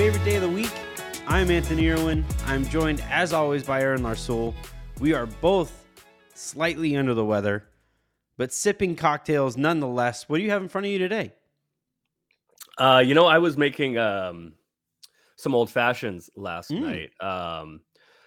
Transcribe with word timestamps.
favorite 0.00 0.24
day 0.24 0.36
of 0.36 0.40
the 0.40 0.48
week. 0.48 0.72
I'm 1.26 1.50
Anthony 1.50 1.90
Irwin. 1.90 2.24
I'm 2.46 2.64
joined, 2.64 3.02
as 3.10 3.34
always, 3.34 3.62
by 3.64 3.82
Aaron 3.82 4.00
Larsoul. 4.00 4.54
We 4.98 5.12
are 5.12 5.26
both 5.26 5.84
slightly 6.32 6.96
under 6.96 7.12
the 7.12 7.22
weather, 7.22 7.64
but 8.38 8.50
sipping 8.50 8.96
cocktails 8.96 9.58
nonetheless. 9.58 10.26
What 10.26 10.38
do 10.38 10.42
you 10.42 10.48
have 10.52 10.62
in 10.62 10.70
front 10.70 10.86
of 10.86 10.90
you 10.90 10.98
today? 10.98 11.34
Uh, 12.78 13.02
you 13.04 13.14
know, 13.14 13.26
I 13.26 13.36
was 13.40 13.58
making 13.58 13.98
um, 13.98 14.54
some 15.36 15.54
old 15.54 15.68
fashions 15.68 16.30
last 16.34 16.70
Mm. 16.70 16.80
night. 16.80 17.10
Um, 17.22 17.82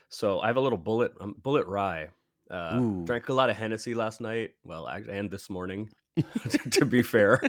so 0.09 0.41
I 0.41 0.45
have 0.45 0.57
a 0.57 0.61
little 0.61 0.77
Bulleit 0.77 1.13
um, 1.19 1.35
Bulleit 1.41 1.65
rye. 1.65 2.09
Uh, 2.51 2.75
Ooh. 2.81 3.03
drank 3.03 3.29
a 3.29 3.33
lot 3.33 3.49
of 3.49 3.57
Hennessy 3.57 3.95
last 3.95 4.21
night. 4.21 4.51
Well, 4.63 4.85
and 4.85 5.31
this 5.31 5.49
morning, 5.49 5.89
to 6.69 6.85
be 6.85 7.01
fair. 7.01 7.41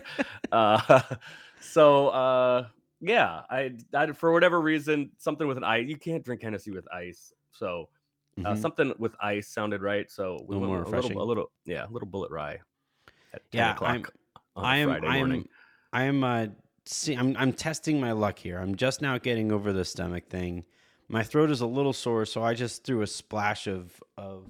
Uh, 0.50 1.02
so 1.60 2.08
uh, 2.08 2.66
yeah, 3.06 3.42
I, 3.50 3.72
I 3.94 4.12
for 4.12 4.32
whatever 4.32 4.60
reason 4.60 5.10
something 5.18 5.46
with 5.46 5.56
an 5.56 5.64
ice. 5.64 5.86
You 5.88 5.96
can't 5.96 6.24
drink 6.24 6.42
Hennessy 6.42 6.70
with 6.70 6.86
ice. 6.92 7.32
So 7.52 7.88
uh, 8.44 8.52
Mhm. 8.54 8.58
something 8.58 8.92
with 8.98 9.14
ice 9.20 9.48
sounded 9.48 9.82
right. 9.82 10.10
So 10.10 10.38
we 10.48 10.56
Little 10.56 10.60
went 10.62 10.70
more 10.72 10.78
a 10.78 10.84
refreshing. 10.84 11.10
little, 11.10 11.22
a 11.22 11.28
little, 11.28 11.52
yeah, 11.64 11.86
a 11.86 11.90
little 11.90 12.08
Bulleit 12.08 12.30
rye. 12.30 12.58
At 13.32 13.42
10 13.52 13.58
Yeah, 13.58 13.72
o'clock 13.74 13.90
I'm- 13.90 14.04
on 14.56 14.64
a 14.64 14.66
I 14.66 14.76
am. 14.78 14.90
I 15.04 15.16
am. 15.18 15.48
I 15.92 16.02
am. 16.04 16.24
Uh, 16.24 16.46
see, 16.86 17.14
I'm. 17.14 17.36
I'm 17.36 17.52
testing 17.52 18.00
my 18.00 18.12
luck 18.12 18.38
here. 18.38 18.58
I'm 18.58 18.74
just 18.76 19.02
now 19.02 19.18
getting 19.18 19.52
over 19.52 19.72
the 19.72 19.84
stomach 19.84 20.28
thing. 20.28 20.64
My 21.08 21.22
throat 21.22 21.50
is 21.50 21.60
a 21.60 21.66
little 21.66 21.92
sore, 21.92 22.24
so 22.24 22.42
I 22.42 22.54
just 22.54 22.84
threw 22.84 23.02
a 23.02 23.06
splash 23.06 23.66
of 23.66 24.00
of 24.16 24.46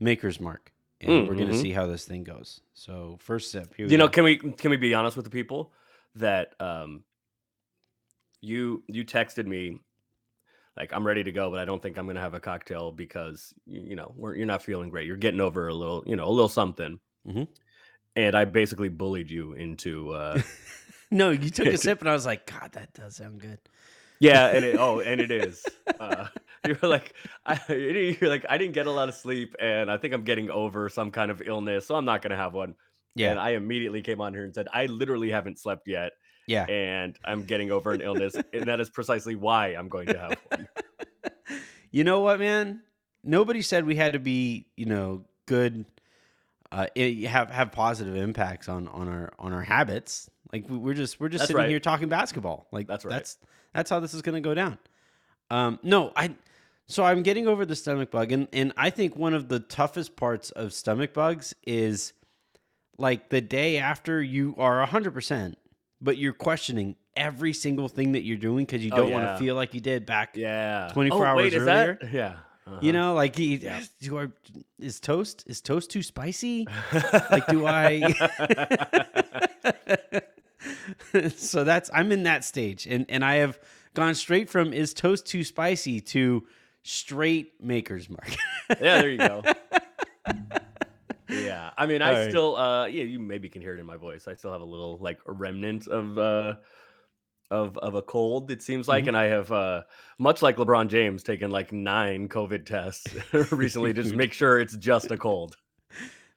Maker's 0.00 0.40
Mark, 0.40 0.72
and 1.00 1.10
Mm, 1.10 1.28
we're 1.28 1.34
gonna 1.36 1.52
mhm. 1.52 1.60
see 1.62 1.70
how 1.72 1.86
this 1.86 2.04
thing 2.04 2.24
goes. 2.24 2.60
So 2.74 3.16
first 3.20 3.50
sip. 3.50 3.78
You 3.78 3.86
know 3.96 4.06
go. 4.06 4.12
can 4.12 4.24
we 4.24 4.36
can 4.38 4.70
we 4.70 4.76
be 4.76 4.94
honest 4.94 5.16
with 5.16 5.24
the 5.24 5.30
people 5.30 5.72
that 6.16 6.54
um 6.60 7.04
you 8.44 8.82
you 8.88 9.04
texted 9.04 9.46
me 9.46 9.78
like 10.76 10.92
i'm 10.92 11.06
ready 11.06 11.24
to 11.24 11.32
go 11.32 11.50
but 11.50 11.58
i 11.60 11.64
don't 11.64 11.82
think 11.82 11.96
i'm 11.96 12.06
gonna 12.06 12.20
have 12.20 12.34
a 12.34 12.40
cocktail 12.40 12.92
because 12.92 13.54
you 13.66 13.96
know 13.96 14.12
we're, 14.16 14.34
you're 14.34 14.46
not 14.46 14.62
feeling 14.62 14.90
great. 14.90 15.06
You're 15.06 15.16
getting 15.16 15.40
over 15.40 15.68
a 15.68 15.74
little 15.74 16.02
you 16.06 16.16
know 16.16 16.26
a 16.26 16.30
little 16.30 16.48
something. 16.48 16.98
Mhm. 17.26 17.48
and 18.16 18.36
i 18.36 18.44
basically 18.44 18.90
bullied 18.90 19.30
you 19.30 19.54
into 19.54 20.10
uh 20.12 20.40
no, 21.10 21.30
you 21.30 21.48
took 21.48 21.66
a 21.68 21.78
sip, 21.78 22.00
and 22.00 22.08
I 22.08 22.12
was 22.12 22.26
like, 22.26 22.44
God, 22.50 22.72
that 22.72 22.92
does 22.92 23.16
sound 23.16 23.40
good. 23.40 23.58
yeah 24.20 24.48
and 24.48 24.64
it 24.64 24.76
oh 24.78 25.00
and 25.00 25.20
it 25.20 25.30
is. 25.42 25.64
Uh 25.98 26.26
you're 26.66 26.78
like 26.82 27.14
I, 27.46 27.60
you're 27.68 28.30
like 28.30 28.44
i 28.48 28.56
didn't 28.58 28.74
get 28.74 28.86
a 28.86 28.90
lot 28.90 29.08
of 29.08 29.14
sleep 29.14 29.54
and 29.60 29.90
i 29.90 29.96
think 29.98 30.14
i'm 30.14 30.24
getting 30.24 30.50
over 30.50 30.88
some 30.88 31.10
kind 31.10 31.30
of 31.30 31.42
illness 31.44 31.86
so 31.86 31.94
i'm 31.94 32.04
not 32.06 32.20
gonna 32.22 32.36
have 32.36 32.52
one. 32.54 32.74
Yeah, 33.14 33.30
and 33.30 33.38
i 33.40 33.50
immediately 33.50 34.02
came 34.02 34.20
on 34.20 34.32
here 34.34 34.44
and 34.44 34.54
said 34.54 34.66
i 34.72 34.86
literally 34.86 35.30
haven't 35.30 35.58
slept 35.58 35.86
yet 35.88 36.12
yeah. 36.46 36.64
and 36.64 37.16
I'm 37.24 37.44
getting 37.44 37.70
over 37.70 37.92
an 37.92 38.00
illness, 38.00 38.34
and 38.52 38.64
that 38.64 38.80
is 38.80 38.90
precisely 38.90 39.34
why 39.34 39.68
I'm 39.68 39.88
going 39.88 40.06
to 40.08 40.18
have 40.18 40.36
one. 40.48 40.68
You 41.90 42.02
know 42.02 42.20
what, 42.20 42.40
man? 42.40 42.82
Nobody 43.22 43.62
said 43.62 43.86
we 43.86 43.94
had 43.94 44.14
to 44.14 44.18
be, 44.18 44.66
you 44.76 44.86
know, 44.86 45.26
good, 45.46 45.84
uh, 46.72 46.88
have 46.96 47.50
have 47.52 47.70
positive 47.70 48.16
impacts 48.16 48.68
on 48.68 48.88
on 48.88 49.06
our 49.06 49.32
on 49.38 49.52
our 49.52 49.62
habits. 49.62 50.28
Like 50.52 50.68
we- 50.68 50.76
we're 50.76 50.94
just 50.94 51.20
we're 51.20 51.28
just 51.28 51.42
That's 51.42 51.48
sitting 51.50 51.60
right. 51.62 51.70
here 51.70 51.78
talking 51.78 52.08
basketball. 52.08 52.66
Like 52.72 52.88
That's 52.88 53.04
right. 53.04 53.12
That's 53.12 53.38
that's 53.72 53.90
how 53.90 54.00
this 54.00 54.12
is 54.12 54.22
going 54.22 54.34
to 54.34 54.40
go 54.40 54.54
down. 54.54 54.78
Um, 55.50 55.78
no, 55.84 56.12
I. 56.16 56.34
So 56.88 57.04
I'm 57.04 57.22
getting 57.22 57.46
over 57.46 57.64
the 57.64 57.76
stomach 57.76 58.10
bug, 58.10 58.32
and 58.32 58.48
and 58.52 58.72
I 58.76 58.90
think 58.90 59.14
one 59.14 59.32
of 59.32 59.48
the 59.48 59.60
toughest 59.60 60.16
parts 60.16 60.50
of 60.50 60.72
stomach 60.72 61.14
bugs 61.14 61.54
is 61.64 62.12
like 62.98 63.28
the 63.30 63.40
day 63.40 63.78
after 63.78 64.20
you 64.20 64.56
are 64.58 64.84
hundred 64.84 65.14
percent, 65.14 65.58
but 66.00 66.18
you're 66.18 66.32
questioning 66.32 66.96
every 67.16 67.52
single 67.52 67.88
thing 67.88 68.12
that 68.12 68.22
you're 68.24 68.36
doing 68.36 68.64
because 68.66 68.84
you 68.84 68.90
Oh, 68.92 68.96
don't 68.96 69.10
want 69.12 69.24
yeah. 69.24 69.32
to 69.34 69.38
feel 69.38 69.54
like 69.54 69.72
you 69.74 69.80
did 69.80 70.04
back 70.06 70.36
Yeah, 70.36 70.90
24 70.92 71.18
oh, 71.18 71.28
hours 71.28 71.36
wait, 71.36 71.54
is 71.54 71.62
earlier? 71.62 71.98
That? 72.00 72.12
Yeah, 72.12 72.36
uh-huh. 72.66 72.78
you 72.82 72.92
know, 72.92 73.14
like 73.14 73.36
he, 73.36 73.56
Yeah. 73.56 73.82
do 74.00 74.18
I, 74.18 74.26
is 74.78 75.00
toast 75.00 75.44
is 75.46 75.60
toast 75.60 75.90
too 75.90 76.02
spicy? 76.02 76.66
like, 77.30 77.46
do 77.46 77.66
I? 77.66 78.14
so 81.36 81.64
that's 81.64 81.90
I'm 81.92 82.10
in 82.12 82.24
that 82.24 82.44
stage, 82.44 82.86
and 82.86 83.06
and 83.08 83.24
I 83.24 83.36
have 83.36 83.58
gone 83.94 84.14
straight 84.14 84.48
from 84.50 84.72
is 84.72 84.92
toast 84.94 85.26
too 85.26 85.44
spicy 85.44 86.00
to 86.00 86.44
straight 86.82 87.52
Maker's 87.62 88.08
Mark. 88.10 88.34
yeah, 88.70 89.00
there 89.00 89.10
you 89.10 89.18
go. 89.18 89.42
I 91.76 91.86
mean, 91.86 92.02
I 92.02 92.24
All 92.24 92.30
still, 92.30 92.56
uh, 92.56 92.86
yeah, 92.86 93.04
you 93.04 93.18
maybe 93.18 93.48
can 93.48 93.60
hear 93.62 93.74
it 93.74 93.80
in 93.80 93.86
my 93.86 93.96
voice. 93.96 94.26
I 94.28 94.34
still 94.34 94.52
have 94.52 94.60
a 94.60 94.64
little 94.64 94.98
like 94.98 95.18
remnant 95.26 95.86
of, 95.88 96.18
uh, 96.18 96.54
of 97.50 97.76
of 97.78 97.94
a 97.94 98.02
cold. 98.02 98.50
It 98.50 98.62
seems 98.62 98.88
like, 98.88 99.04
Mhm. 99.04 99.08
and 99.08 99.16
I 99.16 99.24
have, 99.24 99.52
uh, 99.52 99.82
much 100.18 100.40
like 100.42 100.56
LeBron 100.56 100.88
James, 100.88 101.22
taken 101.22 101.50
like 101.50 101.72
nine 101.72 102.28
COVID 102.28 102.64
tests 102.66 103.06
recently 103.52 103.92
to 103.92 104.02
just 104.02 104.14
make 104.22 104.32
sure 104.32 104.58
it's 104.60 104.76
just 104.76 105.10
a 105.10 105.16
cold. 105.16 105.56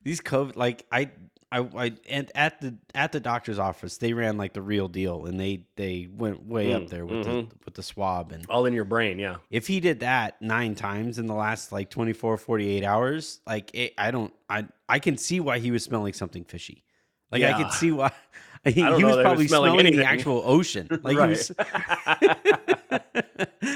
These 0.03 0.21
COVID, 0.21 0.55
like 0.55 0.85
I, 0.91 1.11
I, 1.51 1.59
I, 1.59 1.93
and 2.09 2.29
at 2.35 2.59
the 2.59 2.75
at 2.93 3.11
the 3.13 3.19
doctor's 3.21 3.57
office, 3.59 3.97
they 3.97 4.11
ran 4.13 4.37
like 4.37 4.51
the 4.53 4.61
real 4.61 4.87
deal, 4.89 5.25
and 5.27 5.39
they 5.39 5.61
they 5.77 6.07
went 6.11 6.45
way 6.45 6.73
up 6.73 6.83
Mm, 6.83 6.89
there 6.89 7.05
with 7.05 7.25
mhm. 7.25 7.49
the 7.49 7.55
with 7.65 7.73
the 7.75 7.83
swab 7.83 8.31
and 8.33 8.45
All 8.49 8.65
in 8.65 8.73
your 8.73 8.83
brain, 8.83 9.17
yeah. 9.17 9.37
if 9.49 9.65
he 9.67 9.79
did 9.79 10.01
that 10.01 10.41
nine 10.41 10.75
times 10.75 11.19
in 11.19 11.25
the 11.27 11.33
last 11.33 11.71
like 11.71 11.89
24 11.89 12.37
48 12.37 12.83
hours 12.83 13.39
like 13.47 13.71
it, 13.73 13.93
i 13.97 14.11
don't 14.11 14.33
i 14.49 14.67
i 14.89 14.99
can 14.99 15.17
see 15.17 15.39
why 15.39 15.59
he 15.59 15.71
was 15.71 15.83
smelling 15.83 16.13
something 16.13 16.43
fishy 16.43 16.83
like 17.31 17.43
i 17.43 17.53
could 17.61 17.71
see 17.71 17.91
why 17.91 18.11
he, 18.65 18.71
he 18.71 18.83
was 18.83 18.91
that 18.91 18.97
he 18.97 19.03
was 19.05 19.15
probably 19.21 19.47
smelling 19.47 19.73
smelling, 19.79 19.95
the 19.95 20.03
actual 20.05 20.41
ocean 20.45 20.87
like 21.03 21.17
was 21.17 21.51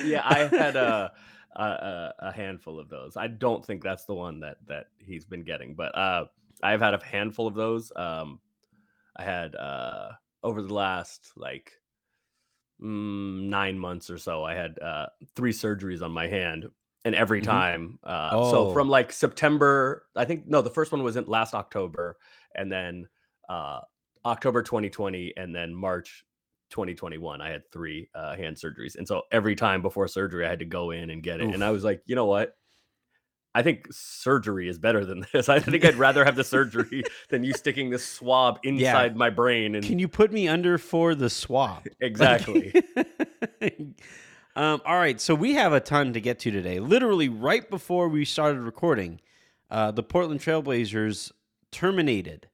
yeah, 0.06 0.22
I 0.26 0.50
had 0.52 0.76
a, 0.76 1.12
a 1.56 1.64
a 1.64 2.14
a 2.20 2.32
handful 2.32 2.80
of 2.80 2.90
those. 2.90 3.18
I 3.18 3.28
don't 3.28 3.66
think 3.66 3.84
that's 3.84 4.06
the 4.06 4.14
one 4.14 4.40
that 4.42 4.58
that 4.68 4.88
he's 5.00 5.26
been 5.26 5.44
getting, 5.44 5.74
but 5.76 5.96
uh, 5.98 6.26
I've 6.64 6.82
had 6.82 6.94
a 6.94 7.04
handful 7.04 7.48
of 7.48 7.56
those. 7.56 7.92
Um, 7.96 8.42
I 9.16 9.24
had 9.24 9.56
uh 9.56 10.14
over 10.44 10.62
the 10.62 10.74
last 10.74 11.34
like 11.38 11.74
mm, 12.82 13.44
nine 13.44 13.78
months 13.80 14.10
or 14.10 14.18
so. 14.18 14.44
I 14.44 14.56
had 14.56 14.80
uh 14.80 15.08
three 15.36 15.52
surgeries 15.52 16.02
on 16.02 16.12
my 16.12 16.28
hand, 16.28 16.70
and 17.06 17.16
every 17.16 17.42
Mhm. 17.42 17.42
time, 17.42 18.00
uh, 18.04 18.36
so 18.42 18.66
Oh. 18.66 18.68
from 18.68 18.90
like 18.90 19.12
September, 19.12 20.08
I 20.16 20.26
think 20.26 20.48
no, 20.48 20.62
the 20.62 20.70
first 20.70 20.92
one 20.92 21.04
was 21.04 21.16
in 21.16 21.26
last 21.26 21.54
October, 21.54 22.18
and 22.56 22.72
then 22.72 23.08
uh 23.50 23.82
October 24.26 24.62
2020, 24.64 25.36
and 25.38 25.54
then 25.56 25.74
March 25.74 26.26
2021 26.70 27.42
i 27.42 27.50
had 27.50 27.70
three 27.74 28.10
uh, 28.16 28.34
hand 28.34 28.56
surgeries 28.56 28.96
and 28.96 29.06
so 29.06 29.24
every 29.34 29.56
time 29.56 29.82
before 29.82 30.08
surgery 30.08 30.46
i 30.46 30.50
had 30.50 30.60
to 30.60 30.64
go 30.66 30.92
in 30.92 31.10
and 31.10 31.22
get 31.22 31.42
it 31.42 31.50
and 31.52 31.66
i 31.66 31.70
was 31.70 31.84
like 31.84 32.02
you 32.06 32.16
know 32.16 32.26
what 32.28 32.56
i 33.56 33.62
think 33.62 33.88
surgery 33.92 34.68
is 34.70 34.78
better 34.80 35.04
than 35.06 35.26
this 35.34 35.50
i 35.50 35.60
think 35.60 35.84
i'd 35.86 35.96
rather 35.96 36.24
have 36.26 36.36
the 36.36 36.44
surgery 36.44 37.04
than 37.30 37.44
you 37.44 37.54
sticking 37.54 37.90
this 37.90 38.06
swab 38.06 38.60
inside 38.64 39.16
my 39.16 39.30
brain 39.30 39.76
and 39.76 39.86
can 39.86 40.00
you 40.00 40.08
put 40.08 40.32
me 40.32 40.48
under 40.48 40.78
for 40.78 41.16
the 41.16 41.30
swab 41.30 41.86
exactly 42.00 42.74
um 44.56 44.82
all 44.86 44.98
right 44.98 45.20
so 45.22 45.34
we 45.36 45.54
have 45.54 45.74
a 45.74 45.80
ton 45.80 46.14
to 46.14 46.22
get 46.22 46.40
to 46.40 46.52
today 46.52 46.80
literally 46.80 47.30
right 47.30 47.70
before 47.70 48.08
we 48.10 48.26
started 48.26 48.60
recording 48.60 49.20
uh 49.70 49.92
the 49.92 50.04
portland 50.04 50.40
trailblazers 50.42 51.32
terminated 51.72 52.48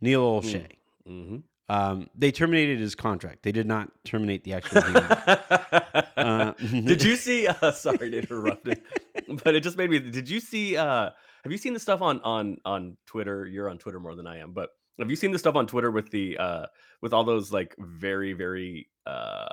neil 0.00 0.40
Olshey. 0.40 0.66
Mhm. 1.08 1.42
Um, 1.68 2.10
they 2.14 2.30
terminated 2.32 2.80
his 2.80 2.94
contract. 2.94 3.44
They 3.44 3.52
did 3.52 3.66
not 3.66 3.88
terminate 4.04 4.44
the 4.44 4.52
actual 4.52 4.82
deal. 4.82 5.06
Uh, 6.16 6.52
did 6.52 7.02
you 7.02 7.16
see 7.16 7.46
uh 7.46 7.72
sorry 7.72 8.10
to 8.10 8.18
interrupt 8.18 8.68
it 8.68 8.82
but 9.44 9.54
it 9.54 9.62
just 9.62 9.76
made 9.76 9.90
me 9.90 9.98
did 9.98 10.28
you 10.28 10.40
see 10.40 10.76
uh 10.76 11.10
have 11.44 11.50
you 11.52 11.58
seen 11.58 11.72
the 11.74 11.80
stuff 11.80 12.02
on 12.02 12.20
on 12.22 12.56
on 12.64 12.96
twitter? 13.06 13.46
You're 13.46 13.68
on 13.70 13.78
twitter 13.78 14.00
more 14.00 14.14
than 14.14 14.26
i 14.26 14.38
am 14.38 14.52
but 14.52 14.70
have 14.98 15.10
you 15.10 15.16
seen 15.16 15.32
the 15.32 15.38
stuff 15.38 15.56
on 15.56 15.66
twitter 15.66 15.90
with 15.90 16.10
the 16.10 16.38
uh 16.38 16.66
with 17.00 17.12
all 17.12 17.24
those 17.24 17.52
like 17.52 17.74
very 17.78 18.32
very 18.32 18.88
uh 19.06 19.48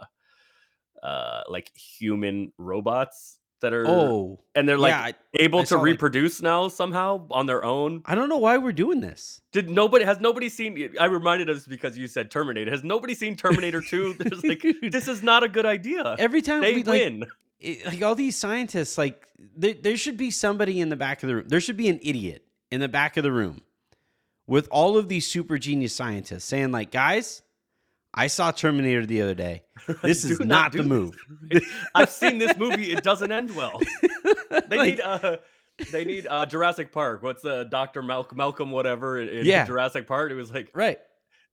uh 1.03 1.41
like 1.49 1.71
human 1.75 2.51
robots 2.57 3.37
that 3.61 3.73
are 3.73 3.85
Oh, 3.85 4.39
and 4.55 4.67
they're 4.69 4.77
like 4.77 4.91
yeah. 4.91 5.01
I, 5.01 5.13
able 5.33 5.59
I 5.59 5.63
to 5.63 5.67
saw, 5.67 5.75
like- 5.75 5.83
reproduce 5.83 6.41
now 6.41 6.69
somehow 6.69 7.27
on 7.31 7.45
their 7.45 7.65
own? 7.65 8.01
I 8.05 8.15
don't 8.15 8.29
know 8.29 8.37
why 8.37 8.57
we're 8.57 8.71
doing 8.71 9.01
this. 9.01 9.41
did 9.51 9.69
nobody 9.69 10.05
has 10.05 10.19
nobody 10.21 10.47
seen 10.47 10.93
i 10.97 11.05
reminded 11.05 11.49
us 11.49 11.65
because 11.65 11.97
you 11.97 12.07
said 12.07 12.31
terminator. 12.31 12.71
Has 12.71 12.83
nobody 12.85 13.13
seen 13.13 13.35
terminator 13.35 13.81
2 13.81 14.13
there's 14.19 14.43
like 14.45 14.63
this 14.91 15.07
is 15.09 15.21
not 15.23 15.43
a 15.43 15.49
good 15.49 15.65
idea. 15.65 16.15
Every 16.19 16.41
time 16.41 16.61
they 16.61 16.73
we 16.75 16.83
like, 16.83 17.01
win 17.01 17.25
it- 17.59 17.85
like 17.85 18.01
all 18.01 18.15
these 18.15 18.35
scientists, 18.35 18.97
like 18.97 19.25
there, 19.55 19.73
there 19.73 19.97
should 19.97 20.17
be 20.17 20.31
somebody 20.31 20.79
in 20.79 20.89
the 20.89 20.95
back 20.95 21.23
of 21.23 21.27
the 21.29 21.35
room. 21.35 21.47
There 21.47 21.59
should 21.61 21.77
be 21.77 21.89
an 21.89 21.99
idiot 22.01 22.45
in 22.71 22.79
the 22.81 22.87
back 22.89 23.17
of 23.17 23.23
the 23.23 23.31
room 23.31 23.61
with 24.47 24.67
all 24.71 24.97
of 24.97 25.07
these 25.09 25.27
super 25.27 25.57
genius 25.57 25.95
scientists 25.95 26.45
saying, 26.45 26.71
like, 26.71 26.91
guys, 26.91 27.41
I 28.13 28.27
saw 28.27 28.51
Terminator 28.51 29.05
the 29.05 29.21
other 29.21 29.35
day. 29.35 29.63
This 30.03 30.25
is 30.25 30.39
not, 30.39 30.71
do 30.71 30.79
the 30.79 30.83
move. 30.83 31.15
I've 31.95 32.09
seen 32.09 32.37
this 32.39 32.57
movie. 32.57 32.91
It 32.91 33.03
doesn't 33.03 33.31
end 33.31 33.55
well. 33.55 33.79
They 34.67 34.77
Like, 34.77 34.89
need 34.91 35.01
uh 35.01 35.37
they 35.91 36.03
need 36.05 36.27
uh 36.27 36.45
Jurassic 36.47 36.91
Park. 36.91 37.21
What's 37.23 37.41
the 37.43 37.65
Dr. 37.65 38.01
Malcolm 38.01 38.37
Malcolm 38.37 38.71
whatever 38.71 39.19
in, 39.21 39.29
in 39.29 39.45
Yeah. 39.45 39.65
Jurassic 39.65 40.07
Park? 40.07 40.31
It 40.31 40.35
was 40.35 40.51
like 40.51 40.69
right. 40.73 40.97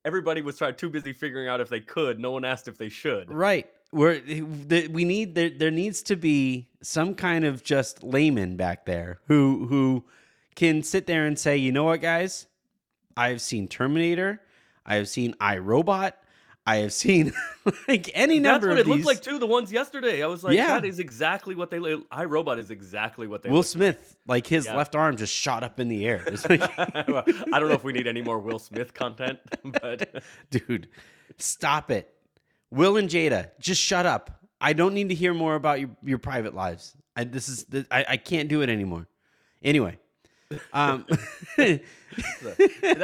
everybody 0.05 0.41
was 0.41 0.57
trying 0.59 0.75
too 0.77 0.89
busy 0.91 1.13
figuring 1.13 1.47
out 1.49 1.61
if 1.61 1.69
they 1.69 1.81
could. 1.81 2.19
No 2.19 2.31
one 2.33 2.45
asked 2.45 2.69
if 2.69 2.77
they 2.79 2.89
should. 2.89 3.31
Right. 3.31 3.67
Where 3.97 4.21
the, 4.21 4.89
we 4.89 5.05
need 5.05 5.35
there 5.35 5.49
there 5.51 5.71
needs 5.71 6.03
to 6.05 6.17
be 6.17 6.69
some 6.83 7.15
kind 7.15 7.45
of 7.45 7.65
just 7.65 8.03
layman 8.03 8.57
back 8.57 8.85
there 8.85 9.21
who 9.27 9.67
who 9.69 10.05
can 10.55 10.83
sit 10.83 11.07
there 11.07 11.25
and 11.27 11.39
say, 11.39 11.57
you 11.57 11.73
know 11.73 11.85
what, 11.85 12.01
guys, 12.03 12.47
I've 13.17 13.41
seen 13.41 13.69
Terminator, 13.69 14.41
I 14.85 14.97
have 14.97 15.09
seen 15.09 15.35
iRobot, 15.41 16.13
I 16.67 16.77
have 16.77 16.93
seen 16.93 17.33
like 17.89 18.11
any 18.13 18.39
number. 18.39 18.69
That's 18.69 18.71
what 18.71 18.73
of 18.73 18.79
it 18.79 18.85
these. 18.99 19.05
looked 19.07 19.17
like 19.17 19.23
too. 19.33 19.39
The 19.39 19.47
ones 19.47 19.73
yesterday, 19.73 20.23
I 20.23 20.27
was 20.27 20.45
like, 20.45 20.57
Yeah. 20.57 20.75
that 20.81 20.85
is 20.85 20.99
exactly 20.99 21.55
what 21.55 21.71
they. 21.71 21.79
iRobot 21.79 22.59
is 22.59 22.71
exactly 22.71 23.27
what 23.27 23.43
they. 23.43 23.51
Will 23.51 23.63
Smith, 23.63 24.17
like 24.27 24.47
his 24.47 24.67
Yeah. 24.67 24.77
left 24.77 24.95
arm 24.95 25.17
just 25.17 25.33
shot 25.33 25.63
up 25.63 25.81
in 25.81 25.89
the 25.89 26.05
air. 26.07 26.23
Like, 26.51 26.77
Well, 27.09 27.25
I 27.53 27.59
don't 27.59 27.69
know 27.69 27.75
if 27.75 27.85
we 27.85 27.93
need 27.95 28.07
any 28.07 28.21
more 28.21 28.39
Will 28.41 28.59
Smith 28.59 28.93
content, 28.93 29.39
but 29.65 30.23
dude, 30.51 30.89
stop 31.39 31.91
it. 31.91 32.13
Will 32.77 32.99
and 32.99 33.09
Jada, 33.09 33.51
just 33.59 33.83
shut 33.83 34.05
up. 34.05 34.45
I 34.61 34.75
don't 34.75 34.95
need 34.95 35.09
to 35.09 35.15
hear 35.15 35.33
more 35.33 35.55
about 35.55 35.81
your, 35.81 35.91
your 36.05 36.19
private 36.19 36.55
lives. 36.55 36.95
I, 37.17 37.25
this 37.25 37.49
is 37.49 37.67
I, 37.91 38.05
I 38.11 38.17
can't 38.19 38.49
do 38.49 38.61
it 38.61 38.69
anymore. 38.69 39.09
Anyway, 39.63 39.99
um, 40.75 41.07
that 41.57 41.81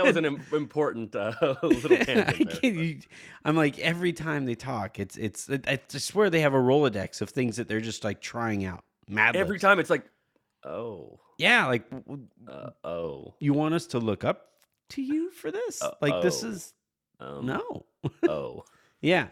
was 0.04 0.16
an 0.16 0.26
important 0.52 1.16
uh, 1.16 1.32
little 1.62 1.96
tangent. 2.04 2.60
There, 2.62 2.94
I'm 3.44 3.56
like 3.56 3.78
every 3.78 4.12
time 4.12 4.44
they 4.44 4.54
talk, 4.54 4.98
it's 4.98 5.16
it's. 5.16 5.48
I, 5.50 5.78
swear 5.88 6.28
they 6.28 6.40
have 6.40 6.52
a 6.52 6.58
rolodex 6.58 7.22
of 7.22 7.30
things 7.30 7.56
that 7.56 7.66
they're 7.66 7.80
just 7.80 8.04
like 8.04 8.20
trying 8.20 8.66
out. 8.66 8.84
Mad 9.08 9.36
Every 9.36 9.58
time 9.58 9.80
it's 9.80 9.90
like, 9.90 10.04
oh, 10.64 11.18
yeah, 11.38 11.66
like 11.66 11.84
uh, 12.46 12.70
oh, 12.84 13.34
you 13.40 13.54
want 13.54 13.74
us 13.74 13.86
to 13.88 13.98
look 13.98 14.22
up 14.22 14.48
to 14.90 15.02
you 15.02 15.30
for 15.30 15.50
this? 15.50 15.82
Uh, 15.82 15.92
like 16.02 16.22
this 16.22 16.44
oh. 16.44 16.48
is 16.48 16.74
um, 17.18 17.46
no. 17.46 17.86
oh. 18.28 18.64
Yeah. 19.00 19.28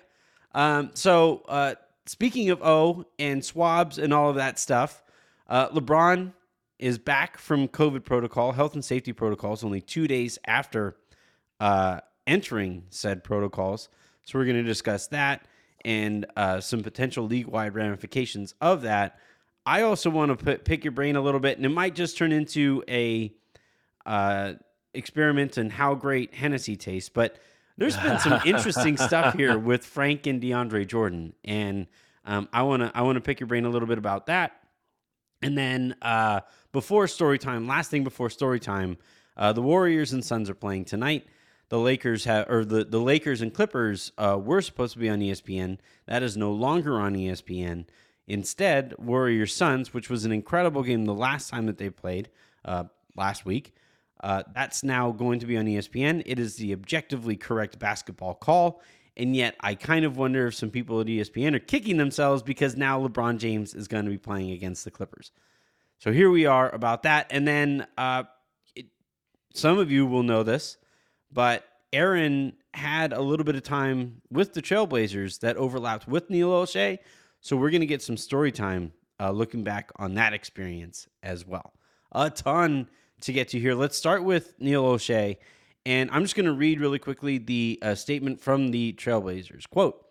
Um, 0.53 0.91
so 0.95 1.43
uh, 1.49 1.75
speaking 2.07 2.51
of 2.51 2.63
O 2.63 3.05
and 3.19 3.45
swabs 3.45 3.99
and 3.99 4.13
all 4.13 4.31
of 4.31 4.37
that 4.37 4.59
stuff, 4.59 5.03
uh, 5.49 5.69
LeBron 5.71 6.33
is 6.79 6.99
back 6.99 7.39
from 7.39 7.69
COVID 7.69 8.05
protocol, 8.05 8.53
health 8.53 8.75
and 8.75 8.85
safety 8.85 9.13
protocols, 9.13 9.63
only 9.63 9.81
two 9.81 10.09
days 10.09 10.39
after 10.47 10.97
uh, 11.61 12.01
entering 12.27 12.85
said 12.91 13.23
protocols. 13.23 13.89
So 14.25 14.39
we're 14.39 14.45
going 14.45 14.57
to 14.57 14.63
discuss 14.63 15.07
that 15.09 15.47
and 15.85 16.27
uh, 16.37 16.61
some 16.61 16.83
potential 16.83 17.25
league-wide 17.27 17.75
ramifications 17.75 18.55
of 18.61 18.83
that. 18.83 19.19
I 19.67 19.83
also 19.83 20.11
want 20.11 20.31
to 20.31 20.43
put, 20.45 20.65
pick 20.65 20.85
your 20.85 20.93
brain 20.93 21.17
a 21.17 21.21
little 21.21 21.41
bit, 21.41 21.57
and 21.57 21.67
it 21.67 21.71
might 21.71 21.95
just 21.95 22.17
turn 22.17 22.33
into 22.33 22.83
a 22.89 23.33
uh, 24.07 24.55
experiment 24.95 25.59
in 25.59 25.71
how 25.71 25.95
great 25.95 26.35
Hennessy 26.35 26.77
tastes. 26.77 27.09
But 27.09 27.37
there's 27.81 27.97
been 27.97 28.19
some 28.19 28.41
interesting 28.45 28.99
stuff 28.99 29.35
here 29.37 29.59
with 29.59 29.87
Frank 29.87 30.27
and 30.27 30.41
DeAndre 30.41 30.87
Jordan, 30.87 31.33
and 31.45 31.87
um, 32.27 32.47
I 32.53 32.63
want 32.63 32.83
to 32.83 32.93
I 32.95 33.01
want 33.03 33.17
to 33.17 33.23
pick 33.23 33.41
your 33.41 33.47
brain 33.47 33.65
a 33.65 33.71
little 33.71 33.89
bit 33.89 33.97
about 33.97 34.27
that. 34.27 34.53
And 35.41 35.57
then 35.57 35.97
uh, 36.03 36.41
before 36.73 37.09
story 37.09 37.39
time, 37.39 37.67
last 37.67 37.91
thing 37.91 38.05
before 38.05 38.29
story 38.29 38.61
time, 38.61 38.99
uh, 39.35 39.55
the 39.55 39.63
Warriors 39.63 40.13
and 40.13 40.23
Suns 40.23 40.51
are 40.51 40.55
playing 40.55 40.85
tonight. 40.85 41.27
The 41.71 41.79
Lakers 41.79 42.25
have, 42.25 42.51
or 42.51 42.67
the, 42.67 42.85
the 42.85 43.01
Lakers 43.01 43.41
and 43.41 43.55
Clippers 43.55 44.13
uh, 44.19 44.39
were 44.39 44.61
supposed 44.61 44.93
to 44.93 44.99
be 44.99 45.09
on 45.09 45.21
ESPN. 45.21 45.79
That 46.07 46.23
is 46.23 46.37
no 46.37 46.53
longer 46.53 47.01
on 47.01 47.15
ESPN. 47.15 47.87
Instead, 48.27 48.95
Warriors 48.99 49.55
Suns, 49.55 49.95
which 49.95 50.11
was 50.11 50.27
an 50.27 50.33
incredible 50.33 50.83
game 50.83 51.07
the 51.07 51.15
last 51.15 51.49
time 51.49 51.65
that 51.67 51.79
they 51.79 51.89
played 51.89 52.29
uh, 52.65 52.85
last 53.17 53.47
week, 53.47 53.73
uh, 54.23 54.43
that's 54.55 54.85
now 54.85 55.11
going 55.13 55.41
to 55.41 55.47
be 55.47 55.57
on 55.57 55.67
ESPN. 55.67 56.23
It 56.27 56.39
is 56.39 56.57
the 56.57 56.73
objectively 56.73 57.37
correct 57.37 57.79
basketball 57.79 58.35
call. 58.35 58.83
And 59.17 59.35
yet, 59.35 59.57
I 59.61 59.75
kind 59.75 60.05
of 60.05 60.17
wonder 60.17 60.47
if 60.47 60.55
some 60.55 60.71
people 60.71 61.01
at 61.01 61.07
ESPN 61.07 61.55
are 61.55 61.61
kicking 61.61 61.97
themselves 61.97 62.43
because 62.43 62.77
now 62.77 63.07
LeBron 63.07 63.39
James 63.39 63.75
is 63.75 63.89
going 63.89 64.05
to 64.05 64.11
be 64.11 64.19
playing 64.19 64.51
against 64.53 64.85
the 64.85 64.91
Clippers. 64.91 65.33
So 65.99 66.13
here 66.13 66.31
we 66.31 66.47
are 66.47 66.75
about 66.75 67.03
that. 67.03 67.27
And 67.31 67.47
then 67.47 67.87
uh, 67.99 68.25
it, 68.75 68.87
some 69.53 69.79
of 69.79 69.91
you 69.91 70.07
will 70.07 70.23
know 70.23 70.43
this, 70.43 70.79
but 71.31 71.65
Aaron 71.93 72.55
had 72.73 73.13
a 73.13 73.21
little 73.21 73.45
bit 73.45 73.57
of 73.57 73.63
time 73.63 74.23
with 74.31 74.55
the 74.55 74.63
Trailblazers 74.63 75.41
that 75.41 75.57
overlapped 75.57 76.07
with 76.07 76.31
Neil 76.31 76.51
Olshey. 76.51 76.99
So 77.41 77.57
we're 77.57 77.71
going 77.71 77.81
to 77.81 77.87
get 77.87 78.01
some 78.01 78.17
story 78.17 78.53
time 78.53 78.93
uh, 79.19 79.31
looking 79.31 79.65
back 79.65 79.91
on 79.97 80.15
that 80.15 80.33
experience 80.33 81.09
as 81.23 81.47
well. 81.47 81.75
A 82.13 82.31
ton 82.31 82.89
to 83.21 83.33
get 83.33 83.49
to 83.49 83.61
here. 83.61 83.75
Let's 83.75 83.97
start 83.97 84.25
with 84.25 84.55
Neil 84.59 84.85
Olshey. 84.85 85.37
And 85.87 86.11
I'm 86.11 86.23
just 86.23 86.37
going 86.37 86.47
to 86.47 86.53
read 86.53 86.81
really 86.81 86.99
quickly 86.99 87.39
the 87.39 87.79
uh, 87.83 87.95
statement 87.95 88.41
from 88.41 88.71
the 88.71 88.93
Trailblazers. 88.95 89.69
Quote, 89.69 90.05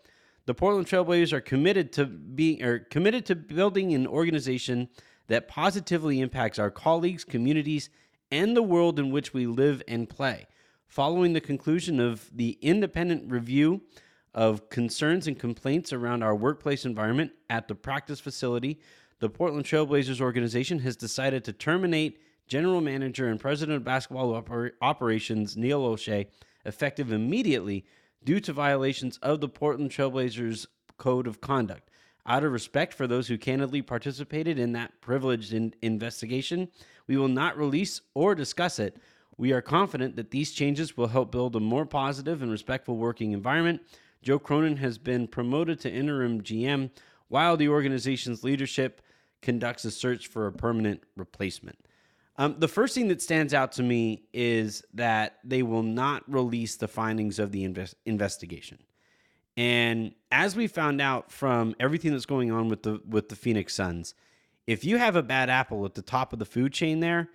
the 0.45 0.53
Portland 0.56 0.88
Trailblazers 0.88 1.31
are 1.31 1.41
committed 1.41 1.94
to 1.94 2.06
being 2.06 2.63
or 2.63 2.79
committed 2.79 3.25
to 3.27 3.35
building 3.35 3.94
an 3.94 4.07
organization 4.07 4.89
that 5.27 5.47
positively 5.47 6.19
impacts 6.19 6.57
our 6.57 6.71
colleagues, 6.71 7.23
communities, 7.23 7.89
and 8.31 8.57
the 8.57 8.63
world 8.63 8.97
in 8.97 9.12
which 9.12 9.33
we 9.33 9.45
live 9.45 9.83
and 9.88 10.09
play. 10.09 10.47
Following 10.88 11.33
the 11.33 11.41
conclusion 11.41 12.00
of 12.00 12.31
the 12.35 12.57
independent 12.62 13.31
review 13.31 13.81
of 14.33 14.69
concerns 14.69 15.27
and 15.27 15.38
complaints 15.38 15.94
around 15.94 16.23
our 16.23 16.35
workplace 16.35 16.83
environment 16.83 17.31
at 17.50 17.67
the 17.67 17.75
practice 17.75 18.19
facility, 18.19 18.79
the 19.19 19.29
Portland 19.29 19.65
Trailblazers 19.65 20.19
organization 20.19 20.79
has 20.79 20.95
decided 20.95 21.43
to 21.43 21.53
terminate 21.53 22.19
general 22.50 22.82
manager 22.82 23.29
and 23.29 23.39
president 23.39 23.77
of 23.77 23.84
basketball 23.86 24.34
oper- 24.34 24.72
operations 24.82 25.56
Neil 25.56 25.82
Olshey 25.82 26.25
effective 26.65 27.12
immediately 27.12 27.86
due 28.25 28.39
to 28.41 28.51
violations 28.51 29.18
of 29.20 29.39
the 29.39 29.48
Portland 29.48 29.91
Trailblazers 29.91 30.65
code 30.98 31.27
of 31.27 31.39
conduct. 31.39 31.89
Out 32.25 32.44
of 32.44 32.51
respect 32.51 32.94
for 32.94 33.08
those 33.08 33.27
who 33.27 33.38
candidly 33.38 33.82
participated 33.82 34.60
in 34.60 34.74
that 34.74 35.00
privileged 35.00 35.53
in- 35.53 35.74
investigation, 35.82 36.68
we 37.08 37.18
will 37.18 37.29
not 37.29 37.58
release 37.58 38.01
or 38.13 38.36
discuss 38.36 38.79
it. 38.79 38.98
We 39.38 39.53
are 39.53 39.62
confident 39.62 40.15
that 40.18 40.32
these 40.32 40.51
changes 40.51 40.98
will 40.98 41.08
help 41.08 41.32
build 41.32 41.56
a 41.56 41.60
more 41.60 41.86
positive 41.86 42.41
and 42.41 42.51
respectful 42.51 42.98
working 42.98 43.32
environment. 43.32 43.82
Joe 44.22 44.38
Cronin 44.38 44.77
has 44.77 44.98
been 44.98 45.27
promoted 45.27 45.79
to 45.82 45.91
interim 45.91 46.41
GM 46.41 46.89
while 47.29 47.56
the 47.56 47.70
organization's 47.70 48.44
leadership 48.44 49.01
conducts 49.41 49.86
a 49.86 49.91
search 49.91 50.27
for 50.27 50.48
a 50.48 50.51
permanent 50.51 51.03
replacement. 51.15 51.77
Um, 52.39 52.55
the 52.58 52.69
first 52.69 52.96
thing 52.96 53.10
that 53.10 53.22
stands 53.22 53.53
out 53.53 53.74
to 53.74 53.84
me 53.84 54.24
is 54.34 54.81
that 54.93 55.39
they 55.43 55.62
will 55.62 55.84
not 55.84 56.24
release 56.31 56.77
the 56.77 56.88
findings 56.88 57.38
of 57.38 57.51
the 57.51 57.65
invest- 57.65 57.96
investigation. 58.05 58.79
And 59.58 60.13
as 60.31 60.55
we 60.55 60.67
found 60.67 61.01
out 61.01 61.34
from 61.34 61.75
everything 61.81 62.13
that's 62.13 62.25
going 62.25 62.50
on 62.50 62.69
with 62.69 62.84
the 62.84 63.01
with 63.05 63.27
the 63.27 63.36
Phoenix 63.36 63.75
Suns, 63.75 64.15
if 64.67 64.86
you 64.86 64.98
have 64.98 65.17
a 65.17 65.22
bad 65.22 65.50
apple 65.50 65.84
at 65.86 65.96
the 65.96 66.01
top 66.01 66.31
of 66.31 66.39
the 66.39 66.46
food 66.46 66.72
chain 66.72 67.01
there, 67.01 67.27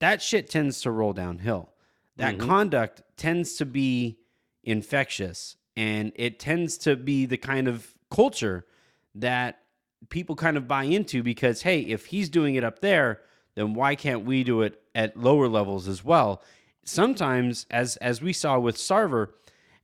that 0.00 0.20
shit 0.20 0.50
tends 0.50 0.82
to 0.82 0.90
roll 0.90 1.14
downhill. 1.14 1.72
That 2.16 2.36
Mhm. 2.36 2.40
conduct 2.46 3.02
tends 3.16 3.56
to 3.56 3.64
be 3.64 4.18
infectious 4.62 5.56
and 5.76 6.12
it 6.14 6.38
tends 6.38 6.76
to 6.78 6.94
be 6.94 7.24
the 7.24 7.38
kind 7.38 7.68
of 7.68 7.94
culture 8.10 8.66
that 9.14 9.62
people 10.10 10.36
kind 10.36 10.58
of 10.58 10.68
buy 10.68 10.84
into 10.84 11.22
because 11.22 11.62
hey, 11.62 11.80
if 11.80 12.06
he's 12.06 12.28
doing 12.28 12.54
it 12.54 12.64
up 12.64 12.80
there, 12.80 13.22
then 13.54 13.74
why 13.74 13.94
can't 13.94 14.24
we 14.24 14.44
do 14.44 14.62
it 14.62 14.80
at 14.94 15.16
lower 15.16 15.48
levels 15.48 15.88
as 15.88 16.04
well? 16.04 16.42
Sometimes 16.84 17.66
as 17.70 17.96
as 17.98 18.20
we 18.20 18.32
saw 18.32 18.58
with 18.58 18.76
Sarver, 18.76 19.28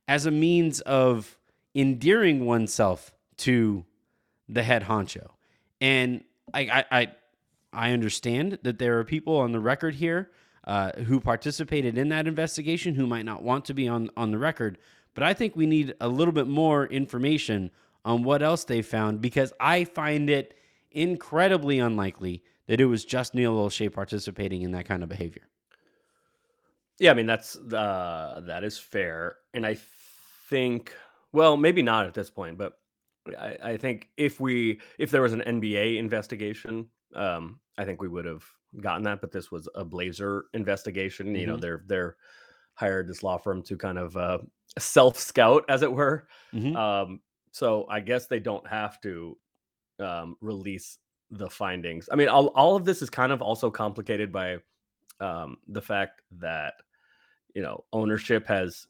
as 0.07 0.25
a 0.25 0.31
means 0.31 0.81
of 0.81 1.37
endearing 1.73 2.45
oneself 2.45 3.11
to 3.37 3.85
the 4.47 4.63
head 4.63 4.83
honcho. 4.83 5.29
And 5.79 6.23
I, 6.53 6.85
I, 6.91 7.07
I, 7.71 7.91
understand 7.91 8.59
that 8.63 8.77
there 8.77 8.99
are 8.99 9.03
people 9.05 9.37
on 9.37 9.53
the 9.53 9.59
record 9.59 9.95
here 9.95 10.29
uh, 10.65 10.91
who 11.03 11.19
participated 11.19 11.97
in 11.97 12.09
that 12.09 12.27
investigation 12.27 12.95
who 12.95 13.07
might 13.07 13.25
not 13.25 13.41
want 13.41 13.65
to 13.65 13.73
be 13.73 13.87
on, 13.87 14.09
on 14.17 14.31
the 14.31 14.37
record. 14.37 14.77
But 15.13 15.23
I 15.23 15.33
think 15.33 15.55
we 15.55 15.65
need 15.65 15.95
a 16.01 16.07
little 16.07 16.33
bit 16.33 16.47
more 16.47 16.85
information 16.87 17.71
on 18.03 18.23
what 18.23 18.41
else 18.41 18.65
they 18.65 18.81
found 18.81 19.21
because 19.21 19.53
I 19.59 19.85
find 19.85 20.29
it 20.29 20.53
incredibly 20.91 21.79
unlikely 21.79 22.43
that 22.67 22.81
it 22.81 22.85
was 22.85 23.05
just 23.05 23.33
Neil 23.35 23.55
Olshey 23.55 23.91
participating 23.91 24.61
in 24.61 24.71
that 24.71 24.85
kind 24.85 25.03
of 25.03 25.09
behavior. 25.09 25.49
Yeah, 26.99 27.11
I 27.11 27.13
mean 27.13 27.25
that's 27.25 27.55
uh 27.57 28.41
that 28.45 28.63
is 28.63 28.77
fair, 28.77 29.37
and 29.53 29.65
I 29.65 29.75
think 30.49 30.95
well 31.31 31.57
maybe 31.57 31.81
not 31.81 32.05
at 32.05 32.13
this 32.13 32.29
point, 32.29 32.57
but 32.57 32.73
I, 33.39 33.57
I 33.63 33.77
think 33.77 34.09
if 34.17 34.39
we 34.39 34.81
if 34.99 35.09
there 35.11 35.21
was 35.21 35.33
an 35.33 35.41
NBA 35.41 35.97
investigation, 35.97 36.89
um, 37.15 37.59
I 37.77 37.85
think 37.85 38.01
we 38.01 38.07
would 38.07 38.25
have 38.25 38.45
gotten 38.81 39.03
that. 39.03 39.21
But 39.21 39.31
this 39.31 39.51
was 39.51 39.67
a 39.75 39.83
Blazer 39.83 40.45
investigation. 40.53 41.33
You 41.35 41.47
know, 41.47 41.57
Mhm. 41.57 41.61
they're 41.61 41.83
they're 41.87 42.17
hired 42.75 43.07
this 43.07 43.23
law 43.23 43.37
firm 43.37 43.63
to 43.63 43.77
kind 43.77 43.97
of 43.97 44.15
uh, 44.17 44.39
self 44.77 45.17
scout, 45.17 45.65
as 45.69 45.81
it 45.83 45.91
were. 45.91 46.27
Mhm. 46.53 46.75
Um, 46.75 47.21
so 47.51 47.87
I 47.89 47.99
guess 47.99 48.27
they 48.27 48.39
don't 48.39 48.67
have 48.67 49.01
to 49.01 49.37
um, 49.99 50.37
release 50.41 50.99
the 51.31 51.49
findings. 51.49 52.09
I 52.11 52.15
mean, 52.15 52.27
all, 52.27 52.47
all 52.47 52.75
of 52.75 52.85
this 52.85 53.01
is 53.01 53.09
kind 53.09 53.31
of 53.31 53.41
also 53.41 53.71
complicated 53.71 54.31
by 54.31 54.57
um, 55.19 55.57
the 55.67 55.81
fact 55.81 56.21
that 56.39 56.73
you 57.53 57.61
know 57.61 57.83
ownership 57.93 58.47
has 58.47 58.87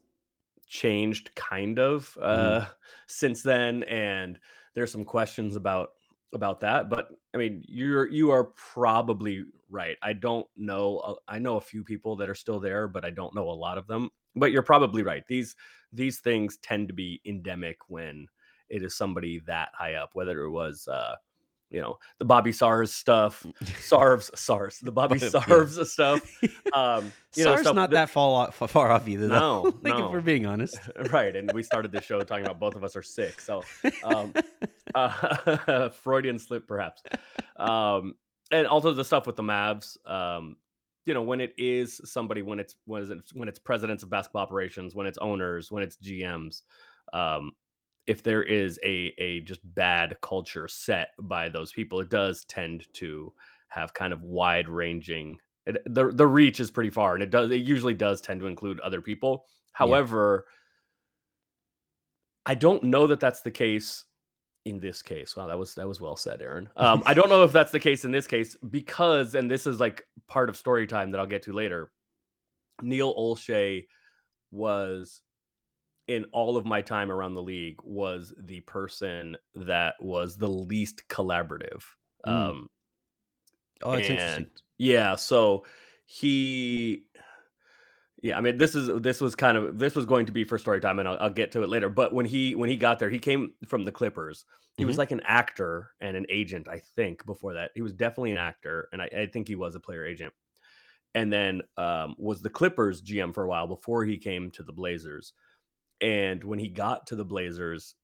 changed 0.68 1.34
kind 1.34 1.78
of 1.78 2.16
uh 2.22 2.64
since 3.06 3.42
then 3.42 3.82
and 3.82 4.38
there's 4.74 4.90
some 4.90 5.04
questions 5.04 5.56
about 5.56 5.90
about 6.32 6.60
that 6.60 6.88
but 6.88 7.08
i 7.34 7.36
mean 7.36 7.62
you're 7.66 8.08
you 8.08 8.30
are 8.30 8.44
probably 8.44 9.44
right. 9.68 9.96
I 10.02 10.12
don't 10.12 10.46
know 10.56 11.18
i 11.28 11.38
know 11.38 11.56
a 11.56 11.60
few 11.60 11.82
people 11.82 12.14
that 12.16 12.30
are 12.30 12.34
still 12.34 12.60
there 12.60 12.88
but 12.88 13.04
i 13.04 13.10
don't 13.10 13.34
know 13.34 13.50
a 13.50 13.52
lot 13.52 13.76
of 13.76 13.86
them 13.86 14.10
but 14.34 14.52
you're 14.52 14.62
probably 14.62 15.02
right. 15.02 15.26
These 15.26 15.56
these 15.92 16.20
things 16.20 16.56
tend 16.58 16.88
to 16.88 16.94
be 16.94 17.20
endemic 17.26 17.76
when 17.88 18.26
it 18.70 18.82
is 18.82 18.96
somebody 18.96 19.40
that 19.46 19.68
high 19.74 19.94
up 19.94 20.10
whether 20.14 20.44
it 20.44 20.50
was 20.50 20.88
uh 20.88 21.14
you 21.72 21.80
know 21.80 21.98
the 22.18 22.24
bobby 22.24 22.52
sars 22.52 22.92
stuff 22.92 23.44
sarves 23.64 24.30
sars 24.36 24.78
the 24.80 24.92
bobby 24.92 25.18
But, 25.18 25.22
yeah. 25.34 25.40
sarves 25.40 25.86
stuff 25.86 26.20
um 26.74 27.10
you 27.34 27.44
know 27.44 27.52
Sar's 27.52 27.60
stuff 27.62 27.74
not 27.74 27.90
that 27.90 28.10
far 28.10 28.48
off, 28.48 28.70
far 28.70 28.92
off 28.92 29.08
either. 29.08 29.26
Though. 29.26 29.38
No, 29.38 29.62
like 29.82 29.98
no. 29.98 30.06
if 30.06 30.12
we're 30.12 30.20
being 30.20 30.46
honest. 30.46 30.78
right 31.10 31.34
and 31.34 31.50
we 31.52 31.62
started 31.62 31.90
this 31.90 32.04
show 32.04 32.20
talking 32.20 32.44
about 32.44 32.60
both 32.60 32.76
of 32.76 32.84
us 32.84 32.94
are 32.94 33.02
sick 33.02 33.40
so 33.40 33.64
um 34.04 34.32
uh, 34.94 35.88
freudian 35.88 36.38
slip 36.38 36.68
perhaps 36.68 37.02
um 37.56 38.14
and 38.50 38.66
also 38.66 38.92
the 38.92 39.04
stuff 39.04 39.26
with 39.26 39.36
the 39.36 39.42
mavs 39.42 39.96
um 40.06 40.56
you 41.06 41.14
know 41.14 41.22
when 41.22 41.40
it 41.40 41.54
is 41.56 42.00
somebody 42.04 42.42
when 42.42 42.60
it's 42.60 42.76
when 42.84 43.10
it's 43.10 43.34
when 43.34 43.48
it's 43.48 43.58
presidents 43.58 44.02
of 44.02 44.10
basketball 44.10 44.42
operations 44.42 44.94
when 44.94 45.06
it's 45.06 45.18
owners 45.18 45.72
when 45.72 45.82
it's 45.82 45.96
gms 45.96 46.62
um 47.14 47.52
if 48.06 48.22
there 48.22 48.42
is 48.42 48.78
a 48.84 49.14
a 49.18 49.40
just 49.40 49.60
bad 49.74 50.16
culture 50.22 50.68
set 50.68 51.10
by 51.20 51.48
those 51.48 51.72
people 51.72 52.00
it 52.00 52.10
does 52.10 52.44
tend 52.46 52.86
to 52.92 53.32
have 53.68 53.94
kind 53.94 54.12
of 54.12 54.22
wide 54.22 54.68
ranging 54.68 55.38
the 55.66 56.10
the 56.12 56.26
reach 56.26 56.60
is 56.60 56.70
pretty 56.70 56.90
far 56.90 57.14
and 57.14 57.22
it 57.22 57.30
does 57.30 57.50
it 57.50 57.62
usually 57.62 57.94
does 57.94 58.20
tend 58.20 58.40
to 58.40 58.46
include 58.46 58.80
other 58.80 59.00
people. 59.00 59.46
However 59.72 60.46
i 62.44 62.54
don't 62.54 62.82
know 62.82 63.06
that 63.06 63.20
that's 63.20 63.40
the 63.40 63.50
case 63.50 64.04
in 64.64 64.80
this 64.80 65.02
case. 65.02 65.36
Wow 65.36 65.46
that 65.46 65.58
was 65.58 65.74
that 65.76 65.86
was 65.86 66.00
well 66.00 66.16
said 66.16 66.42
aaron. 66.42 66.68
Um, 66.76 67.02
i 67.06 67.14
don't 67.14 67.28
know 67.28 67.44
if 67.44 67.52
that's 67.52 67.72
the 67.72 67.80
case 67.80 68.04
in 68.04 68.10
this 68.10 68.26
case 68.26 68.56
because 68.70 69.34
and 69.34 69.50
this 69.50 69.66
is 69.66 69.80
like 69.80 70.04
part 70.28 70.48
of 70.48 70.56
story 70.56 70.86
time 70.86 71.10
that 71.12 71.20
i'll 71.20 71.26
get 71.26 71.42
to 71.44 71.52
later 71.52 71.92
neil 72.82 73.14
Olshey 73.14 73.86
was 74.50 75.22
in 76.08 76.24
all 76.32 76.56
of 76.56 76.64
my 76.66 76.82
time 76.82 77.10
around 77.10 77.34
the 77.34 77.42
league 77.42 77.78
was 77.84 78.34
the 78.38 78.60
person 78.60 79.36
that 79.54 79.94
was 80.00 80.36
the 80.36 80.48
least 80.48 81.02
collaborative 81.08 81.82
Mm. 82.26 82.30
um, 82.32 82.70
Oh, 83.84 83.92
it's 83.94 84.08
And- 84.08 84.18
interesting. 84.18 84.50
yeah, 84.78 85.16
so 85.16 85.64
he 86.04 87.04
yeah, 88.22 88.38
I 88.38 88.40
mean 88.40 88.56
this 88.56 88.76
is 88.76 88.88
this 89.02 89.20
was 89.20 89.34
kind 89.34 89.56
of 89.56 89.76
this 89.78 89.96
was 89.96 90.06
going 90.06 90.26
to 90.26 90.32
be 90.32 90.44
for 90.44 90.56
story 90.56 90.80
time 90.80 91.00
and 91.00 91.08
I'll, 91.08 91.18
I'll 91.20 91.30
get 91.30 91.50
to 91.52 91.62
it 91.64 91.68
later. 91.68 91.88
But 91.88 92.12
when 92.12 92.24
he 92.24 92.54
when 92.54 92.70
he 92.70 92.76
got 92.76 93.00
there, 93.00 93.10
he 93.10 93.18
came 93.18 93.52
from 93.66 93.84
the 93.84 93.90
Clippers. 93.90 94.44
He 94.78 94.84
was 94.86 94.96
like 94.96 95.10
an 95.10 95.20
actor 95.24 95.90
and 96.00 96.16
an 96.16 96.24
agent, 96.30 96.66
I 96.68 96.80
think, 96.96 97.26
before 97.26 97.52
that. 97.54 97.72
He 97.74 97.82
was 97.82 97.92
definitely 97.92 98.30
an 98.32 98.38
actor, 98.38 98.88
and 98.92 99.02
I, 99.02 99.06
I 99.06 99.26
think 99.26 99.46
he 99.48 99.54
was 99.56 99.74
a 99.74 99.80
player 99.80 100.06
agent. 100.06 100.32
And 101.14 101.30
then 101.30 101.60
um, 101.76 102.14
was 102.18 102.40
the 102.40 102.48
Clippers 102.48 103.02
GM 103.02 103.34
for 103.34 103.42
a 103.42 103.48
while 103.48 103.66
before 103.66 104.04
he 104.04 104.16
came 104.16 104.50
to 104.52 104.62
the 104.62 104.72
Blazers. 104.72 105.34
And 106.02 106.42
when 106.42 106.58
he 106.58 106.68
got 106.68 107.06
to 107.06 107.16
the 107.16 107.24
Blazers, 107.24 107.94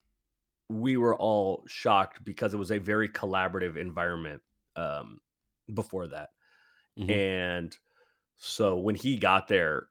we 0.68 0.96
were 0.96 1.16
all 1.16 1.64
shocked 1.66 2.24
because 2.24 2.54
it 2.54 2.58
was 2.58 2.70
a 2.70 2.78
very 2.78 3.08
collaborative 3.08 3.76
environment 3.76 4.40
um, 4.76 5.20
before 5.74 6.06
that. 6.06 6.28
Mhm. 6.98 7.10
And 7.10 7.76
so 8.36 8.76
when 8.76 8.94
he 8.94 9.16
got 9.16 9.48
there, 9.48 9.88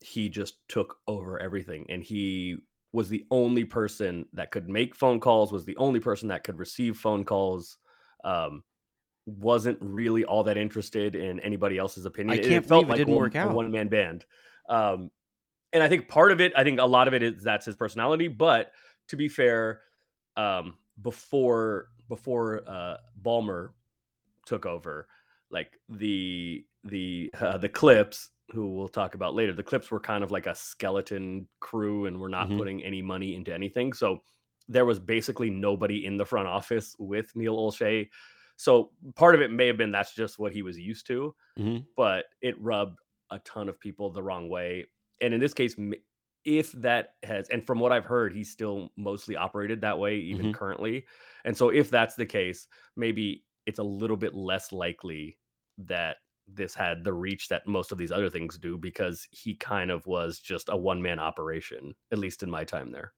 he 0.00 0.28
just 0.28 0.56
took 0.68 0.98
over 1.06 1.38
everything. 1.40 1.86
And 1.88 2.02
he 2.02 2.56
was 2.92 3.08
the 3.08 3.24
only 3.30 3.64
person 3.64 4.26
that 4.32 4.50
could 4.50 4.68
make 4.68 4.94
phone 4.94 5.20
calls, 5.20 5.52
was 5.52 5.64
the 5.64 5.76
only 5.76 6.00
person 6.00 6.28
that 6.28 6.44
could 6.44 6.58
receive 6.58 6.96
phone 6.96 7.24
calls. 7.24 7.78
Um, 8.24 8.64
wasn't 9.26 9.78
really 9.80 10.24
all 10.24 10.44
that 10.44 10.56
interested 10.56 11.14
in 11.14 11.40
anybody 11.40 11.78
else's 11.78 12.04
opinion. 12.04 12.38
It- 12.38 12.42
can't 12.42 12.64
it 12.64 12.68
felt 12.68 12.86
believe 12.86 12.94
it 12.94 12.98
didn't 13.04 13.14
one, 13.14 13.22
work 13.22 13.36
out. 13.36 13.50
a 13.50 13.54
one 13.54 13.70
man 13.70 13.88
band. 13.88 14.24
Um, 14.68 15.10
and 15.74 15.82
I 15.82 15.88
think 15.90 16.08
part 16.08 16.32
of 16.32 16.40
it, 16.40 16.54
I 16.56 16.64
think 16.64 16.80
a 16.80 16.86
lot 16.86 17.08
of 17.08 17.14
it 17.14 17.22
is 17.22 17.42
that's 17.44 17.66
his 17.66 17.76
personality. 17.76 18.28
But 18.28 18.72
to 19.08 19.16
be 19.16 19.28
fair, 19.28 19.82
um, 20.36 20.78
before 21.02 21.90
before 22.08 22.68
uh, 22.68 22.98
Ballmer 23.22 23.74
took 24.46 24.66
over, 24.66 25.08
like 25.50 25.78
the 25.88 26.66
the 26.84 27.32
uh, 27.40 27.58
the 27.58 27.68
Clips, 27.68 28.30
who 28.52 28.74
we'll 28.74 28.88
talk 28.88 29.14
about 29.14 29.34
later, 29.34 29.52
the 29.52 29.62
Clips 29.62 29.90
were 29.90 30.00
kind 30.00 30.24
of 30.24 30.30
like 30.30 30.46
a 30.46 30.54
skeleton 30.54 31.48
crew, 31.60 32.06
and 32.06 32.20
were 32.20 32.28
not 32.28 32.50
Mhm. 32.50 32.56
putting 32.56 32.82
any 32.84 33.02
money 33.02 33.34
into 33.34 33.52
anything. 33.54 33.92
So 33.92 34.22
there 34.68 34.84
was 34.86 34.98
basically 35.00 35.50
nobody 35.50 36.06
in 36.06 36.16
the 36.16 36.24
front 36.26 36.48
office 36.48 36.96
with 36.98 37.34
Neil 37.36 37.56
Olshey. 37.56 38.08
So 38.56 38.92
part 39.16 39.34
of 39.34 39.42
it 39.42 39.50
may 39.50 39.66
have 39.66 39.76
been 39.76 39.92
that's 39.92 40.14
just 40.14 40.38
what 40.38 40.52
he 40.52 40.62
was 40.62 40.78
used 40.78 41.06
to, 41.08 41.34
Mhm. 41.56 41.86
but 41.96 42.26
it 42.40 42.60
rubbed 42.60 42.98
a 43.30 43.38
ton 43.40 43.68
of 43.68 43.80
people 43.80 44.10
the 44.10 44.22
wrong 44.22 44.48
way. 44.48 44.86
And 45.20 45.34
in 45.34 45.40
this 45.40 45.54
case, 45.54 45.76
if 46.44 46.72
that 46.72 47.14
has, 47.22 47.48
and 47.48 47.66
from 47.66 47.80
what 47.80 47.92
I've 47.92 48.04
heard, 48.04 48.34
he's 48.34 48.50
still 48.50 48.90
mostly 48.96 49.36
operated 49.36 49.80
that 49.80 49.98
way, 49.98 50.16
even 50.18 50.48
Mhm. 50.48 50.52
currently. 50.52 51.06
And 51.44 51.56
so 51.56 51.70
if 51.70 51.90
that's 51.90 52.16
the 52.16 52.26
case, 52.26 52.66
maybe 52.96 53.46
it's 53.66 53.78
a 53.78 53.82
little 53.84 54.16
bit 54.16 54.34
less 54.34 54.72
likely 54.72 55.38
that 55.78 56.18
this 56.46 56.74
had 56.74 57.04
the 57.04 57.12
reach 57.14 57.48
that 57.48 57.66
most 57.66 57.90
of 57.90 57.96
these 57.98 58.12
other 58.12 58.28
things 58.28 58.58
do 58.58 58.76
because 58.76 59.26
he 59.30 59.54
kind 59.56 59.90
of 59.90 60.06
was 60.06 60.38
just 60.38 60.68
a 60.68 60.76
one 60.76 61.00
man 61.00 61.18
operation, 61.18 61.94
at 62.12 62.18
least 62.18 62.42
in 62.42 62.50
my 62.50 62.64
time 62.64 62.92
there. 62.92 63.14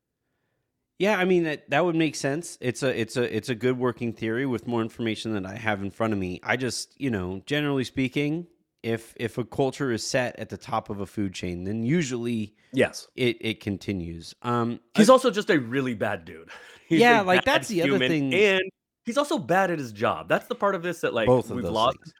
Yeah, 0.98 1.18
I 1.18 1.26
mean 1.26 1.42
that 1.42 1.68
that 1.68 1.84
would 1.84 1.94
make 1.96 2.14
sense. 2.14 2.56
It's 2.60 2.82
a 2.82 2.98
it's 2.98 3.16
a 3.18 3.36
it's 3.36 3.50
a 3.50 3.54
good 3.54 3.76
working 3.78 4.14
theory 4.14 4.46
with 4.46 4.66
more 4.66 4.80
information 4.80 5.32
than 5.32 5.44
I 5.44 5.56
have 5.56 5.82
in 5.82 5.90
front 5.90 6.14
of 6.14 6.18
me. 6.18 6.40
I 6.42 6.56
just, 6.56 6.98
you 6.98 7.10
know, 7.10 7.42
generally 7.44 7.84
speaking, 7.84 8.46
if 8.86 9.12
if 9.16 9.36
a 9.38 9.44
culture 9.44 9.90
is 9.90 10.06
set 10.06 10.38
at 10.38 10.48
the 10.48 10.56
top 10.56 10.88
of 10.90 11.00
a 11.00 11.06
food 11.06 11.34
chain, 11.34 11.64
then 11.64 11.82
usually 11.82 12.54
Yes. 12.72 13.08
it 13.16 13.36
it 13.40 13.60
continues. 13.60 14.34
Um 14.42 14.80
He's 14.96 15.10
also 15.10 15.30
just 15.30 15.50
a 15.50 15.58
really 15.58 15.94
bad 15.94 16.24
dude. 16.24 16.48
He's 16.88 17.00
Yeah, 17.00 17.20
like, 17.22 17.44
that's 17.44 17.66
the 17.68 17.82
other 17.82 17.98
thing- 17.98 18.32
And 18.32 18.62
he's 19.04 19.18
also 19.18 19.38
bad 19.38 19.70
at 19.72 19.78
his 19.80 19.90
job. 19.92 20.28
That's 20.28 20.46
the 20.46 20.54
part 20.54 20.74
of 20.76 20.82
this 20.82 21.00
that 21.00 21.12
like 21.14 21.26
both 21.26 21.50
we've 21.50 21.64
lost. 21.64 21.96
things. 21.98 22.14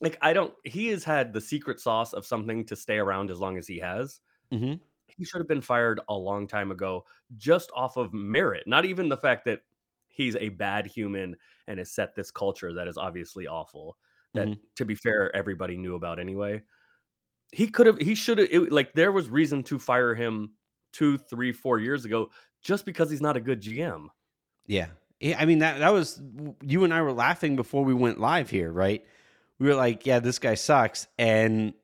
Like 0.00 0.18
I 0.20 0.32
don't 0.32 0.52
he 0.64 0.88
has 0.88 1.04
had 1.04 1.32
the 1.32 1.40
secret 1.40 1.78
sauce 1.78 2.12
of 2.12 2.26
something 2.26 2.64
to 2.66 2.74
stay 2.76 2.98
around 2.98 3.30
as 3.30 3.38
long 3.38 3.56
as 3.56 3.66
he 3.68 3.78
has. 3.78 4.20
Mhm. 4.52 4.80
He 5.06 5.24
should 5.24 5.40
have 5.40 5.48
been 5.48 5.60
fired 5.60 6.00
a 6.08 6.14
long 6.14 6.48
time 6.48 6.70
ago 6.72 7.04
just 7.36 7.70
off 7.74 7.96
of 7.96 8.12
merit. 8.12 8.66
Not 8.66 8.84
even 8.84 9.08
the 9.08 9.16
fact 9.16 9.44
that 9.44 9.60
he's 10.08 10.34
a 10.36 10.48
bad 10.48 10.86
human 10.86 11.36
and 11.68 11.78
has 11.78 11.90
set 11.92 12.14
this 12.16 12.30
culture 12.32 12.72
that 12.72 12.88
is 12.88 12.96
obviously 12.98 13.46
awful. 13.46 13.96
That 14.34 14.48
Mhm. 14.48 14.60
to 14.76 14.84
be 14.84 14.94
fair, 14.94 15.34
everybody 15.34 15.76
knew 15.76 15.94
about 15.96 16.18
anyway. 16.20 16.62
He 17.52 17.68
could 17.68 17.86
have 17.86 17.98
he 17.98 18.14
should 18.14 18.38
have 18.38 18.50
like 18.70 18.92
there 18.94 19.12
was 19.12 19.28
reason 19.28 19.62
to 19.64 19.78
fire 19.78 20.14
him 20.14 20.52
two, 20.92 21.18
three, 21.18 21.52
four 21.52 21.78
years 21.78 22.04
ago 22.04 22.30
just 22.62 22.84
because 22.86 23.10
he's 23.10 23.20
not 23.22 23.36
a 23.36 23.40
good 23.40 23.60
GM. 23.60 24.08
Yeah. 24.66 24.88
Yeah, 25.20 25.36
I 25.38 25.44
mean 25.44 25.58
that 25.58 25.78
that 25.80 25.92
was 25.92 26.20
you 26.62 26.84
and 26.84 26.94
I 26.94 27.02
were 27.02 27.12
laughing 27.12 27.56
before 27.56 27.84
we 27.84 27.92
went 27.94 28.20
live 28.20 28.48
here, 28.50 28.72
right? 28.72 29.04
We 29.58 29.66
were 29.68 29.74
like, 29.74 30.06
yeah, 30.06 30.18
this 30.20 30.38
guy 30.38 30.54
sucks 30.54 31.08
and 31.18 31.74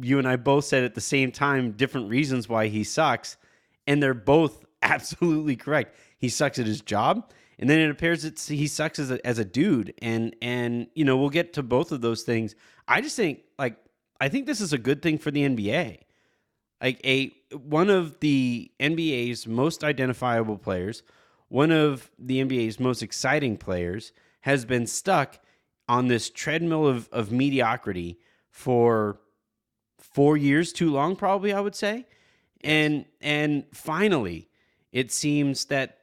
you 0.00 0.18
and 0.18 0.28
I 0.28 0.36
both 0.36 0.64
said 0.64 0.84
at 0.84 0.94
the 0.94 1.00
same 1.00 1.32
time 1.32 1.72
different 1.72 2.08
reasons 2.08 2.48
why 2.48 2.68
he 2.68 2.84
sucks 2.84 3.36
and 3.86 4.02
they're 4.02 4.14
both 4.14 4.64
absolutely 4.82 5.56
correct. 5.56 5.96
He 6.18 6.28
sucks 6.28 6.58
at 6.58 6.66
his 6.66 6.80
job 6.80 7.30
and 7.58 7.68
then 7.68 7.80
it 7.80 7.90
appears 7.90 8.22
that 8.22 8.38
he 8.38 8.66
sucks 8.66 8.98
as 8.98 9.10
a, 9.10 9.26
as 9.26 9.38
a 9.38 9.44
dude 9.44 9.94
and 10.00 10.34
and 10.40 10.88
you 10.94 11.04
know, 11.04 11.16
we'll 11.16 11.30
get 11.30 11.52
to 11.54 11.62
both 11.62 11.92
of 11.92 12.00
those 12.00 12.22
things. 12.22 12.54
I 12.86 13.00
just 13.00 13.16
think 13.16 13.40
like 13.58 13.76
I 14.20 14.28
think 14.28 14.46
this 14.46 14.60
is 14.60 14.72
a 14.72 14.78
good 14.78 15.02
thing 15.02 15.18
for 15.18 15.30
the 15.30 15.42
NBA. 15.42 15.98
Like 16.80 17.00
a 17.04 17.32
one 17.52 17.90
of 17.90 18.20
the 18.20 18.70
NBA's 18.78 19.46
most 19.46 19.82
identifiable 19.82 20.58
players, 20.58 21.02
one 21.48 21.72
of 21.72 22.10
the 22.18 22.44
NBA's 22.44 22.78
most 22.78 23.02
exciting 23.02 23.56
players 23.56 24.12
has 24.42 24.64
been 24.64 24.86
stuck 24.86 25.40
on 25.88 26.06
this 26.06 26.30
treadmill 26.30 26.86
of, 26.86 27.08
of 27.10 27.32
mediocrity 27.32 28.18
for 28.50 29.18
four 29.98 30.36
years 30.36 30.72
too 30.72 30.90
long, 30.90 31.16
probably 31.16 31.52
I 31.52 31.60
would 31.60 31.74
say. 31.74 32.06
And 32.62 33.04
and 33.20 33.64
finally, 33.72 34.48
it 34.92 35.10
seems 35.10 35.66
that 35.66 35.97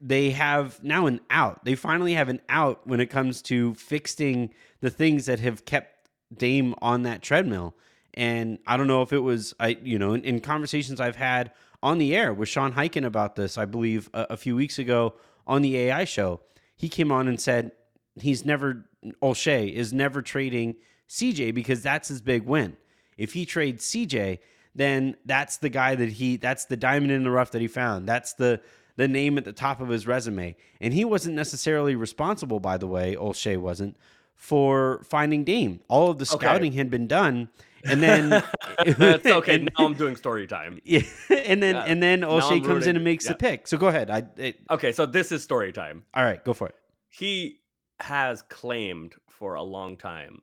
they 0.00 0.30
have 0.30 0.82
now 0.82 1.06
an 1.06 1.20
out. 1.30 1.64
They 1.64 1.74
finally 1.74 2.14
have 2.14 2.28
an 2.28 2.40
out 2.48 2.86
when 2.86 3.00
it 3.00 3.06
comes 3.06 3.42
to 3.42 3.74
fixing 3.74 4.50
the 4.80 4.90
things 4.90 5.26
that 5.26 5.40
have 5.40 5.64
kept 5.64 6.10
Dame 6.36 6.74
on 6.82 7.02
that 7.04 7.22
treadmill. 7.22 7.74
And 8.14 8.58
I 8.66 8.76
don't 8.76 8.86
know 8.86 9.02
if 9.02 9.12
it 9.12 9.20
was 9.20 9.54
I, 9.60 9.76
you 9.82 9.98
know, 9.98 10.14
in, 10.14 10.22
in 10.22 10.40
conversations 10.40 11.00
I've 11.00 11.16
had 11.16 11.52
on 11.82 11.98
the 11.98 12.16
air 12.16 12.32
with 12.32 12.48
Sean 12.48 12.72
Highkin 12.72 13.04
about 13.04 13.36
this, 13.36 13.58
I 13.58 13.64
believe 13.64 14.10
a, 14.12 14.26
a 14.30 14.36
few 14.36 14.56
weeks 14.56 14.78
ago 14.78 15.14
on 15.46 15.62
the 15.62 15.76
AI 15.76 16.04
show, 16.04 16.40
he 16.74 16.88
came 16.88 17.12
on 17.12 17.28
and 17.28 17.40
said 17.40 17.72
he's 18.16 18.44
never 18.44 18.86
Olshey 19.22 19.72
is 19.72 19.92
never 19.92 20.22
trading 20.22 20.76
CJ 21.08 21.54
because 21.54 21.82
that's 21.82 22.08
his 22.08 22.20
big 22.20 22.44
win. 22.44 22.76
If 23.16 23.32
he 23.32 23.46
trades 23.46 23.86
CJ, 23.86 24.40
then 24.74 25.16
that's 25.24 25.58
the 25.58 25.68
guy 25.68 25.94
that 25.94 26.10
he 26.10 26.36
that's 26.36 26.66
the 26.66 26.76
diamond 26.76 27.12
in 27.12 27.22
the 27.22 27.30
rough 27.30 27.52
that 27.52 27.60
he 27.60 27.68
found. 27.68 28.08
That's 28.08 28.34
the 28.34 28.60
the 28.96 29.06
name 29.08 29.36
at 29.38 29.44
the 29.44 29.52
top 29.52 29.80
of 29.80 29.88
his 29.88 30.06
resume. 30.06 30.56
And 30.80 30.92
he 30.94 31.04
wasn't 31.04 31.36
necessarily 31.36 31.94
responsible, 31.96 32.60
by 32.60 32.76
the 32.78 32.86
way, 32.86 33.14
Olshey 33.14 33.56
wasn't, 33.58 33.96
for 34.34 35.02
finding 35.04 35.44
Dame. 35.44 35.80
All 35.88 36.10
of 36.10 36.18
the 36.18 36.24
Okay. 36.32 36.44
scouting 36.46 36.72
had 36.72 36.90
been 36.90 37.06
done. 37.06 37.48
And 37.84 38.02
then 38.02 38.30
That's 38.98 39.26
okay. 39.26 39.54
and- 39.56 39.70
now 39.78 39.86
I'm 39.86 39.94
doing 39.94 40.16
story 40.16 40.46
time. 40.46 40.80
yeah, 40.84 41.00
and 41.30 41.62
then 41.62 41.74
Yeah. 41.76 41.84
and 41.84 42.02
then 42.02 42.24
I'm 42.24 42.62
comes 42.62 42.86
in 42.86 42.96
and 42.96 43.04
makes 43.04 43.24
yeah. 43.24 43.32
the 43.32 43.36
pick. 43.38 43.66
So 43.68 43.76
go 43.78 43.86
ahead. 43.88 44.10
I 44.10 44.24
it, 44.36 44.58
Okay, 44.70 44.92
so 44.92 45.06
this 45.06 45.30
is 45.32 45.42
story 45.42 45.72
time. 45.72 46.04
all 46.14 46.24
right, 46.24 46.42
go 46.44 46.52
for 46.52 46.68
it. 46.68 46.74
He 47.10 47.60
has 48.00 48.42
claimed 48.42 49.14
for 49.28 49.54
a 49.54 49.62
long 49.62 49.96
time 49.96 50.40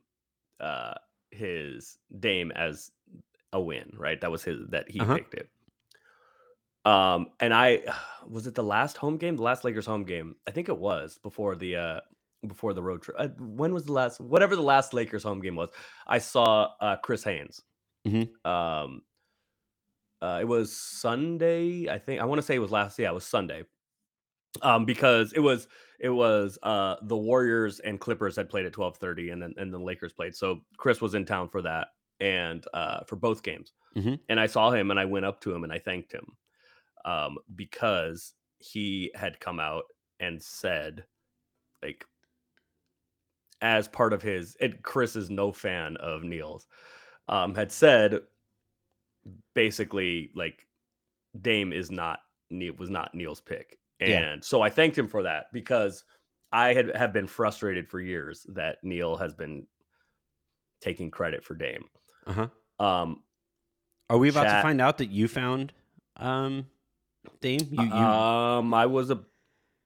uh 0.60 0.94
his 1.30 1.98
Dame 2.20 2.50
as 2.52 2.90
a 3.52 3.60
win, 3.60 3.92
right? 3.96 4.20
That 4.20 4.30
was 4.30 4.42
his 4.44 4.60
that 4.70 4.90
he 4.90 5.00
Uh-huh. 5.00 5.16
picked 5.16 5.34
it. 5.34 5.48
Um 6.84 7.28
and 7.40 7.52
I 7.54 7.82
was 8.28 8.46
it 8.46 8.54
the 8.54 8.62
last 8.62 8.96
home 8.96 9.16
game, 9.16 9.36
the 9.36 9.42
last 9.42 9.64
Lakers 9.64 9.86
home 9.86 10.04
game? 10.04 10.36
I 10.46 10.50
think 10.50 10.68
it 10.68 10.78
was 10.78 11.18
before 11.22 11.56
the 11.56 11.76
uh 11.76 12.00
before 12.46 12.74
the 12.74 12.82
road 12.82 13.02
trip. 13.02 13.16
Uh, 13.18 13.28
when 13.38 13.72
was 13.72 13.84
the 13.84 13.92
last 13.92 14.20
whatever 14.20 14.54
the 14.56 14.62
last 14.62 14.92
Lakers 14.94 15.22
home 15.22 15.40
game 15.40 15.56
was? 15.56 15.70
I 16.06 16.18
saw 16.18 16.70
uh 16.80 16.96
Chris 16.96 17.24
Haynes. 17.24 17.62
Mhm. 18.06 18.28
Um 18.46 19.02
uh, 20.22 20.38
it 20.40 20.44
was 20.48 20.74
Sunday, 20.74 21.86
I 21.90 21.98
think. 21.98 22.18
I 22.18 22.24
want 22.24 22.38
to 22.38 22.42
say 22.42 22.54
it 22.54 22.58
was 22.60 22.70
last. 22.70 22.98
Yeah, 22.98 23.10
it 23.10 23.14
was 23.14 23.26
Sunday. 23.26 23.64
Um, 24.62 24.86
because 24.86 25.32
it 25.34 25.40
was 25.40 25.68
it 26.00 26.08
was 26.08 26.58
uh 26.62 26.96
the 27.02 27.16
Warriors 27.16 27.80
and 27.80 28.00
Clippers 28.00 28.36
had 28.36 28.48
played 28.48 28.64
at 28.64 28.72
twelve 28.72 28.96
thirty, 28.96 29.30
and 29.30 29.42
then 29.42 29.52
and 29.58 29.74
the 29.74 29.78
Lakers 29.78 30.12
played. 30.14 30.34
So 30.34 30.60
Chris 30.78 31.00
was 31.02 31.14
in 31.14 31.26
town 31.26 31.48
for 31.50 31.60
that 31.62 31.88
and 32.20 32.64
uh 32.72 33.04
for 33.04 33.16
both 33.16 33.42
games. 33.42 33.72
Mhm. 33.96 34.18
And 34.30 34.40
I 34.40 34.46
saw 34.46 34.70
him, 34.70 34.90
and 34.90 34.98
I 34.98 35.04
went 35.04 35.26
up 35.26 35.40
to 35.42 35.52
him 35.54 35.62
and 35.64 35.72
I 35.72 35.78
thanked 35.78 36.12
him, 36.12 36.36
um, 37.04 37.38
because 37.54 38.34
he 38.58 39.10
had 39.14 39.40
come 39.40 39.60
out 39.60 39.84
and 40.20 40.42
said, 40.42 41.04
like, 41.82 42.04
as 43.60 43.88
part 43.88 44.12
of 44.12 44.22
his. 44.22 44.56
And 44.60 44.82
Chris 44.82 45.16
is 45.16 45.30
no 45.30 45.52
fan 45.52 45.96
of 45.98 46.22
Neil's. 46.22 46.66
Um, 47.28 47.54
had 47.54 47.72
said 47.72 48.20
basically 49.54 50.30
like 50.34 50.66
Dame 51.40 51.72
is 51.72 51.90
not 51.90 52.20
was 52.78 52.90
not 52.90 53.14
Neil's 53.14 53.40
pick. 53.40 53.78
And 54.00 54.10
Yeah. 54.10 54.36
so 54.42 54.60
I 54.60 54.70
thanked 54.70 54.98
him 54.98 55.08
for 55.08 55.22
that 55.22 55.46
because 55.52 56.04
I 56.52 56.74
had 56.74 56.94
have 56.94 57.12
been 57.12 57.26
frustrated 57.26 57.88
for 57.88 58.00
years 58.00 58.46
that 58.50 58.78
Neil 58.82 59.16
has 59.16 59.34
been 59.34 59.66
taking 60.80 61.10
credit 61.10 61.42
for 61.42 61.54
Dame. 61.54 61.88
Uh-huh. 62.26 62.48
Um 62.84 63.24
Are 64.10 64.18
we 64.18 64.28
about 64.28 64.44
to 64.44 64.62
find 64.62 64.80
out 64.80 64.98
that 64.98 65.10
you 65.10 65.28
found 65.28 65.72
um 66.16 66.66
Dame? 67.40 67.60
You, 67.70 67.82
you 67.82 67.90
um 67.94 68.72
I 68.74 68.86
was 68.86 69.10
a 69.10 69.20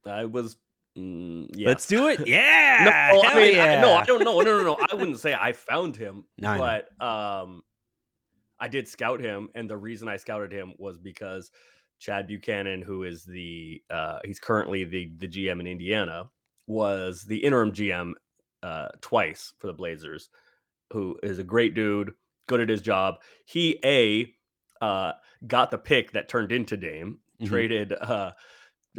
I 0.07 0.25
was 0.25 0.57
mm, 0.97 1.49
yeah. 1.55 1.69
Let's 1.69 1.87
do 1.87 2.09
it. 2.09 2.21
Yeah. 2.27 3.11
no, 3.13 3.23
I 3.23 3.35
mean, 3.35 3.59
I- 3.59 3.81
no, 3.81 3.95
I 3.95 4.05
don't 4.05 4.25
know. 4.25 4.41
No, 4.41 4.59
no, 4.59 4.63
no. 4.63 4.87
I 4.91 4.95
wouldn't 4.95 5.21
say 5.21 5.35
I 5.35 5.53
found 5.53 5.97
him, 5.97 6.25
know. 6.39 6.57
but 6.59 7.05
um, 7.05 7.63
I 8.61 8.69
did 8.69 8.89
scout 8.89 9.21
him, 9.21 9.49
and 9.55 9.69
the 9.69 9.77
reason 9.77 10.09
I 10.09 10.17
scouted 10.17 10.53
him 10.53 10.75
was 10.79 10.99
because 10.99 11.51
Chad 11.99 12.27
Buchanan, 12.27 12.83
who 12.83 13.05
is 13.05 13.25
the 13.25 13.83
uh, 13.91 14.19
he's 14.25 14.41
currently 14.41 14.85
the 14.85 15.13
the 15.19 15.29
GM 15.29 15.61
in 15.61 15.67
Indiana, 15.67 16.31
was 16.67 17.23
the 17.25 17.37
interim 17.39 17.73
GM 17.73 18.13
uh, 18.63 18.89
twice 19.01 19.53
for 19.59 19.67
the 19.67 19.73
Blazers, 19.73 20.31
who 20.93 21.19
is 21.23 21.39
a 21.39 21.45
great 21.45 21.75
dude, 21.75 22.13
good 22.47 22.61
at 22.61 22.69
his 22.69 22.83
job. 22.83 23.17
He 23.45 23.79
a 23.85 24.33
uh, 24.81 25.13
got 25.47 25.71
the 25.71 25.79
pick 25.79 26.13
that 26.13 26.29
turned 26.29 26.53
into 26.53 26.77
Dame, 26.77 27.19
Mhm. 27.43 27.49
traded 27.49 27.93
uh, 27.93 28.33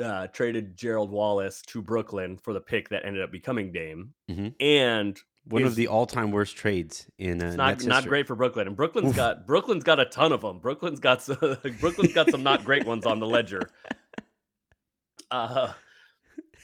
uh, 0.02 0.28
traded 0.28 0.78
Gerald 0.78 1.12
Wallace 1.12 1.62
to 1.64 1.82
Brooklyn 1.82 2.38
for 2.38 2.54
the 2.54 2.62
pick 2.62 2.90
that 2.90 3.06
ended 3.06 3.22
up 3.24 3.32
becoming 3.32 3.72
Dame, 3.72 4.14
Mhm. 4.30 4.56
and 4.60 5.20
One 5.46 5.64
of 5.64 5.76
the 5.76 5.88
all-time 5.88 6.32
worst 6.32 6.56
trades 6.56 7.10
in 7.18 7.42
uh, 7.42 7.48
it's 7.48 7.56
not 7.58 7.68
Nets 7.72 7.86
not 7.86 7.96
history. 7.96 8.10
great 8.10 8.28
for 8.28 8.36
Brooklyn. 8.36 8.68
And 8.68 8.76
Brooklyn's 8.76 9.10
Oof. 9.10 9.16
got 9.16 9.48
Brooklyn's 9.48 9.84
got 9.84 10.00
a 10.00 10.06
ton 10.06 10.32
of 10.32 10.42
them. 10.42 10.60
Brooklyn's 10.60 11.00
got 11.00 11.22
some, 11.24 11.38
Brooklyn's 11.82 12.14
got 12.14 12.30
some 12.30 12.44
not 12.44 12.64
great 12.64 12.86
ones 12.86 13.06
on 13.06 13.20
the 13.20 13.28
ledger. 13.28 13.70
Uh, 15.32 15.74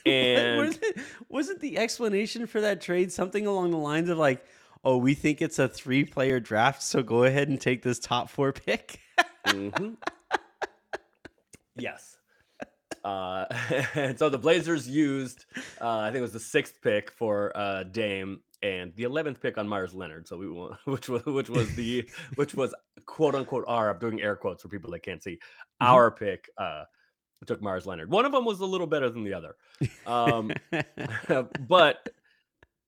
and 0.04 0.58
was 0.58 0.78
it 0.82 0.98
wasn't 1.28 1.60
the 1.60 1.78
explanation 1.78 2.46
for 2.48 2.60
that 2.60 2.80
trade 2.80 3.12
something 3.12 3.46
along 3.46 3.70
the 3.70 3.76
lines 3.76 4.08
of 4.08 4.18
like, 4.18 4.44
oh, 4.82 4.96
we 4.96 5.14
think 5.14 5.40
it's 5.40 5.58
a 5.60 5.68
three-player 5.68 6.40
draft, 6.40 6.82
so 6.82 7.00
go 7.02 7.22
ahead 7.24 7.48
and 7.48 7.60
take 7.60 7.82
this 7.82 7.98
top 8.00 8.28
four 8.28 8.52
pick. 8.52 8.98
Mhm. 9.46 9.96
Yes. 11.78 12.16
Uh, 13.04 13.44
and 13.94 14.18
so 14.18 14.28
the 14.28 14.38
Blazers 14.38 14.88
used, 14.88 15.44
uh, 15.80 15.98
I 15.98 16.06
think 16.06 16.18
it 16.18 16.22
was 16.22 16.32
the 16.32 16.40
sixth 16.40 16.80
pick 16.82 17.10
for 17.12 17.56
uh, 17.56 17.84
Dame 17.84 18.40
and 18.62 18.92
the 18.96 19.04
eleventh 19.04 19.40
pick 19.40 19.58
on 19.58 19.68
Meyers 19.68 19.94
Leonard. 19.94 20.26
So 20.26 20.36
we 20.36 20.48
won, 20.50 20.76
which 20.86 21.08
was 21.08 21.24
which 21.24 21.48
was 21.50 21.74
the 21.74 22.08
which 22.36 22.54
was 22.54 22.74
quote 23.04 23.34
unquote 23.34 23.64
our. 23.68 23.90
I'm 23.90 23.98
doing 23.98 24.20
air 24.20 24.36
quotes 24.36 24.62
for 24.62 24.68
people 24.68 24.90
that 24.92 25.00
can't 25.00 25.22
see. 25.22 25.38
Mhm. 25.82 25.86
Our 25.86 26.10
pick 26.10 26.50
uh, 26.58 26.84
took 27.46 27.62
Meyers 27.62 27.86
Leonard. 27.86 28.10
One 28.10 28.24
of 28.24 28.32
them 28.32 28.44
was 28.44 28.60
a 28.60 28.66
little 28.66 28.86
better 28.86 29.10
than 29.10 29.24
the 29.24 29.34
other, 29.34 29.56
um, 30.06 30.52
but 31.68 32.08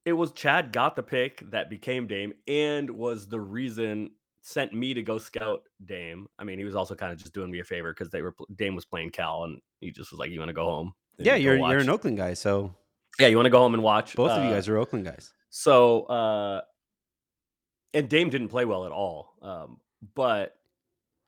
it 0.04 0.12
was 0.14 0.32
Chad 0.32 0.72
got 0.72 0.96
the 0.96 1.02
pick 1.02 1.48
that 1.50 1.68
became 1.68 2.06
Dame 2.06 2.32
and 2.46 2.88
was 2.90 3.28
the 3.28 3.40
reason 3.40 4.10
sent 4.48 4.72
me 4.72 4.94
to 4.94 5.02
go 5.02 5.18
scout 5.18 5.62
Dame. 5.84 6.26
I 6.38 6.44
mean, 6.44 6.58
he 6.58 6.64
was 6.64 6.74
also 6.74 6.94
kind 6.94 7.12
of 7.12 7.18
just 7.18 7.34
doing 7.34 7.50
me 7.50 7.60
a 7.60 7.64
favor 7.64 7.92
because 7.92 8.10
they 8.10 8.22
were 8.22 8.34
Dame 8.56 8.74
was 8.74 8.86
playing 8.86 9.10
Cal 9.10 9.44
and 9.44 9.60
he 9.80 9.90
just 9.90 10.10
was 10.10 10.18
like, 10.18 10.30
"You 10.30 10.38
want 10.38 10.48
to 10.48 10.54
go 10.54 10.64
home?" 10.64 10.94
And 11.18 11.26
yeah, 11.26 11.34
you're 11.34 11.56
you're 11.56 11.80
an 11.80 11.90
Oakland 11.90 12.16
guy, 12.16 12.34
so 12.34 12.74
yeah, 13.18 13.26
you 13.26 13.36
want 13.36 13.46
to 13.46 13.50
go 13.50 13.58
home 13.58 13.74
and 13.74 13.82
watch. 13.82 14.14
both 14.16 14.30
of 14.30 14.42
you 14.44 14.50
Uh, 14.50 14.54
guys 14.54 14.68
are 14.68 14.78
Oakland 14.78 15.04
guys. 15.04 15.32
So, 15.50 16.02
uh, 16.04 16.60
and 17.94 18.08
Dame 18.08 18.30
didn't 18.30 18.48
play 18.48 18.64
well 18.64 18.84
at 18.86 18.92
all. 18.92 19.34
Um, 19.42 19.80
but, 20.14 20.56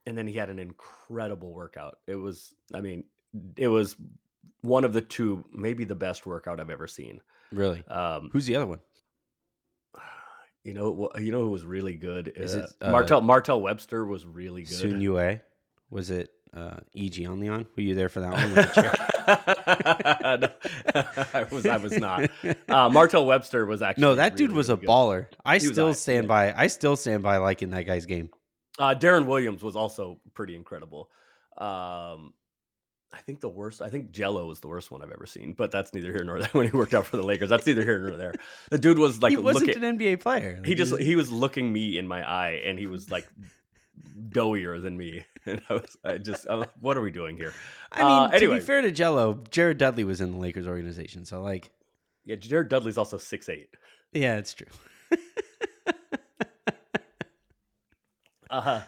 and 0.07 0.17
then 0.17 0.27
he 0.29 0.35
had 0.35 0.51
an 0.51 0.59
incredible 0.59 1.53
workout. 1.53 1.97
It 2.07 2.15
was, 2.15 2.55
I 2.75 2.81
mean, 2.81 3.05
it 3.57 3.67
was 3.69 3.97
one 4.61 4.85
of 4.85 4.93
the 4.93 5.01
two, 5.01 5.45
maybe 5.53 5.85
the 5.85 5.95
best 5.95 6.27
workout 6.27 6.61
I've 6.61 6.71
ever 6.71 6.87
seen. 6.87 7.21
Really? 7.51 7.83
Um, 7.89 8.31
Who's 8.33 8.47
the 8.47 8.55
other 8.57 8.67
one? 8.67 8.81
You 10.65 10.75
know, 10.75 10.91
wha- 10.91 11.19
you 11.19 11.33
know 11.33 11.41
who 11.41 11.51
was 11.51 11.65
really 11.65 11.95
good? 11.95 12.33
Is 12.37 12.55
it, 12.55 12.71
uh, 12.81 12.91
Martell 12.91 13.21
Martell 13.23 13.61
Webster 13.61 14.05
was 14.05 14.27
really 14.27 14.63
good. 14.63 14.75
Sun 14.75 15.01
Yue? 15.01 15.41
Was 15.91 16.11
it 16.11 16.31
uh, 16.55 16.77
E.G. 16.93 17.25
on 17.27 17.41
Leon? 17.41 17.67
Were 17.77 17.83
you 17.83 17.95
there 17.95 18.09
for 18.09 18.21
that 18.21 18.33
one? 18.33 18.55
With 18.55 18.75
the 18.75 18.83
chair? 18.83 18.95
No, 19.31 20.49
I 21.35 21.45
was, 21.53 21.67
I 21.67 21.77
was 21.77 21.93
not. 21.99 22.29
Uh, 22.69 22.89
Martell 22.89 23.27
Webster 23.27 23.65
was 23.65 23.81
actually 23.81 24.01
no, 24.03 24.15
that 24.17 24.35
dude 24.37 24.49
really, 24.49 24.57
was 24.57 24.71
a 24.71 24.77
good. 24.77 24.89
baller. 24.89 25.27
I 25.45 25.59
He 25.59 25.67
still 25.67 25.95
stand 25.95 26.27
by. 26.27 26.53
I 26.53 26.67
still 26.67 26.97
stand 26.97 27.23
by 27.23 27.37
liking 27.37 27.71
that 27.71 27.83
guy's 27.83 28.07
game. 28.07 28.31
Uh, 28.79 28.95
Deron 28.99 29.27
Williams 29.27 29.63
was 29.63 29.77
also 29.77 30.19
pretty 30.35 30.57
incredible. 30.57 31.11
Um, 31.59 32.33
I 33.13 33.19
think 33.19 33.41
the 33.41 33.49
worst. 33.49 33.83
I 33.83 33.89
think 33.91 34.13
Jello 34.13 34.47
was 34.47 34.61
the 34.61 34.69
worst 34.69 34.91
one 34.91 35.03
I've 35.03 35.11
ever 35.11 35.27
seen, 35.27 35.53
but 35.53 35.71
that's 35.73 35.93
neither 35.93 36.13
here 36.13 36.23
nor 36.25 36.39
there. 36.39 36.49
When 36.53 36.69
he 36.71 36.77
worked 36.77 36.95
out 36.95 37.07
for 37.07 37.17
the 37.17 37.25
Lakers, 37.25 37.49
that's 37.49 37.67
neither 37.67 37.83
here 37.83 37.99
nor 37.99 38.17
there. 38.17 38.35
The 38.71 38.79
dude 38.79 38.99
was 38.99 39.21
like 39.21 39.31
he 39.31 39.37
wasn't 39.37 39.67
looking. 39.67 39.83
an 39.85 39.99
NBA 39.99 40.21
player. 40.21 40.57
Like, 40.59 40.67
He 40.67 40.75
just 40.77 40.97
he 40.99 41.17
was 41.17 41.31
looking 41.33 41.73
me 41.73 41.99
in 41.99 42.07
my 42.07 42.23
eye, 42.29 42.63
and 42.65 42.79
he 42.79 42.87
was 42.87 43.11
like 43.11 43.29
doughier 44.29 44.81
than 44.83 44.97
me. 44.97 45.25
And 45.47 45.63
I 45.71 45.73
was, 45.73 45.97
I 46.05 46.19
just, 46.19 46.47
I'm 46.51 46.61
like, 46.61 46.71
what 46.81 46.99
are 46.99 47.01
we 47.01 47.11
doing 47.11 47.35
here? 47.35 47.55
I 47.93 48.03
mean, 48.03 48.07
uh, 48.13 48.29
to 48.29 48.37
anyway. 48.37 48.59
be 48.59 48.61
fair 48.61 48.83
to 48.83 48.91
Jello, 48.93 49.43
Jared 49.51 49.79
Dudley 49.79 50.05
was 50.05 50.21
in 50.21 50.33
the 50.33 50.37
Lakers 50.39 50.67
organization, 50.67 51.25
so 51.25 51.41
like, 51.43 51.71
Yeah, 52.27 52.37
Jared 52.37 52.69
Dudley's 52.69 52.99
also 52.99 53.17
six 53.17 53.49
eight. 53.49 53.71
yeah, 54.13 54.37
it's 54.37 54.53
true. 54.53 54.67
Uh-huh. 58.51 58.81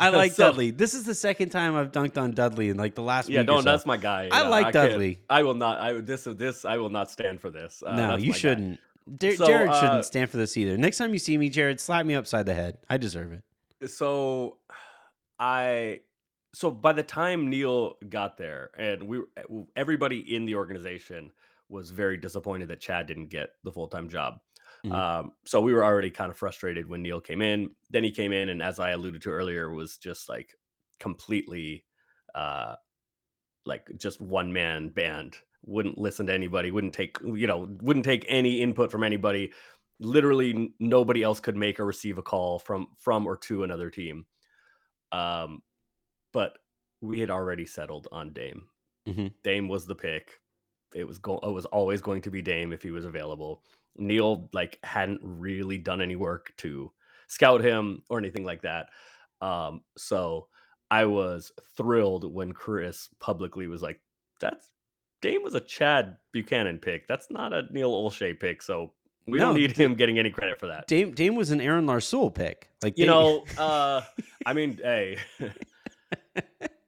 I 0.00 0.08
like 0.16 0.32
So- 0.32 0.46
Dudley. 0.48 0.70
This 0.70 0.94
is 0.94 1.04
the 1.04 1.14
second 1.14 1.50
time 1.50 1.76
I've 1.76 1.92
dunked 1.92 2.18
on 2.18 2.32
Dudley 2.32 2.70
in 2.70 2.76
like 2.76 2.94
the 2.94 3.02
last 3.02 3.28
Yeah, 3.28 3.42
don't. 3.42 3.62
so. 3.62 3.70
That's 3.70 3.86
my 3.86 3.96
guy. 3.96 4.28
I 4.32 4.42
Yeah, 4.42 4.48
like 4.48 4.62
can't- 4.72 4.74
Dudley. 4.90 5.20
I 5.28 5.42
will 5.42 5.54
not. 5.54 5.78
I 5.80 5.92
this 6.00 6.24
this. 6.24 6.64
I 6.64 6.76
will 6.78 6.90
not 6.90 7.10
stand 7.10 7.40
for 7.40 7.50
this. 7.50 7.82
Uh, 7.86 7.94
no, 7.94 8.16
you 8.16 8.32
shouldn't. 8.32 8.78
So, 9.20 9.46
Jared 9.46 9.70
uh, 9.70 9.80
shouldn't 9.80 10.04
stand 10.04 10.30
for 10.30 10.36
this 10.36 10.56
either. 10.56 10.76
Next 10.76 10.98
time 10.98 11.12
you 11.12 11.18
see 11.18 11.36
me, 11.36 11.48
Jared, 11.48 11.80
slap 11.80 12.06
me 12.06 12.14
upside 12.14 12.46
the 12.46 12.54
head. 12.54 12.78
I 12.88 12.96
deserve 12.96 13.32
it. 13.32 13.90
so 13.90 14.58
i 15.38 15.98
so 16.52 16.70
by 16.70 16.92
the 16.92 17.02
time 17.02 17.48
neil 17.48 17.96
got 18.08 18.36
there 18.36 18.70
and 18.76 19.02
we 19.04 19.20
everybody 19.76 20.34
in 20.36 20.44
the 20.44 20.54
organization 20.54 21.30
was 21.70 21.90
very 21.90 22.16
disappointed 22.18 22.68
that 22.68 22.78
chad 22.80 23.06
didn't 23.06 23.28
get 23.30 23.50
the 23.64 23.72
full-time 23.72 24.08
job 24.08 24.38
Mhm. 24.84 24.94
um, 24.96 25.32
so 25.44 25.60
we 25.60 25.72
were 25.74 25.84
already 25.84 26.10
kind 26.10 26.30
of 26.30 26.38
frustrated 26.38 26.86
when 26.88 27.02
neil 27.02 27.20
came 27.20 27.42
in 27.42 27.74
then 27.90 28.04
he 28.04 28.10
came 28.10 28.32
in 28.32 28.48
and 28.48 28.62
as 28.62 28.78
i 28.80 28.90
alluded 28.90 29.22
to 29.22 29.30
earlier 29.30 29.70
was 29.70 29.98
just 29.98 30.28
like 30.28 30.54
completely 31.00 31.84
uh 32.34 32.76
like 33.66 33.88
just 33.96 34.20
one 34.20 34.52
man 34.52 34.88
band 34.88 35.38
wouldn't 35.64 35.98
listen 35.98 36.26
to 36.26 36.32
anybody 36.32 36.70
wouldn't 36.70 36.94
take 36.94 37.18
you 37.22 37.46
know 37.46 37.68
wouldn't 37.82 38.04
take 38.04 38.24
any 38.28 38.60
input 38.62 38.90
from 38.90 39.04
anybody 39.04 39.52
literally 39.98 40.74
nobody 40.80 41.22
else 41.22 41.40
could 41.40 41.56
make 41.56 41.78
or 41.78 41.84
receive 41.86 42.18
a 42.18 42.22
call 42.22 42.58
from 42.58 42.88
from 42.98 43.26
or 43.26 43.36
to 43.36 43.64
another 43.64 43.90
team 43.90 44.26
Um, 45.12 45.62
but 46.32 46.58
we 47.00 47.20
had 47.20 47.30
already 47.30 47.66
settled 47.66 48.08
on 48.12 48.32
Dame. 48.32 48.68
Mhm. 49.06 49.34
Dame 49.44 49.68
was 49.68 49.86
the 49.86 49.94
pick. 49.96 50.40
It 50.94 51.04
was 51.04 51.18
go- 51.18 51.40
it 51.40 51.50
was 51.52 51.66
always 51.66 52.02
going 52.02 52.22
to 52.22 52.30
be 52.30 52.42
Dame 52.42 52.72
if 52.72 52.82
he 52.82 52.90
was 52.90 53.04
available. 53.06 53.64
Neil 53.96 54.48
like 54.52 54.78
hadn't 54.82 55.20
really 55.22 55.78
done 55.78 56.00
any 56.00 56.16
work 56.16 56.52
to 56.58 56.90
scout 57.28 57.62
him 57.62 58.02
or 58.08 58.18
anything 58.18 58.44
like 58.44 58.62
that. 58.62 58.88
Um, 59.40 59.82
so 59.96 60.48
I 60.90 61.04
was 61.04 61.52
thrilled 61.76 62.32
when 62.32 62.52
Chris 62.52 63.08
publicly 63.20 63.66
was 63.68 63.82
like, 63.82 64.00
"That's 64.40 64.68
Dame 65.22 65.42
was 65.42 65.54
a 65.54 65.60
Chad 65.60 66.16
Buchanan 66.32 66.78
pick. 66.78 67.06
That's 67.08 67.30
not 67.30 67.52
a 67.52 67.64
Neil 67.70 67.92
Olshey 67.92 68.38
pick." 68.38 68.62
So 68.62 68.92
we 69.26 69.38
No, 69.38 69.46
don't 69.46 69.54
need 69.56 69.76
him 69.76 69.94
getting 69.94 70.18
any 70.18 70.30
credit 70.30 70.58
for 70.58 70.66
that. 70.66 70.86
Dame 70.88 71.12
Dame 71.12 71.34
was 71.36 71.50
an 71.50 71.60
Aaron 71.60 71.86
Larsoul 71.86 72.34
pick. 72.34 72.68
Like 72.82 72.98
You 72.98 73.04
Dame- 73.06 73.12
know, 73.14 73.44
uh, 73.58 74.02
I 74.46 74.52
mean, 74.52 74.78
hey, 74.82 75.18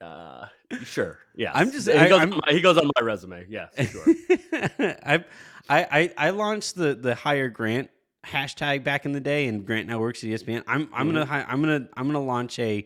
uh, 0.03 0.47
sure, 0.85 1.19
yeah. 1.37 1.53
I'm 1.55 1.71
just- 1.71 1.89
he, 1.89 1.95
I- 1.95 2.09
goes 2.09 2.21
I'm- 2.21 2.33
on 2.33 2.41
my, 2.47 2.53
he 2.53 2.61
goes 2.61 2.77
on 2.79 2.91
my 2.99 3.03
resume. 3.03 3.47
Yeah, 3.49 3.69
sure. 3.85 4.05
I, 4.53 5.25
I 5.69 5.85
I 6.01 6.13
I 6.19 6.31
launched 6.31 6.75
the 6.75 6.95
the 6.95 7.15
hire 7.15 7.49
Grant 7.49 7.91
hashtag 8.27 8.85
back 8.85 9.05
in 9.05 9.13
the 9.13 9.21
day, 9.21 9.47
and 9.47 9.65
Grant 9.67 9.87
now 9.89 9.99
works 10.01 10.23
at 10.25 10.31
ESPN. 10.31 10.65
I'm 10.67 10.89
I'm 10.93 11.09
Mm-hmm. 11.09 11.17
gonna 11.31 11.47
I'm 11.49 11.61
gonna 11.63 11.89
I'm 11.97 12.07
gonna 12.07 12.23
launch 12.23 12.59
a 12.59 12.85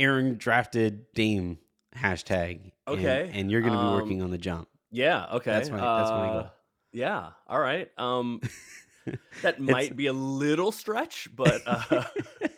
Aaron 0.00 0.36
drafted 0.38 1.12
Dame 1.14 1.58
hashtag. 1.96 2.60
and- 2.60 2.70
Okay, 2.86 3.30
and, 3.32 3.50
you're 3.50 3.62
gonna 3.62 3.76
be 3.80 3.86
um, 3.86 3.94
working 3.94 4.20
on 4.22 4.30
the 4.30 4.36
jump. 4.38 4.68
yeah, 4.90 5.26
okay. 5.34 5.52
That's 5.52 5.70
my- 5.70 5.76
that's 5.78 6.10
my 6.10 6.26
goal. 6.26 6.38
uh, 6.40 6.48
Yeah, 6.92 7.30
all 7.48 7.58
right. 7.60 7.88
Um, 7.96 8.40
that 9.42 9.58
might 9.60 9.96
be 9.96 10.06
a 10.08 10.12
little 10.12 10.70
stretch, 10.72 11.28
but 11.34 11.62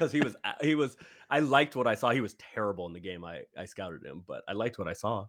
because 0.00 0.12
he 0.12 0.20
was 0.20 0.34
he 0.62 0.74
was 0.74 0.96
I 1.28 1.40
liked 1.40 1.76
what 1.76 1.86
I 1.86 1.94
saw. 1.94 2.10
He 2.10 2.20
was 2.20 2.34
terrible 2.54 2.86
in 2.86 2.92
the 2.92 3.00
game. 3.00 3.24
I 3.24 3.42
I 3.56 3.66
scouted 3.66 4.04
him, 4.04 4.24
but 4.26 4.42
I 4.48 4.52
liked 4.52 4.78
what 4.78 4.88
I 4.88 4.94
saw, 4.94 5.26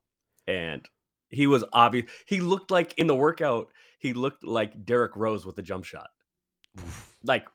and 0.48 0.88
he 1.30 1.48
was 1.48 1.64
obvious. 1.74 2.10
He 2.26 2.40
looked 2.40 2.72
like 2.72 2.94
in 2.98 3.08
the 3.08 3.16
workout. 3.16 3.68
He 4.00 4.14
looked 4.14 4.44
like 4.44 4.86
Derrick 4.86 5.16
Rose 5.16 5.46
with 5.46 5.58
a 5.58 5.62
jump 5.62 5.84
shot, 5.86 6.10
like 7.24 7.46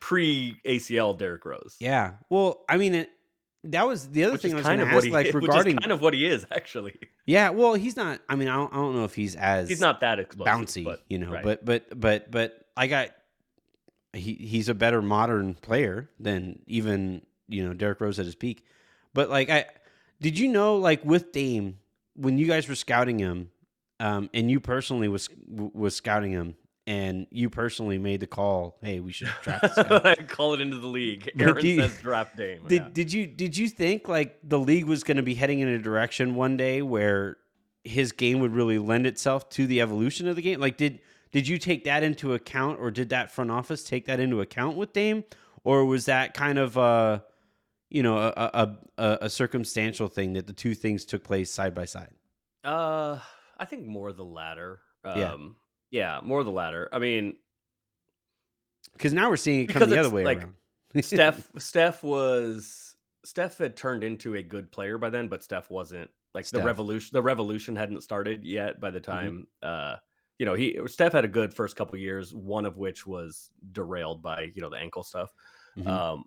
pre 0.00 0.56
ACL 0.66 1.18
Derrick 1.18 1.44
Rose. 1.44 1.76
Yeah. 1.80 2.14
Well, 2.30 2.64
I 2.68 2.78
mean, 2.78 2.94
it, 2.94 3.10
that 3.64 3.86
was 3.86 4.08
the 4.08 4.24
other 4.24 4.32
which 4.34 4.42
thing 4.42 4.52
I 4.52 4.56
was 4.56 4.64
kind 4.64 4.78
going 4.78 4.88
of 4.88 4.90
to 4.90 4.94
what 4.94 5.04
ask, 5.20 5.26
he 5.26 5.30
like 5.30 5.34
regarding. 5.42 5.76
kind 5.76 5.92
of 5.92 6.00
what 6.00 6.14
he 6.14 6.26
is 6.26 6.46
actually. 6.52 6.98
yeah. 7.26 7.50
Well, 7.50 7.74
he's 7.74 7.96
not. 7.96 8.20
I 8.28 8.36
mean, 8.36 8.48
I 8.48 8.54
don't, 8.56 8.72
I 8.72 8.76
don't 8.76 8.94
know 8.96 9.04
if 9.04 9.14
he's 9.14 9.34
as 9.36 9.68
He's 9.68 9.80
not 9.80 10.00
that 10.00 10.30
bouncy, 10.30 10.84
but 10.84 11.02
you 11.08 11.18
know. 11.18 11.30
right. 11.30 11.44
But 11.44 11.64
but 11.64 12.00
but 12.00 12.30
but 12.30 12.58
I 12.76 12.86
got 12.86 13.10
he 14.16 14.34
he's 14.34 14.68
a 14.68 14.74
better 14.74 15.02
modern 15.02 15.54
player 15.54 16.10
than 16.18 16.60
even 16.66 17.22
you 17.48 17.64
know 17.66 17.74
Derrick 17.74 18.00
Rose 18.00 18.18
at 18.18 18.24
his 18.24 18.34
peak. 18.34 18.64
But 19.14 19.30
like 19.30 19.50
I 19.50 19.66
did 20.20 20.38
you 20.38 20.48
know 20.48 20.76
like 20.76 21.04
with 21.04 21.32
Dame 21.32 21.78
when 22.14 22.38
you 22.38 22.46
guys 22.46 22.68
were 22.68 22.74
scouting 22.74 23.18
him, 23.18 23.50
um, 24.00 24.30
and 24.34 24.50
you 24.50 24.60
personally 24.60 25.08
was 25.08 25.28
was 25.48 25.94
scouting 25.94 26.32
him, 26.32 26.56
and 26.86 27.26
you 27.30 27.50
personally 27.50 27.98
made 27.98 28.20
the 28.20 28.26
call, 28.26 28.76
hey, 28.82 29.00
we 29.00 29.12
should 29.12 29.28
draft 29.42 29.62
this 29.62 29.86
guy. 29.86 30.14
Call 30.28 30.54
it 30.54 30.60
into 30.60 30.78
the 30.78 30.86
league. 30.86 31.30
Aaron 31.38 31.64
you- 31.64 31.80
says 31.80 31.98
draft 32.00 32.36
Dame. 32.36 32.62
Did 32.66 32.82
yeah. 32.82 32.88
did 32.92 33.12
you 33.12 33.26
did 33.26 33.56
you 33.56 33.68
think 33.68 34.08
like 34.08 34.38
the 34.42 34.58
league 34.58 34.84
was 34.84 35.04
going 35.04 35.16
to 35.16 35.22
be 35.22 35.34
heading 35.34 35.60
in 35.60 35.68
a 35.68 35.78
direction 35.78 36.34
one 36.34 36.56
day 36.56 36.82
where 36.82 37.36
his 37.84 38.12
game 38.12 38.40
would 38.40 38.52
really 38.52 38.78
lend 38.78 39.06
itself 39.06 39.48
to 39.50 39.66
the 39.66 39.80
evolution 39.80 40.28
of 40.28 40.36
the 40.36 40.42
game? 40.42 40.60
Like 40.60 40.76
did 40.76 41.00
did 41.32 41.46
you 41.48 41.58
take 41.58 41.84
that 41.84 42.02
into 42.02 42.34
account, 42.34 42.78
or 42.80 42.90
did 42.90 43.08
that 43.10 43.30
front 43.32 43.50
office 43.50 43.84
take 43.84 44.06
that 44.06 44.20
into 44.20 44.40
account 44.40 44.76
with 44.76 44.92
Dame, 44.92 45.24
or 45.64 45.84
was 45.84 46.06
that 46.06 46.34
kind 46.34 46.58
of 46.58 46.78
uh 46.78 47.20
you 47.90 48.02
know 48.02 48.18
a 48.18 48.32
a, 48.36 48.78
a, 48.98 49.18
a 49.22 49.30
circumstantial 49.30 50.08
thing 50.08 50.32
that 50.34 50.46
the 50.46 50.52
two 50.52 50.74
things 50.74 51.04
took 51.04 51.24
place 51.24 51.50
side 51.52 51.74
by 51.74 51.84
side? 51.84 52.14
Uh, 52.64 53.20
I 53.58 53.64
think 53.64 53.86
more 53.86 54.12
the 54.12 54.24
latter. 54.24 54.80
Um, 55.04 55.56
Yeah. 55.90 56.16
yeah, 56.16 56.20
more 56.22 56.42
the 56.44 56.50
latter. 56.50 56.88
I 56.92 56.98
mean, 56.98 57.36
Because 58.92 59.12
now 59.12 59.28
we're 59.28 59.36
seeing 59.36 59.60
it 59.60 59.68
come 59.68 59.88
the 59.88 59.98
other 59.98 60.10
way 60.10 60.24
like, 60.24 60.38
around. 60.38 60.54
Steph 61.00 61.48
Steph 61.58 62.02
was 62.02 62.96
Steph 63.24 63.58
had 63.58 63.76
turned 63.76 64.04
into 64.04 64.34
a 64.34 64.42
good 64.42 64.70
player 64.72 64.98
by 64.98 65.10
then, 65.10 65.28
but 65.28 65.42
Steph 65.42 65.70
wasn't 65.70 66.10
like 66.34 66.44
Steph. 66.46 66.60
the 66.60 66.60
revolution. 66.66 67.10
The 67.12 67.22
revolution 67.22 67.76
hadn't 67.76 68.02
started 68.02 68.44
yet 68.44 68.80
by 68.80 68.90
the 68.90 69.00
Mm-hmm. 69.10 69.10
time. 69.12 69.46
Uh, 69.62 69.96
you 70.38 70.46
know, 70.46 70.54
he 70.54 70.78
Steph 70.86 71.12
had 71.12 71.24
a 71.24 71.28
good 71.28 71.54
first 71.54 71.76
couple 71.76 71.98
years, 71.98 72.34
one 72.34 72.66
of 72.66 72.76
which 72.76 73.06
was 73.06 73.50
derailed 73.72 74.22
by 74.22 74.52
you 74.54 74.62
know 74.62 74.70
the 74.70 74.76
ankle 74.78 75.02
stuff. 75.02 75.32
Mhm. 75.76 75.86
Um, 75.86 76.24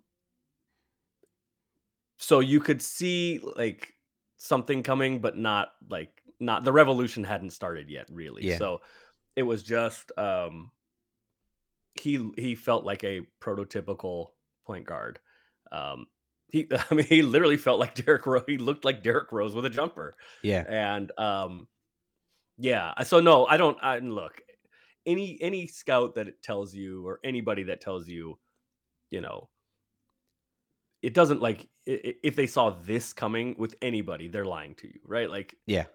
so 2.18 2.40
you 2.40 2.60
could 2.60 2.82
see 2.82 3.40
like 3.56 3.94
something 4.38 4.84
coming, 4.84 5.20
but 5.20 5.38
not 5.38 5.74
like 5.90 6.22
not 6.40 6.64
the 6.64 6.72
revolution 6.72 7.24
hadn't 7.24 7.52
started 7.52 7.90
yet, 7.90 8.08
really. 8.10 8.44
Yeah. 8.44 8.58
So 8.58 8.82
it 9.36 9.44
was 9.44 9.64
just 9.64 10.12
um 10.18 10.72
he 12.00 12.32
he 12.38 12.56
felt 12.56 12.86
like 12.86 13.04
a 13.04 13.22
prototypical 13.42 14.32
point 14.66 14.86
guard. 14.86 15.20
Um 15.72 16.08
he 16.48 16.68
I 16.92 16.94
mean 16.94 17.06
he 17.06 17.22
literally 17.22 17.58
felt 17.58 17.80
like 17.80 17.96
Derrick 17.96 18.26
Rose. 18.26 18.44
He 18.48 18.58
looked 18.58 18.86
like 18.86 19.04
Derrick 19.04 19.32
Rose 19.32 19.56
with 19.56 19.66
a 19.66 19.70
jumper. 19.70 20.16
yeah, 20.42 20.66
And 20.68 21.12
um 21.18 21.68
yeah, 22.60 22.94
so 23.04 23.20
no, 23.20 23.46
I 23.46 23.58
don't 23.58 23.78
I 23.82 24.00
look 24.00 24.42
any 25.06 25.38
any 25.42 25.66
scout 25.66 26.16
that 26.16 26.42
tells 26.44 26.74
you 26.74 27.08
or 27.08 27.20
anybody 27.24 27.64
that 27.64 27.82
tells 27.82 28.08
you, 28.08 28.38
you 29.10 29.22
know, 29.22 29.50
it 31.02 31.14
doesn't 31.14 31.42
like 31.42 31.68
if 31.86 32.36
they 32.36 32.46
saw 32.46 32.70
this 32.70 33.14
coming 33.14 33.56
with 33.58 33.76
anybody, 33.82 34.28
they're 34.28 34.46
lying 34.46 34.76
to 34.76 34.88
you, 34.88 35.00
right? 35.06 35.30
Like 35.30 35.56
yeah, 35.66 35.86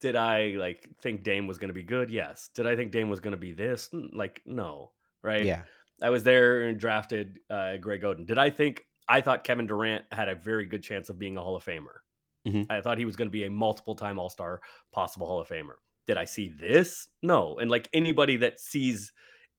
did 0.00 0.16
I 0.16 0.54
like 0.58 0.88
think 1.02 1.22
Dame 1.22 1.46
was 1.46 1.58
going 1.58 1.68
to 1.68 1.74
be 1.74 1.82
good? 1.82 2.10
Yes. 2.10 2.50
Did 2.54 2.66
I 2.66 2.76
think 2.76 2.92
Dame 2.92 3.08
was 3.08 3.20
going 3.20 3.32
to 3.32 3.38
be 3.38 3.52
this? 3.52 3.88
Like 4.12 4.42
no, 4.44 4.92
right? 5.22 5.44
yeah, 5.44 5.62
I 6.02 6.10
was 6.10 6.22
there 6.22 6.62
and 6.62 6.78
drafted 6.78 7.38
uh, 7.50 7.78
Greg 7.78 8.02
Oden. 8.02 8.26
Did 8.26 8.38
I 8.38 8.50
think 8.50 8.84
I 9.08 9.20
thought 9.20 9.44
Kevin 9.44 9.66
Durant 9.66 10.04
had 10.12 10.28
a 10.28 10.34
very 10.34 10.66
good 10.66 10.82
chance 10.82 11.08
of 11.08 11.18
being 11.18 11.36
a 11.36 11.40
Hall 11.40 11.56
of 11.56 11.64
Famer? 11.64 12.03
Mhm. 12.46 12.66
I 12.70 12.80
thought 12.80 12.98
he 12.98 13.04
was 13.04 13.16
going 13.16 13.28
to 13.28 13.32
be 13.32 13.44
a 13.44 13.50
multiple 13.50 13.94
time 13.94 14.18
All 14.18 14.28
Star, 14.30 14.60
possible 14.92 15.26
Hall 15.26 15.40
of 15.40 15.48
Famer. 15.48 15.74
Did 16.06 16.18
I 16.18 16.24
see 16.26 16.48
this? 16.48 17.08
No. 17.22 17.58
And 17.58 17.70
like 17.70 17.88
anybody 17.94 18.36
that 18.38 18.60
sees 18.60 19.12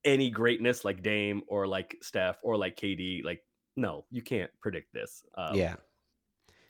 any 0.03 0.29
greatness 0.29 0.85
like 0.85 1.01
Dame 1.01 1.41
or 1.47 1.65
like 1.67 1.97
Steph 2.01 2.37
or 2.43 2.57
like 2.57 2.75
KD, 2.77 3.23
like 3.23 3.43
no, 3.75 4.05
you 4.11 4.21
can't 4.21 4.51
predict 4.61 4.93
this. 4.93 5.23
Um, 5.35 5.55
yeah. 5.55 5.75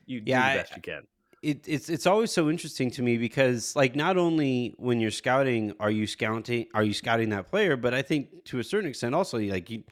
you 0.05 0.21
Yeah, 0.25 0.41
do 0.41 0.47
I- 0.47 0.53
the 0.53 0.59
best 0.59 0.75
you 0.77 0.81
can. 0.81 1.07
it, 1.41 1.67
it's 1.67 1.89
it's 1.89 2.07
always 2.07 2.31
so 2.31 2.49
interesting 2.49 2.89
to 2.91 3.03
me 3.03 3.17
because 3.17 3.75
like 3.75 3.95
not 3.95 4.17
only 4.17 4.73
when 4.77 4.99
you're 4.99 5.11
scouting 5.11 5.73
are 5.79 5.91
you 5.91 6.07
scouting 6.07 6.65
are 6.73 6.83
you 6.83 6.93
scouting 6.93 7.29
that 7.29 7.49
player 7.49 7.75
but 7.77 7.93
I 7.93 8.01
think 8.01 8.45
to 8.45 8.59
a 8.59 8.63
certain 8.63 8.89
extent 8.89 9.13
also 9.13 9.37
like 9.39 9.69
you 9.69 9.83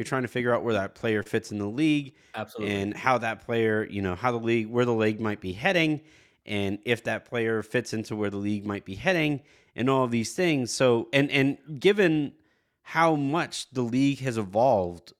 you're 0.00 0.06
trying 0.06 0.22
to 0.22 0.28
figure 0.28 0.54
out 0.54 0.64
where 0.64 0.72
that 0.72 0.94
player 0.94 1.22
fits 1.22 1.52
in 1.52 1.58
the 1.58 1.66
league 1.66 2.14
Absolutely. 2.34 2.74
and 2.74 2.96
how 2.96 3.18
that 3.18 3.44
player 3.44 3.86
you 3.90 4.00
know 4.00 4.14
how 4.14 4.32
the 4.32 4.38
league 4.38 4.66
where 4.68 4.86
the 4.86 4.94
league 4.94 5.20
might 5.20 5.42
be 5.42 5.52
heading 5.52 6.00
and 6.46 6.78
if 6.86 7.04
that 7.04 7.26
player 7.26 7.62
fits 7.62 7.92
into 7.92 8.16
where 8.16 8.30
the 8.30 8.38
league 8.38 8.64
might 8.64 8.86
be 8.86 8.94
heading 8.94 9.42
and 9.76 9.90
all 9.90 10.04
of 10.04 10.10
these 10.10 10.32
things 10.32 10.72
so 10.72 11.06
and 11.12 11.30
and 11.30 11.58
given 11.78 12.32
how 12.80 13.14
much 13.14 13.70
the 13.72 13.82
league 13.82 14.20
has 14.20 14.38
evolved 14.38 15.12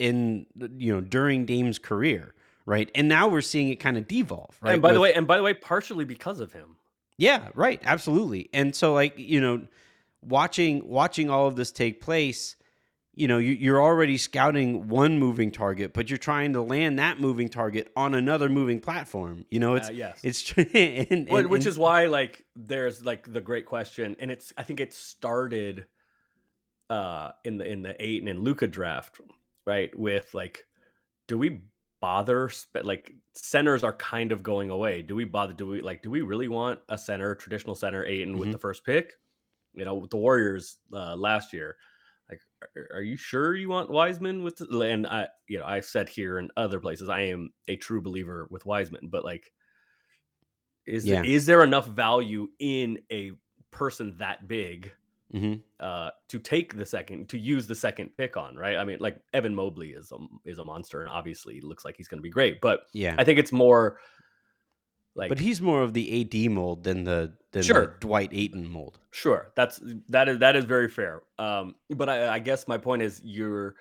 in 0.00 0.46
you 0.76 0.92
know 0.92 1.00
during 1.00 1.46
Dame's 1.46 1.78
career 1.78 2.34
right 2.66 2.90
and 2.96 3.08
now 3.08 3.28
we're 3.28 3.40
seeing 3.40 3.68
it 3.68 3.76
kind 3.76 3.96
of 3.96 4.08
devolve 4.08 4.56
right 4.60 4.72
and 4.72 4.82
by 4.82 4.92
the 4.92 4.98
way, 5.00 5.14
and 5.14 5.28
by 5.28 5.36
the 5.36 5.44
way, 5.44 5.54
partially 5.54 6.04
because 6.04 6.40
of 6.40 6.52
him. 6.52 6.74
yeah, 7.18 7.48
right, 7.54 7.80
absolutely. 7.84 8.50
And 8.52 8.74
so 8.74 8.94
like, 8.94 9.14
you 9.16 9.40
know, 9.40 9.62
watching 10.22 10.86
watching 10.86 11.30
all 11.30 11.46
of 11.46 11.56
this 11.56 11.72
take 11.72 12.00
place, 12.00 12.56
you 13.18 13.26
know, 13.26 13.38
you, 13.38 13.52
you're 13.52 13.82
already 13.82 14.16
scouting 14.16 14.86
one 14.88 15.18
moving 15.18 15.50
target, 15.50 15.92
but 15.92 16.08
you're 16.08 16.18
trying 16.18 16.52
to 16.52 16.62
land 16.62 16.98
that 17.00 17.18
moving 17.20 17.48
target 17.48 17.90
on 17.96 18.14
another 18.14 18.48
moving 18.48 18.80
platform. 18.80 19.44
You 19.50 19.58
know, 19.58 19.74
it's 19.74 19.88
Uh, 19.88 19.92
yes. 19.92 20.20
it's 20.22 20.52
and, 20.56 21.28
and- 21.28 21.50
which 21.50 21.66
is 21.66 21.76
why 21.76 22.06
like 22.06 22.44
there's 22.54 23.04
like 23.04 23.30
the 23.32 23.40
great 23.40 23.66
question 23.66 24.14
and 24.20 24.30
it's 24.30 24.52
i 24.56 24.62
think 24.64 24.80
it 24.80 24.92
started 24.92 25.86
uh 26.90 27.30
in 27.44 27.58
the 27.58 27.64
in 27.70 27.82
the 27.82 27.94
Ayton 28.04 28.28
in 28.28 28.40
Luka 28.42 28.66
draft 28.66 29.20
right 29.66 29.96
with 29.98 30.32
like 30.34 30.64
do 31.26 31.36
we 31.38 31.60
bother 32.00 32.50
like 32.82 33.12
centers 33.34 33.84
are 33.84 33.92
kind 33.92 34.32
of 34.32 34.42
going 34.42 34.70
away 34.70 35.02
do 35.02 35.14
we 35.14 35.24
bother 35.24 35.52
do 35.52 35.66
we 35.66 35.80
like 35.82 36.02
do 36.02 36.10
we 36.10 36.22
really 36.22 36.48
want 36.48 36.78
a 36.88 36.96
center 36.98 37.34
traditional 37.34 37.74
center 37.74 38.04
Ayton 38.04 38.38
with 38.38 38.48
Mhm. 38.48 38.52
the 38.52 38.58
first 38.58 38.84
pick 38.84 39.14
you 39.74 39.84
know 39.84 39.94
with 39.94 40.10
the 40.10 40.16
warriors 40.16 40.78
uh 40.92 41.14
last 41.16 41.52
year 41.52 41.76
are, 42.62 42.88
are 42.94 43.02
you 43.02 43.16
sure 43.16 43.54
you 43.54 43.68
want 43.68 43.90
wiseman 43.90 44.42
with 44.42 44.56
the, 44.56 44.80
and 44.80 45.06
i 45.06 45.28
you 45.46 45.58
know 45.58 45.64
i've 45.64 45.84
said 45.84 46.08
here 46.08 46.38
and 46.38 46.50
other 46.56 46.80
places 46.80 47.08
i 47.08 47.20
am 47.20 47.50
a 47.68 47.76
true 47.76 48.00
believer 48.00 48.48
with 48.50 48.66
wiseman 48.66 49.08
but 49.08 49.24
like 49.24 49.52
is 50.86 51.04
Yeah. 51.04 51.16
there, 51.16 51.24
is 51.24 51.46
there 51.46 51.62
enough 51.64 51.86
value 51.86 52.48
in 52.58 52.98
a 53.12 53.32
person 53.70 54.16
that 54.18 54.48
big 54.48 54.92
hmm 55.30 55.54
uh, 55.80 56.10
to 56.28 56.40
take 56.40 56.74
the 56.74 56.84
second 56.84 57.28
to 57.28 57.38
use 57.38 57.66
the 57.68 57.74
second 57.74 58.10
pick 58.16 58.36
on, 58.36 58.56
right? 58.56 58.76
I 58.76 58.84
mean, 58.84 58.98
like 58.98 59.20
Evan 59.32 59.54
Mobley 59.54 59.90
is 59.90 60.10
a 60.10 60.16
is 60.44 60.58
a 60.58 60.64
monster, 60.64 61.02
and 61.02 61.10
obviously 61.10 61.60
looks 61.60 61.84
like 61.84 61.96
he's 61.96 62.08
going 62.08 62.18
to 62.18 62.22
be 62.22 62.30
great. 62.30 62.60
But 62.60 62.86
Yeah. 62.92 63.14
I 63.16 63.22
think 63.22 63.38
it's 63.38 63.52
more 63.52 64.00
like 65.18 65.28
but 65.28 65.38
he's 65.38 65.60
more 65.60 65.82
of 65.82 65.92
the 65.92 66.20
AD 66.22 66.50
mold 66.50 66.84
than 66.84 67.04
the 67.04 67.34
than 67.52 67.62
the 67.66 67.92
Dwight 68.00 68.30
Ayton 68.32 68.68
mold. 68.68 68.98
Sure, 69.10 69.52
that's 69.56 69.80
that 70.08 70.28
is 70.28 70.38
that 70.38 70.56
is 70.56 70.64
very 70.64 70.88
fair. 70.88 71.22
Um, 71.38 71.74
but 71.90 72.08
I, 72.08 72.34
I 72.34 72.38
guess 72.38 72.66
my 72.68 72.78
point 72.78 73.02
is 73.02 73.20
you're. 73.24 73.74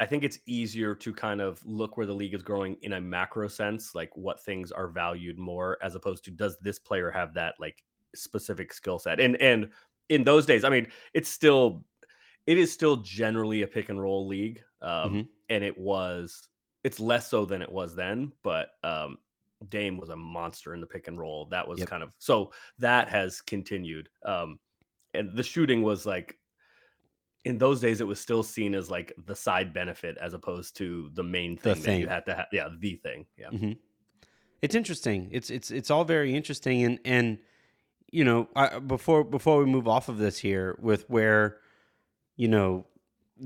I 0.00 0.06
think 0.06 0.24
it's 0.24 0.38
easier 0.46 0.94
to 0.94 1.12
kind 1.12 1.42
of 1.42 1.60
look 1.66 1.98
where 1.98 2.06
the 2.06 2.14
league 2.14 2.32
is 2.32 2.42
growing 2.42 2.78
in 2.80 2.94
a 2.94 3.00
macro 3.02 3.48
sense, 3.48 3.94
like 3.94 4.10
what 4.16 4.42
things 4.42 4.72
are 4.72 4.88
valued 4.88 5.38
more, 5.38 5.76
as 5.82 5.94
opposed 5.94 6.24
to 6.24 6.30
does 6.30 6.56
this 6.60 6.78
player 6.78 7.10
have 7.10 7.34
that 7.34 7.54
like 7.60 7.84
specific 8.14 8.72
skill 8.72 8.98
set? 8.98 9.20
And 9.20 9.36
and 9.36 9.68
in 10.08 10.24
those 10.24 10.46
days, 10.46 10.64
I 10.64 10.70
mean, 10.70 10.86
it's 11.12 11.28
still 11.28 11.84
it 12.46 12.56
is 12.56 12.72
still 12.72 12.96
generally 12.96 13.60
a 13.62 13.66
pick 13.66 13.90
and 13.90 14.00
roll 14.00 14.26
league, 14.26 14.62
um, 14.80 15.12
Mhm. 15.12 15.28
and 15.50 15.64
it 15.64 15.76
was 15.78 16.48
it's 16.82 16.98
less 16.98 17.28
so 17.28 17.44
than 17.44 17.60
it 17.60 17.70
was 17.70 17.94
then, 17.94 18.32
but 18.42 18.70
um, 18.82 19.18
Dame 19.68 19.96
was 19.98 20.08
a 20.08 20.16
monster 20.16 20.74
in 20.74 20.80
the 20.80 20.86
pick 20.86 21.08
and 21.08 21.18
roll. 21.18 21.46
That 21.46 21.66
was 21.68 21.80
Yep. 21.80 21.88
kind 21.88 22.02
of 22.02 22.12
so 22.18 22.52
that 22.78 23.08
has 23.08 23.40
continued. 23.40 24.08
Um, 24.24 24.58
and 25.14 25.36
the 25.36 25.42
shooting 25.42 25.82
was 25.82 26.06
like 26.06 26.38
in 27.44 27.58
those 27.58 27.80
days 27.80 28.00
it 28.00 28.06
was 28.06 28.20
still 28.20 28.42
seen 28.42 28.74
as 28.74 28.90
like 28.90 29.12
the 29.26 29.34
side 29.34 29.72
benefit 29.72 30.16
as 30.18 30.34
opposed 30.34 30.76
to 30.76 31.10
the 31.14 31.22
main 31.22 31.56
thing, 31.56 31.74
The 31.74 31.80
thing, 31.80 31.94
that 31.94 32.00
you 32.00 32.08
had 32.08 32.26
to 32.26 32.34
have. 32.34 32.46
Yeah, 32.52 32.68
the 32.78 32.96
thing. 32.96 33.26
Yeah. 33.36 33.48
hmm 33.48 33.72
It's 34.62 34.74
interesting. 34.74 35.28
It's 35.32 35.50
it's 35.50 35.70
it's 35.70 35.90
all 35.90 36.04
very 36.04 36.34
interesting, 36.34 36.82
and 36.84 36.98
and 37.04 37.38
you 38.12 38.24
know, 38.24 38.48
I, 38.56 38.78
before 38.78 39.24
before 39.24 39.58
we 39.58 39.66
move 39.66 39.86
off 39.88 40.08
of 40.08 40.18
this 40.18 40.38
here, 40.38 40.76
with 40.80 41.08
where 41.08 41.58
you 42.36 42.48
know 42.48 42.86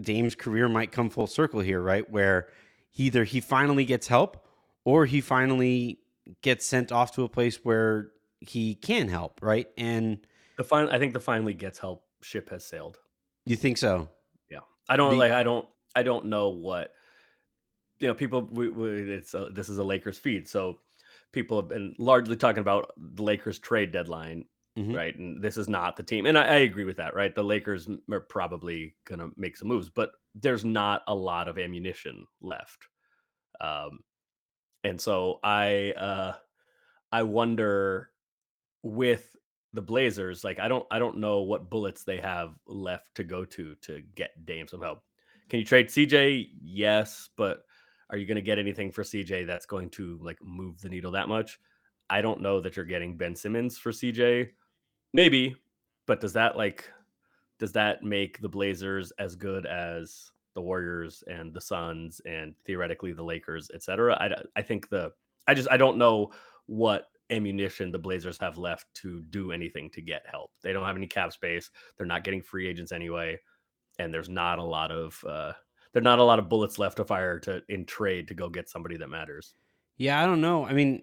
Dame's 0.01 0.35
career 0.35 0.69
might 0.69 0.91
come 0.91 1.09
full 1.11 1.27
circle 1.29 1.61
here, 1.61 1.81
right? 1.81 2.09
Where 2.11 2.49
either 2.95 3.25
he 3.25 3.41
finally 3.41 3.85
gets 3.85 4.07
help, 4.09 4.45
or 4.85 5.07
he 5.07 5.21
finally 5.21 6.01
gets 6.43 6.67
sent 6.67 6.93
off 6.93 7.13
to 7.15 7.23
a 7.25 7.29
place 7.29 7.57
where 7.65 8.11
he 8.41 8.75
can 8.75 9.09
help, 9.09 9.41
right? 9.43 9.67
And 9.77 10.27
The 10.57 10.65
fin- 10.65 10.89
I 10.91 10.99
think 10.99 11.13
the 11.13 11.21
finally 11.21 11.55
gets 11.55 11.79
help 11.79 12.05
ship 12.23 12.51
has 12.51 12.65
sailed. 12.65 12.99
you 13.47 13.57
think 13.57 13.79
so? 13.79 14.09
Yeah, 14.51 14.61
I 14.89 14.97
don't 14.97 15.13
The- 15.13 15.17
like. 15.19 15.33
I 15.33 15.43
don't. 15.43 15.69
I 15.97 16.03
don't 16.03 16.27
know 16.27 16.49
what. 16.49 16.93
You 18.01 18.09
know, 18.09 18.15
people. 18.15 18.43
We, 18.51 18.69
we, 18.69 19.13
it's 19.13 19.35
a, 19.35 19.49
this 19.53 19.69
is 19.69 19.79
a 19.79 19.85
Lakers 19.85 20.19
feed, 20.19 20.49
so 20.49 20.81
people 21.33 21.57
have 21.61 21.69
been 21.69 21.95
largely 21.99 22.37
talking 22.37 22.61
about 22.61 22.93
the 22.97 23.23
Lakers 23.23 23.59
trade 23.59 23.93
deadline, 23.93 24.45
Mhm. 24.79 24.95
right? 24.97 25.17
And 25.17 25.43
this 25.43 25.57
is 25.57 25.69
not 25.69 25.97
the 25.97 26.03
team, 26.03 26.27
and 26.27 26.37
I, 26.39 26.43
I 26.45 26.55
agree 26.59 26.85
with 26.85 26.97
that, 26.97 27.15
right? 27.15 27.35
The 27.35 27.43
Lakers 27.45 27.89
are 28.11 28.21
probably 28.21 28.95
gonna 29.05 29.31
make 29.37 29.57
some 29.57 29.69
moves, 29.69 29.89
but 29.91 30.13
there's 30.35 30.65
not 30.65 31.03
a 31.09 31.15
lot 31.15 31.49
of 31.49 31.59
ammunition 31.59 32.27
left, 32.41 32.89
um, 33.61 34.01
and 34.85 35.01
so 35.01 35.41
I, 35.43 35.93
uh, 35.93 36.35
I 37.11 37.23
wonder 37.23 38.11
with 38.83 39.35
the 39.73 39.83
Blazers, 39.83 40.45
like 40.45 40.61
I 40.61 40.69
don't 40.69 40.87
I 40.91 40.99
don't 40.99 41.19
know 41.19 41.43
what 41.43 41.69
bullets 41.69 42.05
they 42.05 42.19
have 42.19 42.55
left 42.67 43.15
to 43.17 43.25
go 43.25 43.45
to 43.45 43.75
to 43.83 44.03
get 44.15 44.47
Dame 44.47 44.69
some 44.69 44.81
help. 44.81 45.03
Can 45.49 45.59
you 45.59 45.65
trade 45.65 45.89
CJ? 45.89 46.49
Yes, 46.63 47.29
but 47.37 47.65
are 48.11 48.17
you 48.17 48.27
going 48.27 48.37
to 48.37 48.43
get 48.43 48.59
anything 48.59 48.93
for 48.93 49.03
CJ 49.03 49.47
that's 49.47 49.67
going 49.67 49.91
to 49.91 50.19
like 50.23 50.39
move 50.43 50.81
the 50.81 50.89
needle 50.89 51.11
that 51.13 51.29
much? 51.29 51.59
I 52.09 52.21
don't 52.21 52.41
know 52.41 52.61
that 52.61 52.77
you're 52.77 52.85
getting 52.85 53.17
Ben 53.17 53.35
Simmons 53.35 53.77
for 53.77 53.91
CJ. 53.91 54.51
Maybe, 55.13 55.57
but 56.07 56.21
does 56.21 56.33
that 56.35 56.57
like 56.57 56.91
does 57.59 57.73
that 57.73 58.03
make 58.03 58.41
the 58.41 58.49
Blazers 58.49 59.13
as 59.19 59.35
good 59.35 59.67
as 59.67 60.31
the 60.55 60.63
Warriors 60.63 61.23
and 61.27 61.53
the 61.53 61.61
Suns 61.61 62.21
and 62.27 62.55
theoretically 62.65 63.13
the 63.13 63.23
Lakers, 63.23 63.71
etc.? 63.75 64.15
I 64.15 64.59
I 64.59 64.63
think 64.63 64.89
the 64.89 65.13
I 65.47 65.55
just 65.55 65.71
I 65.71 65.77
don't 65.77 65.99
know 65.99 66.33
what 66.67 67.09
ammunition 67.31 67.91
the 67.91 67.99
Blazers 67.99 68.39
have 68.39 68.59
left 68.59 68.87
to 68.95 69.23
do 69.31 69.53
anything 69.53 69.91
to 69.91 70.01
get 70.01 70.23
help. 70.27 70.51
They 70.63 70.73
don't 70.73 70.85
have 70.85 70.97
any 70.97 71.07
cap 71.07 71.33
space. 71.33 71.71
They're 71.97 72.07
not 72.07 72.25
getting 72.25 72.43
free 72.43 72.69
agents 72.69 72.93
anyway, 72.93 73.39
and 73.99 74.13
there's 74.13 74.29
not 74.29 74.59
a 74.59 74.65
lot 74.65 74.91
of 74.91 75.23
uh, 75.29 75.53
there're 75.93 76.03
not 76.03 76.19
a 76.19 76.25
lot 76.25 76.39
of 76.39 76.49
bullets 76.49 76.79
left 76.79 76.97
to 76.97 77.05
fire 77.05 77.39
to 77.41 77.63
in 77.69 77.85
trade 77.87 78.29
to 78.29 78.35
go 78.35 78.49
get 78.49 78.69
somebody 78.69 78.97
that 78.97 79.09
matters. 79.09 79.55
Yeah, 79.97 80.23
I 80.23 80.27
don't 80.27 80.41
know. 80.41 80.67
I 80.67 80.73
mean, 80.73 81.03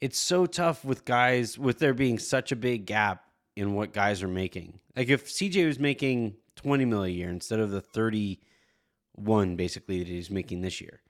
it's 0.00 0.18
so 0.18 0.46
tough 0.46 0.84
with 0.84 1.04
guys 1.04 1.58
with 1.58 1.78
there 1.78 1.94
being 1.94 2.18
such 2.18 2.52
a 2.52 2.56
big 2.56 2.86
gap 2.86 3.24
in 3.56 3.74
what 3.74 3.92
guys 3.92 4.22
are 4.22 4.28
making. 4.28 4.80
Like 4.96 5.08
if 5.08 5.26
CJ 5.26 5.66
was 5.66 5.78
making 5.78 6.36
20 6.56 6.84
mil 6.84 7.04
a 7.04 7.08
year 7.08 7.28
instead 7.28 7.60
of 7.60 7.70
the 7.70 7.80
31 7.80 9.56
basically 9.56 9.98
that 9.98 10.08
he's 10.08 10.30
making 10.30 10.60
this 10.60 10.80
year, 10.80 11.00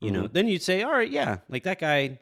you 0.00 0.10
know, 0.10 0.26
then 0.26 0.46
you'd 0.46 0.62
say, 0.62 0.82
all 0.82 0.92
right, 0.92 1.10
yeah, 1.10 1.38
like 1.48 1.64
that 1.64 1.78
guy, 1.78 2.18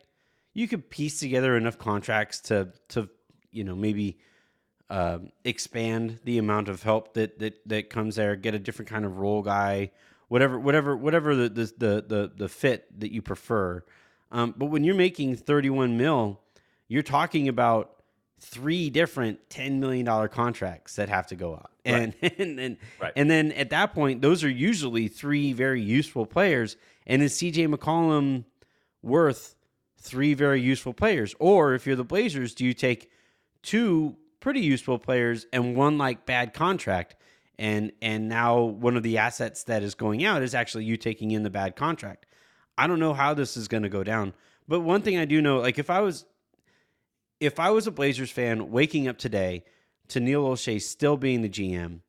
you 0.53 0.69
could 0.69 0.89
piece 0.91 1.19
together 1.19 1.57
enough 1.57 1.79
contracts 1.79 2.41
to 2.41 2.69
to 2.89 3.09
you 3.51 3.65
know 3.65 3.75
maybe 3.75 4.19
um 4.91 5.31
expand 5.45 6.21
the 6.25 6.39
amount 6.39 6.69
of 6.69 6.83
help 6.83 7.15
that 7.15 7.39
that 7.41 7.55
that 7.67 7.91
comes 7.91 8.17
there, 8.17 8.37
get 8.37 8.55
a 8.55 8.59
different 8.59 8.89
kind 8.89 9.05
of 9.05 9.19
role 9.19 9.43
guy, 9.43 9.91
whatever 10.29 10.59
whatever 10.59 10.97
whatever 10.97 11.35
the 11.35 11.49
the 11.49 11.65
the 11.77 12.05
the, 12.07 12.33
the 12.37 12.49
fit 12.49 13.01
that 13.01 13.13
you 13.13 13.23
prefer. 13.23 13.83
Um, 14.31 14.55
but 14.57 14.67
when 14.67 14.83
you're 14.83 14.97
making 14.97 15.37
31 15.37 15.97
mil, 15.97 16.41
you're 16.89 17.03
talking 17.03 17.49
about 17.49 17.94
three 18.41 18.91
different 18.91 19.49
10 19.51 19.81
million 19.81 20.05
dollar 20.05 20.29
contracts 20.29 20.97
that 20.97 21.09
have 21.09 21.27
to 21.29 21.37
go 21.37 21.55
out. 21.55 21.71
And 21.85 22.15
and 22.23 22.59
and, 22.61 22.77
Right. 23.01 23.13
and 23.17 23.31
then 23.31 23.53
at 23.53 23.71
that 23.71 23.95
point, 23.95 24.23
those 24.23 24.45
are 24.45 24.51
usually 24.51 25.09
three 25.09 25.53
very 25.53 25.81
useful 25.83 26.27
players. 26.27 26.77
And 27.07 27.23
is 27.23 27.35
CJ 27.35 27.73
McCollum 27.75 28.45
worth 29.03 29.55
three 29.99 30.35
very 30.35 30.61
useful 30.61 30.93
players? 30.95 31.35
Or 31.39 31.75
if 31.75 31.87
you're 31.87 31.97
the 31.97 32.05
Blazers, 32.05 32.55
do 32.55 32.65
you 32.65 32.75
take 32.75 33.11
two 33.63 34.17
pretty 34.41 34.61
useful 34.61 34.99
players 34.99 35.47
and 35.53 35.77
one 35.77 35.99
like 35.99 36.27
bad 36.27 36.55
contract? 36.55 37.17
And 37.59 37.93
and 38.03 38.29
now 38.29 38.63
one 38.63 38.97
of 38.97 39.03
the 39.03 39.19
assets 39.19 39.65
that 39.65 39.83
is 39.83 39.95
going 39.95 40.25
out 40.25 40.43
is 40.43 40.55
actually 40.55 40.85
you 40.85 40.97
taking 40.97 41.31
in 41.31 41.43
the 41.45 41.51
bad 41.51 41.77
contract. 41.77 42.27
I 42.77 42.87
don't 42.89 42.99
know 42.99 43.15
how 43.15 43.35
this 43.35 43.57
is 43.57 43.69
going 43.69 43.85
to 43.85 43.89
go 43.89 44.03
down. 44.03 44.35
But 44.67 44.81
one 44.81 45.03
thing 45.03 45.17
I 45.19 45.25
do 45.25 45.41
know, 45.41 45.59
like 45.59 45.79
if 45.79 45.89
I 45.91 46.01
was 46.01 46.25
if 47.41 47.59
I 47.61 47.71
was 47.71 47.87
a 47.87 47.91
Blazers 47.91 48.31
fan 48.31 48.71
waking 48.71 49.09
up 49.09 49.19
today 49.19 49.65
to 50.09 50.21
Neil 50.21 50.45
Olshey 50.45 50.81
still 50.81 51.17
being 51.17 51.43
the 51.43 51.49
GM, 51.49 52.01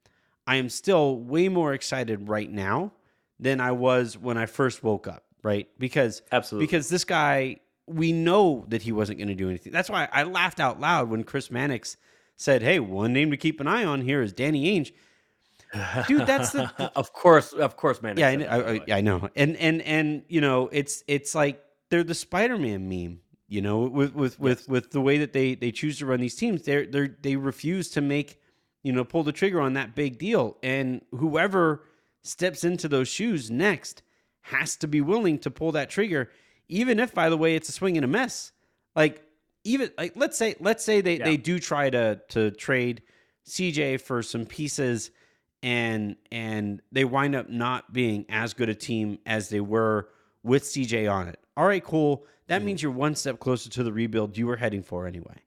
I 0.48 0.56
am 0.58 0.70
still 0.70 1.18
way 1.20 1.50
more 1.50 1.74
excited 1.74 2.30
right 2.30 2.52
now 2.52 2.94
than 3.40 3.60
I 3.60 3.72
was 3.72 4.18
when 4.18 4.38
I 4.38 4.46
first 4.46 4.84
woke 4.84 5.08
up, 5.08 5.24
right? 5.44 5.68
Because 5.80 6.22
Absolutely. 6.32 6.68
because 6.68 6.90
this 6.90 7.04
guy, 7.04 7.58
we 7.88 8.12
know 8.12 8.66
that 8.70 8.82
he 8.82 8.92
wasn't 8.92 9.18
going 9.18 9.28
to 9.28 9.36
do 9.36 9.50
anything. 9.50 9.74
That's 9.74 9.90
why 9.90 10.08
I 10.12 10.24
laughed 10.24 10.60
out 10.60 10.80
loud 10.80 11.10
when 11.10 11.24
Chris 11.24 11.50
Mannix 11.52 11.98
said, 12.38 12.62
"Hey, 12.62 12.80
one 12.80 13.14
name 13.14 13.32
to 13.32 13.38
keep 13.38 13.60
an 13.60 13.68
eye 13.68 13.84
on 13.86 14.02
here 14.02 14.22
is 14.22 14.34
Danny 14.34 14.80
Ainge." 14.80 14.92
Dude, 16.08 16.26
that's 16.26 16.52
the- 16.52 16.72
of 16.96 17.12
course, 17.12 17.52
of 17.52 17.76
course, 17.76 18.02
man. 18.02 18.18
Yeah, 18.18 18.30
I, 18.30 18.74
I, 18.76 18.82
I 18.98 19.02
know, 19.02 19.30
and 19.36 19.58
and 19.58 19.82
and 19.82 20.24
you 20.30 20.40
know, 20.42 20.70
it's 20.72 21.04
it's 21.08 21.36
like 21.36 21.62
they're 21.90 22.04
the 22.04 22.16
Spider-Man 22.16 22.88
meme. 22.88 23.20
You 23.48 23.62
know, 23.62 23.80
with 23.82 24.16
with 24.16 24.40
with 24.40 24.60
Yes. 24.62 24.68
with 24.68 24.92
the 24.92 25.02
way 25.02 25.18
that 25.20 25.34
they 25.34 25.56
they 25.56 25.72
choose 25.72 26.00
to 26.00 26.06
run 26.06 26.20
these 26.20 26.36
teams, 26.36 26.64
they're 26.64 26.86
they 26.86 27.00
are 27.00 27.18
they 27.22 27.36
refuse 27.36 27.90
to 27.92 28.02
make 28.02 28.40
you 28.84 28.92
know 28.92 29.04
pull 29.04 29.24
the 29.24 29.32
trigger 29.32 29.62
on 29.62 29.74
that 29.74 29.94
big 29.94 30.18
deal, 30.18 30.58
and 30.64 31.02
whoever 31.12 31.84
steps 32.24 32.64
into 32.64 32.88
those 32.88 33.08
shoes 33.08 33.52
next 33.52 34.02
has 34.42 34.76
to 34.78 34.88
be 34.88 35.02
willing 35.02 35.38
to 35.40 35.52
pull 35.52 35.72
that 35.74 35.90
trigger, 35.90 36.32
even 36.70 37.00
if, 37.00 37.14
by 37.14 37.30
the 37.30 37.38
way, 37.38 37.56
it's 37.56 37.70
a 37.70 37.72
swing 37.72 37.98
and 37.98 38.04
a 38.04 38.08
miss. 38.08 38.52
Like 38.96 39.24
even 39.64 39.92
like 39.98 40.14
let's 40.16 40.38
say 40.38 40.56
let's 40.60 40.84
say 40.84 41.02
they 41.02 41.18
they 41.18 41.38
do 41.38 41.60
try 41.60 41.90
to 41.90 42.22
to 42.30 42.52
trade 42.52 43.04
CJ 43.48 44.02
for 44.02 44.24
some 44.24 44.46
pieces 44.46 45.12
and 45.62 46.16
and 46.32 46.82
they 46.92 47.04
wind 47.06 47.36
up 47.36 47.50
not 47.50 47.92
being 47.94 48.26
as 48.30 48.54
good 48.54 48.70
a 48.70 48.76
team 48.76 49.20
as 49.26 49.50
they 49.50 49.60
were 49.62 50.10
with 50.44 50.64
CJ 50.64 51.12
on 51.12 51.28
it. 51.28 51.40
All 51.58 51.66
right, 51.66 51.84
cool. 51.84 52.26
That 52.48 52.62
Mhm. 52.62 52.66
means 52.66 52.84
you're 52.84 52.92
one 52.92 53.16
step 53.16 53.40
closer 53.40 53.70
to 53.72 53.84
the 53.84 53.92
rebuild 53.94 54.38
you 54.38 54.48
were 54.48 54.58
heading 54.58 54.84
for 54.84 55.08
anyway. 55.08 55.42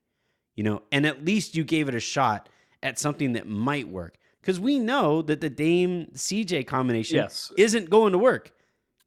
You 0.55 0.63
know, 0.63 0.83
and 0.91 1.05
at 1.05 1.23
least 1.23 1.55
you 1.55 1.63
gave 1.63 1.87
it 1.87 1.95
a 1.95 1.99
shot 1.99 2.49
at 2.83 2.99
something 2.99 3.33
that 3.33 3.47
might 3.47 3.87
work. 3.87 4.17
Because 4.41 4.59
we 4.59 4.79
know 4.79 5.21
that 5.21 5.41
the 5.41 5.49
Dame 5.49 6.07
CJ 6.13 6.63
combination 6.65 7.17
Yes. 7.17 7.51
isn't 7.57 7.89
going 7.89 8.11
to 8.13 8.17
work. 8.17 8.51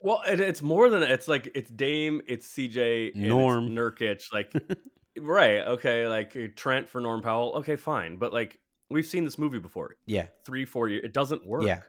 Well, 0.00 0.22
it, 0.26 0.40
it's 0.40 0.62
more 0.62 0.90
than 0.90 1.02
it's 1.02 1.28
like 1.28 1.50
it's 1.54 1.70
Dame, 1.70 2.20
it's 2.26 2.46
CJ, 2.46 3.12
and 3.14 3.22
it's 3.22 3.28
Norm. 3.28 3.68
Nurkic. 3.70 4.32
Like, 4.32 4.52
right? 5.18 5.60
Okay, 5.60 6.06
like 6.08 6.34
uh, 6.36 6.48
Trent 6.56 6.88
for 6.88 7.00
Norm 7.00 7.22
Powell. 7.22 7.52
Okay, 7.56 7.76
fine. 7.76 8.16
But 8.16 8.32
like 8.32 8.58
we've 8.90 9.06
seen 9.06 9.24
this 9.24 9.38
movie 9.38 9.58
before. 9.58 9.96
Yeah. 10.06 10.26
Three, 10.44 10.64
four 10.64 10.88
years. 10.88 11.04
It 11.04 11.12
doesn't 11.12 11.46
work. 11.46 11.64
Yeah. 11.64 11.80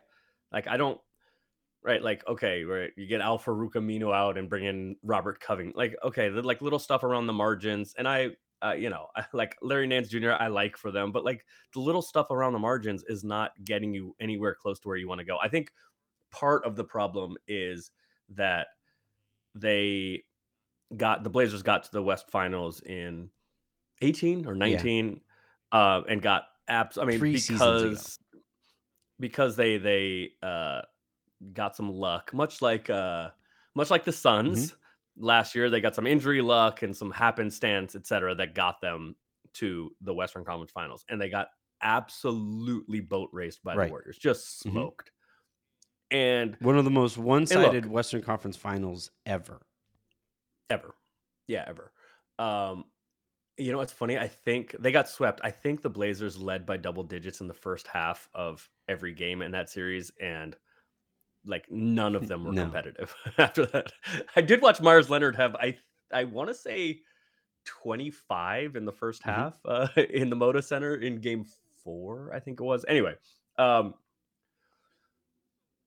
Like 0.52 0.68
I 0.68 0.78
don't. 0.78 1.00
Right, 1.86 2.02
like 2.02 2.26
okay, 2.28 2.64
right. 2.64 2.92
You 2.96 3.08
get 3.08 3.20
Al-Farouq 3.20 3.74
Aminu 3.74 4.16
out 4.16 4.38
and 4.38 4.50
bring 4.50 4.64
in 4.64 4.96
Robert 5.04 5.42
Coving. 5.42 5.74
Like 5.76 5.96
okay, 6.04 6.30
the 6.30 6.42
like 6.42 6.62
little 6.62 6.80
stuff 6.80 7.04
around 7.04 7.28
the 7.28 7.34
margins, 7.34 7.94
and 7.98 8.08
I 8.08 8.30
uh, 8.64 8.74
you 8.74 8.90
know, 8.90 9.08
I, 9.16 9.26
like 9.34 9.56
Larry 9.62 9.88
Nance 9.88 10.10
Jr. 10.10 10.32
I 10.32 10.48
like 10.48 10.78
for 10.78 10.92
them, 10.92 11.12
but 11.12 11.26
like 11.26 11.46
the 11.74 11.82
little 11.82 12.02
stuff 12.02 12.32
around 12.32 12.54
the 12.54 12.60
margins 12.60 13.04
is 13.08 13.24
not 13.24 13.52
getting 13.64 13.94
you 13.94 14.16
anywhere 14.20 14.56
close 14.56 14.80
to 14.80 14.88
where 14.88 14.98
you 14.98 15.08
want 15.08 15.20
to 15.20 15.26
go. 15.26 15.38
I 15.42 15.50
think 15.50 15.72
part 16.32 16.66
of 16.66 16.76
the 16.76 16.84
problem 16.84 17.36
is 17.48 17.92
that 18.30 18.68
they 19.56 20.24
got 20.96 21.24
the 21.24 21.30
Blazers 21.30 21.64
got 21.64 21.84
to 21.84 21.92
the 21.92 22.04
West 22.04 22.30
Finals 22.30 22.82
in 22.82 23.30
18 24.02 24.46
or 24.46 24.56
19 24.56 25.22
uh, 25.72 26.02
and 26.08 26.22
got 26.22 26.44
abs. 26.68 26.98
I 26.98 27.06
mean, 27.06 27.20
Three 27.20 27.34
because 27.34 28.20
because 29.20 29.56
they 29.56 29.78
they 29.78 30.32
uh, 30.42 30.82
got 31.54 31.76
some 31.76 31.92
luck, 31.92 32.34
much 32.34 32.62
like 32.62 32.90
uh, 32.90 33.32
much 33.76 33.90
like 33.90 34.04
the 34.06 34.12
Suns 34.12 34.76
last 35.18 35.56
year. 35.56 35.70
They 35.70 35.82
got 35.82 35.96
some 35.96 36.08
injury 36.08 36.42
luck 36.42 36.82
and 36.84 36.96
some 36.96 37.12
happenstance, 37.12 37.96
etc., 37.96 38.36
that 38.36 38.56
got 38.56 38.80
them 38.82 39.16
to 39.54 39.96
the 40.02 40.14
Western 40.14 40.46
Conference 40.46 40.72
Finals, 40.72 41.06
and 41.10 41.20
they 41.22 41.30
got 41.30 41.50
absolutely 41.82 43.02
boat 43.02 43.30
raced 43.34 43.64
by 43.64 43.76
Right. 43.76 43.88
the 43.88 43.92
Warriors, 43.92 44.18
just 44.18 44.64
Mhm. 44.64 44.72
smoked. 44.72 45.12
And 46.12 46.56
One 46.60 46.78
of 46.78 46.86
the 46.86 46.92
most 46.92 47.18
one-sided 47.18 47.86
Western 47.88 48.22
Conference 48.22 48.56
Finals 48.56 49.12
ever. 49.26 49.66
ever. 50.70 50.96
Yeah, 51.48 51.66
ever. 51.68 51.92
Um, 52.40 52.86
you 53.58 53.72
know 53.72 53.78
what's 53.78 53.94
funny? 53.94 54.18
I 54.18 54.28
think 54.28 54.72
they 54.80 54.92
got 54.92 55.08
swept. 55.10 55.42
I 55.44 55.52
think 55.52 55.82
the 55.82 55.90
Blazers 55.90 56.38
led 56.42 56.66
by 56.66 56.78
double 56.78 57.04
digits 57.04 57.42
in 57.42 57.48
the 57.48 57.54
first 57.54 57.88
half 57.88 58.28
of 58.34 58.70
every 58.88 59.14
game 59.14 59.42
in 59.42 59.52
that 59.52 59.70
series, 59.70 60.12
and 60.20 60.56
like 61.46 61.70
none 61.72 62.16
of 62.16 62.28
them 62.28 62.44
were 62.46 62.54
No. 62.54 62.56
competitive 62.56 63.14
after 63.38 63.66
that. 63.68 63.94
I 64.36 64.42
did 64.42 64.62
watch 64.62 64.82
Meyers 64.82 65.10
Leonard 65.10 65.36
have 65.36 65.56
I 65.56 65.78
I 66.12 66.26
want 66.26 66.50
to 66.50 66.54
say 66.54 67.02
25 67.66 68.76
in 68.76 68.86
the 68.86 68.94
1st 68.94 69.24
Mhm. 69.26 69.48
half 69.48 69.60
uh, 69.66 69.88
in 69.98 70.30
the 70.30 70.36
Moda 70.38 70.64
Center 70.64 70.96
in 70.98 71.22
game 71.22 71.46
four, 71.84 72.34
I 72.34 72.40
think 72.42 72.60
it 72.60 72.64
was. 72.64 72.86
Anyway, 72.88 73.16
um, 73.58 73.96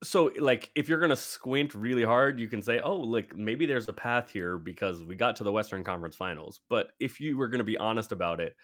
so 0.02 0.30
like 0.38 0.70
if 0.74 0.88
you're 0.88 1.00
gonna 1.00 1.16
squint 1.16 1.74
really 1.74 2.04
hard 2.04 2.38
you 2.38 2.48
can 2.48 2.60
say 2.62 2.80
oh 2.80 2.96
like 2.96 3.34
maybe 3.34 3.64
there's 3.64 3.88
a 3.88 3.92
path 3.92 4.28
here 4.30 4.58
because 4.58 5.02
we 5.02 5.14
got 5.16 5.34
to 5.36 5.44
the 5.44 5.50
western 5.52 5.82
conference 5.82 6.14
finals 6.14 6.60
but 6.68 6.92
if 7.00 7.18
you 7.18 7.36
were 7.36 7.48
gonna 7.48 7.64
be 7.64 7.78
honest 7.78 8.12
about 8.12 8.38
it 8.40 8.54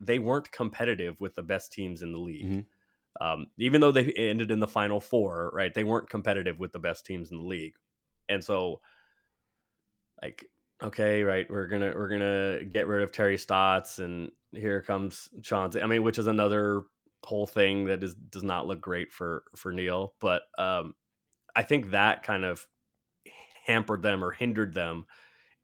they 0.00 0.18
weren't 0.18 0.50
competitive 0.52 1.20
with 1.20 1.34
the 1.36 1.42
best 1.42 1.72
teams 1.72 2.02
in 2.02 2.12
the 2.12 2.18
league 2.18 2.58
Mhm. 2.58 2.66
Um, 3.20 3.46
even 3.58 3.80
though 3.80 3.92
they 3.92 4.12
ended 4.12 4.50
in 4.50 4.60
the 4.60 4.66
final 4.66 5.00
four 5.00 5.50
right 5.54 5.74
they 5.74 5.84
weren't 5.84 6.10
competitive 6.10 6.58
with 6.58 6.72
the 6.72 6.78
best 6.78 7.06
teams 7.06 7.30
in 7.30 7.38
the 7.38 7.44
league. 7.44 7.74
And 8.28 8.42
so 8.42 8.80
like 10.22 10.44
okay 10.82 11.22
right 11.22 11.46
we're 11.50 11.66
gonna 11.66 11.92
we're 11.94 12.08
gonna 12.08 12.64
get 12.64 12.86
rid 12.86 13.02
of 13.02 13.12
terry 13.12 13.38
stotts 13.38 13.98
and 13.98 14.30
here 14.52 14.82
comes 14.82 15.28
chauncey 15.42 15.80
i 15.80 15.86
mean 15.86 16.02
which 16.02 16.18
is 16.18 16.26
another 16.26 16.82
whole 17.24 17.46
thing 17.46 17.86
that 17.86 18.02
is 18.02 18.14
does 18.14 18.42
not 18.42 18.66
look 18.66 18.80
great 18.80 19.12
for 19.12 19.44
for 19.56 19.72
neil 19.72 20.14
but 20.20 20.42
um 20.58 20.94
i 21.54 21.62
think 21.62 21.90
that 21.90 22.22
kind 22.22 22.44
of 22.44 22.66
hampered 23.64 24.02
them 24.02 24.22
or 24.22 24.30
hindered 24.30 24.74
them 24.74 25.06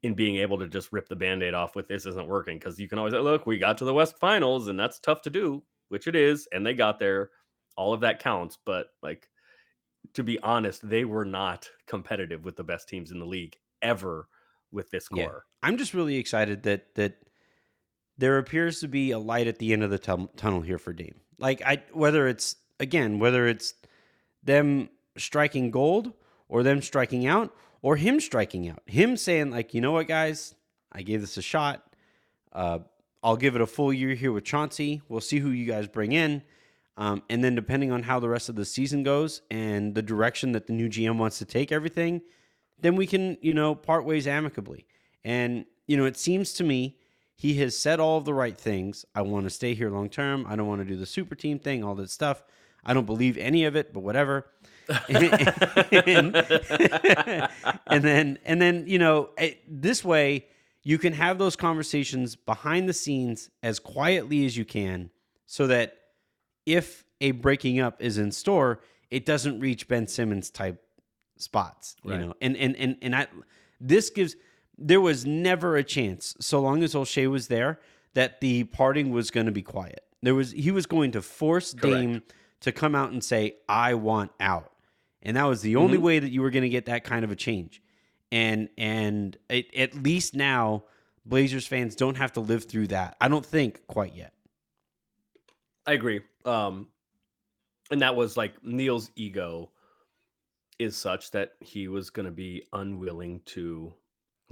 in 0.03 0.15
being 0.15 0.37
able 0.37 0.59
to 0.59 0.67
just 0.67 0.93
rip 0.93 1.09
the 1.09 1.15
band-aid 1.15 1.55
off 1.55 1.77
with 1.77 1.87
this 1.87 2.07
isn't 2.07 2.27
working 2.27 2.59
because 2.59 2.81
you 2.81 2.88
can 2.88 2.99
always 2.99 3.12
say 3.12 3.21
look 3.21 3.47
we 3.47 3.59
got 3.59 3.79
to 3.79 3.85
the 3.85 3.95
west 3.95 4.19
finals 4.19 4.69
and 4.69 4.81
that's 4.81 4.99
tough 4.99 5.21
to 5.21 5.31
do 5.31 5.62
which 5.91 6.07
it 6.07 6.17
is 6.17 6.49
and 6.53 6.67
they 6.67 6.75
got 6.75 6.99
there 6.99 7.31
all 7.77 7.93
of 7.93 8.01
that 8.01 8.19
counts 8.19 8.59
but 8.65 8.89
like 9.03 9.29
to 10.15 10.23
be 10.23 10.39
honest 10.41 10.87
they 10.89 11.05
were 11.05 11.25
not 11.25 11.69
competitive 11.87 12.45
with 12.45 12.57
the 12.57 12.65
best 12.65 12.89
teams 12.89 13.11
in 13.11 13.19
the 13.19 13.27
league 13.27 13.57
ever 13.81 14.29
with 14.71 14.91
this 14.91 15.09
Yeah. 15.13 15.29
I'm 15.63 15.77
just 15.77 15.95
really 15.95 16.17
excited 16.17 16.63
that 16.65 16.95
that 16.95 17.19
there 18.19 18.39
appears 18.39 18.81
to 18.81 18.89
be 18.89 19.11
a 19.11 19.19
light 19.19 19.47
at 19.47 19.59
the 19.59 19.73
end 19.73 19.83
of 19.83 19.91
the 19.91 19.99
tum- 19.99 20.31
tunnel 20.37 20.61
here 20.61 20.79
for 20.79 20.93
Dame. 20.93 21.21
Like 21.39 21.63
I 21.63 21.83
whether 21.93 22.27
it's 22.27 22.57
again 22.81 23.19
whether 23.19 23.47
it's 23.47 23.75
them 24.43 24.89
striking 25.17 25.71
gold 25.71 26.13
or 26.49 26.63
them 26.63 26.83
striking 26.83 27.27
out 27.27 27.55
or 27.81 27.97
him 27.97 28.21
striking 28.21 28.69
out. 28.69 28.83
Him 28.87 29.17
saying 29.17 29.51
like, 29.51 29.75
"You 29.75 29.81
know 29.81 29.93
what, 29.93 30.09
guys? 30.09 30.55
I 30.91 31.03
gave 31.03 31.21
this 31.21 31.37
a 31.37 31.43
shot. 31.43 31.83
Uh 32.53 32.81
I'll 33.23 33.37
give 33.37 33.55
it 33.55 33.61
a 33.61 33.67
full 33.67 33.93
year 33.93 34.15
here 34.15 34.33
with 34.33 34.45
Chauncey. 34.45 35.01
We'll 35.09 35.21
see 35.21 35.39
who 35.39 35.51
you 35.51 35.67
guys 35.67 35.87
bring 35.87 36.13
in." 36.13 36.43
Um, 36.97 37.23
and 37.31 37.43
then 37.43 37.55
depending 37.55 37.91
on 37.91 38.03
how 38.03 38.21
the 38.21 38.29
rest 38.29 38.49
of 38.49 38.55
the 38.55 38.65
season 38.65 39.03
goes 39.03 39.43
and 39.51 39.95
the 39.95 40.03
direction 40.03 40.53
that 40.53 40.67
the 40.67 40.73
new 40.73 40.89
GM 40.89 41.17
wants 41.17 41.39
to 41.39 41.45
take 41.45 41.73
everything, 41.73 42.21
then 42.81 42.97
we 42.97 43.07
can, 43.07 43.39
you 43.41 43.55
know, 43.55 43.75
part 43.75 44.05
ways 44.05 44.27
amicably. 44.27 44.87
And, 45.25 45.65
you 45.87 45.97
know, 45.97 46.05
it 46.05 46.17
seems 46.17 46.53
to 46.55 46.65
me 46.65 46.99
he 47.35 47.55
has 47.55 47.77
said 47.77 47.99
all 47.99 48.19
of 48.19 48.25
the 48.25 48.35
right 48.35 48.57
things. 48.57 49.05
I 49.15 49.23
want 49.23 49.45
to 49.45 49.51
stay 49.51 49.75
here 49.75 49.91
long 49.91 50.11
term. 50.11 50.47
I 50.49 50.55
don't 50.55 50.67
want 50.67 50.81
to 50.83 50.85
do 50.85 50.97
the 50.97 51.07
super 51.07 51.35
team 51.35 51.59
thing, 51.59 51.83
all 51.83 51.95
that 51.95 52.11
stuff. 52.11 52.43
I 52.85 52.95
don't 52.95 53.07
believe 53.07 53.39
any 53.39 53.65
of 53.65 53.77
it, 53.77 53.93
but 53.93 54.01
whatever. 54.01 54.47
and, 55.09 56.37
and 57.87 58.05
then, 58.05 58.39
and 58.45 58.61
then, 58.61 58.85
you 58.87 58.99
know, 58.99 59.31
eh, 59.39 59.55
this 59.67 60.05
way 60.05 60.47
you 60.83 60.99
can 60.99 61.13
have 61.13 61.39
those 61.39 61.57
conversations 61.57 62.35
behind 62.37 62.89
the 62.89 62.93
scenes 62.93 63.51
as 63.63 63.79
quietly 63.79 64.45
as 64.45 64.57
you 64.57 64.65
can 64.65 65.11
so 65.47 65.67
that 65.69 65.97
if 66.66 67.05
a 67.20 67.31
breaking 67.33 67.81
up 67.81 68.03
is 68.03 68.18
in 68.18 68.33
store, 68.33 68.81
it 69.11 69.25
doesn't 69.27 69.61
reach 69.61 69.88
Ben 69.88 70.07
Simmons 70.07 70.51
type 70.51 70.83
spots, 71.37 71.96
you 72.05 72.16
know. 72.18 72.35
And 72.40 72.57
and 72.57 72.77
and 72.77 72.96
and 73.03 73.16
I 73.16 73.27
this 73.81 74.11
gives 74.11 74.37
there 74.79 75.01
was 75.01 75.27
never 75.27 75.77
a 75.77 75.85
chance 75.85 76.35
so 76.40 76.61
long 76.61 76.83
as 76.83 76.94
Olshey 76.94 77.31
was 77.31 77.48
there 77.48 77.81
that 78.14 78.40
the 78.40 78.64
parting 78.64 79.11
was 79.11 79.31
going 79.31 79.46
to 79.46 79.53
be 79.53 79.62
quiet. 79.62 80.05
There 80.22 80.35
was 80.35 80.53
he 80.53 80.70
was 80.70 80.87
going 80.87 81.12
to 81.12 81.22
force 81.22 81.75
Correct. 81.75 81.83
Dame 81.94 82.22
to 82.61 82.72
come 82.72 82.94
out 82.94 83.11
and 83.12 83.22
say 83.22 83.57
I 83.68 83.94
want 83.94 84.31
out. 84.40 84.72
And 85.22 85.37
that 85.37 85.44
was 85.44 85.62
the 85.62 85.77
only 85.77 85.98
Mhm. 85.98 86.03
way 86.03 86.18
that 86.18 86.31
you 86.31 86.42
were 86.42 86.51
going 86.51 86.62
to 86.64 86.68
get 86.68 86.87
that 86.87 87.05
kind 87.05 87.25
of 87.25 87.31
a 87.31 87.37
change. 87.37 87.83
And 88.31 88.68
and 88.79 89.37
it, 89.48 89.75
at 89.75 89.94
least 89.94 90.35
now 90.35 90.85
Blazers 91.25 91.66
fans 91.66 91.94
don't 91.94 92.16
have 92.16 92.33
to 92.33 92.40
live 92.40 92.64
through 92.64 92.88
that. 92.88 93.16
I 93.20 93.29
don't 93.29 93.44
think 93.46 93.87
quite 93.87 94.14
yet. 94.14 94.33
I 95.87 95.92
agree. 95.92 96.20
Um, 96.47 96.89
and 97.91 98.01
that 98.03 98.15
was 98.15 98.37
like 98.37 98.55
Neil's 98.65 99.11
ego 99.17 99.71
is 100.79 100.97
such 100.97 101.31
that 101.33 101.53
he 101.61 101.89
was 101.89 102.11
going 102.11 102.27
to 102.27 102.33
be 102.33 102.65
unwilling 102.73 103.41
to 103.47 103.93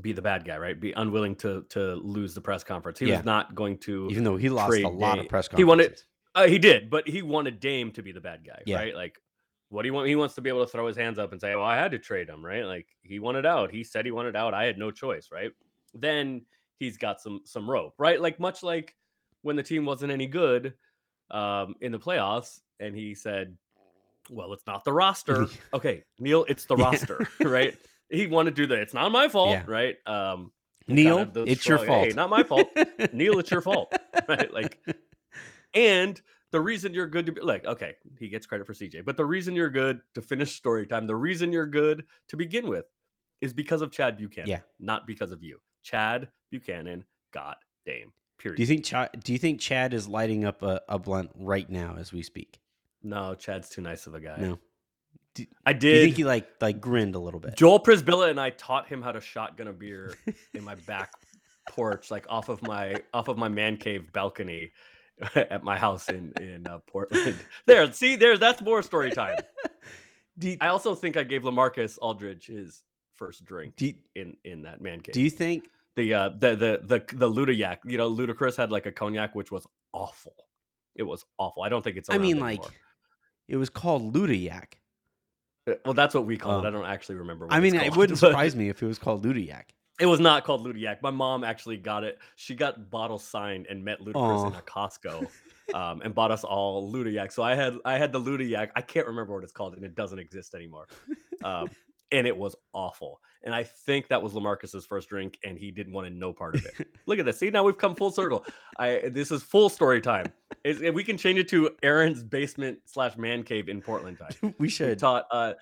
be 0.00 0.12
the 0.12 0.22
bad 0.22 0.44
guy, 0.44 0.56
right? 0.56 0.78
Be 0.78 0.92
unwilling 0.92 1.34
to 1.36 1.62
to 1.70 1.94
lose 1.96 2.34
the 2.34 2.40
press 2.40 2.62
conference. 2.64 2.98
He 2.98 3.06
Yeah. 3.06 3.16
was 3.16 3.24
not 3.24 3.54
going 3.54 3.78
to. 3.78 4.08
Even 4.10 4.24
though 4.24 4.36
he 4.36 4.48
lost 4.48 4.78
a 4.78 4.88
lot 4.88 5.14
Dame. 5.16 5.24
of 5.24 5.28
press 5.28 5.48
He 5.56 5.64
wanted- 5.64 6.02
Uh, 6.34 6.46
he 6.46 6.58
did, 6.58 6.88
but 6.90 7.08
he 7.08 7.22
wanted 7.22 7.58
Dame 7.58 7.90
to 7.92 8.02
be 8.02 8.12
the 8.12 8.20
bad 8.20 8.44
guy, 8.46 8.62
Yeah. 8.64 8.76
right? 8.76 8.94
Like, 8.94 9.20
what 9.68 9.82
do 9.82 9.88
you 9.88 9.92
want? 9.92 10.06
He 10.08 10.14
wants 10.14 10.34
to 10.36 10.40
be 10.40 10.48
able 10.48 10.64
to 10.64 10.70
throw 10.70 10.86
his 10.86 10.96
hands 10.96 11.18
up 11.18 11.32
and 11.32 11.40
say, 11.40 11.56
"Well, 11.56 11.64
I 11.64 11.76
had 11.76 11.90
to 11.90 11.98
trade 11.98 12.28
him," 12.28 12.44
right? 12.44 12.64
Like, 12.64 12.86
he 13.02 13.18
wanted 13.18 13.44
out. 13.46 13.72
He 13.72 13.82
said 13.82 14.04
he 14.04 14.12
wanted 14.12 14.36
out. 14.36 14.54
I 14.54 14.64
had 14.64 14.78
no 14.78 14.90
choice, 14.92 15.30
right? 15.32 15.50
Then 15.92 16.46
he's 16.78 16.96
got 16.96 17.20
some 17.20 17.40
some 17.44 17.68
rope, 17.68 17.94
right? 17.98 18.20
Like 18.20 18.38
much 18.38 18.62
like 18.62 18.94
when 19.42 19.56
the 19.56 19.62
team 19.62 19.84
wasn't 19.84 20.12
any 20.12 20.26
good 20.28 20.74
um, 21.30 21.74
in 21.80 21.92
the 21.92 21.98
playoffs, 21.98 22.60
and 22.78 22.94
he 22.96 23.14
said, 23.14 23.56
"Well, 24.28 24.52
it's 24.52 24.66
not 24.66 24.84
the 24.84 24.92
roster." 25.02 25.46
okay, 25.74 26.04
Neil, 26.18 26.44
it's 26.48 26.64
the 26.66 26.76
Yeah. 26.76 26.84
roster, 26.84 27.28
right? 27.40 27.76
He 28.12 28.26
wanted 28.26 28.56
to 28.56 28.62
do 28.62 28.66
that. 28.66 28.78
It's 28.80 28.92
not 28.94 29.12
my 29.12 29.28
fault, 29.28 29.50
Yeah. 29.50 29.62
right? 29.68 29.96
Um, 30.04 30.50
Neil, 30.88 31.18
kind 31.18 31.36
of 31.36 31.48
it's 31.48 31.64
your 31.68 31.78
fault. 31.78 32.06
"Hey, 32.08 32.12
not 32.12 32.28
my 32.28 32.42
fault." 32.42 32.68
Neil, 33.12 33.38
it's 33.38 33.52
your 33.52 33.60
fault, 33.60 33.92
right? 34.28 34.52
Like, 34.52 34.78
and 35.74 36.20
the 36.50 36.60
reason 36.60 36.92
you're 36.92 37.06
good 37.06 37.26
to 37.26 37.32
be 37.32 37.40
like, 37.40 37.64
okay, 37.64 37.94
he 38.18 38.28
gets 38.28 38.46
credit 38.46 38.66
for 38.66 38.74
CJ, 38.74 39.04
but 39.04 39.16
the 39.16 39.24
reason 39.24 39.54
you're 39.54 39.70
good 39.70 40.00
to 40.16 40.22
finish 40.22 40.56
story 40.56 40.86
time, 40.88 41.06
the 41.06 41.14
reason 41.14 41.52
you're 41.52 41.66
good 41.68 42.04
to 42.30 42.36
begin 42.36 42.66
with 42.68 42.86
is 43.40 43.52
because 43.52 43.80
of 43.80 43.92
Chad 43.92 44.16
Buchanan, 44.16 44.48
Yeah. 44.48 44.60
not 44.80 45.06
because 45.06 45.30
of 45.30 45.42
you. 45.44 45.60
Chad 45.84 46.28
Buchanan 46.50 47.04
got 47.32 47.58
Dame. 47.86 48.12
Period. 48.40 48.56
Do 48.56 48.62
you 48.62 48.66
think 48.66 48.84
Chad, 48.84 49.10
do 49.22 49.32
you 49.32 49.38
think 49.38 49.60
Chad 49.60 49.94
is 49.94 50.08
lighting 50.08 50.44
up 50.44 50.62
a, 50.62 50.80
a 50.88 50.98
blunt 50.98 51.30
right 51.36 51.68
now 51.68 51.96
as 51.98 52.12
we 52.12 52.22
speak? 52.22 52.58
no, 53.02 53.34
Chad's 53.34 53.68
too 53.68 53.80
nice 53.80 54.06
of 54.06 54.14
a 54.14 54.20
guy. 54.20 54.36
No. 54.38 54.58
I 55.64 55.72
Do 55.72 55.88
you 55.88 56.02
think 56.02 56.16
he 56.16 56.24
like 56.24 56.48
like 56.60 56.80
grinned 56.80 57.14
a 57.14 57.18
little 57.18 57.40
bit? 57.40 57.56
Joel 57.56 57.80
Przybilla 57.80 58.30
and 58.30 58.40
I 58.40 58.50
taught 58.50 58.88
him 58.88 59.00
how 59.00 59.12
to 59.12 59.20
shotgun 59.20 59.68
a 59.68 59.72
beer 59.72 60.14
in 60.54 60.64
my 60.64 60.74
back 60.74 61.12
porch, 61.70 62.10
like 62.10 62.26
off 62.28 62.48
of 62.48 62.60
my 62.62 62.96
off 63.14 63.28
of 63.28 63.38
my 63.38 63.48
man 63.48 63.76
cave 63.76 64.12
balcony 64.12 64.72
at 65.34 65.62
my 65.62 65.78
house 65.78 66.08
in 66.08 66.32
in 66.40 66.66
uh, 66.66 66.78
Portland. 66.86 67.36
There, 67.66 67.90
see, 67.92 68.16
there, 68.16 68.36
that's 68.38 68.60
more 68.60 68.82
story 68.82 69.12
time. 69.12 69.38
You, 70.40 70.56
I 70.60 70.68
also 70.68 70.94
think 70.94 71.16
I 71.16 71.22
gave 71.22 71.42
LaMarcus 71.42 71.98
Aldridge 72.00 72.46
his 72.46 72.82
first 73.14 73.44
drink 73.44 73.80
you, 73.80 73.94
in 74.16 74.36
in 74.44 74.62
that 74.62 74.80
man 74.80 75.00
cave. 75.00 75.14
do 75.14 75.22
you 75.22 75.30
think 75.30 75.68
the 75.96 76.14
uh 76.14 76.28
the 76.30 76.56
the 76.56 76.80
the 76.84 77.16
the 77.16 77.30
Ludayak, 77.30 77.78
you 77.84 77.98
know, 77.98 78.10
Ludacris 78.10 78.56
had 78.56 78.70
like 78.70 78.86
a 78.86 78.92
cognac 78.92 79.34
which 79.34 79.50
was 79.50 79.66
awful. 79.92 80.34
It 80.94 81.02
was 81.02 81.24
awful. 81.38 81.62
I 81.62 81.68
don't 81.68 81.82
think 81.82 81.96
it's. 81.96 82.10
I 82.10 82.18
mean 82.18 82.38
like 82.38 82.62
it 83.48 83.56
was 83.56 83.68
called 83.68 84.14
Ludayak? 84.14 84.74
Uh, 85.68 85.74
well, 85.84 85.94
that's 85.94 86.14
what 86.14 86.24
we 86.24 86.36
call 86.36 86.60
it. 86.60 86.64
Oh. 86.64 86.68
I 86.68 86.70
don't 86.70 86.86
actually 86.86 87.16
remember. 87.16 87.46
What 87.46 87.54
I 87.54 87.60
mean, 87.60 87.74
it 87.74 87.96
wouldn't 87.96 88.18
surprise 88.18 88.56
me 88.56 88.68
if 88.68 88.82
it 88.82 88.86
was 88.86 88.98
called 88.98 89.24
Ludayak. 89.24 89.64
It 90.00 90.06
was 90.06 90.18
not 90.18 90.44
called 90.44 90.66
Ludiac. 90.66 91.02
My 91.02 91.10
mom 91.10 91.44
actually 91.44 91.76
got 91.76 92.04
it. 92.04 92.18
She 92.36 92.54
got 92.54 92.88
bottle 92.90 93.18
signed 93.18 93.66
and 93.68 93.84
met 93.84 94.00
Ludacris 94.00 94.46
in 94.46 94.54
a 94.54 94.62
Costco, 94.62 95.28
um, 95.74 96.00
and 96.02 96.14
bought 96.14 96.30
us 96.30 96.42
all 96.42 96.90
Ludiac. 96.90 97.30
So 97.30 97.42
I 97.42 97.54
had 97.54 97.74
I 97.84 97.98
had 97.98 98.10
the 98.10 98.20
Ludiac. 98.20 98.70
I 98.74 98.80
can't 98.80 99.06
remember 99.06 99.34
what 99.34 99.44
it's 99.44 99.52
called, 99.52 99.74
and 99.74 99.84
it 99.84 99.94
doesn't 99.94 100.18
exist 100.18 100.54
anymore. 100.54 100.86
Um, 101.44 101.68
and 102.12 102.26
it 102.26 102.36
was 102.36 102.56
awful. 102.72 103.20
And 103.42 103.54
I 103.54 103.62
think 103.62 104.08
that 104.08 104.22
was 104.22 104.34
LaMarcus's 104.34 104.84
first 104.84 105.08
drink, 105.08 105.38
and 105.44 105.58
he 105.58 105.70
didn't 105.70 105.94
want 105.94 106.06
to 106.06 106.12
know 106.12 106.32
part 106.32 106.56
of 106.56 106.66
it. 106.66 106.88
Look 107.06 107.18
at 107.18 107.24
this. 107.24 107.38
See, 107.38 107.48
now 107.48 107.64
we've 107.64 107.78
come 107.78 107.94
full 107.94 108.10
circle. 108.10 108.44
I 108.78 109.08
this 109.10 109.30
is 109.30 109.42
full 109.42 109.70
story 109.70 110.00
time. 110.02 110.26
Is 110.62 110.80
we 110.80 111.02
can 111.02 111.16
change 111.16 111.38
it 111.38 111.48
to 111.48 111.70
Aaron's 111.82 112.22
basement 112.22 112.80
slash 112.84 113.16
man 113.16 113.42
cave 113.42 113.68
in 113.70 113.80
Portland 113.80 114.18
time. 114.18 114.34
we 114.42 114.52
We 114.58 114.68
should. 114.68 114.98
taught 114.98 115.24
uh, 115.30 115.54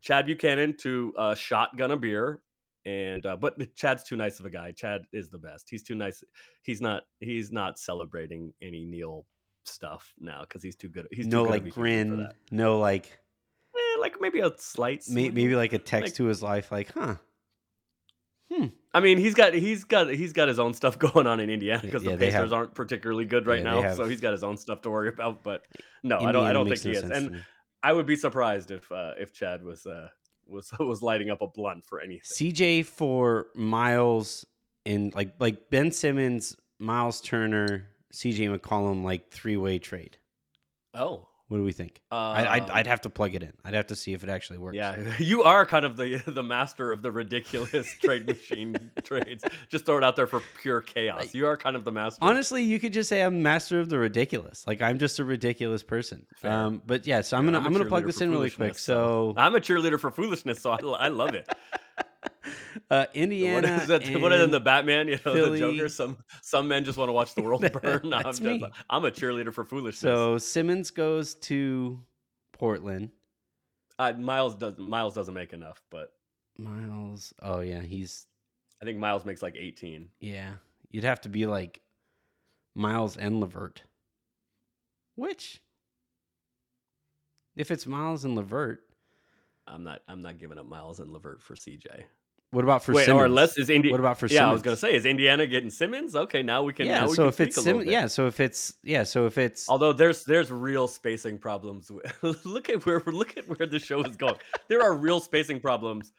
Chad 0.00 0.24
Buchanan 0.26 0.74
to 0.78 1.12
uh, 1.18 1.34
shotgun 1.34 1.90
a 1.90 1.96
beer, 1.98 2.40
and 2.86 3.26
uh, 3.26 3.36
but 3.36 3.58
Chad's 3.76 4.04
too 4.04 4.16
nice 4.16 4.40
of 4.40 4.46
a 4.46 4.50
guy. 4.50 4.72
Chad 4.72 5.02
is 5.12 5.28
the 5.28 5.38
best. 5.38 5.66
He's 5.68 5.82
too 5.82 5.94
nice. 5.96 6.24
He's 6.62 6.80
not. 6.80 7.02
He's 7.20 7.52
not 7.52 7.78
celebrating 7.78 8.54
any 8.62 8.86
Neil 8.86 9.26
stuff 9.64 10.14
now 10.18 10.42
because 10.42 10.62
he's 10.62 10.76
too 10.76 10.88
good. 10.88 11.08
He's 11.10 11.26
too 11.26 11.30
no 11.30 11.44
good 11.44 11.50
like 11.50 11.74
grin. 11.74 12.28
No 12.50 12.78
like 12.78 13.18
like 14.00 14.20
maybe 14.20 14.40
a 14.40 14.52
slight. 14.58 15.04
may, 15.08 15.24
slight- 15.24 15.34
maybe 15.34 15.56
like 15.56 15.72
a 15.72 15.78
text 15.78 16.12
like- 16.12 16.14
to 16.16 16.24
his 16.26 16.42
life, 16.42 16.70
like, 16.72 16.92
huh? 16.92 17.16
Hmm. 18.52 18.66
I 18.94 19.00
mean, 19.00 19.18
he's 19.18 19.34
got 19.34 19.54
he's 19.54 19.82
got 19.84 20.08
he's 20.08 20.32
got 20.32 20.46
his 20.48 20.58
own 20.58 20.72
stuff 20.72 20.98
going 21.00 21.26
on 21.26 21.40
in 21.40 21.50
Indiana 21.50 21.82
because 21.82 22.04
yeah, 22.04 22.12
the 22.12 22.18
Pacers 22.18 22.34
have- 22.34 22.52
aren't 22.52 22.74
particularly 22.74 23.24
good 23.24 23.46
right 23.46 23.58
yeah, 23.58 23.64
now. 23.64 23.82
have- 23.82 23.96
So 23.96 24.04
he's 24.04 24.20
got 24.20 24.32
his 24.32 24.44
own 24.44 24.56
stuff 24.56 24.82
to 24.82 24.90
worry 24.90 25.08
about. 25.08 25.42
But 25.42 25.62
no, 26.02 26.18
I 26.18 26.32
don't. 26.32 26.44
I 26.46 26.52
don't 26.52 26.64
think 26.66 26.70
makes 26.70 26.82
he 26.82 26.92
is. 26.92 27.02
And. 27.10 27.44
I 27.82 27.92
would 27.92 28.06
be 28.06 28.16
surprised 28.16 28.70
if 28.72 28.90
uh, 28.90 29.12
if 29.18 29.32
Chad 29.32 29.62
was 29.62 29.86
uh, 29.86 30.08
was 30.46 30.70
was 30.80 31.02
lighting 31.02 31.30
up 31.30 31.42
a 31.42 31.46
blunt 31.46 31.84
for 31.86 32.00
anything. 32.00 32.22
CJ 32.24 32.86
for 32.86 33.48
Miles 33.54 34.44
and 34.84 35.14
like 35.14 35.34
like 35.38 35.70
Ben 35.70 35.92
Simmons, 35.92 36.56
Miles 36.78 37.20
Turner, 37.20 37.88
CJ 38.12 38.56
McCollum, 38.58 39.04
like 39.04 39.30
three 39.30 39.56
way 39.56 39.78
trade. 39.78 40.16
Oh, 40.94 41.28
What 41.48 41.58
do 41.58 41.62
we 41.62 41.70
think? 41.70 42.00
I, 42.10 42.44
I'd, 42.56 42.62
um, 42.62 42.70
I'd 42.72 42.86
have 42.88 43.02
to 43.02 43.10
plug 43.10 43.36
it 43.36 43.42
in. 43.44 43.52
I'd 43.64 43.74
have 43.74 43.86
to 43.88 43.94
see 43.94 44.12
if 44.12 44.24
it 44.24 44.28
actually 44.28 44.58
works. 44.58 44.74
Yeah, 44.76 44.96
you 45.20 45.44
are 45.44 45.64
kind 45.64 45.84
of 45.84 45.96
the 45.96 46.16
the 46.26 46.42
master 46.42 46.90
of 46.90 47.02
the 47.02 47.12
ridiculous 47.12 47.88
trade 48.02 48.26
machine 48.26 48.74
trades. 49.04 49.44
Just 49.68 49.86
throw 49.86 49.96
it 49.98 50.02
out 50.02 50.16
there 50.16 50.26
for 50.26 50.42
pure 50.60 50.80
chaos. 50.80 51.34
You 51.34 51.46
are 51.46 51.56
kind 51.56 51.76
of 51.76 51.84
the 51.84 51.92
master. 51.92 52.18
Honestly, 52.20 52.64
you 52.64 52.80
could 52.80 52.92
just 52.92 53.08
say 53.08 53.22
I'm 53.22 53.42
master 53.42 53.78
of 53.78 53.88
the 53.90 53.98
ridiculous. 53.98 54.66
Like 54.66 54.82
I'm 54.82 54.98
just 54.98 55.20
a 55.20 55.24
ridiculous 55.24 55.84
person. 55.84 56.26
Um, 56.42 56.82
but 56.84 57.06
yeah, 57.06 57.20
so 57.20 57.36
I'm 57.36 57.44
Yeah, 57.44 57.52
gonna 57.52 57.58
I'm 57.60 57.66
I'm, 57.66 57.72
gonna 57.74 57.84
plug 57.88 58.06
this 58.06 58.20
in 58.20 58.30
really 58.30 58.50
quick. 58.50 58.56
foolishness, 58.74 58.82
So 58.82 59.32
I'm 59.36 59.54
a 59.54 59.60
cheerleader 59.60 60.00
for 60.00 60.10
foolishness, 60.10 60.60
so 60.60 60.72
I, 60.72 60.78
I 61.06 61.08
love 61.08 61.34
it. 61.34 61.48
uh, 62.90 63.06
What 63.06 63.16
Indiana, 63.16 63.68
is 63.76 63.88
that? 63.88 64.06
What 64.20 64.32
is 64.32 64.42
in 64.42 64.50
the 64.50 64.60
Batman? 64.60 65.08
You 65.08 65.14
know, 65.24 65.32
Philly- 65.34 65.60
the 65.60 65.72
Joker. 65.72 65.88
Some 65.88 66.16
some 66.42 66.68
men 66.68 66.84
just 66.84 66.98
want 66.98 67.08
to 67.08 67.12
watch 67.12 67.34
the 67.34 67.42
world 67.42 67.60
burn. 67.82 68.12
I'm, 68.12 68.24
just. 68.24 68.42
I'm 68.90 69.04
a 69.04 69.10
cheerleader 69.10 69.52
for 69.52 69.64
foolishness. 69.64 70.00
so 70.00 70.38
Simmons 70.38 70.90
goes 70.90 71.34
to 71.36 72.00
Portland. 72.52 73.10
uh, 73.98 74.12
Miles 74.12 74.54
doesn't 74.54 74.78
Miles 74.88 75.14
doesn't 75.14 75.34
make 75.34 75.52
enough, 75.52 75.82
but 75.90 76.12
Miles. 76.58 77.32
Oh 77.42 77.60
yeah, 77.60 77.80
he's 77.82 78.26
I 78.80 78.84
think 78.84 78.98
Miles 78.98 79.24
makes 79.24 79.42
like 79.42 79.56
18. 79.58 80.08
yeah. 80.20 80.52
You'd 80.90 81.04
have 81.04 81.20
to 81.22 81.28
be 81.28 81.46
like 81.46 81.80
Miles 82.74 83.16
and 83.16 83.40
LeVert. 83.40 83.82
Which, 85.16 85.60
if 87.56 87.70
it's 87.70 87.86
Miles 87.86 88.24
and 88.24 88.34
LeVert, 88.36 88.80
I'm 89.66 89.82
not 89.82 90.02
I'm 90.08 90.22
not 90.22 90.38
giving 90.38 90.58
up 90.58 90.66
Miles 90.66 91.00
and 91.00 91.10
LeVert 91.12 91.42
for 91.42 91.54
CJ. 91.54 92.04
What 92.52 92.64
about 92.64 92.82
for 92.84 92.92
Wait, 92.92 93.06
Simmons? 93.06 93.22
or 93.22 93.24
unless 93.26 93.58
is 93.58 93.68
India. 93.70 93.90
what 93.90 94.00
about 94.00 94.18
for 94.18 94.26
yeah, 94.26 94.38
Simmons? 94.40 94.48
I 94.50 94.52
was 94.52 94.62
gonna 94.62 94.76
say, 94.76 94.94
is 94.94 95.04
Indiana 95.04 95.46
getting 95.46 95.70
Simmons? 95.70 96.14
Okay, 96.14 96.42
now 96.42 96.62
we 96.62 96.72
can. 96.72 96.86
yeah. 96.86 97.00
now 97.00 97.08
we 97.08 97.14
So 97.14 97.22
can 97.24 97.28
if 97.28 97.40
it's 97.40 97.56
speak 97.56 97.64
a 97.64 97.68
little 97.68 97.80
Simmons, 97.80 97.84
bit. 97.86 97.92
yeah. 97.92 98.06
So 98.06 98.26
if 98.26 98.40
it's 98.40 98.74
yeah. 98.82 99.02
So 99.02 99.26
if 99.26 99.36
it's 99.38 99.68
Although 99.68 99.92
there's 99.92 100.24
there's 100.24 100.50
real 100.50 100.88
spacing 100.88 101.38
problems. 101.38 101.90
look 102.44 102.68
at 102.70 102.86
where 102.86 103.02
look 103.06 103.36
at 103.36 103.48
where 103.48 103.66
the 103.66 103.78
show 103.78 104.02
is 104.04 104.16
going. 104.16 104.36
there 104.68 104.82
are 104.82 104.94
real 104.94 105.20
spacing 105.20 105.60
problems. 105.60 106.12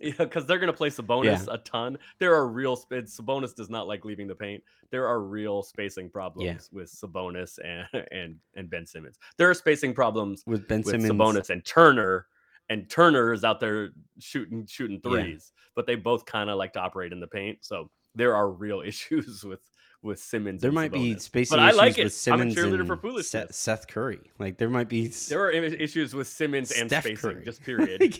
Yeah, 0.00 0.12
because 0.18 0.46
they're 0.46 0.58
gonna 0.60 0.72
play 0.72 0.90
Sabonis 0.90 1.48
a 1.52 1.58
ton. 1.58 1.98
There 2.20 2.32
are 2.34 2.46
real 2.48 2.76
Sabonis 2.76 3.54
does 3.56 3.68
not 3.68 3.88
like 3.88 4.04
leaving 4.04 4.28
the 4.28 4.34
paint. 4.34 4.62
There 4.92 5.06
are 5.08 5.20
real 5.20 5.62
spacing 5.64 6.08
problems 6.10 6.68
with 6.72 6.88
Sabonis 6.90 7.58
and 7.64 8.06
and 8.12 8.36
and 8.54 8.70
Ben 8.70 8.86
Simmons. 8.86 9.18
There 9.38 9.50
are 9.50 9.54
spacing 9.54 9.94
problems 9.94 10.44
with 10.46 10.68
Ben 10.68 10.82
with 10.82 10.90
Simmons, 11.02 11.10
Sabonis 11.10 11.50
and 11.50 11.64
Turner, 11.64 12.26
and 12.68 12.88
Turner 12.90 13.32
is 13.32 13.44
out 13.44 13.60
there 13.60 13.90
shooting 14.18 14.66
shooting 14.66 15.00
Yeah. 15.04 15.10
threes, 15.10 15.52
but 15.74 15.86
they 15.86 15.94
both 15.94 16.24
kind 16.26 16.50
of 16.50 16.56
like 16.58 16.72
to 16.74 16.80
operate 16.80 17.12
in 17.12 17.20
the 17.20 17.26
paint. 17.26 17.58
So 17.62 17.90
there 18.14 18.34
are 18.34 18.50
real 18.50 18.80
issues 18.86 19.44
with 19.44 19.60
with 20.00 20.20
Simmons. 20.20 20.60
there 20.62 20.68
and 20.68 20.74
might 20.76 20.92
be 20.92 21.14
Sabonis. 21.14 21.20
spacing 21.22 21.56
But 21.56 21.62
I 21.62 21.68
issues 21.68 21.78
like 21.78 21.96
with 21.96 22.06
it. 22.06 22.10
Simmons 22.10 22.56
I'm 22.56 22.64
a 22.64 22.68
cheerleader 22.68 22.78
and 22.80 22.86
for 22.88 23.22
Seth. 23.22 23.54
Seth 23.54 23.88
Curry. 23.88 24.20
Like 24.38 24.56
there 24.58 24.70
might 24.70 24.88
be. 24.88 25.08
There 25.08 25.40
are 25.42 25.50
issues 25.50 26.14
with 26.14 26.28
Simmons 26.28 26.70
and 26.70 26.88
Steph 26.88 27.04
spacing, 27.04 27.30
Curry. 27.30 27.44
just 27.44 27.62
period. 27.62 28.00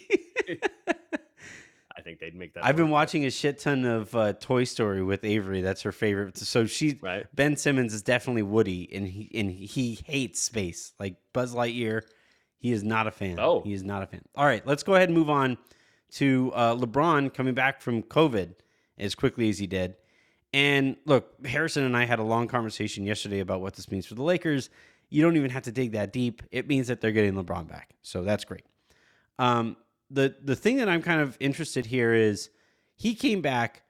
I 1.96 2.00
think 2.00 2.20
they'd 2.20 2.34
make 2.34 2.54
that. 2.54 2.64
I've 2.64 2.76
been 2.76 2.90
watching 2.90 3.26
a 3.26 3.30
shit 3.30 3.58
ton 3.58 3.84
of 3.84 4.14
uh, 4.14 4.32
Toy 4.34 4.64
Story 4.64 5.02
with 5.02 5.24
Avery. 5.24 5.62
That's 5.62 5.82
her 5.82 5.90
favorite. 5.92 6.36
So 6.38 6.64
she 6.66 6.98
right? 7.02 7.26
Ben 7.34 7.56
Simmons 7.56 7.92
is 7.92 8.02
definitely 8.02 8.42
Woody, 8.42 8.88
and 8.94 9.06
he 9.06 9.30
and 9.34 9.50
he 9.50 9.98
hates 10.06 10.40
space. 10.40 10.92
Like 11.00 11.16
Buzz 11.32 11.54
Lightyear, 11.54 12.02
he 12.58 12.72
is 12.72 12.82
not 12.82 13.06
a 13.06 13.10
fan. 13.10 13.38
Oh. 13.38 13.62
he 13.62 13.72
is 13.72 13.84
not 13.84 14.02
a 14.02 14.06
fan. 14.06 14.22
All 14.34 14.44
right, 14.44 14.66
let's 14.66 14.82
go 14.82 14.94
ahead 14.94 15.08
and 15.08 15.16
move 15.16 15.30
on 15.30 15.56
to 16.12 16.52
uh, 16.54 16.74
LeBron 16.74 17.32
coming 17.32 17.54
back 17.54 17.80
from 17.80 18.02
COVID 18.02 18.54
as 18.98 19.14
quickly 19.14 19.48
as 19.48 19.58
he 19.58 19.66
did. 19.66 19.94
And 20.52 20.96
look, 21.04 21.44
Harrison 21.46 21.84
and 21.84 21.96
I 21.96 22.04
had 22.04 22.18
a 22.18 22.22
long 22.22 22.48
conversation 22.48 23.04
yesterday 23.04 23.40
about 23.40 23.60
what 23.60 23.74
this 23.74 23.90
means 23.90 24.06
for 24.06 24.14
the 24.14 24.22
Lakers. 24.22 24.70
You 25.10 25.22
don't 25.22 25.36
even 25.36 25.50
have 25.50 25.62
to 25.64 25.72
dig 25.72 25.92
that 25.92 26.12
deep. 26.12 26.42
It 26.50 26.68
means 26.68 26.88
that 26.88 27.00
they're 27.00 27.12
getting 27.12 27.34
LeBron 27.34 27.68
back, 27.68 27.94
so 28.02 28.22
that's 28.22 28.44
great. 28.44 28.64
Um, 29.38 29.76
the 30.10 30.34
the 30.42 30.56
thing 30.56 30.78
that 30.78 30.88
I'm 30.88 31.02
kind 31.02 31.20
of 31.20 31.36
interested 31.40 31.86
here 31.86 32.12
is 32.14 32.50
he 32.96 33.14
came 33.14 33.40
back 33.40 33.82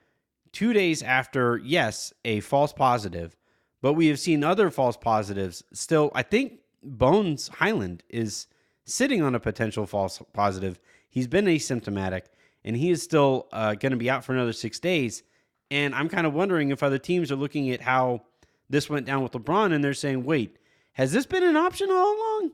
two 0.52 0.72
days 0.72 1.02
after, 1.02 1.58
yes, 1.58 2.12
a 2.24 2.40
false 2.40 2.72
positive, 2.72 3.36
but 3.80 3.94
we 3.94 4.08
have 4.08 4.18
seen 4.18 4.44
other 4.44 4.70
false 4.70 4.96
positives. 4.96 5.62
Still, 5.72 6.10
I 6.14 6.22
think 6.22 6.60
Bones 6.82 7.48
Hyland 7.48 8.02
is 8.08 8.46
sitting 8.88 9.22
on 9.22 9.34
a 9.34 9.40
potential 9.40 9.86
false 9.86 10.20
positive. 10.32 10.80
He's 11.08 11.26
been 11.26 11.46
asymptomatic, 11.46 12.22
and 12.64 12.76
he 12.76 12.90
is 12.90 13.02
still 13.02 13.48
uh, 13.52 13.74
going 13.74 13.92
to 13.92 13.96
be 13.98 14.10
out 14.10 14.24
for 14.24 14.32
another 14.32 14.52
six 14.52 14.78
days. 14.78 15.22
And 15.70 15.94
I'm 15.94 16.08
kind 16.08 16.26
of 16.26 16.34
wondering 16.34 16.70
if 16.70 16.82
other 16.82 16.98
teams 16.98 17.30
are 17.30 17.36
looking 17.36 17.70
at 17.70 17.80
how 17.82 18.22
this 18.70 18.88
went 18.88 19.06
down 19.06 19.22
with 19.22 19.32
LeBron, 19.32 19.72
and 19.72 19.82
they're 19.84 19.94
saying, 19.94 20.24
"Wait, 20.24 20.56
has 20.92 21.12
this 21.12 21.26
been 21.26 21.42
an 21.42 21.56
option 21.56 21.90
all 21.90 22.16
along? 22.16 22.50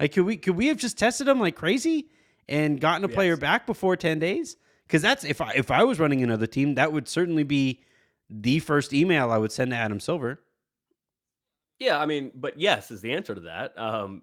Like, 0.00 0.12
could 0.12 0.24
we 0.24 0.36
could 0.36 0.56
we 0.56 0.66
have 0.68 0.76
just 0.76 0.98
tested 0.98 1.26
him 1.28 1.40
like 1.40 1.56
crazy 1.56 2.08
and 2.48 2.80
gotten 2.80 3.04
a 3.04 3.08
player 3.08 3.32
Yes. 3.32 3.40
back 3.40 3.66
before 3.66 3.96
ten 3.96 4.18
days? 4.18 4.56
Because 4.86 5.02
that's 5.02 5.24
if 5.24 5.40
I 5.40 5.52
if 5.54 5.70
I 5.70 5.84
was 5.84 5.98
running 6.00 6.22
another 6.22 6.46
team, 6.46 6.74
that 6.76 6.92
would 6.92 7.08
certainly 7.08 7.42
be 7.44 7.82
the 8.30 8.58
first 8.58 8.92
email 8.92 9.30
I 9.30 9.38
would 9.38 9.52
send 9.52 9.70
to 9.70 9.76
Adam 9.76 10.00
Silver. 10.00 10.40
Yeah, 11.78 11.98
I 11.98 12.06
mean, 12.06 12.32
but 12.34 12.58
yes 12.58 12.90
is 12.90 13.00
the 13.00 13.12
answer 13.12 13.34
to 13.34 13.40
that. 13.42 13.78
Um, 13.78 14.22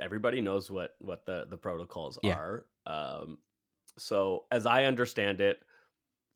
everybody 0.00 0.40
knows 0.40 0.70
what 0.70 0.96
what 1.00 1.24
the 1.26 1.46
the 1.48 1.56
protocols 1.56 2.18
Yeah. 2.22 2.34
are. 2.36 2.66
Um, 2.86 3.38
so 3.98 4.46
as 4.50 4.66
I 4.66 4.84
understand 4.84 5.40
it, 5.40 5.62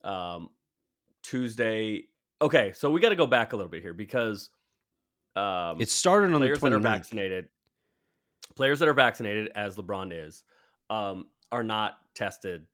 um, 0.04 0.50
Tuesday. 1.22 2.08
Okay, 2.40 2.72
so 2.74 2.90
we 2.90 3.00
got 3.00 3.08
to 3.08 3.16
go 3.16 3.26
back 3.26 3.52
a 3.52 3.56
little 3.56 3.70
bit 3.70 3.82
here 3.82 3.92
because 3.94 4.50
um, 5.36 5.80
It 5.80 5.88
started 5.90 6.26
on 6.32 6.40
the 6.40 6.46
players 6.46 6.60
that 6.60 6.72
are 6.72 6.78
vaccinated, 6.80 7.48
players 8.54 8.78
that 8.78 8.88
are 8.88 8.94
vaccinated, 8.94 9.48
as 9.54 9.76
LeBron 9.76 10.12
is, 10.12 10.44
um, 10.90 11.28
are 11.52 11.62
not 11.64 11.98
tested 12.14 12.66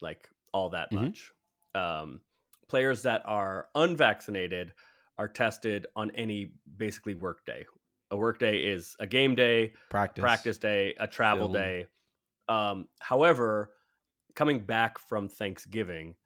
like 0.00 0.28
all 0.52 0.70
that 0.70 0.90
Mhm. 0.92 1.02
much. 1.02 1.32
Um, 1.74 2.20
players 2.68 3.02
that 3.02 3.22
are 3.26 3.68
unvaccinated 3.74 4.72
are 5.18 5.28
tested 5.28 5.86
on 5.96 6.10
any 6.12 6.52
basically 6.76 7.14
work 7.14 7.44
day. 7.46 7.64
A 8.10 8.16
work 8.16 8.38
day 8.38 8.58
is 8.58 8.96
a 9.00 9.06
game 9.06 9.34
day, 9.34 9.74
Practice. 9.88 10.22
practice 10.22 10.58
day, 10.58 10.94
a 10.98 11.06
travel 11.08 11.48
film. 11.48 11.52
day. 11.54 11.86
Um, 12.48 12.88
however, 13.00 13.72
coming 14.34 14.64
back 14.64 14.98
from 14.98 15.28
Thanksgiving, 15.28 16.16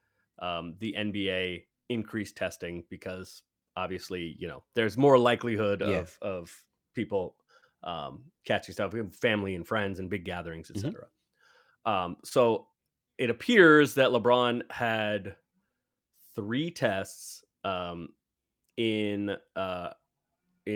um, 0.41 0.77
the 0.79 0.95
NBA 0.97 1.67
increased 1.89 2.37
testing 2.37 2.85
because 2.91 3.43
obviously, 3.77 4.37
you 4.39 4.49
know, 4.49 4.65
there's 4.75 4.97
more 4.99 5.19
likelihood 5.19 5.83
Yeah. 5.83 6.01
of 6.01 6.19
of 6.23 6.65
people 6.95 7.37
um, 7.83 8.25
catching 8.45 8.75
stuff, 8.75 8.95
family 9.13 9.55
and 9.55 9.67
friends 9.67 10.01
and 10.01 10.11
big 10.11 10.25
gatherings, 10.25 10.71
etc. 10.71 11.09
Um, 11.87 12.17
so 12.25 12.69
it 13.19 13.31
appears 13.31 13.95
that 13.95 14.11
LeBron 14.11 14.71
had 14.71 15.37
three 16.35 16.71
tests 16.71 17.45
um, 17.65 18.11
in 18.77 19.37
uh, 19.57 19.91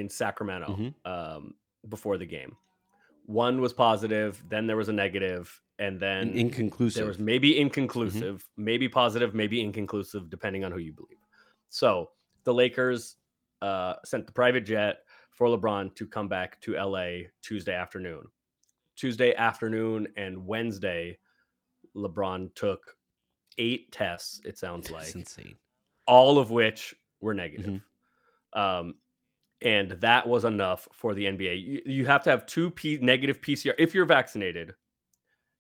in 0.00 0.08
Sacramento 0.08 0.76
Mhm. 0.76 0.94
um, 1.04 1.54
before 1.88 2.18
the 2.18 2.26
game. 2.26 2.56
one 3.26 3.58
was 3.62 3.72
positive, 3.72 4.42
then 4.50 4.66
there 4.66 4.76
was 4.76 4.90
a 4.90 4.92
negative, 4.92 5.58
and 5.78 5.98
then 5.98 6.28
In- 6.28 6.38
inconclusive. 6.48 7.00
there 7.00 7.06
was 7.06 7.18
maybe 7.18 7.58
inconclusive, 7.58 8.46
maybe 8.58 8.86
positive, 8.86 9.34
maybe 9.34 9.62
inconclusive, 9.62 10.28
depending 10.28 10.62
on 10.62 10.70
who 10.70 10.76
you 10.78 10.92
believe. 10.92 11.16
So 11.70 12.10
the 12.44 12.52
Lakers 12.52 13.16
uh, 13.62 13.94
sent 14.04 14.26
the 14.26 14.32
private 14.32 14.60
jet 14.66 15.06
for 15.30 15.48
LeBron 15.48 15.94
to 15.94 16.06
come 16.06 16.28
back 16.28 16.60
to 16.60 16.76
LA 16.76 17.28
Tuesday 17.40 17.74
afternoon. 17.74 18.26
Tuesday 18.94 19.34
afternoon 19.34 20.06
and 20.18 20.46
Wednesday, 20.46 21.18
LeBron 21.96 22.54
took 22.54 22.94
eight 23.56 23.90
tests, 23.90 24.42
it 24.44 24.58
sounds 24.58 24.90
like, 24.90 25.04
That's 25.04 25.14
insane. 25.14 25.56
all 26.06 26.38
of 26.38 26.50
which 26.50 26.94
were 27.20 27.32
negative. 27.32 27.80
Um, 28.52 28.96
and 29.64 29.92
that 29.92 30.28
was 30.28 30.44
enough 30.44 30.86
for 30.92 31.14
the 31.14 31.24
NBA. 31.24 31.66
You, 31.66 31.82
you 31.86 32.06
have 32.06 32.22
to 32.24 32.30
have 32.30 32.46
two 32.46 32.70
P- 32.70 32.98
negative 33.00 33.40
PCR. 33.40 33.74
If 33.78 33.94
you're 33.94 34.04
vaccinated, 34.04 34.74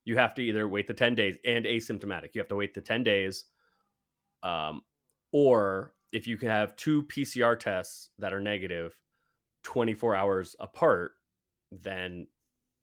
you 0.04 0.16
have 0.16 0.34
to 0.34 0.42
either 0.42 0.68
wait 0.68 0.86
the 0.86 0.94
10 0.94 1.14
days 1.14 1.36
and 1.46 1.64
asymptomatic. 1.64 2.34
You 2.34 2.40
have 2.40 2.48
to 2.48 2.56
wait 2.56 2.74
the 2.74 2.82
10 2.82 3.02
days. 3.02 3.44
Um, 4.42 4.82
or 5.32 5.94
if 6.12 6.26
you 6.26 6.36
can 6.36 6.50
have 6.50 6.76
two 6.76 7.04
PCR 7.04 7.58
tests 7.58 8.10
that 8.18 8.32
are 8.32 8.40
negative 8.40 8.94
24 9.64 10.14
hours 10.14 10.54
apart, 10.60 11.12
then 11.72 12.26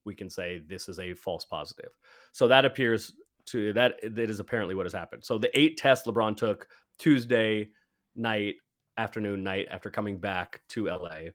we 0.04 0.16
can 0.16 0.30
say 0.30 0.62
this 0.68 0.90
is 0.90 1.00
a 1.00 1.14
false 1.14 1.46
positive. 1.46 1.92
So 2.32 2.48
that 2.48 2.66
appears 2.66 3.14
to 3.48 3.74
that 3.74 3.96
that 4.04 4.30
is 4.30 4.40
apparently 4.40 4.76
what 4.76 4.86
has 4.86 4.94
happened. 4.94 5.24
So 5.24 5.38
the 5.38 5.58
eight 5.58 5.78
tests 5.78 6.08
LeBron 6.08 6.36
took 6.36 6.68
Tuesday 6.98 7.70
night, 8.16 8.56
afternoon, 8.98 9.44
night 9.44 9.68
after 9.72 9.90
coming 9.90 10.18
back 10.18 10.62
to 10.70 10.88
LA, 10.88 11.30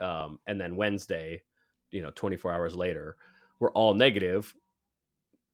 um, 0.00 0.38
and 0.46 0.60
then 0.60 0.76
Wednesday, 0.76 1.42
you 1.90 2.02
know, 2.02 2.10
24 2.14 2.52
hours 2.52 2.74
later, 2.74 3.16
were 3.60 3.72
all 3.72 3.94
negative. 3.94 4.54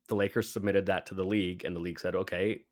The 0.09 0.14
Lakers 0.16 0.50
submitted 0.50 0.86
that 0.86 1.07
to 1.07 1.14
the 1.14 1.24
league, 1.24 1.64
and 1.64 1.74
the 1.74 1.80
league 1.80 2.00
said, 2.00 2.14
"Okay, 2.14 2.64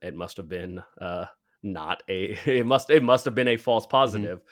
it 0.00 0.14
must 0.14 0.36
have 0.36 0.48
been 0.48 0.82
uh, 1.00 1.26
not 1.62 2.02
a 2.08 2.38
it 2.46 2.66
must 2.66 2.90
it 2.90 3.02
must 3.02 3.24
have 3.24 3.34
been 3.34 3.48
a 3.48 3.56
false 3.56 3.86
positive." 3.86 4.42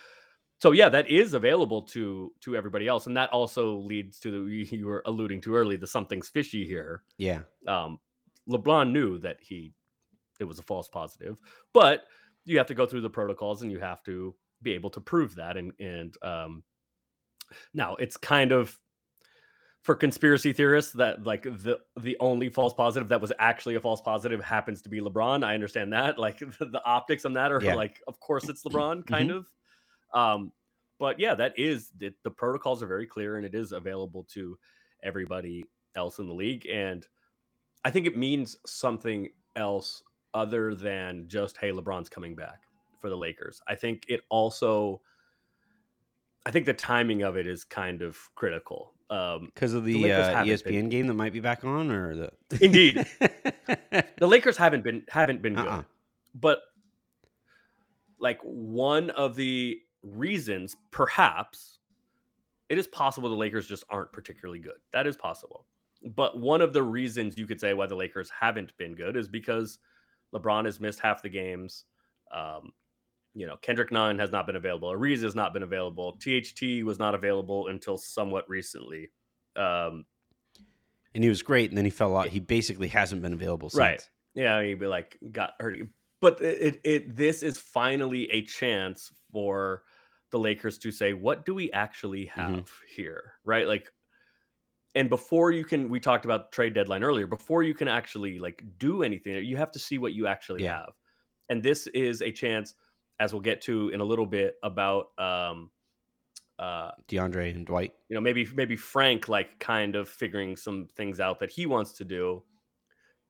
So 0.60 0.72
yeah, 0.72 0.88
that 0.90 1.08
is 1.08 1.34
available 1.34 1.82
to 1.82 2.32
to 2.40 2.56
everybody 2.56 2.88
else, 2.88 3.06
and 3.06 3.16
that 3.16 3.30
also 3.30 3.76
leads 3.76 4.18
to 4.20 4.30
the 4.30 4.50
you 4.76 4.86
were 4.86 5.02
alluding 5.06 5.40
to 5.42 5.54
early 5.54 5.76
the 5.76 5.86
something's 5.86 6.28
fishy 6.28 6.66
here 6.66 7.02
Yeah. 7.18 7.42
um, 7.66 7.98
LeBron 8.48 8.90
knew 8.90 9.18
that 9.18 9.38
he 9.40 9.72
it 10.40 10.44
was 10.44 10.58
a 10.58 10.62
false 10.62 10.88
positive, 10.88 11.36
but 11.72 12.04
you 12.44 12.58
have 12.58 12.66
to 12.68 12.74
go 12.74 12.86
through 12.86 13.02
the 13.02 13.10
protocols 13.10 13.62
and 13.62 13.70
you 13.70 13.78
have 13.80 14.02
to 14.04 14.34
be 14.62 14.72
able 14.72 14.90
to 14.90 15.00
prove 15.00 15.34
that. 15.36 15.56
And 15.56 15.72
and 15.78 16.14
um, 16.22 16.62
now 17.74 17.96
it's 17.96 18.16
kind 18.16 18.52
of 18.52 18.78
for 19.82 19.94
conspiracy 19.94 20.52
theorists 20.52 20.92
that 20.92 21.24
like 21.24 21.42
the 21.44 21.78
the 21.98 22.16
only 22.20 22.50
false 22.50 22.74
positive 22.74 23.08
that 23.08 23.20
was 23.20 23.32
actually 23.38 23.76
a 23.76 23.80
false 23.80 24.00
positive 24.02 24.42
happens 24.44 24.82
to 24.82 24.88
be 24.90 25.00
LeBron. 25.00 25.42
I 25.44 25.54
understand 25.54 25.92
that. 25.94 26.18
Like 26.18 26.38
the, 26.38 26.46
the 26.66 26.82
optics 26.84 27.24
on 27.24 27.32
that 27.34 27.50
are 27.52 27.62
Yeah. 27.62 27.74
like, 27.74 28.00
of 28.06 28.20
course 28.20 28.48
it's 28.48 28.62
LeBron, 28.64 29.06
kind 29.06 29.30
of. 29.30 29.46
Um, 30.12 30.52
but 30.98 31.18
yeah, 31.18 31.34
that 31.34 31.58
is 31.58 31.90
the, 31.96 32.12
the 32.24 32.30
protocols 32.30 32.82
are 32.82 32.86
very 32.86 33.06
clear 33.06 33.36
and 33.38 33.46
it 33.46 33.54
is 33.54 33.72
available 33.72 34.26
to 34.34 34.58
everybody 35.02 35.64
else 35.96 36.18
in 36.18 36.26
the 36.26 36.34
league. 36.34 36.66
And 36.66 37.06
I 37.84 37.90
think 37.90 38.06
it 38.06 38.18
means 38.18 38.58
something 38.66 39.30
else 39.56 40.02
other 40.34 40.74
than 40.74 41.26
just 41.28 41.56
hey, 41.56 41.70
LeBron's 41.70 42.08
coming 42.08 42.34
back 42.34 42.62
for 43.00 43.08
the 43.08 43.16
Lakers. 43.16 43.60
I 43.68 43.74
think 43.74 44.04
it 44.08 44.20
also 44.28 45.00
I 46.46 46.50
think 46.50 46.66
the 46.66 46.74
timing 46.74 47.22
of 47.22 47.36
it 47.36 47.46
is 47.46 47.64
kind 47.64 48.02
of 48.02 48.16
critical. 48.34 48.94
Um, 49.10 49.46
Because 49.54 49.74
of 49.74 49.84
the, 49.84 50.02
Lakers 50.04 50.28
uh, 50.28 50.44
ESPN 50.44 50.64
been- 50.64 50.88
game 50.88 51.06
that 51.08 51.14
might 51.14 51.32
be 51.32 51.40
back 51.40 51.64
on, 51.64 51.90
or 51.90 52.14
the 52.14 52.30
Indeed. 52.60 53.04
the 54.18 54.26
Lakers 54.26 54.56
haven't 54.56 54.84
been 54.84 55.02
haven't 55.08 55.42
been 55.42 55.54
good. 55.54 55.66
Uh-uh. 55.66 55.82
But 56.34 56.60
like 58.18 58.38
one 58.42 59.10
of 59.10 59.34
the 59.34 59.80
reasons, 60.02 60.76
perhaps, 60.90 61.78
it 62.68 62.78
is 62.78 62.86
possible 62.86 63.28
the 63.28 63.34
Lakers 63.34 63.66
just 63.66 63.84
aren't 63.90 64.12
particularly 64.12 64.60
good. 64.60 64.78
That 64.92 65.06
is 65.06 65.16
possible. 65.16 65.66
But 66.14 66.38
one 66.38 66.60
of 66.62 66.72
the 66.72 66.82
reasons 66.82 67.36
you 67.36 67.46
could 67.46 67.60
say 67.60 67.74
why 67.74 67.86
the 67.86 67.96
Lakers 67.96 68.30
haven't 68.30 68.76
been 68.78 68.94
good 68.94 69.16
is 69.16 69.28
because 69.28 69.78
LeBron 70.34 70.64
has 70.64 70.80
missed 70.80 71.00
half 71.00 71.22
the 71.22 71.28
games. 71.28 71.84
Um, 72.34 72.72
you 73.34 73.46
know, 73.46 73.56
Kendrick 73.62 73.92
Nunn 73.92 74.18
has 74.18 74.32
not 74.32 74.46
been 74.46 74.56
available. 74.56 74.90
Ariza 74.90 75.22
has 75.22 75.34
not 75.34 75.52
been 75.52 75.62
available. 75.62 76.18
THT 76.18 76.84
was 76.84 76.98
not 76.98 77.14
available 77.14 77.68
until 77.68 77.96
somewhat 77.96 78.48
recently. 78.48 79.10
Um, 79.56 80.04
and 81.14 81.22
he 81.24 81.28
was 81.28 81.42
great, 81.42 81.70
and 81.70 81.78
then 81.78 81.84
he 81.84 81.90
fell 81.90 82.16
out. 82.16 82.28
He 82.28 82.40
basically 82.40 82.88
hasn't 82.88 83.22
been 83.22 83.32
available 83.32 83.70
since. 83.70 83.78
Right. 83.78 84.10
Yeah, 84.34 84.62
he'd 84.62 84.78
be 84.80 84.86
like 84.86 85.18
got 85.32 85.54
hurt. 85.58 85.78
But 86.20 86.40
it, 86.40 86.60
it, 86.62 86.80
it 86.84 87.16
this 87.16 87.42
is 87.42 87.58
finally 87.58 88.30
a 88.30 88.42
chance 88.42 89.10
for 89.32 89.82
the 90.30 90.38
Lakers 90.38 90.78
to 90.78 90.92
say, 90.92 91.12
what 91.12 91.44
do 91.44 91.54
we 91.54 91.72
actually 91.72 92.26
have 92.26 92.50
Mhm. 92.50 92.68
here? 92.94 93.34
Right? 93.44 93.66
Like 93.66 93.90
and 94.94 95.08
before 95.08 95.52
you 95.52 95.64
can 95.64 95.88
we 95.88 96.00
talked 96.00 96.24
about 96.24 96.52
trade 96.52 96.74
deadline 96.74 97.02
earlier, 97.04 97.26
before 97.26 97.62
you 97.62 97.74
can 97.74 97.88
actually 97.88 98.38
like 98.38 98.64
do 98.78 99.02
anything, 99.02 99.44
you 99.44 99.56
have 99.56 99.72
to 99.72 99.78
see 99.78 99.98
what 99.98 100.12
you 100.14 100.26
actually 100.26 100.62
Yeah. 100.62 100.64
have. 100.64 100.92
And 101.48 101.62
this 101.62 101.86
is 101.88 102.22
a 102.22 102.32
chance, 102.32 102.74
as 103.20 103.32
we'll 103.32 103.42
get 103.42 103.62
to 103.62 103.90
in 103.90 104.00
a 104.00 104.04
little 104.04 104.26
bit, 104.26 104.56
about 104.62 105.18
um 105.18 105.70
uh 106.58 106.92
DeAndre 107.08 107.50
and 107.54 107.66
Dwight. 107.66 107.94
you 108.08 108.14
know 108.14 108.20
maybe 108.20 108.46
maybe 108.54 108.76
frank 108.76 109.28
like 109.28 109.58
kind 109.58 109.96
of 109.96 110.08
figuring 110.08 110.56
some 110.56 110.88
things 110.88 111.20
out 111.20 111.38
that 111.40 111.50
he 111.50 111.66
wants 111.66 111.92
to 111.92 112.04
do 112.04 112.44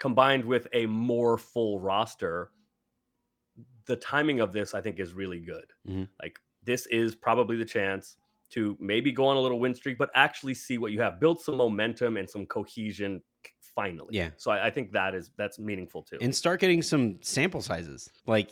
combined 0.01 0.45
with 0.45 0.69
a 0.75 0.87
more 0.87 1.39
full 1.39 1.81
roster 1.81 2.53
the 3.87 3.97
timing 3.97 4.41
of 4.41 4.53
this 4.53 4.75
i 4.75 4.81
think 4.81 4.99
is 4.99 5.13
really 5.13 5.41
good 5.41 5.73
Mhm. 5.85 6.09
like 6.23 6.39
this 6.63 6.87
is 6.87 7.15
probably 7.15 7.57
the 7.57 7.65
chance 7.65 8.17
to 8.51 8.77
maybe 8.81 9.13
go 9.13 9.27
on 9.27 9.37
a 9.37 9.41
little 9.41 9.61
win 9.61 9.75
streak 9.75 9.99
but 9.99 10.11
actually 10.15 10.55
see 10.55 10.79
what 10.79 10.93
you 10.93 11.01
have. 11.01 11.21
Build 11.21 11.41
some 11.41 11.57
momentum 11.57 12.17
and 12.17 12.29
some 12.29 12.47
cohesion 12.47 13.23
finally. 13.75 14.09
Yeah. 14.11 14.31
so 14.37 14.51
i, 14.51 14.67
I 14.67 14.71
think 14.71 14.93
that 14.93 15.15
is 15.15 15.31
that's 15.37 15.59
meaningful 15.59 16.03
too. 16.03 16.19
And 16.21 16.35
start 16.35 16.61
getting 16.61 16.83
some 16.83 17.19
sample 17.23 17.63
sizes. 17.63 18.11
Like 18.27 18.51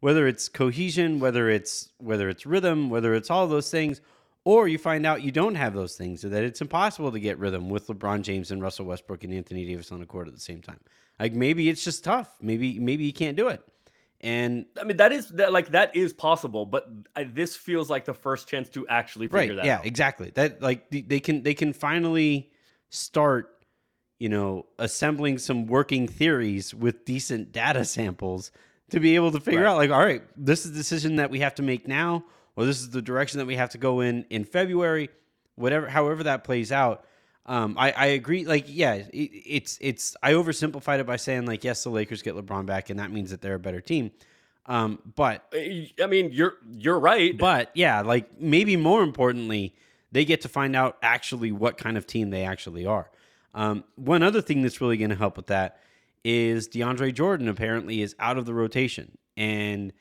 whether 0.00 0.26
it's 0.26 0.48
cohesion 0.48 1.20
whether 1.20 1.50
it's 1.50 1.90
whether 1.98 2.28
it's 2.28 2.46
rhythm 2.46 2.88
whether 2.88 3.14
it's 3.14 3.30
all 3.30 3.46
those 3.46 3.70
things 3.70 4.00
or 4.44 4.68
you 4.68 4.78
find 4.78 5.04
out 5.04 5.22
you 5.22 5.32
don't 5.32 5.56
have 5.56 5.74
those 5.74 5.96
things 5.96 6.24
or 6.24 6.28
that 6.30 6.44
it's 6.44 6.60
impossible 6.60 7.12
to 7.12 7.20
get 7.20 7.38
rhythm 7.38 7.68
with 7.68 7.88
LeBron 7.88 8.22
James 8.22 8.50
and 8.50 8.62
Russell 8.62 8.86
Westbrook 8.86 9.24
and 9.24 9.34
Anthony 9.34 9.66
Davis 9.66 9.92
on 9.92 10.00
the 10.00 10.06
court 10.06 10.28
at 10.28 10.34
the 10.34 10.40
same 10.40 10.62
time. 10.62 10.80
Like 11.18 11.34
maybe 11.34 11.68
it's 11.68 11.84
just 11.84 12.04
tough. 12.04 12.30
Maybe 12.40 12.78
maybe 12.78 13.04
you 13.04 13.12
can't 13.12 13.36
do 13.36 13.48
it 13.48 13.62
and 14.20 14.66
i 14.80 14.84
mean 14.84 14.96
that 14.96 15.12
is 15.12 15.28
that 15.28 15.52
like 15.52 15.68
that 15.70 15.94
is 15.94 16.12
possible 16.12 16.66
but 16.66 16.88
I, 17.14 17.24
this 17.24 17.54
feels 17.56 17.88
like 17.88 18.04
the 18.04 18.14
first 18.14 18.48
chance 18.48 18.68
to 18.70 18.86
actually 18.88 19.28
figure 19.28 19.54
right 19.54 19.56
that 19.56 19.64
yeah 19.64 19.78
out. 19.78 19.86
exactly. 19.86 20.30
That 20.34 20.60
like 20.60 20.90
they 20.90 21.20
can 21.20 21.42
they 21.44 21.54
can 21.54 21.72
finally 21.72 22.50
start 22.90 23.54
you 24.18 24.28
know 24.28 24.66
assembling 24.78 25.38
some 25.38 25.66
working 25.66 26.08
theories 26.08 26.74
with 26.74 27.04
decent 27.04 27.52
data 27.52 27.84
samples 27.84 28.50
to 28.90 28.98
be 28.98 29.14
able 29.14 29.30
to 29.32 29.40
figure 29.40 29.60
Right. 29.62 29.68
out 29.70 29.76
like 29.76 29.90
all 29.90 30.00
right 30.04 30.22
this 30.36 30.64
is 30.64 30.72
the 30.72 30.78
decision 30.78 31.16
that 31.16 31.30
we 31.30 31.38
have 31.40 31.54
to 31.56 31.62
make 31.62 31.86
now 31.86 32.24
or 32.56 32.64
this 32.64 32.80
is 32.80 32.90
the 32.90 33.02
direction 33.02 33.38
that 33.38 33.46
we 33.46 33.54
have 33.56 33.70
to 33.70 33.78
go 33.78 34.00
in 34.00 34.24
in 34.30 34.44
february 34.44 35.10
whatever 35.54 35.88
however 35.88 36.24
that 36.24 36.42
plays 36.42 36.72
out 36.72 37.04
um, 37.48 37.76
I, 37.78 37.90
I 37.92 38.06
agree 38.08 38.44
like 38.44 38.66
yeah 38.68 38.92
it, 38.94 39.08
it's 39.12 39.78
it's 39.80 40.14
i 40.22 40.34
oversimplified 40.34 41.00
it 41.00 41.06
by 41.06 41.16
saying 41.16 41.46
like 41.46 41.64
yes 41.64 41.82
the 41.82 41.88
lakers 41.88 42.20
get 42.20 42.36
lebron 42.36 42.66
back 42.66 42.90
and 42.90 43.00
that 43.00 43.10
means 43.10 43.30
that 43.30 43.40
they're 43.40 43.54
a 43.54 43.58
better 43.58 43.80
team. 43.80 44.12
Um, 44.66 44.98
but 45.16 45.50
i 45.54 46.06
mean 46.06 46.30
you're 46.30 46.58
you're 46.70 47.00
right. 47.00 47.36
But 47.36 47.70
yeah, 47.74 48.02
like 48.02 48.38
maybe 48.38 48.76
more 48.76 49.02
importantly, 49.02 49.74
they 50.12 50.26
get 50.26 50.42
to 50.42 50.48
find 50.48 50.76
out 50.76 50.98
actually 51.02 51.50
what 51.50 51.78
kind 51.78 51.96
of 51.96 52.06
team 52.06 52.28
they 52.30 52.44
actually 52.44 52.84
are. 52.84 53.10
Um, 53.54 53.82
one 53.96 54.22
other 54.22 54.42
thing 54.42 54.60
that's 54.62 54.82
really 54.82 54.98
going 54.98 55.08
to 55.10 55.16
help 55.16 55.38
with 55.38 55.46
that 55.46 55.80
is 56.22 56.68
DeAndre 56.68 57.14
Jordan 57.14 57.48
apparently 57.48 58.02
is 58.02 58.14
out 58.18 58.36
of 58.36 58.44
the 58.44 58.52
rotation, 58.52 59.16
and 59.38 59.94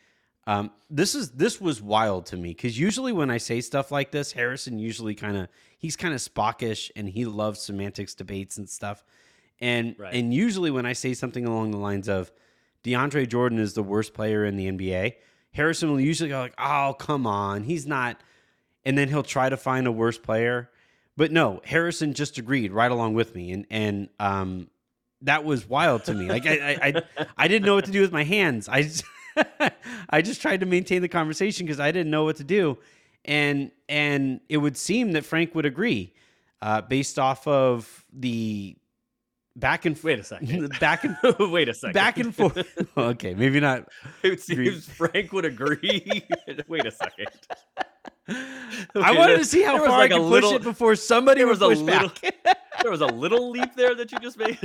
um, 0.47 0.71
this 0.89 1.13
is 1.13 1.31
this 1.31 1.59
was 1.61 1.81
wild 1.81 2.25
to 2.27 2.37
me 2.37 2.49
because 2.49 2.79
usually 2.79 3.11
when 3.11 3.29
I 3.29 3.37
say 3.37 3.61
stuff 3.61 3.91
like 3.91 4.11
this, 4.11 4.31
Harrison 4.31 4.79
usually 4.79 5.13
kind 5.13 5.37
of 5.37 5.49
he's 5.77 5.95
kind 5.95 6.13
of 6.13 6.21
spockish 6.21 6.89
and 6.95 7.07
he 7.07 7.25
loves 7.25 7.59
semantics 7.61 8.15
debates 8.15 8.57
and 8.57 8.67
stuff, 8.69 9.03
and 9.59 9.95
Right. 9.99 10.13
and 10.13 10.33
usually 10.33 10.71
when 10.71 10.85
I 10.85 10.93
say 10.93 11.13
something 11.13 11.45
along 11.45 11.71
the 11.71 11.77
lines 11.77 12.07
of 12.07 12.31
DeAndre 12.83 13.27
Jordan 13.27 13.59
is 13.59 13.73
the 13.73 13.83
worst 13.83 14.13
player 14.13 14.45
in 14.45 14.55
the 14.55 14.67
NBA, 14.71 15.15
Harrison 15.51 15.91
will 15.91 15.99
usually 15.99 16.29
go 16.29 16.39
like, 16.39 16.53
"Oh, 16.57 16.95
come 16.97 17.27
on, 17.27 17.63
he's 17.63 17.85
not," 17.85 18.21
and 18.85 18.97
then 18.97 19.09
he'll 19.09 19.23
try 19.23 19.49
to 19.49 19.57
find 19.57 19.85
a 19.85 19.91
worse 19.91 20.17
player. 20.17 20.69
But 21.17 21.31
no, 21.31 21.59
Harrison 21.65 22.13
just 22.13 22.37
agreed 22.37 22.71
right 22.71 22.91
along 22.91 23.15
with 23.15 23.35
me, 23.35 23.51
and 23.51 23.65
and 23.69 24.09
um, 24.19 24.69
that 25.23 25.43
was 25.43 25.67
wild 25.67 26.05
to 26.05 26.13
me. 26.13 26.29
Like 26.29 26.45
I 26.45 26.53
I, 26.53 26.87
I, 27.17 27.25
I 27.37 27.47
didn't 27.49 27.65
know 27.65 27.75
what 27.75 27.85
to 27.85 27.91
do 27.91 27.99
with 27.99 28.13
my 28.13 28.23
hands. 28.23 28.69
I 28.69 28.83
just, 28.83 29.03
I 30.09 30.21
just 30.21 30.41
tried 30.41 30.59
to 30.61 30.65
maintain 30.65 31.01
the 31.01 31.07
conversation 31.09 31.65
because 31.65 31.79
I 31.79 31.91
didn't 31.91 32.11
know 32.11 32.23
what 32.23 32.35
to 32.37 32.43
do, 32.43 32.77
and 33.25 33.71
and 33.89 34.39
it 34.49 34.57
would 34.57 34.77
seem 34.77 35.11
that 35.13 35.25
Frank 35.25 35.53
would 35.55 35.65
agree. 35.65 36.13
uh, 36.61 36.81
based 36.81 37.19
off 37.19 37.45
of 37.47 38.05
the 38.11 38.75
back 39.55 39.85
and 39.85 40.01
Wait 40.03 40.19
a 40.19 40.23
second. 40.23 40.69
back 40.79 41.03
and 41.03 41.17
Wait 41.51 41.69
a 41.69 41.73
second. 41.73 41.93
back 41.93 42.17
and 42.17 42.35
forth. 42.35 42.67
okay, 42.97 43.33
maybe 43.35 43.59
not. 43.59 43.87
It 44.23 44.41
seems 44.41 44.87
Frank 44.87 45.31
would 45.33 45.45
agree. 45.45 46.23
Wait 46.67 46.85
a 46.85 46.91
second. 46.91 47.27
I 48.29 49.11
wanted 49.17 49.37
to 49.37 49.45
see 49.45 49.61
how 49.63 49.77
far 49.77 49.89
like 49.99 50.11
I 50.11 50.15
could 50.17 50.23
push 50.23 50.31
little- 50.31 50.53
it 50.55 50.63
before 50.63 50.95
somebody 50.95 51.43
was 51.45 51.61
a 51.61 51.67
little-. 51.67 52.11
There 52.81 52.91
was 52.91 53.01
a 53.01 53.07
little 53.07 53.49
leap 53.49 53.75
there 53.75 53.95
that 53.95 54.11
you 54.11 54.19
just 54.19 54.37
made. 54.37 54.59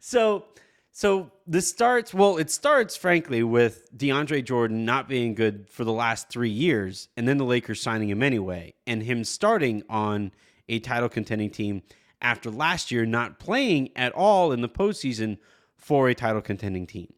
so 0.00 0.44
so 0.92 1.30
this 1.46 1.68
starts 1.68 2.12
well 2.12 2.36
it 2.36 2.50
starts 2.50 2.96
frankly 2.96 3.42
with 3.42 3.88
DeAndre 3.96 4.44
Jordan 4.44 4.84
not 4.84 5.08
being 5.08 5.34
good 5.34 5.68
for 5.68 5.84
the 5.84 5.92
last 5.92 6.28
3 6.28 6.48
years 6.48 7.08
and 7.16 7.26
then 7.26 7.38
the 7.38 7.44
Lakers 7.44 7.80
signing 7.82 8.08
him 8.08 8.22
anyway 8.22 8.74
and 8.86 9.02
him 9.02 9.24
starting 9.24 9.82
on 9.88 10.32
a 10.68 10.78
title 10.78 11.08
contending 11.08 11.50
team 11.50 11.82
after 12.22 12.50
last 12.50 12.90
year 12.90 13.04
not 13.04 13.38
playing 13.38 13.90
at 13.96 14.12
all 14.12 14.52
in 14.52 14.60
the 14.62 14.68
postseason 14.68 15.36
for 15.76 16.08
a 16.08 16.14
title 16.14 16.40
contending 16.40 16.86
team. 16.86 17.12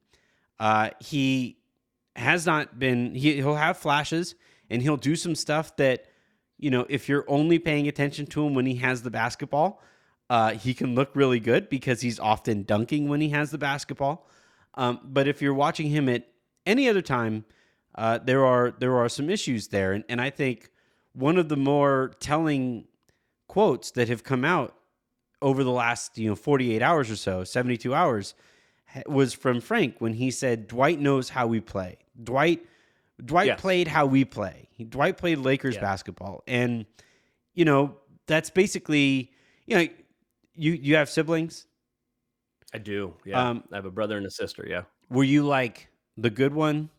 Uh, 0.58 0.90
he 0.98 1.58
has 2.16 2.46
not 2.46 2.78
been 2.78 3.14
he, 3.14 3.34
he'll 3.34 3.54
have 3.54 3.76
flashes 3.76 4.34
and 4.70 4.80
he'll 4.82 4.96
do 4.96 5.14
some 5.14 5.34
stuff 5.34 5.76
that 5.76 6.06
you 6.58 6.70
know 6.70 6.86
if 6.88 7.08
you're 7.08 7.24
only 7.28 7.58
paying 7.58 7.86
attention 7.86 8.24
to 8.24 8.46
him 8.46 8.54
when 8.54 8.64
he 8.64 8.76
has 8.76 9.02
the 9.02 9.10
basketball 9.10 9.82
uh, 10.30 10.52
he 10.52 10.74
can 10.74 10.94
look 10.94 11.10
really 11.14 11.40
good 11.40 11.68
because 11.68 12.00
he's 12.00 12.18
often 12.18 12.62
dunking 12.62 13.08
when 13.08 13.20
he 13.20 13.28
has 13.30 13.50
the 13.50 13.58
basketball. 13.58 14.28
Um, 14.74 15.00
but 15.04 15.28
if 15.28 15.40
you're 15.42 15.54
watching 15.54 15.88
him 15.88 16.08
at 16.08 16.26
any 16.66 16.88
other 16.88 17.02
time, 17.02 17.44
uh, 17.94 18.18
there 18.18 18.44
are 18.44 18.72
there 18.78 18.96
are 18.96 19.08
some 19.08 19.30
issues 19.30 19.68
there, 19.68 19.92
and, 19.92 20.02
and 20.08 20.20
I 20.20 20.30
think 20.30 20.70
one 21.12 21.36
of 21.38 21.48
the 21.48 21.56
more 21.56 22.12
telling 22.18 22.86
quotes 23.46 23.92
that 23.92 24.08
have 24.08 24.24
come 24.24 24.44
out 24.44 24.74
over 25.42 25.62
the 25.62 25.70
last 25.70 26.18
you 26.18 26.28
know 26.30 26.34
48 26.34 26.82
hours 26.82 27.10
or 27.10 27.16
so, 27.16 27.44
72 27.44 27.94
hours, 27.94 28.34
was 29.06 29.32
from 29.34 29.60
Frank 29.60 29.96
when 30.00 30.14
he 30.14 30.30
said 30.30 30.66
Dwight 30.66 30.98
knows 30.98 31.28
how 31.28 31.46
we 31.46 31.60
play. 31.60 31.98
Dwight 32.20 32.66
Dwight 33.24 33.46
Yes. 33.46 33.60
played 33.60 33.86
how 33.86 34.06
we 34.06 34.24
play. 34.24 34.68
Dwight 34.88 35.16
played 35.16 35.38
Lakers 35.38 35.76
Yeah. 35.76 35.82
basketball, 35.82 36.42
and 36.48 36.86
you 37.52 37.64
know 37.64 37.96
that's 38.26 38.50
basically 38.50 39.30
you 39.66 39.76
know 39.76 39.86
you 40.56 40.72
you 40.72 40.96
have 40.96 41.08
siblings. 41.08 41.66
I 42.72 42.78
do. 42.78 43.14
Yeah. 43.24 43.48
Um, 43.50 43.64
I 43.72 43.76
have 43.76 43.84
a 43.86 43.90
brother 43.90 44.16
and 44.16 44.26
a 44.26 44.30
sister. 44.30 44.66
Yeah. 44.68 44.82
Were 45.10 45.24
you 45.24 45.44
like 45.46 45.88
the 46.16 46.30
good 46.30 46.52
one? 46.54 46.90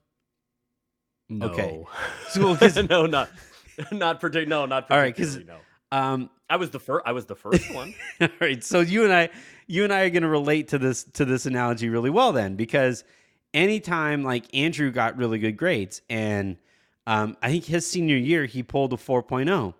No. 1.29 1.47
Okay. 1.47 1.83
So, 2.29 2.53
no, 2.89 3.05
not 3.05 3.29
not 3.91 4.19
particular. 4.19 4.45
No, 4.45 4.65
not 4.65 4.89
All 4.91 4.97
right, 4.97 5.15
'cause- 5.15 5.33
particularly. 5.35 5.61
no. 5.91 5.97
Um, 5.97 6.29
I 6.49 6.57
was 6.57 6.69
the 6.71 6.79
first. 6.79 7.03
I 7.07 7.11
was 7.13 7.25
the 7.25 7.35
first 7.35 7.73
one. 7.73 7.93
all 8.21 8.27
right. 8.41 8.61
So 8.63 8.81
you 8.81 9.03
and 9.03 9.13
I, 9.13 9.29
you 9.67 9.83
and 9.83 9.93
I 9.93 10.01
are 10.01 10.09
going 10.09 10.23
to 10.23 10.29
relate 10.29 10.67
to 10.69 10.77
this 10.77 11.03
to 11.13 11.23
this 11.25 11.45
analogy 11.45 11.89
really 11.89 12.09
well 12.09 12.31
then, 12.33 12.55
because 12.55 13.03
anytime 13.53 14.23
like 14.23 14.53
Andrew 14.53 14.91
got 14.91 15.17
really 15.17 15.39
good 15.39 15.55
grades, 15.57 16.01
and 16.09 16.57
um, 17.07 17.37
I 17.41 17.49
think 17.51 17.65
his 17.65 17.87
senior 17.87 18.17
year 18.17 18.45
he 18.45 18.63
pulled 18.63 18.91
a 18.93 18.97
4.0, 18.97 19.73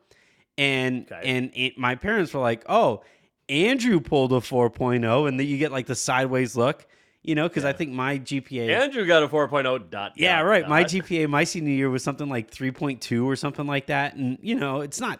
and 0.57 1.11
Okay. 1.11 1.21
and 1.23 1.51
it, 1.53 1.77
my 1.77 1.95
parents 1.95 2.33
were 2.33 2.41
like, 2.41 2.63
oh, 2.69 3.03
Andrew 3.49 3.99
pulled 3.99 4.33
a 4.33 4.37
4.0, 4.37 5.27
and 5.27 5.39
then 5.39 5.47
you 5.47 5.57
get 5.57 5.71
like 5.71 5.85
the 5.85 5.95
sideways 5.95 6.55
look, 6.55 6.87
you 7.21 7.35
know, 7.35 7.47
because 7.47 7.65
I 7.65 7.73
think 7.73 7.91
my 7.91 8.19
GPA. 8.19 8.69
Andrew 8.69 9.05
got 9.05 9.23
a 9.23 9.27
4.0 9.27 9.89
dot. 9.89 10.13
Yeah, 10.15 10.37
dot, 10.37 10.45
right. 10.45 10.69
My. 10.69 10.83
GPA 10.83 11.27
my 11.29 11.43
senior 11.43 11.73
year 11.73 11.89
was 11.89 12.03
something 12.03 12.29
like 12.29 12.51
3.2 12.51 13.25
or 13.25 13.35
something 13.35 13.65
like 13.65 13.87
that. 13.87 14.15
And 14.15 14.37
you 14.41 14.55
know, 14.55 14.81
it's 14.81 14.99
not 14.99 15.19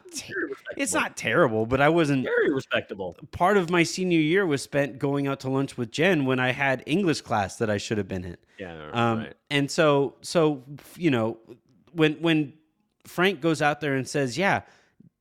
it's 0.78 0.93
not 0.93 1.17
terrible, 1.17 1.65
but 1.65 1.82
I 1.82 1.89
wasn't 1.89 2.23
very 2.23 2.51
respectable. 2.51 3.15
part 3.32 3.57
of 3.57 3.69
my 3.69 3.84
senior 3.84 4.19
year 4.19 4.45
was 4.45 4.61
spent 4.61 4.99
going 4.99 5.28
out 5.28 5.39
to 5.41 5.49
lunch 5.49 5.78
with 5.78 5.91
Jen 5.91 6.26
when 6.26 6.39
I 6.39 6.51
had 6.51 6.84
English 6.86 7.21
class 7.21 7.57
that 7.57 7.69
I 7.69 7.78
should 7.78 7.97
have 7.97 8.07
been 8.07 8.23
in. 8.23 8.38
Yeah. 8.59 8.89
Um, 8.93 9.19
right. 9.19 9.34
and 9.49 9.69
so 9.69 10.15
so 10.21 10.63
you 10.95 11.11
know, 11.11 11.38
when 11.93 12.13
when 12.15 12.53
Frank 13.05 13.41
goes 13.41 13.61
out 13.61 13.82
there 13.82 13.95
and 13.95 14.07
says, 14.07 14.38
"Yeah, 14.38 14.61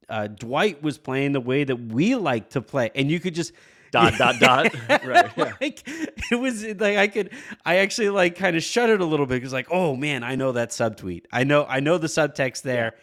uh, 0.09 0.27
Dwight 0.29 0.83
was 0.83 0.99
playing 0.99 1.33
the 1.33 1.41
way 1.41 1.65
that 1.65 1.77
we 1.77 2.15
like 2.15 2.51
to 2.51 2.63
play," 2.63 2.91
and 2.95 3.11
you 3.11 3.21
could 3.21 3.35
just 3.35 3.53
Dot 3.93 4.15
dot 4.19 4.41
dot. 4.41 4.75
right. 5.05 5.31
Yeah. 5.37 5.53
like 5.61 5.87
it 5.87 6.35
was 6.41 6.65
like 6.65 6.97
I 6.97 7.07
could 7.07 7.31
I 7.65 7.77
actually 7.77 8.09
like 8.09 8.35
kind 8.35 8.57
of 8.57 8.65
shuddered 8.65 9.01
a 9.01 9.05
little 9.05 9.25
bit 9.25 9.37
because 9.37 9.53
like 9.53 9.69
oh 9.71 9.95
man 9.95 10.25
I 10.25 10.35
know 10.35 10.51
that 10.51 10.71
subtweet 10.71 11.27
I 11.31 11.45
know 11.45 11.65
I 11.69 11.79
know 11.79 11.97
the 11.97 12.09
subtext 12.09 12.63
there 12.63 12.95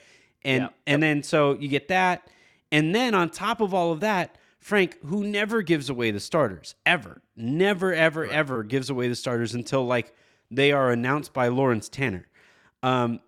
and 0.43 0.63
Yeah. 0.63 0.69
and 0.85 1.01
then 1.01 1.23
so 1.23 1.53
you 1.53 1.69
get 1.69 1.87
that 1.87 2.27
and 2.73 2.93
then 2.93 3.15
on 3.15 3.29
top 3.29 3.61
of 3.61 3.73
all 3.73 3.93
of 3.93 4.01
that 4.01 4.37
Frank 4.59 4.97
who 5.05 5.23
never 5.23 5.61
gives 5.61 5.89
away 5.89 6.11
the 6.11 6.19
starters 6.19 6.75
ever 6.85 7.21
never 7.37 7.93
ever 7.93 8.25
ever 8.25 8.61
gives 8.63 8.89
away 8.89 9.07
the 9.07 9.15
starters 9.15 9.53
until 9.55 9.85
like 9.85 10.13
they 10.49 10.73
are 10.73 10.91
announced 10.91 11.31
by 11.31 11.47
Lawrence 11.47 11.87
Tanner 11.87 12.27
um 12.83 13.21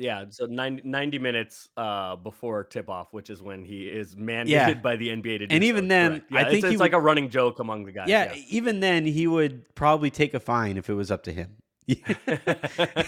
Yeah, 0.00 0.24
so 0.30 0.46
90, 0.46 0.82
90 0.88 1.18
minutes 1.18 1.68
uh, 1.76 2.16
before 2.16 2.64
tip 2.64 2.88
off, 2.88 3.08
which 3.12 3.28
is 3.30 3.42
when 3.42 3.64
he 3.64 3.82
is 3.86 4.16
mandated 4.16 4.48
Yeah. 4.48 4.74
by 4.74 4.96
the 4.96 5.08
NBA 5.10 5.38
to 5.40 5.46
do 5.46 5.54
And 5.54 5.62
so, 5.62 5.68
even 5.68 5.88
then, 5.88 6.10
correct. 6.10 6.24
Yeah, 6.30 6.38
I 6.38 6.40
it's, 6.42 6.50
think 6.52 6.64
he 6.66 6.72
it's 6.72 6.80
like 6.80 6.92
would- 6.92 6.98
a 6.98 7.02
running 7.02 7.28
joke 7.28 7.58
among 7.58 7.84
the 7.84 7.92
guys. 7.92 8.08
yeah 8.08 8.34
even 8.48 8.80
then 8.80 9.04
he 9.04 9.26
would 9.26 9.72
probably 9.74 10.10
take 10.10 10.32
a 10.34 10.40
fine 10.40 10.76
if 10.78 10.88
it 10.88 10.94
was 10.94 11.10
up 11.10 11.22
to 11.24 11.32
him 11.32 11.56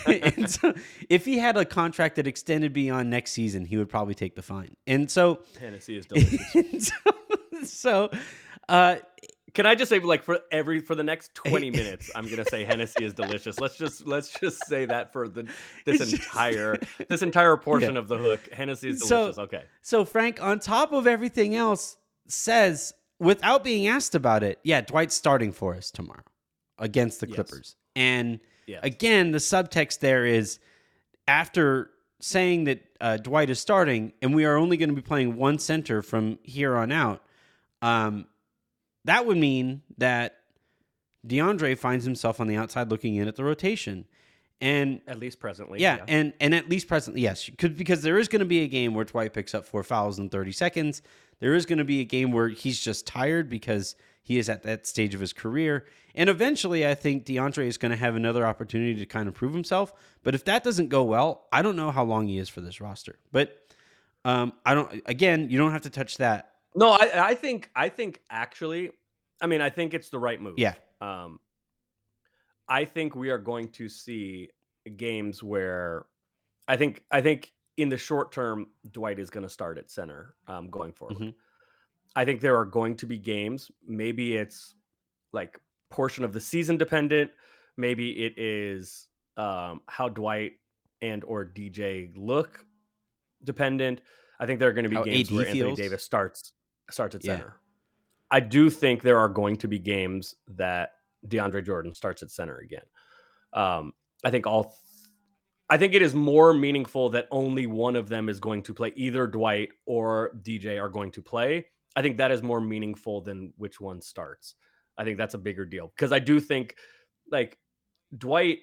and 0.06 0.50
so 0.50 0.74
if 1.08 1.24
he 1.24 1.38
had 1.38 1.56
a 1.56 1.64
contract 1.64 2.16
that 2.16 2.26
extended 2.26 2.72
beyond 2.72 3.08
next 3.10 3.30
season, 3.30 3.64
he 3.64 3.76
would 3.76 3.88
probably 3.88 4.14
take 4.14 4.34
the 4.34 4.42
fine. 4.42 4.76
And 4.88 5.08
so, 5.08 5.40
Hennessy 5.60 5.96
is 5.98 6.06
delicious. 6.06 6.42
and 6.54 6.82
so, 6.82 6.94
so, 7.62 8.10
uh, 8.68 8.96
Can 9.54 9.66
I 9.66 9.74
just 9.74 9.90
say, 9.90 9.98
like, 9.98 10.22
for 10.22 10.38
every 10.50 10.80
for 10.80 10.94
the 10.94 11.02
next 11.02 11.34
twenty 11.44 11.70
minutes, 11.70 12.10
I'm 12.14 12.28
gonna 12.28 12.44
say 12.46 12.64
Hennessy 12.64 13.04
is 13.04 13.12
delicious. 13.12 13.60
Let's 13.60 13.76
just 13.76 14.06
let's 14.06 14.30
just 14.38 14.64
say 14.66 14.86
that 14.86 15.12
for 15.12 15.28
the 15.28 15.42
this 15.84 16.00
It's 16.00 16.10
just- 16.12 16.22
entire 16.24 16.78
this 17.08 17.22
entire 17.22 17.56
portion 17.68 17.96
of 17.96 18.08
the 18.08 18.16
hook. 18.16 18.40
Hennessy 18.52 18.90
is 18.90 19.00
So- 19.00 19.16
delicious. 19.32 19.38
okay. 19.38 19.64
so 19.82 20.04
Frank, 20.04 20.42
on 20.42 20.58
top 20.58 20.92
of 20.92 21.06
everything 21.06 21.54
else, 21.54 21.96
says 22.28 22.94
without 23.18 23.62
being 23.62 23.86
asked 23.88 24.14
about 24.14 24.42
it, 24.42 24.58
yeah, 24.64 24.80
Dwight's 24.80 25.14
starting 25.14 25.52
for 25.52 25.74
us 25.74 25.90
tomorrow 25.90 26.24
against 26.78 27.20
the 27.20 27.26
Yes. 27.28 27.34
Clippers. 27.36 27.76
And 27.94 28.40
Yeah. 28.66 28.80
again, 28.82 29.32
the 29.32 29.38
subtext 29.38 30.00
there 30.00 30.24
is 30.24 30.58
after 31.28 31.90
saying 32.20 32.64
that 32.64 32.80
uh, 33.00 33.16
Dwight 33.18 33.50
is 33.50 33.60
starting 33.60 34.12
and 34.22 34.34
we 34.34 34.44
are 34.44 34.56
only 34.56 34.76
going 34.76 34.88
to 34.88 34.94
be 34.94 35.02
playing 35.02 35.36
one 35.36 35.58
center 35.58 36.02
from 36.02 36.38
here 36.42 36.76
on 36.76 36.90
out, 36.92 37.22
um, 37.82 38.26
that 39.04 39.26
would 39.26 39.36
mean 39.36 39.82
that 39.98 40.36
DeAndre 41.26 41.76
finds 41.78 42.04
himself 42.04 42.40
on 42.40 42.46
the 42.48 42.56
outside 42.56 42.90
looking 42.90 43.16
in 43.16 43.28
at 43.28 43.36
the 43.36 43.44
rotation. 43.44 44.06
And 44.60 45.00
At 45.08 45.18
least 45.18 45.40
presently. 45.40 45.80
yeah, 45.80 46.04
and 46.06 46.32
and 46.38 46.54
at 46.54 46.68
least 46.68 46.86
presently, 46.86 47.20
yes, 47.22 47.50
could 47.58 47.76
because 47.76 48.02
there 48.02 48.16
is 48.16 48.28
going 48.28 48.40
to 48.40 48.46
be 48.46 48.60
a 48.62 48.68
game 48.68 48.94
where 48.94 49.04
Dwight 49.04 49.32
picks 49.32 49.56
up 49.56 49.66
four 49.66 49.82
fouls 49.82 50.20
in 50.20 50.28
30 50.28 50.52
seconds. 50.52 51.02
There 51.40 51.54
is 51.54 51.66
going 51.66 51.78
to 51.78 51.84
be 51.84 52.00
a 52.00 52.04
game 52.04 52.30
where 52.30 52.48
he's 52.48 52.80
just 52.80 53.04
tired 53.04 53.50
because 53.50 53.96
he 54.22 54.38
is 54.38 54.48
at 54.48 54.62
that 54.62 54.86
stage 54.86 55.16
of 55.16 55.20
his 55.20 55.32
career. 55.32 55.84
And 56.14 56.30
eventually, 56.30 56.86
I 56.86 56.94
think 56.94 57.26
DeAndre 57.26 57.66
is 57.66 57.76
going 57.76 57.90
to 57.90 57.96
have 57.96 58.14
another 58.14 58.46
opportunity 58.46 58.94
to 59.00 59.06
kind 59.06 59.26
of 59.26 59.34
prove 59.34 59.52
himself. 59.52 59.92
But 60.22 60.36
if 60.36 60.44
that 60.44 60.62
doesn't 60.62 60.90
go 60.90 61.02
well, 61.02 61.48
I 61.50 61.62
don't 61.62 61.74
know 61.74 61.90
how 61.90 62.04
long 62.04 62.28
he 62.28 62.38
is 62.38 62.48
for 62.48 62.60
this 62.60 62.80
roster. 62.80 63.18
But 63.32 63.58
um, 64.24 64.52
I 64.64 64.74
don't. 64.74 65.02
Again, 65.06 65.50
you 65.50 65.58
don't 65.58 65.72
have 65.72 65.82
to 65.82 65.90
touch 65.90 66.18
that. 66.18 66.51
No, 66.74 66.90
I 66.90 67.28
I 67.30 67.34
think 67.34 67.70
I 67.76 67.88
think 67.88 68.20
actually, 68.30 68.90
I 69.40 69.46
mean, 69.46 69.60
I 69.60 69.70
think 69.70 69.94
it's 69.94 70.08
the 70.08 70.18
right 70.18 70.40
move. 70.40 70.54
Yeah. 70.58 70.74
Um, 71.00 71.40
I 72.68 72.84
think 72.84 73.14
we 73.14 73.30
are 73.30 73.38
going 73.38 73.68
to 73.72 73.88
see 73.88 74.48
games 74.96 75.42
where 75.42 76.06
I 76.68 76.76
think 76.76 77.02
I 77.10 77.20
think 77.20 77.52
in 77.76 77.88
the 77.88 77.98
short 77.98 78.32
term 78.32 78.68
Dwight 78.90 79.18
is 79.18 79.30
going 79.30 79.44
to 79.44 79.52
start 79.52 79.78
at 79.78 79.90
center 79.90 80.34
um, 80.46 80.70
going 80.70 80.92
forward. 80.92 81.18
Mhm. 81.18 81.34
I 82.14 82.24
think 82.24 82.40
there 82.40 82.56
are 82.56 82.64
going 82.64 82.96
to 82.96 83.06
be 83.06 83.18
games. 83.18 83.70
Maybe 83.86 84.36
it's 84.36 84.74
like 85.32 85.58
portion 85.90 86.24
of 86.24 86.32
the 86.32 86.40
season 86.40 86.76
dependent. 86.76 87.30
Maybe 87.76 88.24
it 88.24 88.38
is 88.38 89.08
um, 89.36 89.80
how 89.86 90.08
Dwight 90.08 90.52
and 91.00 91.24
or 91.24 91.44
DJ 91.44 92.12
look 92.16 92.64
dependent. 93.44 94.02
I 94.38 94.46
think 94.46 94.60
there 94.60 94.68
are 94.68 94.72
going 94.72 94.84
to 94.84 94.90
be 94.90 94.96
How 94.96 95.04
games 95.04 95.30
AD 95.30 95.36
where 95.36 95.46
Anthony. 95.46 95.74
Davis 95.74 96.04
starts 96.04 96.52
starts 96.90 97.14
at 97.14 97.24
Yeah. 97.24 97.36
center. 97.36 97.56
I 98.30 98.40
do 98.40 98.70
think 98.70 99.02
there 99.02 99.18
are 99.18 99.28
going 99.28 99.56
to 99.58 99.68
be 99.68 99.78
games 99.78 100.34
that 100.48 100.92
DeAndre 101.26 101.64
Jordan 101.64 101.94
starts 101.94 102.22
at 102.22 102.30
center 102.30 102.58
again. 102.58 102.84
Um, 103.52 103.92
I 104.24 104.30
think 104.30 104.46
all. 104.46 104.76
I 105.70 105.78
think 105.78 105.94
it 105.94 106.02
is 106.02 106.14
more 106.14 106.52
meaningful 106.52 107.08
that 107.10 107.28
only 107.30 107.66
one 107.66 107.96
of 107.96 108.08
them 108.08 108.28
is 108.28 108.38
going 108.40 108.62
to 108.64 108.74
play. 108.74 108.92
Either 108.94 109.26
Dwight 109.26 109.70
or 109.86 110.32
DJ 110.42 110.78
are 110.82 110.88
going 110.90 111.10
to 111.12 111.22
play. 111.22 111.66
I 111.96 112.02
think 112.02 112.18
that 112.18 112.30
is 112.30 112.42
more 112.42 112.60
meaningful 112.60 113.20
than 113.22 113.52
which 113.56 113.80
one 113.80 114.00
starts. 114.02 114.54
I 114.98 115.04
think 115.04 115.16
that's 115.16 115.34
a 115.34 115.38
bigger 115.38 115.64
deal 115.64 115.92
because 115.96 116.12
I 116.12 116.18
do 116.18 116.40
think, 116.40 116.76
like, 117.30 117.58
Dwight 118.16 118.58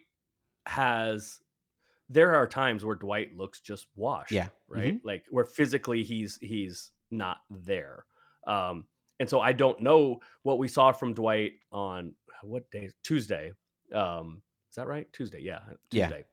has. 0.66 1.40
There 2.10 2.36
are 2.36 2.48
times 2.48 2.84
where 2.84 2.96
Dwight 2.96 3.36
looks 3.38 3.62
just 3.62 3.88
washed. 3.96 4.32
Yeah. 4.32 4.50
Right. 4.68 5.00
Like 5.04 5.26
where 5.30 5.46
physically 5.46 6.04
he's 6.04 6.38
he's 6.42 6.92
not 7.12 7.38
there. 7.50 8.06
Um, 8.48 8.86
and 9.20 9.30
so 9.30 9.42
I 9.42 9.54
don't 9.54 9.82
know 9.82 10.20
what 10.44 10.58
we 10.60 10.68
saw 10.68 10.92
from 10.92 11.14
Dwight 11.14 11.54
on 11.72 12.14
what 12.42 12.70
day? 12.72 12.90
Tuesday. 13.04 13.52
Um, 13.94 14.42
is 14.70 14.76
that 14.76 14.88
right? 14.88 15.12
Tuesday. 15.12 15.42
Yeah. 15.42 15.60
Yeah. 15.92 16.08
Tuesday. 16.08 16.26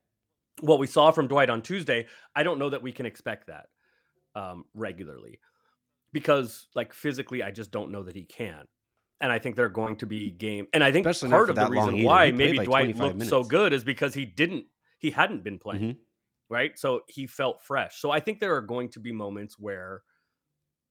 What 0.60 0.78
we 0.78 0.86
saw 0.86 1.10
from 1.10 1.26
Dwight 1.26 1.50
on 1.50 1.62
Tuesday, 1.62 2.06
I 2.34 2.42
don't 2.42 2.58
know 2.58 2.70
that 2.70 2.82
we 2.82 2.92
can 2.92 3.04
expect 3.06 3.48
that 3.48 3.66
um, 4.34 4.64
regularly 4.74 5.40
because, 6.12 6.68
like, 6.74 6.92
physically, 6.94 7.42
I 7.42 7.50
just 7.50 7.70
don't 7.70 7.90
know 7.90 8.02
that 8.04 8.14
he 8.16 8.24
can. 8.24 8.66
And 9.20 9.32
I 9.32 9.38
think 9.38 9.56
they're 9.56 9.68
going 9.68 9.96
to 9.96 10.06
be 10.06 10.30
game. 10.30 10.66
And 10.72 10.84
I 10.84 10.92
think 10.92 11.06
Especially 11.06 11.30
part 11.30 11.50
of 11.50 11.56
the 11.56 11.68
reason 11.68 12.02
why 12.04 12.30
maybe 12.30 12.58
like 12.58 12.66
Dwight 12.66 12.96
25 12.96 13.16
looked 13.18 13.30
so 13.30 13.42
good 13.42 13.72
is 13.72 13.82
because 13.82 14.14
he 14.14 14.24
didn't, 14.26 14.66
he 14.98 15.10
hadn't 15.10 15.42
been 15.42 15.58
playing 15.58 15.82
Mhm. 15.82 15.96
right? 16.50 16.78
So 16.78 17.00
he 17.08 17.26
felt 17.26 17.62
fresh. 17.62 17.98
So 18.00 18.10
I 18.10 18.20
think 18.20 18.40
there 18.40 18.54
are 18.54 18.60
going 18.60 18.90
to 18.90 19.00
be 19.00 19.12
moments 19.12 19.58
where, 19.58 20.02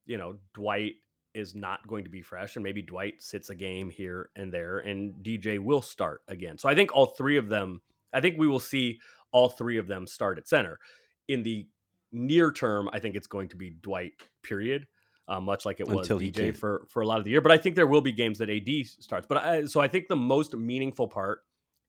you 0.06 0.18
know, 0.18 0.38
Dwight 0.54 0.96
is 1.34 1.54
not 1.54 1.86
going 1.88 2.04
to 2.04 2.10
be 2.10 2.22
fresh, 2.22 2.56
and 2.56 2.64
maybe 2.64 2.82
Dwight 2.82 3.22
sits 3.22 3.50
a 3.50 3.56
game 3.56 3.90
here 3.90 4.30
and 4.36 4.52
there, 4.52 4.80
and 4.80 5.14
DJ 5.22 5.60
will 5.60 5.82
start 5.82 6.22
again. 6.28 6.58
So 6.58 6.70
I 6.70 6.76
think 6.76 6.96
all 6.96 7.08
three 7.08 7.38
of 7.38 7.50
them, 7.50 7.82
I 8.14 8.22
think 8.22 8.38
we 8.38 8.48
will 8.48 8.60
see 8.60 9.00
all 9.32 9.50
three 9.50 9.78
of 9.78 9.88
them 9.88 10.08
start 10.08 10.38
at 10.38 10.48
center. 10.48 10.80
In 11.28 11.44
the 11.44 11.68
near 12.12 12.52
term, 12.52 12.90
I 12.94 13.00
think 13.00 13.16
it's 13.16 13.28
going 13.28 13.50
to 13.50 13.58
be 13.58 13.72
Dwight, 13.82 14.14
period. 14.44 14.88
Uh, 15.28 15.40
much 15.40 15.66
like 15.66 15.80
it 15.80 15.88
was 15.88 16.10
Until 16.10 16.20
DJ 16.20 16.56
for 16.56 16.86
for 16.88 17.02
a 17.02 17.08
lot 17.08 17.18
of 17.18 17.26
the 17.26 17.32
year, 17.32 17.42
but 17.42 17.52
I 17.52 17.58
think 17.58 17.76
there 17.76 17.88
will 17.88 18.02
be 18.02 18.12
games 18.12 18.38
that 18.38 18.50
AD 18.50 18.70
starts. 19.00 19.26
But 19.28 19.38
I, 19.40 19.66
so 19.66 19.82
I 19.82 19.88
think 19.88 20.08
the 20.08 20.16
most 20.16 20.54
meaningful 20.54 21.08
part, 21.08 21.40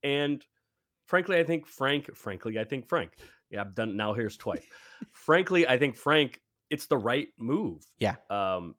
and 0.02 0.42
frankly, 1.04 1.38
I 1.38 1.44
think 1.44 1.66
Frank, 1.66 2.14
frankly, 2.16 2.58
I 2.58 2.64
think 2.64 2.88
Frank, 2.88 3.12
yeah, 3.50 3.60
I've 3.60 3.74
done 3.74 3.94
now. 3.94 4.14
Here's 4.14 4.38
twice. 4.38 4.64
Frankly, 5.12 5.68
I 5.68 5.78
think 5.78 5.96
Frank, 5.96 6.40
it's 6.70 6.86
the 6.86 6.98
right 6.98 7.28
move. 7.38 7.86
Yeah. 7.98 8.16
Um, 8.30 8.74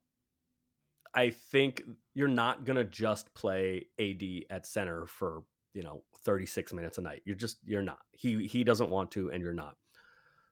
I 1.14 1.30
think 1.30 1.82
you're 2.14 2.28
not 2.28 2.64
gonna 2.64 2.84
just 2.84 3.32
play 3.34 3.86
AD 3.98 4.22
at 4.50 4.66
center 4.66 5.06
for 5.06 5.42
you 5.74 5.82
know 5.82 6.02
36 6.24 6.72
minutes 6.72 6.98
a 6.98 7.02
night. 7.02 7.22
You're 7.24 7.36
just 7.36 7.58
you're 7.64 7.82
not. 7.82 7.98
He 8.12 8.46
he 8.46 8.64
doesn't 8.64 8.90
want 8.90 9.10
to, 9.12 9.30
and 9.30 9.42
you're 9.42 9.52
not. 9.52 9.76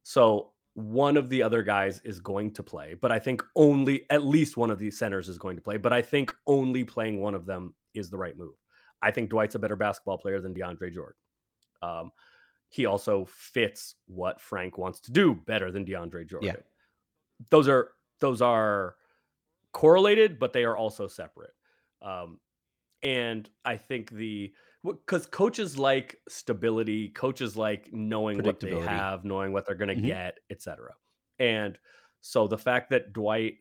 So 0.02 0.52
one 0.74 1.16
of 1.16 1.30
the 1.30 1.42
other 1.42 1.62
guys 1.62 2.00
is 2.04 2.20
going 2.20 2.52
to 2.52 2.62
play, 2.62 2.94
but 3.00 3.10
I 3.10 3.18
think 3.18 3.42
only 3.56 4.04
at 4.10 4.24
least 4.24 4.58
one 4.58 4.70
of 4.70 4.78
these 4.78 4.98
centers 4.98 5.28
is 5.28 5.38
going 5.38 5.56
to 5.56 5.62
play. 5.62 5.78
But 5.78 5.92
I 5.92 6.02
think 6.02 6.34
only 6.46 6.84
playing 6.84 7.20
one 7.20 7.34
of 7.34 7.46
them 7.46 7.74
is 7.94 8.10
the 8.10 8.18
right 8.18 8.36
move. 8.36 8.54
I 9.00 9.10
think 9.10 9.30
Dwight's 9.30 9.54
a 9.54 9.58
better 9.58 9.76
basketball 9.76 10.18
player 10.18 10.40
than 10.40 10.54
DeAndre 10.54 10.92
Jordan. 10.92 11.16
Um, 11.80 12.12
he 12.68 12.84
also 12.84 13.26
fits 13.30 13.94
what 14.06 14.40
Frank 14.40 14.76
wants 14.76 15.00
to 15.00 15.12
do 15.12 15.34
better 15.34 15.70
than 15.70 15.86
DeAndre 15.86 16.28
Jordan. 16.28 16.56
Those 17.50 17.68
are 17.68 17.92
those 18.20 18.40
are 18.42 18.96
correlated, 19.72 20.38
but 20.38 20.52
they 20.52 20.64
are 20.64 20.76
also 20.76 21.06
separate. 21.08 21.54
Um, 22.02 22.40
and 23.02 23.48
I 23.64 23.76
think 23.76 24.10
the 24.10 24.54
because 24.84 25.26
coaches 25.26 25.78
like 25.78 26.20
stability, 26.28 27.08
coaches 27.10 27.56
like 27.56 27.92
knowing 27.92 28.42
what 28.42 28.60
they 28.60 28.70
have, 28.78 29.24
knowing 29.24 29.52
what 29.52 29.66
they're 29.66 29.74
going 29.74 29.88
to 29.88 29.96
Mhm. 29.96 30.06
get, 30.06 30.38
etc. 30.50 30.94
And 31.38 31.78
so 32.20 32.46
the 32.46 32.58
fact 32.58 32.90
that 32.90 33.12
Dwight 33.12 33.58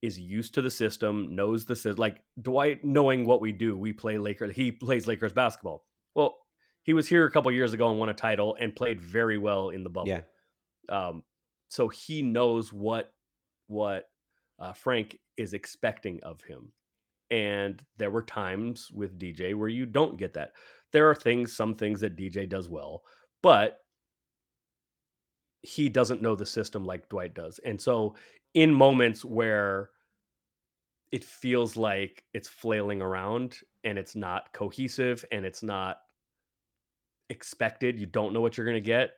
is 0.00 0.18
used 0.18 0.54
to 0.54 0.62
the 0.62 0.70
system, 0.70 1.34
knows 1.36 1.64
the 1.64 1.76
system, 1.76 1.96
like 2.00 2.24
Dwight 2.40 2.84
knowing 2.84 3.24
what 3.26 3.40
we 3.40 3.52
do, 3.52 3.76
we 3.76 3.92
play 3.92 4.18
Lakers. 4.18 4.56
He 4.56 4.72
plays 4.72 5.06
Lakers 5.06 5.32
basketball. 5.32 5.86
Well, 6.14 6.38
he 6.82 6.94
was 6.94 7.06
here 7.06 7.26
a 7.26 7.30
couple 7.30 7.52
years 7.52 7.72
ago 7.72 7.90
and 7.90 7.98
won 8.00 8.08
a 8.08 8.14
title 8.14 8.56
and 8.58 8.74
played 8.74 9.00
very 9.00 9.38
well 9.38 9.68
in 9.68 9.84
the 9.84 9.90
bubble. 9.90 10.08
Yeah. 10.08 10.22
Um, 10.88 11.22
so 11.72 11.88
he 11.88 12.20
knows 12.20 12.70
what 12.70 13.14
what 13.66 14.10
uh, 14.58 14.74
Frank 14.74 15.18
is 15.38 15.54
expecting 15.54 16.20
of 16.22 16.42
him. 16.42 16.70
And 17.30 17.82
there 17.96 18.10
were 18.10 18.22
times 18.22 18.90
with 18.92 19.18
DJ 19.18 19.54
where 19.54 19.70
you 19.70 19.86
don't 19.86 20.18
get 20.18 20.34
that. 20.34 20.52
There 20.92 21.08
are 21.08 21.14
things, 21.14 21.56
some 21.56 21.74
things 21.74 22.00
that 22.02 22.14
DJ 22.14 22.46
does 22.46 22.68
well, 22.68 23.04
but 23.42 23.78
he 25.62 25.88
doesn't 25.88 26.20
know 26.20 26.36
the 26.36 26.44
system 26.44 26.84
like 26.84 27.08
Dwight 27.08 27.34
does. 27.34 27.58
And 27.64 27.80
so 27.80 28.16
in 28.52 28.74
moments 28.74 29.24
where 29.24 29.88
it 31.10 31.24
feels 31.24 31.74
like 31.74 32.22
it's 32.34 32.48
flailing 32.48 33.00
around 33.00 33.56
and 33.84 33.98
it's 33.98 34.14
not 34.14 34.52
cohesive 34.52 35.24
and 35.32 35.46
it's 35.46 35.62
not 35.62 36.00
expected, 37.30 37.98
you 37.98 38.04
don't 38.04 38.34
know 38.34 38.42
what 38.42 38.58
you're 38.58 38.66
going 38.66 38.74
to 38.74 38.80
get. 38.82 39.12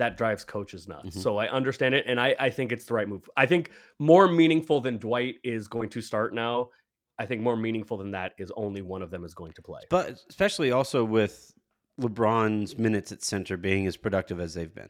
That 0.00 0.16
drives 0.16 0.44
coaches 0.44 0.88
nuts. 0.88 1.16
Mhm. 1.16 1.22
So 1.22 1.36
I 1.36 1.46
understand 1.48 1.94
it. 1.94 2.04
And 2.08 2.18
I, 2.18 2.34
I 2.40 2.48
think 2.48 2.72
it's 2.72 2.86
the 2.86 2.94
right 2.94 3.06
move. 3.06 3.28
I 3.36 3.44
think 3.44 3.70
more 3.98 4.26
meaningful 4.28 4.80
than 4.80 4.96
Dwight 4.96 5.36
is 5.44 5.68
going 5.68 5.90
to 5.90 6.00
start 6.00 6.34
now. 6.34 6.70
I 7.18 7.26
think 7.26 7.42
more 7.42 7.54
meaningful 7.56 7.98
than 7.98 8.10
that 8.12 8.32
is 8.38 8.50
only 8.56 8.80
one 8.80 9.02
of 9.02 9.10
them 9.10 9.24
is 9.24 9.34
going 9.34 9.52
to 9.52 9.62
play. 9.62 9.82
But 9.90 10.18
especially 10.30 10.72
also 10.72 11.04
with 11.04 11.52
LeBron's 12.00 12.78
minutes 12.78 13.12
at 13.12 13.22
center 13.22 13.58
being 13.58 13.86
as 13.86 13.98
productive 13.98 14.40
as 14.40 14.54
they've 14.54 14.74
been. 14.74 14.88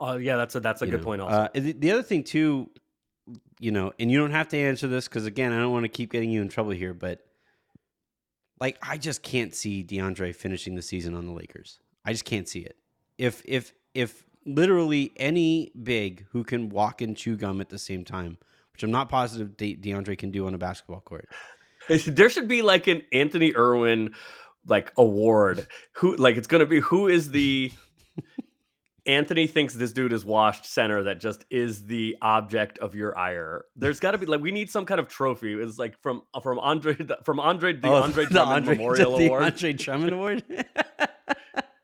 Oh 0.00 0.16
yeah, 0.16 0.36
that's 0.38 0.54
a 0.54 0.60
that's 0.60 0.80
a 0.80 0.86
you 0.86 0.92
good 0.92 1.00
know. 1.00 1.04
point. 1.04 1.20
Also, 1.20 1.36
Uh, 1.36 1.48
the, 1.52 1.72
the 1.72 1.90
other 1.90 2.02
thing 2.02 2.24
too, 2.24 2.70
you 3.60 3.70
know, 3.70 3.92
and 3.98 4.10
you 4.10 4.18
don't 4.18 4.30
have 4.30 4.48
to 4.48 4.56
answer 4.56 4.88
this 4.88 5.08
because 5.08 5.26
again, 5.26 5.52
I 5.52 5.58
don't 5.58 5.72
want 5.72 5.84
to 5.84 5.90
keep 5.90 6.10
getting 6.10 6.30
you 6.30 6.40
in 6.40 6.48
trouble 6.48 6.70
here, 6.70 6.94
but 6.94 7.20
like 8.60 8.78
I 8.80 8.96
just 8.96 9.22
can't 9.22 9.54
see 9.54 9.84
DeAndre 9.84 10.34
finishing 10.34 10.74
the 10.74 10.82
season 10.82 11.14
on 11.14 11.26
the 11.26 11.32
Lakers. 11.32 11.80
I 12.04 12.12
just 12.12 12.24
can't 12.24 12.48
see 12.48 12.60
it. 12.60 12.76
If 13.18 13.42
if 13.44 13.74
if 13.92 14.24
literally 14.46 15.12
any 15.16 15.72
big 15.82 16.26
who 16.32 16.44
can 16.44 16.68
walk 16.68 17.00
and 17.00 17.16
chew 17.16 17.36
gum 17.36 17.60
at 17.60 17.68
the 17.68 17.78
same 17.78 18.04
time, 18.04 18.38
which 18.72 18.82
I'm 18.82 18.90
not 18.90 19.08
positive 19.08 19.56
De- 19.56 19.76
DeAndre 19.76 20.16
can 20.18 20.30
do 20.30 20.46
on 20.46 20.54
a 20.54 20.58
basketball 20.58 21.00
court. 21.00 21.28
there 22.06 22.28
should 22.30 22.48
be 22.48 22.62
like 22.62 22.86
an 22.86 23.02
Anthony 23.12 23.54
Irwin 23.56 24.14
like 24.66 24.92
award. 24.96 25.66
Who 25.92 26.16
like 26.16 26.36
it's 26.36 26.46
gonna 26.46 26.66
be 26.66 26.80
who 26.80 27.08
is 27.08 27.30
the 27.30 27.72
Anthony 29.06 29.46
thinks 29.46 29.72
this 29.72 29.92
dude 29.92 30.12
is 30.12 30.22
washed 30.22 30.66
center 30.66 31.04
that 31.04 31.18
just 31.18 31.46
is 31.50 31.86
the 31.86 32.16
object 32.20 32.78
of 32.78 32.94
your 32.94 33.16
ire. 33.16 33.64
There's 33.74 34.00
got 34.00 34.10
to 34.10 34.18
be 34.18 34.26
like 34.26 34.42
we 34.42 34.50
need 34.52 34.70
some 34.70 34.84
kind 34.84 35.00
of 35.00 35.08
trophy. 35.08 35.54
It's 35.54 35.78
like 35.78 35.98
from 36.02 36.22
from 36.42 36.58
Andre 36.58 36.94
from 37.24 37.40
Andre 37.40 37.72
the 37.72 37.88
Oh, 37.88 38.02
Andre 38.02 38.26
Drummond 38.26 38.66
Memorial 38.66 39.16
the 39.18 39.26
Award. 39.28 39.42
Andre 39.44 39.72
Drummond 39.72 40.12
Award. 40.12 40.42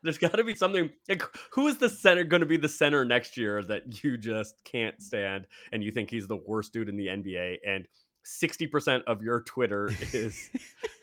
There's 0.05 0.17
got 0.17 0.33
to 0.33 0.43
be 0.43 0.55
something. 0.55 0.89
Like, 1.09 1.23
who 1.51 1.67
is 1.67 1.77
the 1.77 1.89
center 1.89 2.23
going 2.23 2.39
to 2.39 2.45
be 2.45 2.57
the 2.57 2.69
center 2.69 3.03
next 3.03 3.35
year 3.35 3.61
that 3.63 4.03
you 4.03 4.17
just 4.17 4.63
can't 4.63 5.01
stand 5.01 5.47
and 5.73 5.83
you 5.83 5.91
think 5.91 6.09
he's 6.09 6.27
the 6.27 6.37
worst 6.37 6.71
dude 6.71 6.87
in 6.87 6.95
the 6.95 7.07
NBA? 7.07 7.57
And 7.67 7.87
sixty 8.23 8.65
percent 8.67 9.03
of 9.07 9.21
your 9.21 9.41
Twitter 9.41 9.91
is 10.13 10.49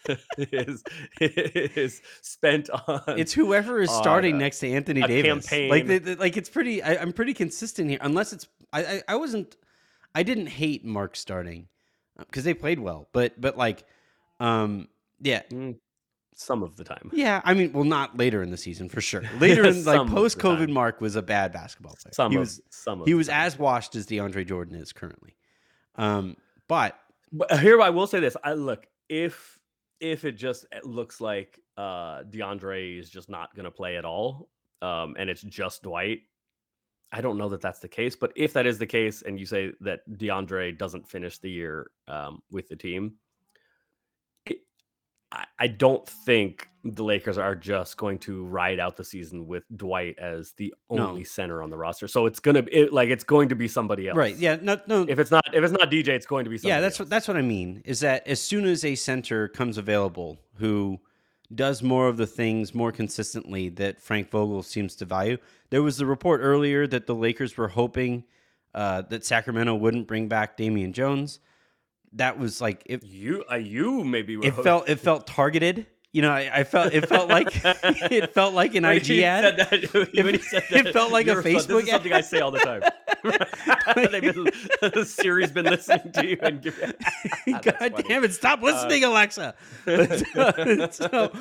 is 0.38 0.82
is 1.20 2.02
spent 2.22 2.70
on. 2.70 3.02
it's 3.18 3.32
whoever 3.32 3.80
is 3.80 3.90
starting 3.90 4.36
uh, 4.36 4.38
next 4.38 4.60
to 4.60 4.70
Anthony 4.70 5.02
a 5.02 5.06
Davis. 5.06 5.50
Like, 5.50 5.50
campaign. 5.50 5.86
the, 5.86 5.98
the- 5.98 6.16
like 6.16 6.36
it's 6.36 6.48
pretty. 6.48 6.82
I, 6.82 6.96
I'm 6.96 7.12
pretty 7.12 7.34
consistent 7.34 7.90
here, 7.90 7.98
unless 8.00 8.32
it's. 8.32 8.46
I, 8.72 8.84
I, 8.84 9.02
I 9.08 9.16
wasn't. 9.16 9.56
I 10.14 10.22
didn't 10.22 10.46
hate 10.48 10.84
Mark 10.84 11.16
starting 11.16 11.68
because 12.18 12.44
they 12.44 12.54
played 12.54 12.78
well, 12.78 13.08
but 13.12 13.40
but 13.40 13.56
like, 13.56 13.84
um, 14.40 14.88
yeah, 15.20 15.42
Mm, 15.50 15.78
some 16.34 16.62
of 16.62 16.76
the 16.76 16.84
time. 16.84 17.10
yeah. 17.12 17.40
I 17.44 17.54
mean, 17.54 17.72
well, 17.72 17.84
not 17.84 18.16
later 18.16 18.42
in 18.42 18.50
the 18.50 18.56
season 18.56 18.88
for 18.88 19.00
sure. 19.00 19.22
Later 19.38 19.66
in 19.66 19.84
like 19.84 20.08
post 20.08 20.38
COVID. 20.38 20.68
Mark 20.70 21.00
was 21.00 21.16
a 21.16 21.22
bad 21.22 21.52
basketball 21.52 21.94
player. 22.00 22.12
Some 22.14 22.32
he 22.32 22.36
of 22.36 22.40
was 22.40 22.60
some 22.70 23.02
he 23.04 23.14
was 23.14 23.28
time. 23.28 23.46
as 23.46 23.58
washed 23.58 23.94
as 23.96 24.06
DeAndre 24.06 24.46
Jordan 24.46 24.76
is 24.76 24.92
currently. 24.92 25.36
Um, 25.96 26.36
but 26.68 26.98
But 27.32 27.60
here 27.60 27.80
I 27.80 27.90
will 27.90 28.06
say 28.06 28.20
this. 28.20 28.36
I 28.42 28.54
look 28.54 28.86
if 29.08 29.58
if 30.00 30.24
it 30.24 30.32
just 30.32 30.66
looks 30.84 31.20
like 31.20 31.58
uh 31.76 32.22
DeAndre 32.24 32.98
is 32.98 33.10
just 33.10 33.28
not 33.28 33.54
going 33.54 33.64
to 33.64 33.70
play 33.70 33.96
at 33.96 34.04
all, 34.04 34.48
um, 34.80 35.14
and 35.18 35.28
it's 35.30 35.42
just 35.42 35.82
Dwight. 35.82 36.20
I 37.14 37.20
don't 37.20 37.36
know 37.36 37.50
that 37.50 37.60
that's 37.60 37.80
the 37.80 37.88
case, 37.88 38.16
but 38.16 38.32
if 38.36 38.54
that 38.54 38.64
is 38.66 38.78
the 38.78 38.86
case, 38.86 39.20
and 39.20 39.38
you 39.38 39.44
say 39.44 39.72
that 39.80 40.00
DeAndre 40.12 40.78
doesn't 40.78 41.06
finish 41.06 41.38
the 41.38 41.50
year 41.50 41.90
um, 42.08 42.40
with 42.50 42.68
the 42.68 42.76
team, 42.76 43.16
I, 45.32 45.44
I 45.58 45.66
don't 45.66 46.06
think 46.06 46.68
the 46.84 47.04
Lakers 47.04 47.38
are 47.38 47.54
just 47.54 47.96
going 47.96 48.18
to 48.18 48.44
ride 48.44 48.80
out 48.80 48.96
the 48.96 49.04
season 49.04 49.46
with 49.46 49.62
Dwight 49.76 50.18
as 50.18 50.52
the 50.56 50.74
No. 50.90 51.08
only 51.10 51.22
center 51.24 51.62
on 51.62 51.70
the 51.70 51.76
roster. 51.76 52.08
So 52.08 52.26
it's 52.26 52.40
gonna 52.40 52.62
be 52.62 52.72
it, 52.72 52.92
like 52.92 53.08
it's 53.08 53.22
going 53.24 53.48
to 53.50 53.54
be 53.54 53.68
somebody 53.68 54.08
else, 54.08 54.16
right, 54.16 54.36
yeah, 54.36 54.56
no, 54.60 54.80
no. 54.88 55.06
If 55.08 55.18
it's 55.20 55.30
not 55.30 55.44
if 55.54 55.62
it's 55.62 55.72
not 55.72 55.90
DJ, 55.90 56.08
it's 56.08 56.26
going 56.26 56.44
to 56.44 56.50
be 56.50 56.58
somebody 56.58 56.74
yeah 56.74 56.80
that's 56.80 56.94
else. 56.94 57.00
what 57.00 57.10
that's 57.10 57.28
what 57.28 57.36
i 57.36 57.42
mean 57.42 57.82
is 57.84 58.00
that 58.00 58.26
as 58.26 58.40
soon 58.40 58.64
as 58.66 58.84
a 58.84 58.94
center 58.96 59.46
comes 59.48 59.78
available 59.78 60.38
who 60.56 60.98
does 61.54 61.82
more 61.82 62.08
of 62.08 62.16
the 62.16 62.26
things 62.26 62.74
more 62.74 62.90
consistently 62.90 63.68
that 63.68 64.00
frank 64.00 64.30
vogel 64.30 64.62
seems 64.62 64.96
to 64.96 65.04
value 65.04 65.36
there 65.70 65.82
was 65.82 65.98
the 65.98 66.06
report 66.06 66.40
earlier 66.42 66.86
that 66.86 67.06
the 67.06 67.14
lakers 67.14 67.56
were 67.56 67.68
hoping 67.68 68.24
uh, 68.74 69.02
that 69.02 69.24
sacramento 69.24 69.74
wouldn't 69.74 70.06
bring 70.08 70.26
back 70.28 70.56
damian 70.56 70.92
jones 70.92 71.38
that 72.14 72.38
was 72.38 72.60
like 72.60 72.82
it, 72.86 73.02
You, 73.04 73.44
uh, 73.50 73.56
you 73.56 74.04
maybe. 74.04 74.36
Were 74.36 74.44
it 74.46 74.54
felt 74.54 74.88
it 74.88 75.00
felt 75.08 75.26
targeted 75.26 75.86
you 76.14 76.20
know 76.20 76.30
i, 76.30 76.58
I 76.60 76.64
felt 76.64 76.92
it 76.92 77.08
felt 77.08 77.30
like 77.30 77.48
it 77.64 78.34
felt 78.34 78.52
like 78.52 78.74
an 78.74 78.82
When 78.82 78.96
ig 78.98 79.10
ad 79.22 79.44
said 79.70 79.70
that- 79.70 80.34
he 80.34 80.38
said 80.38 80.64
it 80.70 80.92
felt 80.92 81.10
like 81.10 81.26
a 81.26 81.34
were 81.34 81.42
fun- 81.42 81.52
This 81.54 81.66
Facebook 81.66 81.82
is 81.84 81.88
something 81.90 82.12
I 82.12 82.20
say 82.20 82.40
all 82.40 82.50
the 82.50 82.58
time. 82.58 82.82
Been, 83.94 84.44
the 84.92 85.04
Siri's 85.06 85.50
been 85.52 85.64
listening 85.66 86.12
to 86.12 86.26
you 86.26 86.36
and 86.42 86.60
give, 86.62 86.78
God 87.46 87.76
funny. 87.78 88.02
damn 88.08 88.24
it! 88.24 88.32
Stop 88.34 88.62
listening, 88.62 89.04
Alexa. 89.04 89.54
But, 89.84 90.36
uh, 90.36 90.90
so, 90.90 91.32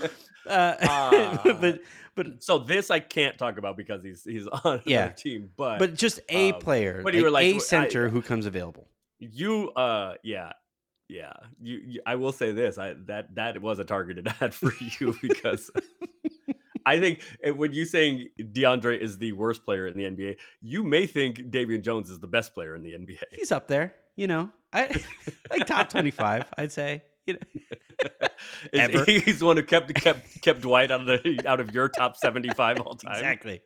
uh, 0.47 0.75
Ah. 0.81 1.41
but 1.59 1.79
but 2.15 2.43
So 2.43 2.59
this 2.59 2.91
I 2.91 2.99
can't 2.99 3.37
talk 3.37 3.57
about 3.57 3.77
because 3.77 4.03
he's 4.03 4.23
he's 4.23 4.47
on 4.47 4.81
Yeah. 4.85 5.09
team. 5.09 5.49
But, 5.57 5.79
but 5.79 5.95
just 5.95 6.19
a 6.29 6.51
Um, 6.53 6.59
player, 6.61 7.01
but 7.03 7.13
you 7.13 7.23
were 7.23 7.31
like, 7.31 7.45
a 7.45 7.55
I- 7.55 7.59
center 7.59 8.09
who 8.09 8.21
comes 8.21 8.45
available. 8.45 8.87
You 9.21 9.69
uh 9.71 10.15
yeah 10.23 10.51
yeah 11.07 11.33
you, 11.61 11.81
you 11.85 12.01
I 12.05 12.15
will 12.15 12.31
say 12.31 12.51
this 12.51 12.77
I 12.77 12.95
that 13.05 13.35
that 13.35 13.61
was 13.61 13.79
a 13.79 13.85
targeted 13.85 14.27
ad 14.41 14.53
for 14.53 14.73
you 14.79 15.15
because 15.21 15.69
I 16.85 16.99
think 16.99 17.21
uh, 17.47 17.53
when 17.53 17.73
you 17.73 17.85
saying 17.85 18.29
DeAndre 18.39 18.99
is 18.99 19.17
the 19.17 19.33
worst 19.33 19.63
player 19.63 19.87
in 19.87 19.95
the 19.95 20.03
NBA, 20.03 20.37
you 20.61 20.83
may 20.83 21.05
think 21.05 21.51
Damian 21.51 21.83
Jones 21.83 22.09
is 22.09 22.19
the 22.19 22.27
best 22.27 22.53
player 22.53 22.75
in 22.75 22.81
the 22.81 22.93
NBA. 22.93 23.23
He's 23.31 23.51
up 23.51 23.67
there, 23.67 23.93
you 24.15 24.27
know. 24.27 24.49
I 24.73 25.03
like 25.51 25.67
top 25.67 25.89
twenty-five, 25.89 26.45
I'd 26.57 26.71
say. 26.71 27.03
You 27.27 27.33
know, 28.13 28.27
Ever. 28.73 29.05
He's 29.05 29.39
the 29.39 29.45
one 29.45 29.57
who 29.57 29.63
kept 29.63 29.93
kept 29.93 30.41
kept 30.41 30.61
Dwight 30.61 30.91
out 30.91 31.01
of 31.01 31.05
the 31.07 31.43
out 31.45 31.59
of 31.59 31.73
your 31.73 31.89
top 31.89 32.17
seventy 32.17 32.49
five 32.49 32.79
all 32.79 32.95
time. 32.95 33.13
exactly. 33.13 33.61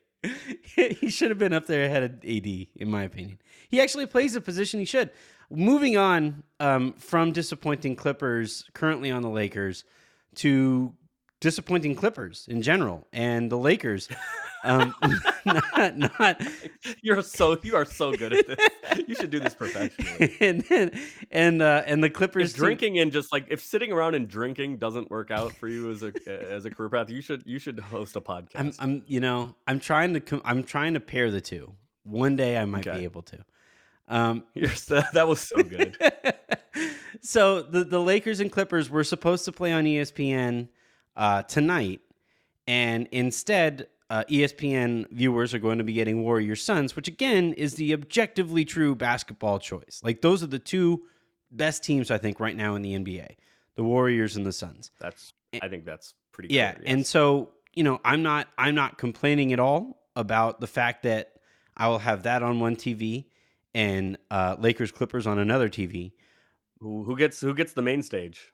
he 0.76 1.10
should 1.10 1.30
have 1.30 1.38
been 1.38 1.54
up 1.54 1.68
there 1.68 1.86
ahead 1.86 2.02
of 2.04 2.12
AD, 2.26 2.46
in 2.48 2.90
my 2.90 3.04
opinion. 3.04 3.40
He 3.70 3.80
actually 3.80 4.08
plays 4.08 4.34
the 4.34 4.42
position 4.42 4.80
he 4.80 4.86
should. 4.86 5.12
Moving 5.50 5.98
on 5.98 6.44
um, 6.60 6.94
from 6.94 7.32
disappointing 7.32 7.96
Clippers 7.96 8.66
currently 8.74 9.12
on 9.12 9.22
the 9.22 9.30
Lakers 9.30 9.84
to 10.36 10.94
disappointing 11.42 11.96
Clippers 11.96 12.48
in 12.50 12.62
general 12.62 13.08
and 13.14 13.52
the 13.52 13.58
Lakers. 13.58 14.08
Um, 14.64 14.96
not, 15.46 15.98
not 15.98 16.42
You're 17.04 17.22
so 17.22 17.60
you 17.62 17.76
are 17.76 17.86
so 17.86 18.14
good 18.14 18.34
at 18.34 18.48
this. 18.48 18.58
You 19.08 19.14
should 19.14 19.30
do 19.30 19.40
this 19.40 19.54
professionally. 19.54 20.36
and 20.40 20.66
and 20.72 20.92
and, 21.30 21.62
uh, 21.62 21.84
and 21.86 22.04
the 22.04 22.10
Clippers 22.10 22.52
If 22.52 22.58
drinking 22.58 22.98
and 22.98 23.12
just 23.12 23.32
like 23.32 23.46
if 23.50 23.62
sitting 23.62 23.92
around 23.92 24.16
and 24.16 24.28
drinking 24.28 24.78
doesn't 24.78 25.12
work 25.12 25.30
out 25.30 25.54
for 25.54 25.68
you 25.68 25.92
as 25.92 26.02
a 26.02 26.12
as 26.28 26.66
a 26.66 26.72
career 26.72 26.90
path, 26.90 27.12
you 27.12 27.22
should 27.22 27.44
you 27.46 27.60
should 27.60 27.78
host 27.80 28.16
a 28.16 28.22
podcast. 28.22 28.56
I'm, 28.56 28.74
I'm, 28.80 29.04
you 29.06 29.20
know, 29.20 29.54
I'm 29.68 29.80
trying 29.80 30.14
to, 30.16 30.20
com- 30.20 30.42
I'm 30.44 30.64
trying 30.64 30.96
to 30.96 31.00
pair 31.00 31.30
the 31.30 31.42
two. 31.42 31.72
One 32.04 32.36
day 32.36 32.58
I 32.58 32.66
might 32.66 32.88
Okay. 32.88 33.00
be 33.00 33.04
able 33.04 33.22
to. 33.24 33.46
Um, 34.08 34.44
so, 34.76 35.02
that 35.14 35.28
was 35.28 35.42
so 35.42 35.62
good. 35.64 35.98
so 37.22 37.62
the 37.62 37.84
the 37.84 38.02
Lakers 38.02 38.40
and 38.40 38.52
Clippers 38.52 38.90
were 38.90 39.04
supposed 39.04 39.46
to 39.46 39.52
play 39.52 39.72
on 39.72 39.86
ESPN 39.86 40.70
uh, 41.16 41.44
tonight, 41.44 42.02
and 42.68 43.08
instead, 43.12 43.88
uh, 44.10 44.24
ESPN 44.30 45.10
viewers 45.12 45.54
are 45.54 45.60
going 45.60 45.78
to 45.78 45.84
be 45.84 45.94
getting 45.94 46.22
Warriors 46.22 46.64
Suns, 46.64 46.96
which 46.96 47.08
again 47.08 47.54
is 47.54 47.76
the 47.76 47.94
objectively 47.94 48.66
true 48.66 48.96
basketball 48.96 49.60
choice. 49.60 50.02
Like 50.04 50.22
those 50.22 50.44
are 50.44 50.48
the 50.48 50.60
two 50.60 51.04
best 51.52 51.84
teams 51.84 52.12
I 52.12 52.18
think 52.18 52.40
right 52.40 52.56
now 52.56 52.76
in 52.76 52.82
the 52.82 52.94
NBA: 52.94 53.36
the 53.76 53.84
Warriors 53.84 54.36
and 54.36 54.46
the 54.46 54.54
Suns. 54.54 54.92
That's 55.00 55.34
I 55.62 55.68
think 55.68 55.86
that's 55.86 56.14
pretty. 56.32 56.54
Yeah, 56.54 56.74
clear, 56.74 56.84
and 56.88 57.06
so 57.06 57.52
you 57.74 57.84
know, 57.84 58.00
I'm 58.04 58.24
not 58.24 58.48
I'm 58.58 58.76
not 58.76 58.98
complaining 58.98 59.54
at 59.54 59.60
all 59.60 60.02
about 60.16 60.62
the 60.62 60.68
fact 60.68 61.04
that 61.04 61.34
I 61.76 61.88
will 61.90 62.00
have 62.00 62.24
that 62.24 62.42
on 62.42 62.60
one 62.60 62.76
TV 62.76 63.26
and 63.76 64.18
uh, 64.32 64.56
Lakers 64.58 64.92
Clippers 64.92 65.28
on 65.28 65.38
another 65.38 65.70
TV. 65.70 66.14
who, 66.80 67.04
who 67.04 67.16
gets 67.16 67.40
who 67.42 67.54
gets 67.54 67.74
the 67.74 67.82
main 67.84 68.02
stage? 68.02 68.52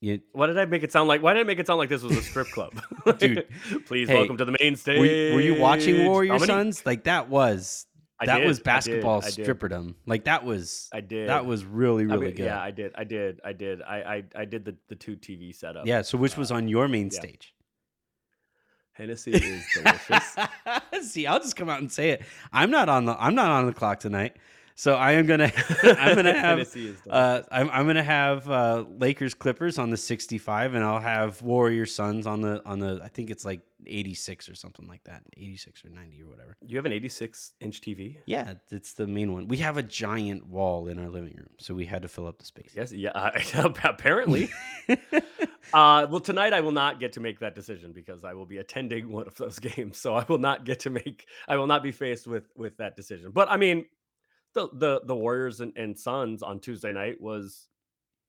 You, 0.00 0.20
Why 0.32 0.46
did 0.46 0.56
I 0.56 0.64
make 0.64 0.84
it 0.84 0.92
sound 0.92 1.08
like? 1.08 1.22
Why 1.22 1.34
did 1.34 1.40
I 1.40 1.42
make 1.42 1.58
it 1.58 1.66
sound 1.66 1.78
like 1.78 1.88
this 1.88 2.02
was 2.02 2.16
a 2.16 2.22
strip 2.22 2.46
club, 2.48 2.72
Dude, 3.18 3.46
Please 3.86 4.08
hey, 4.08 4.14
welcome 4.14 4.36
to 4.36 4.44
the 4.44 4.56
main 4.60 4.76
stage. 4.76 5.00
were, 5.00 5.04
you- 5.06 5.34
were 5.34 5.40
you 5.40 5.54
watching 5.60 6.06
Warrior 6.06 6.38
Suns? 6.38 6.86
Like 6.86 7.04
that 7.04 7.28
was 7.28 7.84
I 8.20 8.26
that 8.26 8.38
did, 8.38 8.46
was 8.46 8.58
I 8.58 8.60
did, 8.60 8.64
basketball 8.64 9.22
I 9.24 9.30
did, 9.30 9.44
stripperdom. 9.46 9.94
Like 10.06 10.24
that 10.24 10.44
was 10.44 10.88
I 10.92 11.00
did. 11.00 11.28
that 11.28 11.46
was 11.46 11.64
really 11.64 12.04
I 12.04 12.14
really 12.14 12.26
mean, 12.26 12.34
good. 12.36 12.44
Yeah, 12.46 12.60
I 12.62 12.70
did. 12.70 12.92
I 12.96 13.02
did. 13.04 13.40
I 13.44 13.52
did. 13.52 13.82
I 13.82 13.96
I, 13.96 14.24
I 14.36 14.44
did 14.44 14.64
the, 14.64 14.76
the 14.88 14.94
two 14.94 15.16
TV 15.16 15.52
setup. 15.54 15.84
Yeah, 15.84 16.02
so 16.02 16.16
which 16.16 16.36
was 16.36 16.52
Uh, 16.52 16.56
on 16.56 16.68
your 16.68 16.86
main 16.86 17.10
yeah. 17.12 17.18
stage? 17.20 17.52
Hennessy 18.98 19.30
is 19.30 19.64
delicious. 19.72 20.36
See, 21.02 21.26
I'll 21.28 21.38
just 21.38 21.54
come 21.54 21.68
out 21.70 21.80
and 21.80 21.90
say 21.90 22.10
it. 22.10 22.22
I'm 22.52 22.70
not 22.70 22.88
on 22.88 23.04
the 23.04 23.16
I'm 23.18 23.36
not 23.36 23.48
on 23.48 23.66
the 23.66 23.72
clock 23.72 24.00
tonight. 24.00 24.36
So 24.78 24.94
I 24.94 25.12
am 25.12 25.26
gonna 25.26 25.50
I'm 25.82 26.14
gonna 26.14 26.32
have 26.32 26.58
Hennessy 26.58 26.90
is 26.90 27.00
delicious. 27.00 27.12
uh 27.12 27.42
I'm 27.50 27.68
I'm 27.70 27.86
gonna 27.88 28.00
have 28.00 28.48
uh 28.48 28.84
Lakers 28.88 29.34
Clippers 29.34 29.76
on 29.76 29.90
the 29.90 29.96
65 29.96 30.74
and 30.74 30.84
I'll 30.84 31.00
have 31.00 31.42
Warrior 31.42 31.84
Suns 31.84 32.28
on 32.28 32.42
the 32.42 32.62
on 32.64 32.78
the 32.78 33.00
I 33.02 33.08
think 33.08 33.30
it's 33.30 33.44
like 33.44 33.60
86 33.86 34.48
or 34.48 34.54
something 34.54 34.86
like 34.86 35.02
that. 35.04 35.22
86 35.36 35.84
or 35.84 35.88
90 35.88 36.22
or 36.22 36.28
whatever. 36.28 36.56
you 36.64 36.76
have 36.76 36.86
an 36.86 36.92
86 36.92 37.54
inch 37.60 37.80
TV. 37.80 38.18
Yeah, 38.26 38.54
it's 38.70 38.92
the 38.92 39.08
main 39.08 39.32
one. 39.32 39.48
We 39.48 39.56
have 39.56 39.78
a 39.78 39.82
giant 39.82 40.46
wall 40.46 40.86
in 40.86 41.00
our 41.00 41.08
living 41.08 41.34
room, 41.36 41.50
so 41.58 41.74
we 41.74 41.84
had 41.84 42.02
to 42.02 42.08
fill 42.08 42.28
up 42.28 42.38
the 42.38 42.44
space. 42.44 42.70
Yes. 42.76 42.92
Yeah. 42.92 43.10
Uh, 43.10 43.72
apparently. 43.84 44.48
Uh, 45.72 46.06
well, 46.08 46.20
tonight 46.20 46.52
I 46.52 46.60
will 46.60 46.72
not 46.72 46.98
get 46.98 47.12
to 47.14 47.20
make 47.20 47.40
that 47.40 47.54
decision 47.54 47.92
because 47.92 48.24
I 48.24 48.32
will 48.32 48.46
be 48.46 48.56
attending 48.58 49.10
one 49.12 49.26
of 49.26 49.34
those 49.34 49.58
games. 49.58 49.98
So 49.98 50.14
I 50.14 50.24
will 50.28 50.38
not 50.38 50.64
get 50.64 50.80
to 50.80 50.90
make. 50.90 51.26
I 51.46 51.56
will 51.56 51.66
not 51.66 51.82
be 51.82 51.92
faced 51.92 52.26
with 52.26 52.48
with 52.56 52.76
that 52.78 52.96
decision. 52.96 53.32
But 53.32 53.50
I 53.50 53.56
mean, 53.56 53.84
the 54.54 54.68
the 54.72 55.00
the 55.04 55.14
Warriors 55.16 55.60
and, 55.60 55.72
and 55.76 55.98
Suns 55.98 56.42
on 56.42 56.60
Tuesday 56.60 56.92
night 56.92 57.20
was 57.20 57.68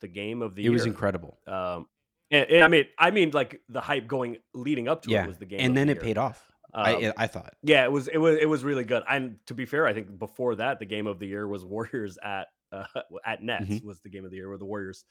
the 0.01 0.07
game 0.07 0.41
of 0.41 0.55
the 0.55 0.61
year. 0.63 0.69
it 0.69 0.73
year. 0.73 0.77
was 0.79 0.85
incredible. 0.85 1.39
Um, 1.47 1.87
and, 2.31 2.49
and 2.49 2.63
I 2.63 2.67
mean, 2.67 2.85
I 2.97 3.11
mean, 3.11 3.31
like 3.31 3.61
the 3.69 3.81
hype 3.81 4.07
going 4.07 4.37
leading 4.53 4.87
up 4.87 5.01
to 5.03 5.09
Yeah, 5.11 5.23
it 5.23 5.27
was 5.27 5.37
the 5.37 5.45
game, 5.45 5.59
and 5.61 5.75
then 5.75 5.87
the 5.87 5.91
it 5.93 5.95
year. 5.95 6.03
paid 6.03 6.17
off. 6.17 6.45
Um, 6.71 6.85
I 6.85 7.13
I 7.17 7.27
thought. 7.27 7.53
yeah, 7.63 7.83
it 7.83 7.91
was 7.91 8.07
it 8.07 8.17
was 8.19 8.37
it 8.39 8.45
was 8.47 8.63
really 8.63 8.83
good. 8.83 9.01
And 9.09 9.37
to 9.47 9.53
be 9.55 9.65
fair, 9.65 9.87
I 9.87 9.93
think 9.93 10.19
before 10.19 10.55
that, 10.55 10.77
the 10.79 10.85
game 10.85 11.07
of 11.07 11.17
the 11.19 11.25
year 11.27 11.47
was 11.47 11.65
Warriors 11.75 12.17
at 12.23 12.47
uh, 12.71 12.83
at 13.25 13.41
Nets 13.41 13.65
Mhm. 13.65 13.83
was 13.83 13.99
the 14.01 14.09
game 14.09 14.23
of 14.25 14.29
the 14.31 14.37
year 14.37 14.49
where 14.49 14.57
the 14.59 14.65
Warriors 14.65 15.03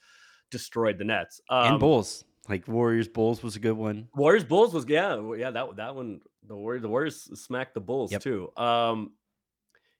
destroyed 0.51 0.97
the 0.97 1.03
Nets. 1.03 1.41
Um, 1.49 1.73
and 1.73 1.79
Bulls, 1.79 2.23
like 2.47 2.67
Warriors 2.67 3.07
Bulls 3.09 3.43
was 3.43 3.55
a 3.57 3.59
good 3.59 3.73
one. 3.77 4.07
Warriors 4.15 4.45
Bulls 4.45 4.73
was 4.73 4.85
yeah 4.87 5.19
yeah 5.35 5.51
that 5.51 5.75
that 5.75 5.95
one 5.95 6.21
the 6.47 6.55
Warriors 6.55 6.81
the 6.81 6.89
Warriors 6.89 7.21
smacked 7.41 7.73
the 7.73 7.81
Bulls 7.81 8.11
Yep. 8.13 8.21
too. 8.21 8.49
Um, 8.55 9.11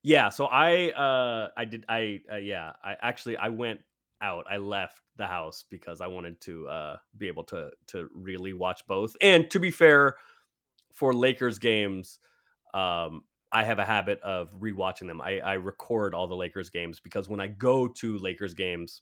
yeah, 0.04 0.30
so 0.30 0.46
I 0.46 0.92
uh 0.92 1.50
I 1.58 1.66
did 1.66 1.86
I 1.90 2.22
uh, 2.32 2.38
yeah 2.38 2.74
I 2.84 2.96
actually 3.02 3.38
I 3.38 3.50
went 3.50 3.82
out 4.22 4.46
I 4.50 4.58
left 4.58 5.02
the 5.18 5.28
house 5.28 5.64
because 5.70 6.02
I 6.02 6.08
wanted 6.08 6.40
to 6.42 6.68
uh 6.70 6.98
be 7.18 7.28
able 7.28 7.44
to 7.46 7.72
to 7.88 8.10
really 8.14 8.54
watch 8.54 8.86
both. 8.88 9.16
And 9.22 9.50
to 9.52 9.60
be 9.60 9.72
fair, 9.72 10.18
for 10.94 11.14
Lakers 11.14 11.60
games, 11.60 12.20
um 12.74 13.24
I 13.52 13.64
have 13.64 13.80
a 13.80 13.86
habit 13.86 14.22
of 14.22 14.54
rewatching 14.60 15.08
them. 15.08 15.22
I 15.22 15.40
I 15.40 15.54
record 15.56 16.14
all 16.14 16.28
the 16.28 16.36
Lakers 16.36 16.70
games 16.70 17.00
because 17.00 17.30
when 17.30 17.40
I 17.42 17.48
go 17.48 17.88
to 17.88 18.18
Lakers 18.20 18.54
games, 18.54 19.02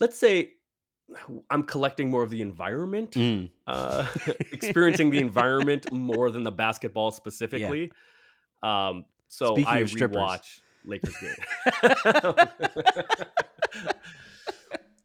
let's 0.00 0.18
say 0.18 0.54
I'm 1.50 1.62
collecting 1.64 2.10
more 2.10 2.22
of 2.22 2.30
the 2.30 2.42
environment 2.42 3.14
Mm. 3.16 3.50
uh, 3.66 4.06
experiencing 4.52 5.10
the 5.10 5.20
environment 5.20 5.90
more 5.92 6.30
than 6.30 6.44
the 6.44 6.52
basketball 6.52 7.10
specifically. 7.10 7.92
Um, 8.62 9.06
so 9.28 9.54
Speaking 9.54 9.72
I 9.72 9.82
rewatch 9.82 10.60
Lakers 10.84 11.14
game. 11.20 11.34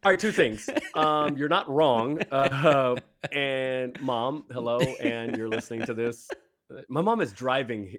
All 0.03 0.11
right, 0.11 0.19
two 0.19 0.33
things. 0.33 0.69
Um, 0.95 1.37
you're 1.37 1.47
not 1.47 1.69
wrong. 1.69 2.19
Uh, 2.29 2.97
and 3.31 3.97
mom, 4.01 4.43
hello, 4.51 4.79
and 4.79 5.37
you're 5.37 5.47
listening 5.47 5.85
to 5.85 5.93
this. 5.93 6.27
My 6.89 7.01
mom 7.01 7.21
is 7.21 7.31
driving 7.31 7.95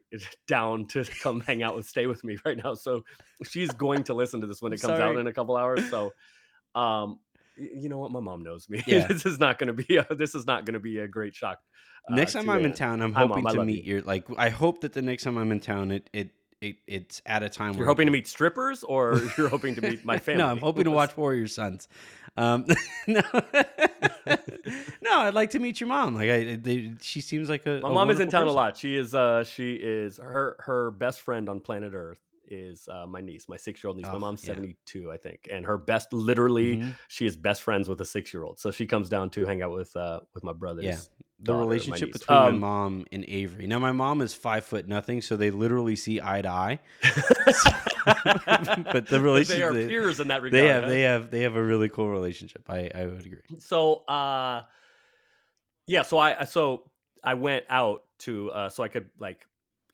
down 0.46 0.86
to 0.88 1.04
come 1.22 1.40
hang 1.40 1.62
out 1.62 1.76
and 1.76 1.84
stay 1.84 2.06
with 2.06 2.22
me 2.22 2.36
right 2.44 2.62
now, 2.62 2.74
so 2.74 3.04
she's 3.44 3.70
going 3.70 4.04
to 4.04 4.14
listen 4.14 4.40
to 4.42 4.46
this 4.46 4.60
when 4.60 4.72
it 4.74 4.82
comes 4.82 5.00
out 5.00 5.16
in 5.16 5.26
a 5.26 5.32
couple 5.32 5.56
hours. 5.56 5.88
So, 5.88 6.12
um, 6.74 7.20
you 7.56 7.88
know 7.88 7.98
what? 7.98 8.10
My 8.10 8.20
mom 8.20 8.42
knows 8.42 8.68
me. 8.68 8.82
Yeah. 8.86 9.06
this 9.06 9.26
is 9.26 9.38
not 9.38 9.58
going 9.58 9.74
to 9.74 9.84
be. 9.84 9.96
A, 9.96 10.06
this 10.14 10.34
is 10.34 10.46
not 10.46 10.64
going 10.64 10.74
to 10.74 10.80
be 10.80 10.98
a 10.98 11.08
great 11.08 11.34
shock. 11.34 11.60
uh, 12.10 12.14
next 12.14 12.32
time 12.32 12.48
I'm 12.50 12.64
in 12.64 12.72
town, 12.72 13.00
I'm 13.02 13.12
Hi, 13.12 13.20
Mom, 13.24 13.30
hoping 13.30 13.46
I 13.46 13.52
to 13.54 13.64
meet 13.64 13.84
you. 13.84 13.94
your 13.94 14.02
like. 14.02 14.24
I 14.36 14.48
hope 14.48 14.80
that 14.82 14.92
the 14.92 15.02
next 15.02 15.24
time 15.24 15.36
I'm 15.38 15.52
in 15.52 15.60
town, 15.60 15.90
it 15.90 16.08
it, 16.12 16.30
it 16.60 16.76
it's 16.86 17.22
at 17.26 17.42
a 17.42 17.48
time. 17.48 17.72
Where 17.72 17.80
You're 17.80 17.86
hoping 17.86 18.06
to 18.06 18.12
meet 18.18 18.26
strippers, 18.28 18.82
or 18.84 19.20
you're 19.38 19.48
hoping 19.48 19.74
to 19.76 19.80
meet 19.82 20.04
my 20.04 20.18
family. 20.18 20.38
No, 20.44 20.48
I'm 20.48 20.58
hoping 20.58 20.84
to 20.84 20.90
watch 20.90 21.16
Warrior 21.16 21.48
Suns. 21.48 21.88
Um, 22.36 22.66
no, 23.06 23.22
no, 25.02 25.18
I'd 25.20 25.34
like 25.34 25.50
to 25.50 25.58
meet 25.60 25.80
your 25.80 25.88
mom. 25.88 26.14
Like, 26.16 26.30
I, 26.30 26.56
they, 26.56 26.94
she 27.00 27.20
seems 27.20 27.48
like 27.48 27.66
a. 27.66 27.80
My 27.80 27.90
a 27.90 27.92
mom 27.92 28.10
is 28.10 28.20
in 28.20 28.28
town 28.28 28.46
a 28.48 28.52
lot. 28.52 28.76
She 28.76 28.96
is. 28.96 29.14
Uh, 29.14 29.44
she 29.44 29.74
is 29.74 30.16
her 30.18 30.56
her 30.60 30.90
best 30.90 31.20
friend 31.20 31.48
on 31.48 31.60
planet 31.60 31.92
Earth 31.94 32.18
is 32.48 32.88
uh, 32.88 33.06
my 33.06 33.20
niece, 33.20 33.48
my 33.48 33.56
six 33.56 33.82
year 33.82 33.88
old 33.88 33.96
niece. 33.96 34.06
my 34.06 34.14
Oh, 34.14 34.18
mom's 34.18 34.42
yeah. 34.42 34.54
72, 34.54 35.10
I 35.12 35.16
think, 35.16 35.48
and 35.50 35.64
her 35.66 35.78
best 35.78 36.12
literally 36.12 36.76
Mhm. 36.76 36.94
she 37.08 37.26
is 37.26 37.36
best 37.36 37.62
friends 37.62 37.88
with 37.88 38.00
a 38.00 38.04
six 38.04 38.32
year 38.34 38.42
old. 38.44 38.58
So 38.58 38.70
she 38.70 38.86
comes 38.86 39.08
down 39.08 39.30
to 39.30 39.46
hang 39.46 39.62
out 39.62 39.72
with 39.72 39.94
uh 39.96 40.20
with 40.34 40.44
my 40.44 40.52
brothers. 40.52 41.10
The 41.40 41.52
daughter, 41.52 41.58
my 41.58 41.64
relationship 41.66 42.08
niece. 42.08 42.18
between 42.18 42.38
my 42.38 42.50
Um, 42.50 42.60
mom 42.60 43.06
and 43.12 43.24
Avery. 43.28 43.66
Now, 43.66 43.78
my 43.78 43.92
mom 43.92 44.22
is 44.22 44.32
five 44.32 44.64
foot 44.64 44.86
nothing, 44.88 45.20
so 45.20 45.36
they 45.36 45.50
literally 45.50 45.96
see 45.96 46.20
eye 46.20 46.40
to 46.42 46.48
eye. 46.48 46.78
but 48.92 49.06
the 49.08 49.18
they 49.18 49.18
relationship 49.18 49.64
are 49.70 49.74
they, 49.74 49.86
peers 49.88 50.20
in 50.20 50.28
that 50.28 50.42
regard. 50.42 50.62
they 50.62 50.68
have, 50.68 50.82
huh? 50.84 50.88
they 50.88 51.00
have, 51.02 51.30
they 51.30 51.40
have 51.42 51.56
a 51.56 51.62
really 51.62 51.88
cool 51.88 52.08
relationship. 52.08 52.62
I, 52.68 52.90
I 52.94 53.06
would 53.06 53.26
agree. 53.26 53.40
so 53.58 54.04
uh 54.06 54.62
yeah 55.86 56.02
so 56.02 56.18
i 56.18 56.44
so 56.44 56.90
i 57.22 57.34
went 57.34 57.64
out 57.68 58.04
to 58.20 58.50
uh 58.52 58.68
so 58.68 58.82
i 58.82 58.88
could 58.88 59.10
like 59.18 59.46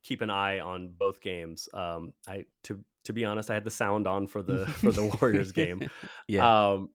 keep 0.02 0.22
an 0.22 0.30
eye 0.30 0.60
on 0.60 0.90
both 0.90 1.20
games. 1.20 1.68
Um, 1.74 2.12
I 2.26 2.46
to 2.64 2.84
to 3.04 3.12
be 3.12 3.24
honest, 3.24 3.50
I 3.50 3.54
had 3.54 3.64
the 3.64 3.70
sound 3.70 4.06
on 4.06 4.26
for 4.26 4.42
the 4.42 4.68
for 4.82 4.92
the 4.92 5.04
Warriors 5.04 5.52
game. 5.52 5.84
yeah. 6.28 6.50
Um, 6.72 6.90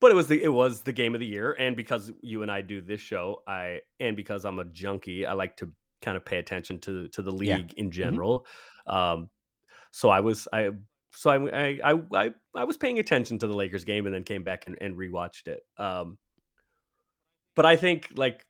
but 0.00 0.10
it 0.12 0.14
was 0.14 0.28
the 0.28 0.42
it 0.42 0.48
was 0.48 0.82
the 0.82 0.92
game 0.92 1.14
of 1.14 1.20
the 1.20 1.26
year, 1.26 1.52
and 1.58 1.76
because 1.76 2.12
you 2.22 2.42
and 2.42 2.50
I 2.50 2.60
do 2.60 2.80
this 2.80 3.00
show, 3.00 3.42
I 3.46 3.80
and 3.98 4.16
because 4.16 4.44
I'm 4.44 4.58
a 4.60 4.64
junkie, 4.64 5.26
I 5.26 5.32
like 5.32 5.56
to 5.58 5.72
kind 6.02 6.16
of 6.16 6.24
pay 6.24 6.38
attention 6.38 6.78
to 6.80 7.08
to 7.08 7.22
the 7.22 7.32
Yeah. 7.40 7.58
league 7.58 7.74
in 7.74 7.90
hmm 8.02 8.18
general. 8.18 8.46
Um, 8.86 9.30
so 9.92 10.10
I 10.10 10.20
was 10.20 10.48
I 10.52 10.70
so 11.12 11.30
I 11.30 11.68
I 11.68 11.80
I 11.92 12.02
I, 12.26 12.30
I 12.54 12.64
was 12.64 12.76
paying 12.78 12.98
attention 13.00 13.38
to 13.40 13.46
the 13.48 13.54
Lakers 13.54 13.84
game, 13.84 14.06
and 14.06 14.14
then 14.14 14.24
came 14.24 14.44
back 14.44 14.66
and, 14.66 14.78
and 14.80 14.96
rewatched 14.96 15.48
it. 15.48 15.62
Um, 15.78 16.18
but 17.54 17.66
I 17.66 17.76
think 17.76 18.08
like 18.14 18.46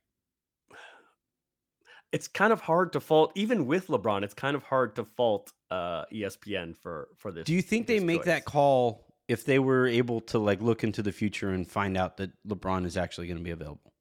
it's 2.11 2.27
kind 2.27 2.51
of 2.51 2.61
hard 2.61 2.93
to 2.93 2.99
fault 2.99 3.31
even 3.35 3.65
with 3.65 3.87
LeBron. 3.87 4.23
It's 4.23 4.33
kind 4.33 4.55
of 4.55 4.63
hard 4.63 4.95
to 4.95 5.05
fault 5.05 5.51
uh, 5.69 6.05
ESPN 6.11 6.75
for 6.75 7.09
for 7.15 7.31
this. 7.31 7.45
Do 7.45 7.53
you 7.53 7.61
think 7.61 7.87
they 7.87 7.99
make 7.99 8.23
that 8.23 8.45
call 8.45 9.05
if 9.27 9.45
they 9.45 9.59
were 9.59 9.87
able 9.87 10.21
to 10.21 10.39
like 10.39 10.61
look 10.61 10.83
into 10.83 11.03
the 11.03 11.11
future 11.11 11.49
and 11.51 11.69
find 11.69 11.95
out 11.97 12.17
that 12.17 12.31
LeBron 12.47 12.85
is 12.85 12.97
actually 12.97 13.27
going 13.27 13.37
to 13.37 13.43
be 13.43 13.51
available? 13.51 13.93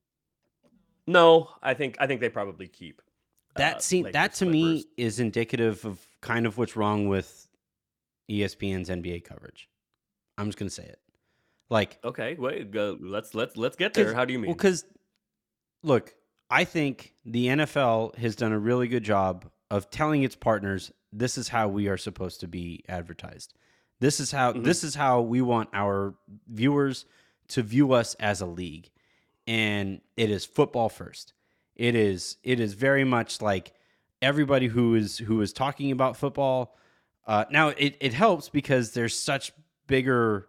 No, 1.06 1.50
I 1.62 1.74
think 1.74 1.96
I 2.00 2.06
think 2.06 2.20
they 2.20 2.28
probably 2.28 2.68
keep 2.68 3.02
That 3.56 3.76
uh, 3.76 3.80
seem 3.80 4.10
that 4.12 4.34
to 4.34 4.44
Clippers. 4.44 4.52
me 4.52 4.84
is 4.96 5.20
indicative 5.20 5.84
of 5.84 6.06
kind 6.20 6.46
of 6.46 6.58
what's 6.58 6.76
wrong 6.76 7.08
with 7.08 7.48
ESPN's 8.30 8.88
NBA 8.90 9.24
coverage. 9.24 9.68
I'm 10.36 10.46
just 10.46 10.58
going 10.58 10.68
to 10.68 10.74
say 10.74 10.84
it. 10.84 10.98
Like 11.70 11.98
Okay, 12.04 12.36
wait, 12.38 12.70
go, 12.70 12.96
let's 13.00 13.34
let's 13.34 13.56
let's 13.56 13.76
get 13.76 13.92
there. 13.94 14.14
How 14.14 14.24
do 14.24 14.32
you 14.32 14.38
Well, 14.38 14.48
mean? 14.48 14.56
because 14.56 14.84
look, 15.82 16.14
I 16.50 16.64
think 16.64 17.14
the 17.24 17.46
NFL 17.48 18.16
has 18.16 18.36
done 18.36 18.52
a 18.52 18.58
really 18.58 18.88
good 18.88 19.04
job 19.04 19.50
of 19.70 19.90
telling 19.90 20.22
its 20.22 20.34
partners 20.36 20.90
this 21.12 21.36
is 21.38 21.48
how 21.48 21.68
we 21.68 21.88
are 21.88 21.96
supposed 21.96 22.40
to 22.40 22.48
be 22.48 22.84
advertised. 22.88 23.54
This 24.00 24.20
is 24.20 24.30
how 24.30 24.52
Mhm. 24.52 24.64
this 24.64 24.84
is 24.84 24.94
how 24.94 25.20
we 25.20 25.40
want 25.42 25.68
our 25.72 26.14
viewers 26.48 27.04
to 27.48 27.62
view 27.62 27.92
us 27.92 28.14
as 28.14 28.40
a 28.40 28.46
league. 28.46 28.90
And 29.46 30.00
it 30.16 30.30
is 30.30 30.44
football 30.44 30.88
first. 30.88 31.32
It 31.76 31.94
is 31.94 32.36
it 32.42 32.60
is 32.60 32.74
very 32.74 33.04
much 33.04 33.40
like 33.40 33.72
everybody 34.22 34.66
who 34.68 34.94
is 34.94 35.18
who 35.18 35.40
is 35.40 35.52
talking 35.52 35.90
about 35.90 36.16
football. 36.16 36.76
Uh, 37.26 37.44
now 37.50 37.68
it, 37.68 37.96
it 38.00 38.14
helps 38.14 38.48
because 38.48 38.92
there's 38.92 39.18
such 39.18 39.52
bigger 39.86 40.48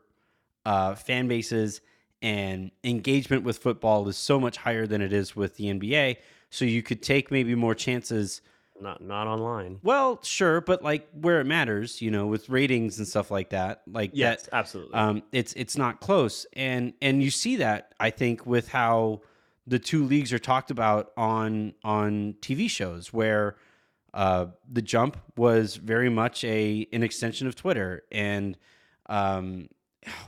uh, 0.66 0.96
fan 0.96 1.28
bases 1.28 1.82
and 2.22 2.72
engagement 2.84 3.44
with 3.44 3.58
football 3.58 4.08
is 4.08 4.18
so 4.18 4.40
much 4.40 4.58
higher 4.58 4.86
than 4.86 5.02
it 5.02 5.14
is 5.14 5.36
with 5.36 5.56
the 5.58 5.66
NBA. 5.66 6.18
So 6.50 6.66
you 6.66 6.82
could 6.84 7.02
take 7.02 7.32
maybe 7.32 7.56
more 7.56 7.76
chances. 7.76 8.42
not 8.82 9.02
not 9.02 9.28
online. 9.28 9.80
Well, 9.84 10.20
sure, 10.24 10.62
but 10.62 10.84
like 10.84 11.08
where 11.14 11.40
it 11.42 11.46
matters, 11.46 12.02
you 12.02 12.12
know, 12.12 12.28
with 12.28 12.50
ratings 12.50 12.98
and 12.98 13.08
stuff 13.08 13.30
like 13.32 13.50
that, 13.52 13.82
like 13.88 14.12
Yes, 14.14 14.44
that, 14.44 14.54
absolutely. 14.56 14.94
um, 14.96 15.24
it's 15.32 15.54
it's 15.54 15.78
not 15.78 16.00
close, 16.02 16.46
and 16.54 16.94
and 17.02 17.22
you 17.24 17.30
see 17.32 17.58
that 17.58 17.94
I 18.00 18.10
think 18.10 18.46
with 18.46 18.70
how 18.70 19.22
the 19.68 19.80
two 19.80 20.04
leagues 20.06 20.34
are 20.34 20.40
talked 20.40 20.72
about 20.72 21.12
on 21.16 21.74
on 21.84 22.36
TV 22.42 22.70
shows 22.70 23.14
where 23.14 23.56
uh, 24.14 24.48
the 24.68 24.82
jump 24.82 25.18
was 25.38 25.76
very 25.76 26.10
much 26.10 26.44
a 26.44 26.88
an 26.92 27.04
extension 27.04 27.48
of 27.48 27.56
Twitter 27.56 28.04
and 28.12 28.58
um, 29.08 29.70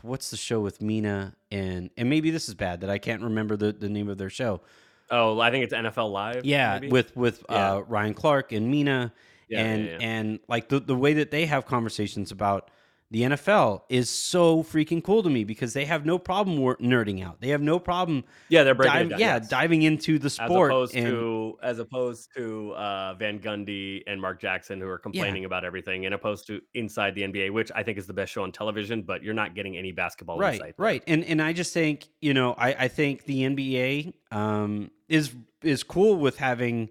what's 0.02 0.30
the 0.32 0.38
show 0.38 0.60
with 0.60 0.82
Mina 0.82 1.36
and 1.52 1.90
and 1.98 2.10
maybe 2.10 2.32
this 2.32 2.48
is 2.50 2.56
bad 2.56 2.82
that 2.82 2.90
I 2.90 2.98
can't 2.98 3.22
remember 3.22 3.56
the, 3.56 3.72
the 3.72 3.90
name 3.90 4.10
of 4.10 4.18
their 4.18 4.30
show. 4.30 4.62
oh, 5.10 5.40
I 5.40 5.52
think 5.52 5.64
it's 5.66 5.74
NFL 5.74 6.12
Live. 6.12 6.46
Yeah, 6.46 6.74
maybe? 6.80 6.90
with 6.90 7.16
with 7.16 7.44
Yeah. 7.50 7.74
uh, 7.74 7.80
Ryan 7.80 8.14
Clark 8.14 8.52
and 8.52 8.70
Mina 8.72 9.14
Yeah, 9.50 9.60
yeah, 9.60 9.66
and 9.66 9.86
yeah. 9.86 9.98
and 10.00 10.40
like 10.48 10.70
the 10.70 10.80
the 10.80 10.96
way 10.96 11.14
that 11.14 11.32
they 11.32 11.46
have 11.48 11.66
conversations 11.66 12.32
about 12.32 12.70
the 13.12 13.24
NFL 13.24 13.82
is 13.90 14.10
so 14.10 14.64
freaking 14.64 15.04
cool 15.04 15.22
to 15.22 15.30
me 15.30 15.44
because 15.44 15.74
they 15.74 15.84
have 15.84 16.06
no 16.06 16.18
problem 16.18 16.58
nerding 16.58 17.24
out. 17.24 17.42
They 17.42 17.50
have 17.50 17.62
no 17.62 17.78
problem 17.78 18.24
yeah, 18.48 18.64
they're 18.64 18.74
breaking 18.74 18.94
dive, 18.94 19.10
down, 19.10 19.20
yeah 19.20 19.36
yes. 19.36 19.50
diving 19.50 19.82
into 19.84 20.18
the 20.18 20.28
as 20.28 20.34
sport 20.34 20.72
opposed 20.72 20.96
and 20.96 21.08
to 21.08 21.58
as 21.62 21.80
opposed 21.80 22.30
to 22.38 22.72
uh, 22.72 23.14
Van 23.16 23.38
Gundy 23.40 24.02
and 24.08 24.20
Mark 24.22 24.40
Jackson 24.40 24.80
who 24.80 24.88
are 24.88 24.98
complaining 24.98 25.46
about 25.46 25.66
everything, 25.66 26.06
and 26.06 26.16
opposed 26.16 26.48
to 26.48 26.62
Inside 26.74 27.16
the 27.16 27.22
NBA, 27.24 27.52
which 27.52 27.70
I 27.76 27.84
think 27.84 27.98
is 27.98 28.08
the 28.08 28.14
best 28.14 28.32
show 28.32 28.44
on 28.44 28.52
television, 28.52 29.02
but 29.02 29.22
you're 29.22 29.34
not 29.34 29.56
getting 29.56 29.78
any 29.78 29.92
basketball 29.92 30.38
right 30.38 30.54
insight. 30.54 30.78
there. 30.78 30.86
right 30.86 31.04
and 31.08 31.24
and 31.26 31.42
i 31.42 31.54
just 31.54 31.74
think 31.74 32.08
you 32.22 32.34
know 32.34 32.54
i 32.54 32.74
i 32.74 32.88
think 32.88 33.26
the 33.26 33.42
nba 33.42 34.14
um 34.32 34.90
is 35.10 35.34
is 35.62 35.84
cool 35.84 36.16
with 36.16 36.38
having 36.38 36.90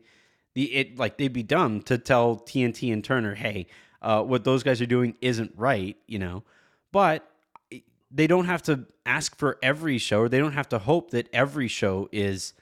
the 0.55 0.73
it 0.75 0.99
like 0.99 1.17
they'd 1.19 1.33
be 1.33 1.43
dumb 1.43 1.81
to 1.83 1.99
tell 1.99 2.37
tnt 2.37 2.93
and 2.93 3.05
turner 3.05 3.35
hey 3.35 3.67
uh 4.03 4.23
what 4.23 4.45
those 4.45 4.63
guys 4.63 4.81
are 4.81 4.87
doing 4.87 5.17
isn't 5.21 5.53
right 5.57 5.97
you 6.07 6.19
know 6.19 6.43
but 6.93 7.29
they 8.11 8.27
don't 8.27 8.47
have 8.47 8.63
to 8.63 8.87
ask 9.07 9.37
for 9.37 9.59
every 9.63 9.99
show 9.99 10.21
or 10.21 10.29
they 10.29 10.39
don't 10.39 10.53
have 10.53 10.69
to 10.69 10.79
hope 10.79 11.11
that 11.11 11.29
every 11.33 11.69
show 11.69 12.09
is 12.13 12.53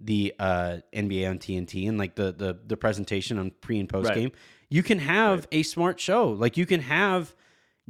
the 0.00 0.34
uh 0.38 0.78
nba 0.94 1.28
on 1.30 1.38
tnt 1.38 1.88
and 1.88 1.98
like 1.98 2.14
the 2.14 2.32
the, 2.32 2.58
the 2.66 2.76
presentation 2.76 3.38
on 3.38 3.50
pre 3.60 3.78
and 3.78 3.88
post 3.88 4.08
Right. 4.08 4.16
game 4.16 4.32
you 4.68 4.82
can 4.82 4.98
have 4.98 5.46
a 5.52 5.62
smart 5.62 5.98
show 6.00 6.28
like 6.30 6.56
you 6.56 6.66
can 6.66 6.80
have 6.80 7.34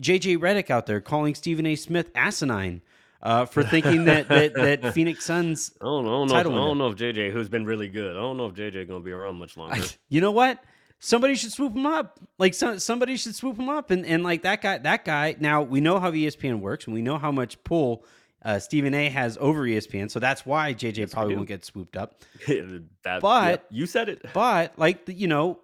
JJ 0.01 0.39
Redick 0.39 0.71
out 0.71 0.87
there 0.87 1.03
calling 1.03 1.35
Stephen 1.35 1.67
A. 1.67 1.77
Smith 1.77 2.11
asinine 2.15 2.81
uh, 3.21 3.45
for 3.45 3.63
thinking 3.63 4.07
that, 4.07 4.29
that 4.29 4.55
that 4.55 4.95
Phoenix 4.95 5.27
Suns. 5.27 5.73
I 5.79 5.85
don't, 5.85 6.05
know, 6.07 6.35
I 6.35 6.43
don't 6.43 6.55
know. 6.55 6.59
If, 6.59 6.65
I 6.65 6.67
don't 6.69 6.79
know 6.79 6.87
if 6.87 6.97
JJ, 6.97 7.33
who's 7.33 7.51
been 7.51 7.67
really 7.67 7.89
good, 7.89 8.17
I 8.17 8.21
don't 8.21 8.39
know 8.39 8.47
if 8.47 8.55
JJ 8.55 8.89
gonna 8.89 9.01
be 9.05 9.13
around 9.13 9.37
much 9.37 9.59
longer. 9.59 9.79
You 10.09 10.23
know 10.23 10.31
what? 10.31 10.65
Somebody 11.01 11.35
should 11.35 11.51
swoop 11.51 11.75
him 11.75 11.87
up. 11.87 12.21
Like 12.39 12.53
some, 12.55 12.79
somebody 12.79 13.17
should 13.17 13.35
swoop 13.35 13.59
him 13.59 13.69
up, 13.71 13.91
and 13.91 14.05
and 14.05 14.23
like 14.23 14.43
that 14.43 14.61
guy. 14.61 14.79
That 14.79 15.05
guy. 15.05 15.35
Now 15.41 15.63
we 15.63 15.81
know 15.81 15.99
how 15.99 16.11
ESPN 16.11 16.61
works, 16.61 16.85
and 16.85 16.95
we 16.95 17.01
know 17.03 17.17
how 17.19 17.33
much 17.33 17.63
pull 17.65 18.05
uh, 18.45 18.59
Stephen 18.59 18.95
A. 18.95 19.09
has 19.09 19.39
over 19.41 19.63
ESPN. 19.63 20.11
So 20.11 20.21
that's 20.21 20.45
why 20.45 20.75
JJ 20.75 20.99
Yes, 20.99 21.15
probably 21.15 21.37
won't 21.37 21.49
get 21.49 21.65
swooped 21.65 21.97
up. 21.97 22.21
that, 22.47 23.21
But- 23.21 23.51
yep, 23.51 23.67
you 23.71 23.87
said 23.87 24.09
it. 24.09 24.23
But 24.35 24.79
like 24.79 25.07
the- 25.07 25.15
you 25.15 25.27
know, 25.27 25.61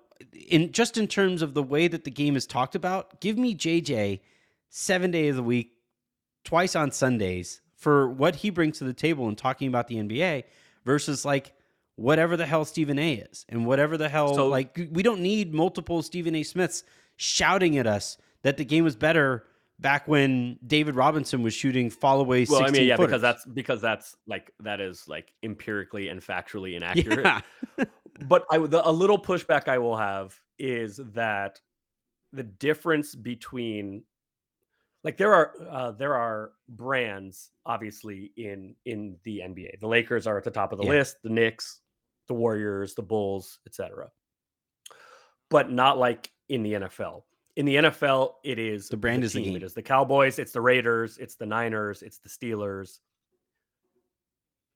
in 0.49 0.72
just 0.72 0.97
in 0.97 1.07
terms 1.07 1.43
of 1.43 1.55
the 1.55 1.62
way 1.62 1.87
that 1.89 2.05
the 2.05 2.11
game 2.11 2.34
is 2.37 2.47
talked 2.47 2.74
about, 2.74 3.20
give 3.20 3.37
me 3.37 3.55
JJ 3.55 4.20
seven 4.70 5.11
days 5.11 5.30
of 5.30 5.37
the 5.37 5.43
week, 5.43 5.72
twice 6.45 6.74
on 6.74 6.91
Sundays 6.93 7.61
for 7.76 8.09
what 8.09 8.37
he 8.37 8.51
brings 8.51 8.78
to 8.78 8.84
the 8.84 8.95
table 8.95 9.28
and 9.28 9.37
talking 9.37 9.68
about 9.68 9.89
the 9.89 9.97
NBA 9.97 10.45
versus 10.84 11.24
like 11.24 11.53
whatever 11.97 12.37
the 12.37 12.47
hell 12.47 12.65
Stephen 12.65 12.99
A 12.99 13.15
is 13.15 13.45
and 13.49 13.67
whatever 13.67 13.97
the 13.97 14.09
hell 14.09 14.35
So- 14.35 14.49
like 14.49 14.79
we 14.93 15.03
don't 15.03 15.21
need 15.21 15.53
multiple 15.55 16.03
Stephen 16.03 16.35
A 16.35 16.43
Smiths 16.43 16.85
shouting 17.17 17.79
at 17.79 17.87
us 17.87 18.19
that 18.43 18.57
the 18.59 18.65
game 18.65 18.85
was 18.85 18.95
better 18.97 19.45
back 19.79 20.07
when 20.09 20.59
David 20.67 20.95
Robinson 20.95 21.43
was 21.43 21.53
shooting 21.55 21.91
fall 21.91 22.21
away. 22.21 22.47
Well, 22.49 22.65
I 22.65 22.71
mean, 22.71 22.87
yeah, 22.87 22.97
footers. 22.97 23.09
because 23.09 23.23
that's 23.23 23.45
because 23.47 23.81
that's 23.81 24.17
like 24.27 24.53
that 24.61 24.81
is 24.81 25.07
like 25.09 25.33
empirically 25.43 26.09
and 26.09 26.21
factually 26.21 26.77
inaccurate. 26.77 27.25
yeah. 27.79 27.85
but 28.29 28.47
I 28.51 28.59
the, 28.59 28.87
a 28.89 28.93
little 28.93 29.19
pushback 29.19 29.69
I 29.69 29.79
will 29.79 29.97
have 29.97 30.39
is 30.59 31.01
that 31.15 31.61
the 32.33 32.43
difference 32.43 33.15
between 33.15 34.03
like 35.05 35.17
there 35.17 35.33
are 35.35 35.53
uh, 35.71 35.91
there 35.93 36.15
are 36.15 36.53
brands 36.69 37.51
obviously 37.65 38.33
in 38.37 38.75
in 38.85 39.17
the 39.25 39.39
NBA. 39.41 39.81
The 39.81 39.87
Lakers 39.89 40.27
are 40.27 40.37
at 40.37 40.45
the 40.45 40.51
top 40.51 40.73
of 40.73 40.79
the 40.79 40.85
Yeah. 40.85 40.91
list, 40.91 41.17
the 41.23 41.31
Knicks, 41.31 41.81
the 42.29 42.35
Warriors, 42.35 42.95
the 42.95 43.03
Bulls, 43.03 43.59
etc. 43.66 44.11
But 45.51 45.70
not 45.70 45.99
like 45.99 46.31
in 46.49 46.62
the 46.62 46.74
NFL. 46.74 47.22
In 47.57 47.64
the 47.64 47.77
NFL, 47.77 48.35
it 48.45 48.59
is 48.59 48.89
The 48.89 48.97
brand 48.97 49.24
is 49.24 49.33
the 49.33 49.41
team. 49.41 49.49
game. 49.49 49.57
It 49.57 49.62
is 49.62 49.72
the 49.72 49.83
Cowboys, 49.83 50.39
it's 50.39 50.53
the 50.53 50.61
Raiders, 50.61 51.18
it's 51.18 51.37
the 51.37 51.47
Niners, 51.47 52.03
it's 52.03 52.18
the 52.18 52.29
Steelers. 52.29 52.99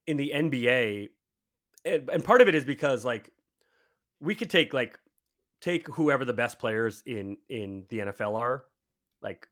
In 0.07 0.16
the 0.16 0.32
NBA, 0.34 1.11
and, 1.84 2.09
and 2.11 2.24
part 2.24 2.40
of 2.40 2.48
it 2.48 2.55
is 2.55 2.64
because 2.64 3.05
like 3.05 3.30
we 4.20 4.34
could 4.34 4.51
take 4.51 4.72
like 4.72 4.98
take 5.61 5.86
whoever 5.88 6.24
the 6.24 6.32
best 6.32 6.59
players 6.59 7.03
in 7.07 7.36
in 7.48 7.84
the 7.88 7.98
NFL 8.01 8.38
are. 8.38 8.64
Like, 9.22 9.46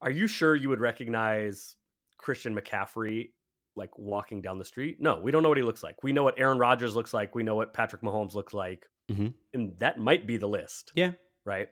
are 0.00 0.10
you 0.10 0.26
sure 0.26 0.54
you 0.54 0.68
would 0.68 0.80
recognize 0.80 1.76
Christian 2.18 2.54
McCaffrey 2.54 3.30
like 3.76 3.96
walking 3.98 4.40
down 4.42 4.58
the 4.58 4.64
street? 4.64 5.00
No, 5.00 5.18
we 5.20 5.30
don't 5.30 5.42
know 5.42 5.48
what 5.48 5.58
he 5.58 5.64
looks 5.64 5.82
like. 5.82 6.02
We 6.02 6.12
know 6.12 6.22
what 6.24 6.38
Aaron 6.38 6.58
Rodgers 6.58 6.94
looks 6.94 7.12
like. 7.14 7.34
We 7.34 7.42
know 7.42 7.54
what 7.56 7.72
Patrick 7.72 8.02
Mahomes 8.02 8.34
looks 8.34 8.54
like, 8.54 8.88
Mhm. 9.10 9.34
and 9.52 9.78
that 9.78 9.98
might 9.98 10.26
be 10.26 10.36
the 10.36 10.48
list. 10.48 10.92
Yeah. 10.94 11.12
right. 11.44 11.68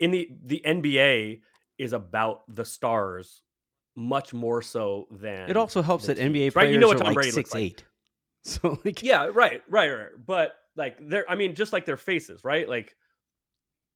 In 0.00 0.10
the 0.10 0.28
the 0.44 0.60
NBA 0.64 1.40
is 1.78 1.92
about 1.92 2.42
the 2.54 2.64
stars 2.64 3.42
much 3.96 4.32
more 4.34 4.62
so 4.62 5.08
than 5.10 5.48
It 5.50 5.56
also 5.56 5.82
helps 5.82 6.06
that 6.06 6.18
NBA 6.18 6.50
players 6.52 6.54
right? 6.56 6.70
You 6.70 6.78
know 6.78 6.86
what 6.88 6.96
are 6.96 7.00
Tom 7.00 7.06
like 7.08 7.14
Brady 7.14 7.30
six 7.32 7.52
like. 7.54 7.62
eight. 7.62 7.84
So 8.44 8.78
like 8.84 9.02
Yeah, 9.02 9.26
right, 9.32 9.62
right, 9.68 9.88
right. 9.90 10.10
But 10.24 10.54
like 10.76 10.96
they're 11.00 11.28
I 11.28 11.34
mean, 11.34 11.54
just 11.56 11.72
like 11.72 11.84
their 11.86 11.96
faces, 11.96 12.44
right? 12.44 12.68
Like 12.68 12.96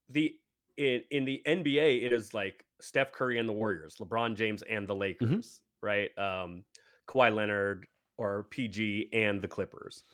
the 0.08 0.34
in 0.76 1.02
in 1.10 1.24
the 1.24 1.42
NBA, 1.46 2.02
it 2.02 2.12
is 2.12 2.34
like 2.34 2.64
Steph 2.80 3.12
Curry 3.12 3.38
and 3.38 3.48
the 3.48 3.52
Warriors, 3.52 3.96
LeBron 4.00 4.34
James 4.36 4.62
and 4.62 4.88
the 4.88 4.94
Lakers, 4.94 5.60
right? 5.82 6.10
Um 6.18 6.64
Kawhi 7.08 7.34
Leonard 7.34 7.86
or 8.18 8.44
PG 8.50 9.08
and 9.12 9.40
the 9.42 9.48
Clippers, 9.48 10.04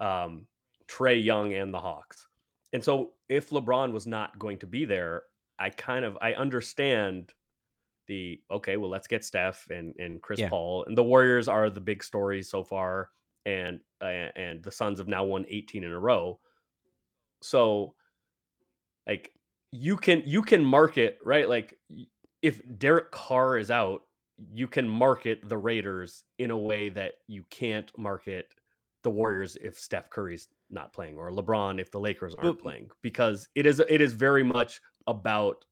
um, 0.00 0.46
Trae 0.88 1.22
Young 1.22 1.54
and 1.54 1.72
the 1.72 1.80
Hawks. 1.80 2.26
and 2.72 2.82
so 2.82 3.12
if 3.28 3.50
LeBron 3.50 3.92
was 3.92 4.06
not 4.06 4.38
going 4.38 4.58
to 4.58 4.66
be 4.66 4.84
there, 4.84 5.22
I 5.58 5.70
kind 5.70 6.04
of 6.04 6.18
I 6.20 6.34
understand 6.34 7.32
the 8.06 8.40
okay, 8.50 8.76
well 8.76 8.90
let's 8.90 9.06
get 9.06 9.24
Steph 9.24 9.66
and 9.70 9.94
and 9.98 10.20
Chris 10.20 10.40
Yeah. 10.40 10.48
Paul 10.50 10.84
and 10.84 10.96
the 10.98 11.04
Warriors 11.04 11.48
are 11.48 11.70
the 11.70 11.80
big 11.80 12.02
story 12.04 12.42
so 12.42 12.62
far, 12.64 13.10
and 13.46 13.80
uh, 14.02 14.28
and 14.36 14.62
the 14.62 14.72
Suns 14.72 14.98
have 14.98 15.08
now 15.08 15.24
won 15.24 15.46
18 15.48 15.84
in 15.84 15.92
a 15.92 15.98
row. 15.98 16.38
So, 17.40 17.94
like 19.06 19.32
you 19.70 19.96
can 19.96 20.22
you 20.26 20.42
can 20.42 20.64
market 20.64 21.18
right 21.24 21.48
like 21.48 21.78
if 22.42 22.60
Derek 22.78 23.10
Carr 23.10 23.56
is 23.56 23.70
out, 23.70 24.02
you 24.52 24.66
can 24.66 24.88
market 24.88 25.48
the 25.48 25.56
Raiders 25.56 26.24
in 26.38 26.50
a 26.50 26.56
way 26.58 26.88
that 26.90 27.14
you 27.28 27.44
can't 27.50 27.90
market 27.96 28.48
the 29.02 29.10
Warriors 29.10 29.56
if 29.62 29.78
Steph 29.78 30.10
Curry's 30.10 30.48
not 30.70 30.92
playing 30.92 31.16
or 31.16 31.30
LeBron 31.30 31.80
if 31.80 31.90
the 31.90 32.00
Lakers 32.00 32.34
aren't 32.34 32.56
But- 32.58 32.62
playing 32.62 32.90
because 33.02 33.48
it 33.54 33.66
is 33.66 33.80
it 33.80 34.00
is 34.00 34.12
very 34.12 34.42
much 34.42 34.80
about 35.06 35.64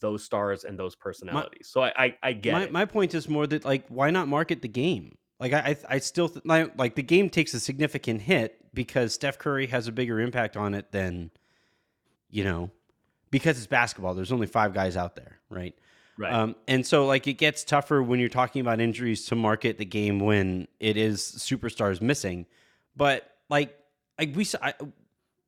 those 0.00 0.22
stars 0.24 0.64
and 0.64 0.78
those 0.78 0.94
personalities. 0.94 1.68
so 1.68 1.82
I 1.82 1.92
I, 1.96 2.16
I 2.22 2.32
get 2.32 2.52
my, 2.52 2.62
it. 2.64 2.72
my 2.72 2.84
point 2.84 3.14
is 3.14 3.28
more 3.28 3.46
that 3.46 3.64
like 3.64 3.86
why 3.88 4.10
not 4.10 4.28
market 4.28 4.60
the 4.60 4.68
game 4.68 5.16
like 5.38 5.54
i 5.54 5.58
i, 5.70 5.76
I 5.94 5.98
still 6.00 6.28
th- 6.28 6.44
like 6.44 6.96
the 6.96 7.02
game 7.02 7.30
takes 7.30 7.54
a 7.54 7.60
significant 7.60 8.20
hit 8.22 8.62
because 8.74 9.14
steph 9.14 9.38
curry 9.38 9.68
has 9.68 9.88
a 9.88 9.92
bigger 9.92 10.20
impact 10.20 10.54
on 10.54 10.74
it 10.74 10.92
than 10.92 11.30
you 12.28 12.44
know 12.44 12.70
because 13.30 13.56
it's 13.56 13.66
basketball 13.66 14.12
there's 14.14 14.32
only 14.32 14.46
five 14.46 14.74
guys 14.74 14.98
out 14.98 15.16
there 15.16 15.38
right 15.48 15.74
right. 16.20 16.32
um, 16.32 16.54
and 16.68 16.86
so 16.86 17.06
like 17.06 17.26
it 17.26 17.34
gets 17.34 17.64
tougher 17.64 18.02
when 18.02 18.20
you're 18.20 18.28
talking 18.28 18.60
about 18.60 18.80
injuries 18.80 19.26
to 19.26 19.34
market 19.34 19.78
the 19.78 19.84
game 19.84 20.20
when 20.20 20.68
it 20.78 20.96
is 20.96 21.20
superstars 21.20 22.00
missing 22.00 22.46
but 22.96 23.28
like 23.48 23.76
like 24.18 24.36
we 24.36 24.46
I, 24.62 24.74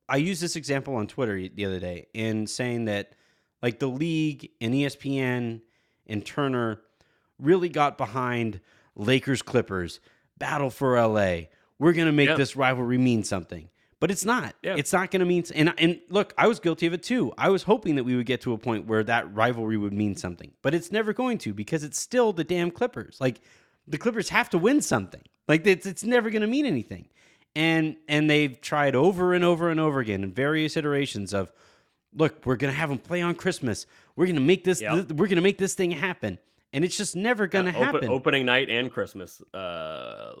I 0.09 0.17
used 0.17 0.41
this 0.41 0.55
example 0.55 0.95
on 0.95 1.07
Twitter 1.07 1.47
the 1.47 1.65
other 1.65 1.79
day 1.79 2.07
in 2.13 2.47
saying 2.47 2.85
that 2.85 3.13
like 3.61 3.79
the 3.79 3.87
league 3.87 4.49
and 4.59 4.73
ESPN 4.73 5.61
and 6.07 6.25
Turner 6.25 6.81
really 7.39 7.69
got 7.69 7.97
behind 7.97 8.59
Lakers 8.95 9.41
Clippers 9.41 9.99
battle 10.37 10.69
for 10.69 10.99
LA. 10.99 11.43
We're 11.79 11.93
going 11.93 12.07
to 12.07 12.11
make 12.11 12.29
Yeah. 12.29 12.35
this 12.35 12.55
rivalry 12.55 12.97
mean 12.97 13.23
something. 13.23 13.69
But 14.03 14.11
it's 14.11 14.25
not. 14.25 14.53
Yeah. 14.61 14.75
It's 14.77 14.91
not 14.91 15.11
going 15.11 15.21
to 15.21 15.25
mean 15.25 15.45
and 15.55 15.73
and 15.77 16.01
look, 16.09 16.33
I 16.37 16.47
was 16.47 16.59
guilty 16.59 16.87
of 16.87 16.93
it 16.93 17.03
too. 17.03 17.31
I 17.37 17.47
was 17.47 17.63
hoping 17.63 17.95
that 17.95 18.03
we 18.03 18.17
would 18.17 18.25
get 18.25 18.41
to 18.41 18.51
a 18.51 18.57
point 18.57 18.85
where 18.85 19.01
that 19.01 19.33
rivalry 19.33 19.77
would 19.77 19.93
mean 19.93 20.17
something. 20.17 20.51
But 20.61 20.73
it's 20.75 20.91
never 20.91 21.13
going 21.13 21.37
to 21.37 21.53
because 21.53 21.85
it's 21.85 21.97
still 21.97 22.33
the 22.33 22.43
damn 22.43 22.69
Clippers. 22.69 23.15
Like 23.21 23.39
the 23.87 23.97
Clippers 23.97 24.27
have 24.27 24.49
to 24.49 24.57
win 24.57 24.81
something. 24.81 25.21
Like 25.47 25.65
it's 25.65 25.85
it's 25.85 26.03
never 26.03 26.29
going 26.31 26.41
to 26.41 26.49
mean 26.49 26.65
anything. 26.65 27.07
And 27.55 27.95
and 28.09 28.29
they've 28.29 28.59
tried 28.59 28.93
over 28.93 29.33
and 29.33 29.45
over 29.45 29.69
and 29.69 29.79
over 29.79 30.01
again 30.01 30.21
in 30.21 30.33
various 30.33 30.75
iterations 30.75 31.33
of 31.33 31.49
look, 32.13 32.45
we're 32.45 32.57
going 32.57 32.73
to 32.73 32.77
have 32.77 32.89
them 32.89 32.97
play 32.99 33.21
on 33.21 33.35
Christmas. 33.35 33.85
We're 34.17 34.25
going 34.25 34.35
to 34.35 34.41
make 34.41 34.65
this 34.65 34.81
Yep. 34.81 35.11
we're 35.13 35.27
going 35.27 35.37
to 35.37 35.41
make 35.41 35.59
this 35.59 35.75
thing 35.75 35.91
happen. 35.91 36.39
And 36.73 36.83
it's 36.83 36.97
just 36.97 37.15
never 37.15 37.47
going 37.47 37.67
to 37.67 37.71
Yeah, 37.71 37.77
open- 37.87 37.93
happen. 38.01 38.09
opening 38.09 38.45
night 38.47 38.69
and 38.69 38.91
Christmas. 38.91 39.41
Uh, 39.53 40.33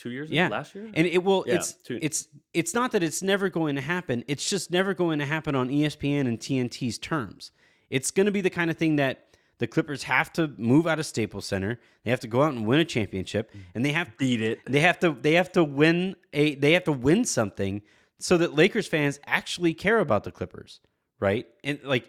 two 0.00 0.10
years. 0.10 0.28
ago? 0.30 0.36
Yeah. 0.36 0.48
last 0.48 0.74
year. 0.74 0.90
And 0.94 1.06
it 1.06 1.22
will 1.22 1.44
Yeah, 1.46 1.56
it's 1.56 1.72
two- 1.72 1.98
it's 2.00 2.28
it's 2.54 2.74
not 2.74 2.92
that 2.92 3.02
it's 3.02 3.22
never 3.22 3.48
going 3.48 3.74
to 3.76 3.82
happen. 3.82 4.24
It's 4.26 4.48
just 4.48 4.70
never 4.70 4.94
going 4.94 5.18
to 5.18 5.26
happen 5.26 5.54
on 5.54 5.68
ESPN 5.68 6.26
and 6.26 6.38
TNT's 6.38 6.98
terms. 6.98 7.52
It's 7.90 8.10
going 8.10 8.26
to 8.26 8.32
be 8.32 8.40
the 8.40 8.50
kind 8.50 8.70
of 8.70 8.76
thing 8.76 8.96
that 8.96 9.26
the 9.58 9.66
Clippers 9.66 10.04
have 10.04 10.32
to 10.32 10.48
move 10.56 10.86
out 10.86 10.98
of 10.98 11.04
Staples 11.06 11.44
Center. 11.44 11.78
They 12.04 12.10
have 12.10 12.20
to 12.20 12.28
go 12.28 12.42
out 12.42 12.54
and 12.54 12.66
win 12.66 12.80
a 12.80 12.84
championship 12.84 13.52
and 13.74 13.84
they 13.84 13.92
have 13.92 14.06
to 14.08 14.12
beat 14.16 14.40
it. 14.40 14.58
they 14.66 14.80
have 14.80 14.98
to 15.00 15.16
they 15.20 15.34
have 15.34 15.52
to 15.52 15.62
win 15.62 16.16
a 16.32 16.54
they 16.54 16.72
have 16.72 16.84
to 16.84 16.92
win 16.92 17.24
something 17.24 17.82
so 18.18 18.36
that 18.38 18.54
Lakers 18.54 18.86
fans 18.86 19.18
actually 19.26 19.74
care 19.74 19.98
about 19.98 20.24
the 20.24 20.30
Clippers, 20.30 20.80
right? 21.18 21.46
And 21.64 21.78
like 21.84 22.08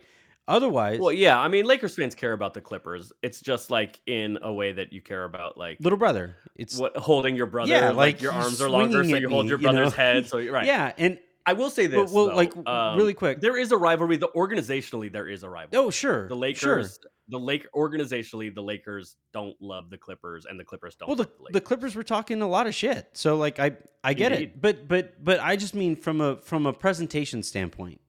otherwise 0.51 0.99
Well, 0.99 1.11
yeah. 1.11 1.39
I 1.39 1.47
mean, 1.47 1.65
Lakers 1.65 1.95
fans 1.95 2.15
care 2.15 2.33
about 2.33 2.53
the 2.53 2.61
Clippers. 2.61 3.11
It's 3.23 3.41
just 3.41 3.69
like 3.71 3.99
in 4.05 4.37
a 4.41 4.53
way 4.53 4.71
that 4.73 4.93
you 4.93 5.01
care 5.01 5.23
about 5.23 5.57
like 5.57 5.77
little 5.79 5.97
brother. 5.97 6.35
It's 6.55 6.77
what 6.77 6.95
holding 6.97 7.35
your 7.35 7.47
brother. 7.47 7.71
Yeah, 7.71 7.87
like, 7.89 7.95
like, 7.95 8.21
your 8.21 8.33
arms 8.33 8.61
are 8.61 8.69
longer, 8.69 9.03
so 9.03 9.15
you 9.15 9.29
hold 9.29 9.45
me, 9.45 9.49
your 9.49 9.59
you 9.59 9.67
know? 9.67 9.73
brother's 9.73 9.93
head. 9.93 10.25
So 10.31 10.37
right. 10.49 10.65
Yeah, 10.65 10.93
and 10.97 11.17
I 11.45 11.53
will 11.53 11.69
say 11.69 11.87
this. 11.87 12.11
well, 12.11 12.27
though, 12.27 12.35
like, 12.35 12.53
um, 12.67 12.97
really 12.97 13.13
quick. 13.13 13.41
there 13.41 13.57
is 13.57 13.71
a 13.71 13.77
rivalry. 13.77 14.17
The 14.17 14.29
organizationally, 14.35 15.11
there 15.11 15.27
is 15.27 15.43
a 15.43 15.49
rivalry. 15.49 15.83
oh 15.85 15.89
sure. 15.89 16.27
the 16.27 16.35
Lakers. 16.35 16.59
sure. 16.59 16.75
Lakers, 16.77 16.99
the 17.29 17.39
Lake 17.39 17.65
organizationally, 17.73 18.53
the 18.53 18.61
Lakers 18.61 19.15
don't 19.33 19.55
love 19.61 19.89
the 19.89 19.97
Clippers, 19.97 20.45
and 20.45 20.59
the 20.59 20.65
Clippers 20.65 20.95
don't. 20.95 21.07
Well, 21.07 21.15
the, 21.15 21.29
the, 21.45 21.53
the 21.53 21.61
Clippers 21.61 21.95
were 21.95 22.03
talking 22.03 22.41
a 22.41 22.47
lot 22.47 22.67
of 22.67 22.75
shit. 22.75 23.07
So 23.13 23.37
like 23.37 23.59
I 23.59 23.71
I 24.03 24.13
get 24.13 24.33
Indeed. 24.33 24.49
it. 24.49 24.61
But 24.61 24.87
but 24.87 25.23
but 25.23 25.39
I 25.39 25.55
just 25.55 25.73
mean 25.73 25.95
from 25.95 26.19
a 26.21 26.35
from 26.37 26.65
a 26.65 26.73
presentation 26.73 27.41
standpoint, 27.41 28.01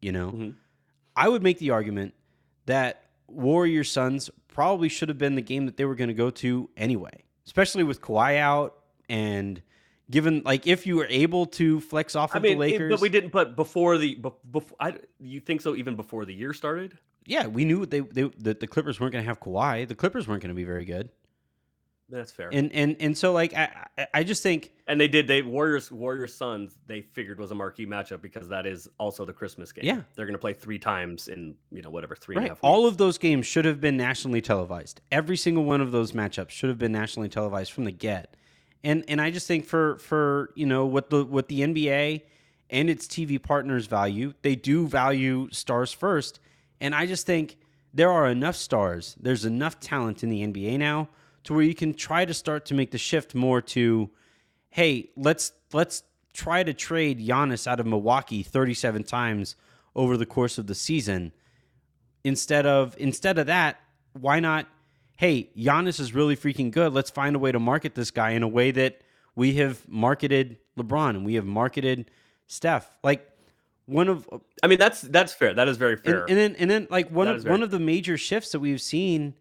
you 0.00 0.12
know. 0.12 0.32
Mhm. 0.32 0.54
I 1.20 1.28
would 1.28 1.42
make 1.42 1.58
the 1.58 1.70
argument 1.70 2.14
that 2.66 3.04
Warrior 3.28 3.84
Suns 3.84 4.30
probably 4.48 4.88
should 4.88 5.08
have 5.10 5.18
been 5.18 5.34
the 5.34 5.42
game 5.42 5.66
that 5.66 5.76
they 5.76 5.84
were 5.84 5.94
going 5.94 6.08
to 6.08 6.14
go 6.14 6.30
to 6.30 6.70
anyway, 6.76 7.24
especially 7.46 7.84
with 7.84 8.00
Kawhi 8.00 8.38
out 8.38 8.76
and 9.08 9.62
given 10.10 10.42
like 10.44 10.66
if 10.66 10.86
you 10.86 10.96
were 10.96 11.06
able 11.10 11.46
to 11.46 11.80
flex 11.80 12.16
off 12.16 12.34
I 12.34 12.38
of 12.38 12.42
mean, 12.42 12.58
the 12.58 12.64
it- 12.66 12.70
Lakers. 12.72 12.90
but 12.90 13.00
we 13.00 13.08
didn't. 13.10 13.32
But 13.32 13.54
before 13.54 13.98
the 13.98 14.14
before, 14.50 14.76
I, 14.80 14.94
you 15.18 15.40
think 15.40 15.60
so? 15.60 15.76
Even 15.76 15.94
before 15.94 16.24
the 16.24 16.34
year 16.34 16.52
started, 16.54 16.96
yeah, 17.26 17.46
we 17.46 17.64
knew 17.64 17.84
they, 17.86 18.00
they 18.00 18.22
that 18.38 18.60
the 18.60 18.66
Clippers 18.66 18.98
weren't 18.98 19.12
going 19.12 19.22
to 19.24 19.28
have 19.28 19.40
Kawhi. 19.40 19.86
The 19.86 19.94
Clippers 19.94 20.26
weren't 20.26 20.42
going 20.42 20.48
to 20.48 20.54
be 20.54 20.64
very 20.64 20.84
good. 20.86 21.10
That's 22.10 22.32
fair. 22.32 22.48
And 22.52 22.72
and 22.72 22.96
and 23.00 23.16
so 23.16 23.32
like 23.32 23.54
I 23.54 23.86
I- 24.14 24.24
just 24.24 24.42
think 24.42 24.72
And 24.86 25.00
they 25.00 25.08
did. 25.08 25.26
They 25.28 25.42
Warriors 25.42 25.90
Warriors 25.92 26.34
Suns. 26.34 26.76
They 26.86 27.02
figured 27.02 27.38
was 27.38 27.50
a 27.50 27.54
marquee 27.54 27.86
matchup 27.86 28.20
because 28.20 28.48
that 28.48 28.66
is 28.66 28.88
also 28.98 29.24
the 29.24 29.32
Christmas 29.32 29.72
game. 29.72 29.84
Yeah. 29.84 30.02
they're 30.14 30.26
going 30.26 30.34
to 30.34 30.38
play 30.40 30.52
three 30.52 30.78
times 30.78 31.28
in 31.28 31.54
you 31.70 31.82
know 31.82 31.90
whatever 31.90 32.14
three 32.16 32.34
and 32.36 32.40
a 32.40 32.42
Right. 32.42 32.48
half. 32.50 32.58
All 32.62 32.86
of 32.86 32.96
those 32.98 33.16
games 33.18 33.46
should 33.46 33.64
have 33.64 33.80
been 33.80 33.96
nationally 33.96 34.40
televised. 34.40 35.00
Every 35.12 35.36
single 35.36 35.64
one 35.64 35.80
of 35.80 35.92
those 35.92 36.12
matchups 36.12 36.50
should 36.50 36.68
have 36.68 36.78
been 36.78 36.92
nationally 36.92 37.28
televised 37.28 37.72
from 37.72 37.84
the 37.84 37.92
get. 37.92 38.36
And 38.82 39.04
and 39.08 39.20
I 39.20 39.30
just 39.30 39.46
think 39.46 39.64
for 39.66 39.98
for 39.98 40.50
you 40.54 40.66
know 40.66 40.86
what 40.86 41.10
the 41.10 41.24
what 41.24 41.48
the 41.48 41.60
NBA 41.60 42.22
and 42.70 42.88
its 42.88 43.06
TV 43.06 43.42
partners 43.42 43.86
value, 43.86 44.32
they 44.42 44.54
do 44.56 44.86
value 44.86 45.48
stars 45.50 45.92
first. 45.92 46.40
And 46.80 46.94
I 46.94 47.04
just 47.06 47.26
think 47.26 47.56
there 47.92 48.10
are 48.10 48.28
enough 48.28 48.54
stars. 48.56 49.16
There's 49.20 49.44
enough 49.44 49.80
talent 49.80 50.22
in 50.22 50.30
the 50.30 50.42
NBA 50.46 50.78
now 50.78 51.08
to 51.44 51.54
where 51.54 51.62
you 51.62 51.74
can 51.74 51.94
try 51.94 52.24
to 52.24 52.34
start 52.34 52.66
to 52.66 52.74
make 52.74 52.90
the 52.90 52.98
shift 52.98 53.34
more 53.34 53.60
to 53.60 54.10
hey, 54.70 55.10
let's 55.16 55.52
let's 55.72 56.02
try 56.32 56.62
to 56.62 56.72
trade 56.72 57.18
Giannis 57.20 57.66
out 57.66 57.80
of 57.80 57.86
Milwaukee 57.86 58.42
37 58.42 59.04
times 59.04 59.56
over 59.94 60.16
the 60.16 60.26
course 60.26 60.58
of 60.58 60.66
the 60.66 60.74
season 60.74 61.32
instead 62.24 62.66
of 62.66 62.94
instead 62.98 63.38
of 63.38 63.46
that, 63.46 63.80
why 64.12 64.40
not? 64.40 64.66
Hey, 65.16 65.50
Giannis 65.56 66.00
is 66.00 66.14
really 66.14 66.36
freaking 66.36 66.70
good. 66.70 66.92
Let's 66.92 67.10
find 67.10 67.36
a 67.36 67.38
way 67.38 67.52
to 67.52 67.58
market 67.58 67.94
this 67.94 68.10
guy 68.10 68.30
in 68.30 68.42
a 68.42 68.48
way 68.48 68.70
that 68.70 69.02
we 69.34 69.54
have 69.54 69.86
marketed 69.88 70.58
LeBron 70.78 71.10
and 71.10 71.26
we 71.26 71.34
have 71.34 71.44
marketed 71.44 72.10
Steph. 72.46 72.90
Like 73.02 73.28
one 73.86 74.08
of 74.08 74.28
I 74.62 74.66
mean, 74.66 74.78
that's 74.78 75.02
that's 75.02 75.32
fair. 75.32 75.54
That 75.54 75.68
is 75.68 75.76
very 75.76 75.96
fair. 75.96 76.24
and 76.24 76.36
then 76.36 76.56
and 76.58 76.70
then 76.70 76.86
like 76.90 77.10
one 77.10 77.26
That 77.26 77.36
of 77.36 77.44
one 77.44 77.62
of 77.62 77.70
the 77.70 77.80
major 77.80 78.16
shifts 78.16 78.52
that 78.52 78.60
we've 78.60 78.80
seen 78.80 79.34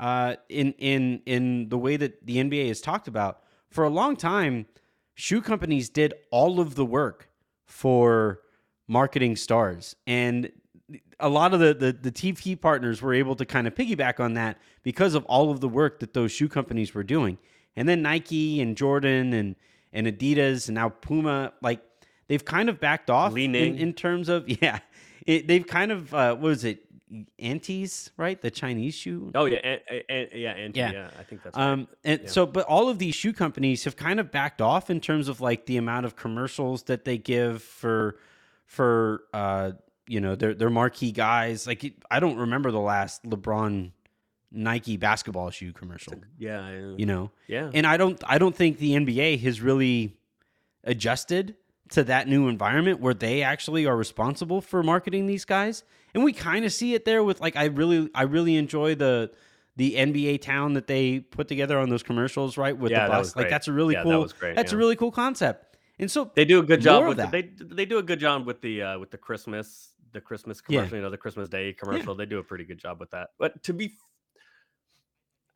uh, 0.00 0.36
in 0.48 0.72
in 0.78 1.22
in 1.26 1.68
the 1.68 1.78
way 1.78 1.96
that 1.96 2.26
the 2.26 2.36
NBA 2.36 2.68
has 2.68 2.80
talked 2.80 3.08
about 3.08 3.40
for 3.70 3.84
a 3.84 3.90
long 3.90 4.16
time, 4.16 4.66
shoe 5.14 5.40
companies 5.40 5.88
did 5.88 6.14
all 6.30 6.60
of 6.60 6.74
the 6.74 6.84
work 6.84 7.28
for 7.66 8.40
marketing 8.88 9.36
stars, 9.36 9.96
and 10.06 10.50
a 11.20 11.28
lot 11.28 11.54
of 11.54 11.60
the 11.60 11.74
the, 11.74 11.92
the 11.92 12.12
TV 12.12 12.60
partners 12.60 13.00
were 13.00 13.14
able 13.14 13.36
to 13.36 13.44
kind 13.44 13.66
of 13.66 13.74
piggyback 13.74 14.20
on 14.20 14.34
that 14.34 14.58
because 14.82 15.14
of 15.14 15.24
all 15.26 15.50
of 15.50 15.60
the 15.60 15.68
work 15.68 16.00
that 16.00 16.12
those 16.14 16.32
shoe 16.32 16.48
companies 16.48 16.94
were 16.94 17.04
doing, 17.04 17.38
and 17.76 17.88
then 17.88 18.02
Nike 18.02 18.60
and 18.60 18.76
Jordan 18.76 19.32
and 19.32 19.56
and 19.92 20.06
Adidas 20.06 20.68
and 20.68 20.74
now 20.74 20.88
Puma 20.88 21.52
like. 21.62 21.80
They've 22.26 22.42
kind 22.42 22.70
of 22.70 22.80
backed 22.80 23.10
off 23.10 23.36
in, 23.36 23.76
in 23.76 23.92
terms 23.92 24.30
of 24.30 24.48
yeah, 24.62 24.78
it, 25.26 25.46
they've 25.46 25.66
kind 25.66 25.92
of 25.92 26.14
uh, 26.14 26.34
what 26.34 26.40
was 26.40 26.64
it, 26.64 26.82
antis 27.38 28.10
right? 28.16 28.40
The 28.40 28.50
Chinese 28.50 28.94
shoe. 28.94 29.30
oh 29.34 29.44
yeah, 29.44 29.58
and, 29.58 30.04
and, 30.08 30.28
yeah, 30.32 30.50
and 30.56 30.76
Yeah. 30.76 30.92
yeah. 30.92 31.10
I 31.18 31.22
think 31.22 31.42
that's 31.42 31.56
Um, 31.56 31.88
and 32.04 32.22
Yeah. 32.22 32.28
so, 32.28 32.46
but 32.46 32.66
all 32.66 32.88
of 32.88 32.98
these 32.98 33.14
shoe 33.14 33.32
companies 33.32 33.84
have 33.84 33.96
kind 33.96 34.18
of 34.20 34.30
backed 34.30 34.60
off 34.60 34.90
in 34.90 35.00
terms 35.00 35.28
of 35.28 35.40
like 35.40 35.66
the 35.66 35.76
amount 35.76 36.06
of 36.06 36.16
commercials 36.16 36.84
that 36.84 37.04
they 37.04 37.18
give 37.18 37.62
for, 37.62 38.18
for 38.66 39.22
uh, 39.32 39.72
you 40.06 40.20
know, 40.20 40.34
their 40.34 40.52
their 40.54 40.70
marquee 40.70 41.12
guys. 41.12 41.66
Like, 41.66 41.94
I 42.10 42.20
don't 42.20 42.36
remember 42.36 42.70
the 42.70 42.80
last 42.80 43.22
LeBron 43.24 43.92
Nike 44.50 44.96
basketball 44.96 45.50
shoe 45.50 45.72
commercial. 45.72 46.12
right. 46.14 46.22
yeah, 46.38 46.70
yeah, 46.70 46.94
You 46.96 47.06
know, 47.06 47.30
yeah. 47.46 47.70
and 47.74 47.86
I 47.86 47.96
don't 47.96 48.22
I 48.26 48.38
don't 48.38 48.54
think 48.54 48.78
the 48.78 48.92
NBA 48.94 49.40
has 49.40 49.60
really 49.60 50.16
adjusted 50.84 51.56
to 51.90 52.04
that 52.04 52.28
new 52.28 52.48
environment 52.48 53.00
where 53.00 53.14
they 53.14 53.42
actually 53.42 53.86
are 53.86 53.96
responsible 53.96 54.60
for 54.60 54.82
marketing 54.82 55.26
these 55.26 55.44
guys. 55.44 55.84
And 56.14 56.24
we 56.24 56.32
kind 56.32 56.64
of 56.64 56.72
see 56.72 56.94
it 56.94 57.04
there 57.04 57.22
with 57.24 57.40
like 57.40 57.56
I 57.56 57.64
really 57.66 58.08
I 58.14 58.22
really 58.22 58.56
enjoy 58.56 58.94
the 58.94 59.30
the 59.76 59.94
NBA 59.96 60.40
town 60.40 60.74
that 60.74 60.86
they 60.86 61.20
put 61.20 61.48
together 61.48 61.78
on 61.78 61.88
those 61.88 62.02
commercials, 62.02 62.56
right? 62.56 62.76
With 62.76 62.92
Yeah, 62.92 63.00
the 63.00 63.08
that 63.08 63.16
bus. 63.16 63.26
was 63.26 63.36
Like 63.36 63.50
that's 63.50 63.68
a 63.68 63.72
really 63.72 63.94
Yeah, 63.94 64.04
that 64.04 64.10
cool 64.10 64.22
was 64.22 64.32
great, 64.32 64.56
that's 64.56 64.72
a 64.72 64.76
really 64.76 64.96
cool 64.96 65.10
concept. 65.10 65.76
And 65.98 66.10
so 66.10 66.30
They 66.34 66.44
do 66.44 66.58
a 66.58 66.62
good 66.62 66.80
job 66.80 67.06
with 67.06 67.16
the, 67.18 67.22
that. 67.22 67.32
they 67.32 67.74
they 67.74 67.84
do 67.84 67.98
a 67.98 68.02
good 68.02 68.18
job 68.20 68.46
with 68.46 68.60
the 68.60 68.82
uh, 68.82 68.98
with 68.98 69.10
the 69.10 69.18
Christmas 69.18 69.90
the 70.12 70.20
Christmas 70.20 70.60
Yeah. 70.60 70.80
commercial, 70.80 70.96
you 70.96 71.02
know, 71.02 71.10
the 71.10 71.18
Christmas 71.18 71.48
Day 71.48 71.72
commercial. 71.72 72.14
They 72.14 72.26
do 72.26 72.38
a 72.38 72.42
pretty 72.42 72.64
good 72.64 72.78
job 72.78 73.00
with 73.00 73.10
that. 73.10 73.30
But 73.38 73.62
to 73.64 73.72
be, 73.72 73.94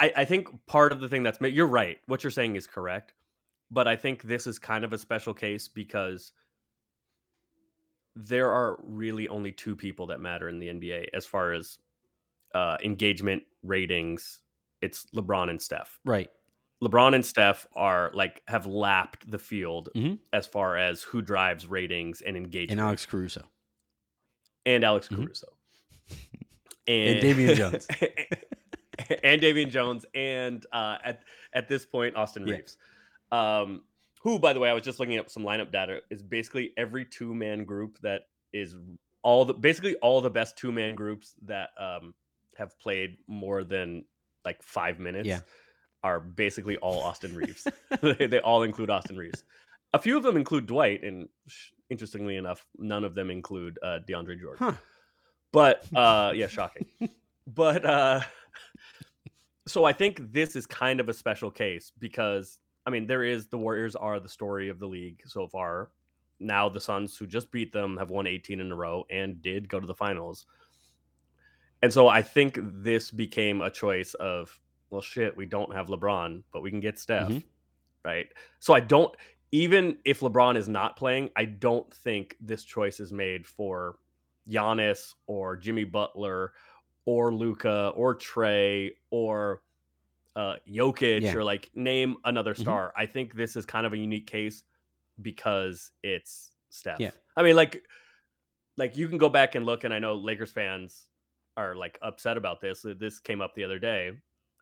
I, 0.00 0.12
I 0.16 0.24
think 0.24 0.48
part 0.66 0.92
of 0.92 1.00
the 1.00 1.08
thing 1.08 1.22
that's 1.22 1.40
you're 1.40 1.66
right. 1.66 1.98
What 2.06 2.22
you're 2.24 2.30
saying 2.30 2.56
is 2.56 2.66
correct, 2.66 3.14
but 3.70 3.86
I 3.88 3.96
think 3.96 4.22
this 4.22 4.46
is 4.46 4.58
kind 4.58 4.84
of 4.84 4.92
a 4.92 4.98
special 4.98 5.34
case 5.34 5.68
because 5.68 6.32
there 8.16 8.50
are 8.50 8.78
really 8.82 9.28
only 9.28 9.52
two 9.52 9.76
people 9.76 10.06
that 10.08 10.20
matter 10.20 10.48
in 10.48 10.58
the 10.58 10.68
NBA 10.68 11.08
as 11.14 11.24
far 11.26 11.52
as 11.52 11.78
uh, 12.54 12.76
engagement 12.82 13.42
ratings. 13.62 14.40
It's 14.80 15.06
LeBron 15.14 15.50
and 15.50 15.60
Steph. 15.60 15.98
right. 16.04 16.30
LeBron 16.80 17.12
and 17.16 17.26
Steph 17.26 17.66
are 17.74 18.12
like 18.14 18.40
have 18.46 18.64
lapped 18.64 19.28
the 19.28 19.38
field 19.38 19.88
Mhm. 19.96 20.20
as 20.32 20.46
far 20.46 20.76
as 20.76 21.02
who 21.02 21.20
drives 21.20 21.66
ratings 21.66 22.20
and 22.20 22.36
engagement. 22.36 22.70
And 22.78 22.80
Alex 22.80 23.04
Caruso. 23.04 23.44
and 24.64 24.84
Alex 24.84 25.08
Mhm. 25.08 25.24
Caruso. 25.24 25.48
And 26.86 27.20
Damian 27.20 27.54
Jones. 27.56 27.86
and 29.24 29.40
Damian 29.42 29.68
Jones, 29.70 30.06
and 30.14 30.64
uh, 30.72 30.98
at 31.04 31.22
at 31.52 31.68
this 31.68 31.84
point, 31.84 32.14
Austin 32.16 32.46
Yeah. 32.46 32.54
Reaves, 32.54 32.76
um, 33.32 33.82
who, 34.22 34.38
by 34.38 34.52
the 34.52 34.60
way, 34.60 34.70
I 34.70 34.72
was 34.72 34.84
just 34.84 35.00
looking 35.00 35.18
up 35.18 35.30
some 35.30 35.44
lineup 35.44 35.72
data. 35.72 36.00
Is 36.10 36.22
basically 36.22 36.72
every 36.76 37.04
two 37.04 37.34
man 37.34 37.64
group 37.64 37.98
that 38.02 38.22
is 38.52 38.74
all 39.22 39.44
the 39.44 39.54
basically 39.54 39.96
all 39.96 40.20
the 40.20 40.30
best 40.30 40.56
two 40.56 40.72
man 40.72 40.94
groups 40.94 41.34
that 41.44 41.70
um, 41.78 42.14
have 42.56 42.78
played 42.80 43.18
more 43.26 43.64
than 43.64 44.04
like 44.44 44.62
five 44.62 44.98
minutes. 44.98 45.26
Yeah. 45.26 45.40
Are 46.04 46.20
basically 46.20 46.76
all 46.76 47.00
Austin 47.00 47.34
Reaves. 47.34 47.66
they, 48.02 48.26
they 48.26 48.40
all 48.40 48.62
include 48.62 48.88
Austin 48.88 49.16
Reaves. 49.16 49.42
A 49.94 49.98
few 49.98 50.16
of 50.16 50.22
them 50.22 50.36
include 50.36 50.66
Dwight, 50.66 51.02
and 51.02 51.28
sh- 51.48 51.70
interestingly 51.90 52.36
enough, 52.36 52.64
none 52.76 53.04
of 53.04 53.14
them 53.14 53.30
include 53.30 53.78
uh, 53.82 53.98
DeAndre 54.08 54.40
Jordan. 54.40 54.58
Huh. 54.58 54.72
But 55.52 55.84
uh 55.94 56.32
yeah, 56.34 56.46
shocking. 56.46 56.86
but 57.46 57.84
uh 57.84 58.20
so 59.66 59.84
I 59.84 59.92
think 59.92 60.32
this 60.32 60.56
is 60.56 60.66
kind 60.66 61.00
of 61.00 61.08
a 61.08 61.14
special 61.14 61.50
case 61.50 61.92
because 61.98 62.58
I 62.88 62.90
mean 62.90 63.06
there 63.06 63.22
is 63.22 63.48
the 63.48 63.58
Warriors 63.58 63.94
are 63.94 64.18
the 64.18 64.30
story 64.30 64.70
of 64.70 64.78
the 64.78 64.86
league 64.86 65.20
so 65.26 65.46
far. 65.46 65.90
Now 66.40 66.70
the 66.70 66.80
Suns 66.80 67.18
who 67.18 67.26
just 67.26 67.52
beat 67.52 67.70
them 67.70 67.98
have 67.98 68.08
won 68.08 68.26
18 68.26 68.60
in 68.60 68.72
a 68.72 68.74
row 68.74 69.04
and 69.10 69.42
did 69.42 69.68
go 69.68 69.78
to 69.78 69.86
the 69.86 69.94
finals. 69.94 70.46
And 71.82 71.92
so 71.92 72.08
I 72.08 72.22
think 72.22 72.58
this 72.62 73.10
became 73.10 73.60
a 73.60 73.68
choice 73.68 74.14
of 74.14 74.58
well 74.88 75.02
shit, 75.02 75.36
we 75.36 75.44
don't 75.44 75.74
have 75.74 75.88
LeBron, 75.88 76.42
but 76.50 76.62
we 76.62 76.70
can 76.70 76.80
get 76.80 76.98
Steph. 76.98 77.28
Mhm. 77.28 77.44
Right? 78.06 78.28
So 78.58 78.72
I 78.72 78.80
don't 78.80 79.14
even 79.52 79.98
if 80.06 80.20
LeBron 80.20 80.56
is 80.56 80.66
not 80.66 80.96
playing, 80.96 81.28
I 81.36 81.44
don't 81.44 81.92
think 81.92 82.38
this 82.40 82.64
choice 82.64 83.00
is 83.00 83.12
made 83.12 83.46
for 83.46 83.98
Giannis 84.48 85.12
or 85.26 85.58
Jimmy 85.58 85.84
Butler 85.84 86.54
or 87.04 87.34
Luka 87.34 87.92
or 87.94 88.14
Trae 88.16 88.92
or 89.10 89.60
uh, 90.38 90.56
Jokic 90.68 91.22
Yeah. 91.22 91.34
or 91.34 91.42
like 91.42 91.68
name 91.74 92.16
another 92.24 92.54
Mhm. 92.54 92.60
star. 92.60 92.92
I 92.96 93.06
think 93.06 93.34
this 93.34 93.56
is 93.56 93.66
kind 93.66 93.84
of 93.84 93.92
a 93.92 93.98
unique 93.98 94.26
case 94.28 94.62
because 95.20 95.90
it's 96.04 96.52
Steph. 96.70 97.00
Yeah. 97.00 97.10
I 97.36 97.42
mean, 97.42 97.56
like, 97.56 97.84
like 98.76 98.96
you 98.96 99.08
can 99.08 99.18
go 99.18 99.28
back 99.28 99.56
and 99.56 99.66
look, 99.66 99.82
and 99.84 99.92
I 99.92 99.98
know 99.98 100.14
Lakers 100.14 100.52
fans 100.52 101.08
are 101.56 101.74
like 101.74 101.98
upset 102.02 102.36
about 102.36 102.60
this. 102.60 102.84
Uh, 102.84 102.94
This 102.96 103.18
came 103.18 103.40
up 103.40 103.52
the 103.54 103.64
other 103.64 103.80
day 103.80 104.12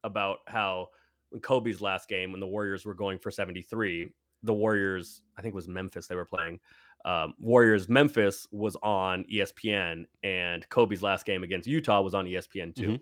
about 0.03 0.39
how 0.47 0.89
in 1.33 1.41
Kobe's 1.41 1.83
last 1.83 2.09
game 2.09 2.31
when 2.33 2.41
the 2.41 2.47
Warriors 2.47 2.87
were 2.87 2.95
going 2.95 3.19
for 3.19 3.31
73, 3.31 4.11
the 4.43 4.55
Warriors, 4.55 5.21
I 5.37 5.43
think 5.43 5.53
it 5.53 5.57
was 5.57 5.69
Memphis 5.69 6.07
they 6.07 6.15
were 6.17 6.25
playing. 6.25 6.59
Um, 7.05 7.35
Warriors 7.39 7.89
Memphis 7.89 8.47
was 8.51 8.77
on 8.83 9.25
ESPN, 9.25 10.07
and 10.23 10.67
Kobe's 10.71 11.03
last 11.03 11.27
game 11.27 11.43
against 11.45 11.69
Utah 11.69 12.01
was 12.01 12.15
on 12.15 12.27
ESPN 12.27 12.73
too. 12.75 12.93
Mhm. 12.93 13.01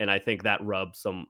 And 0.00 0.10
I 0.10 0.18
think 0.18 0.42
that 0.42 0.60
rubbed 0.62 0.96
some, 0.96 1.28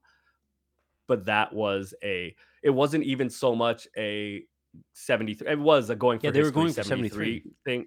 but 1.07 1.25
that 1.27 1.53
was 1.53 1.95
a, 2.03 2.35
it 2.63 2.71
wasn't 2.71 3.05
even 3.05 3.31
so 3.31 3.55
much 3.55 3.87
a 3.97 4.45
73. 4.93 5.49
It 5.49 5.59
was 5.59 5.91
a 5.91 5.97
going 5.97 6.19
for 6.19 6.27
Yeah, 6.27 6.33
they 6.33 6.43
were 6.43 6.51
going 6.51 6.73
for 6.73 6.83
73. 6.83 7.45
thing. 7.65 7.87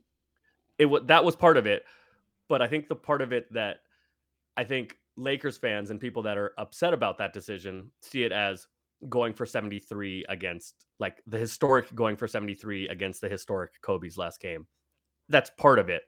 It 0.78 0.86
was 0.86 1.04
that 1.06 1.24
was 1.24 1.36
part 1.36 1.58
of 1.58 1.66
it, 1.68 1.84
but 2.48 2.62
I 2.62 2.68
think 2.68 2.88
the 2.88 2.96
part 2.96 3.22
of 3.22 3.34
it 3.34 3.52
that 3.54 3.82
I 4.58 4.64
think 4.64 4.98
Lakers 5.18 5.58
fans 5.58 5.92
and 5.92 6.00
people 6.00 6.22
that 6.24 6.38
are 6.38 6.54
upset 6.58 6.94
about 6.94 7.18
that 7.18 7.34
decision 7.34 7.92
see 8.02 8.24
it 8.24 8.32
as 8.32 8.68
going 9.10 9.34
for 9.34 9.46
73 9.46 10.26
against 10.30 10.86
like 11.00 11.22
the 11.28 11.38
historic 11.38 11.94
going 11.96 12.16
for 12.16 12.28
73 12.28 12.88
against 12.90 13.22
the 13.22 13.30
historic 13.30 13.72
Kobe's 13.82 14.18
last 14.18 14.40
game. 14.42 14.66
That's 15.28 15.50
part 15.52 15.80
of 15.80 15.90
it. 15.90 16.04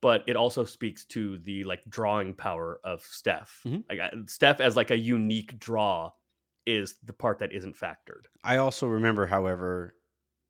But 0.00 0.24
it 0.26 0.34
also 0.36 0.64
speaks 0.64 1.04
to 1.06 1.38
the 1.38 1.62
like 1.64 1.82
drawing 1.88 2.34
power 2.34 2.80
of 2.82 3.02
Steph. 3.02 3.60
Mhm. 3.64 3.84
Like 3.88 4.00
Steph 4.26 4.60
as 4.60 4.74
like 4.76 4.90
a 4.90 4.96
unique 4.98 5.58
draw 5.58 6.10
is 6.66 6.96
the 7.04 7.12
part 7.12 7.38
that 7.40 7.52
isn't 7.52 7.76
factored. 7.76 8.26
I 8.44 8.58
also 8.58 8.86
remember, 8.86 9.26
however, 9.26 9.94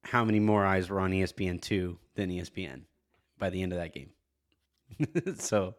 how 0.05 0.25
many 0.25 0.41
more 0.41 0.65
eyes 0.65 0.91
were 0.91 1.01
on 1.01 1.13
ESPN 1.13 1.61
two 1.61 1.99
than 2.15 2.31
ESPN 2.31 2.83
by 3.39 3.51
the 3.51 3.63
end 3.63 3.73
of 3.73 3.79
that 3.79 3.95
game. 3.95 4.11
so, 5.37 5.75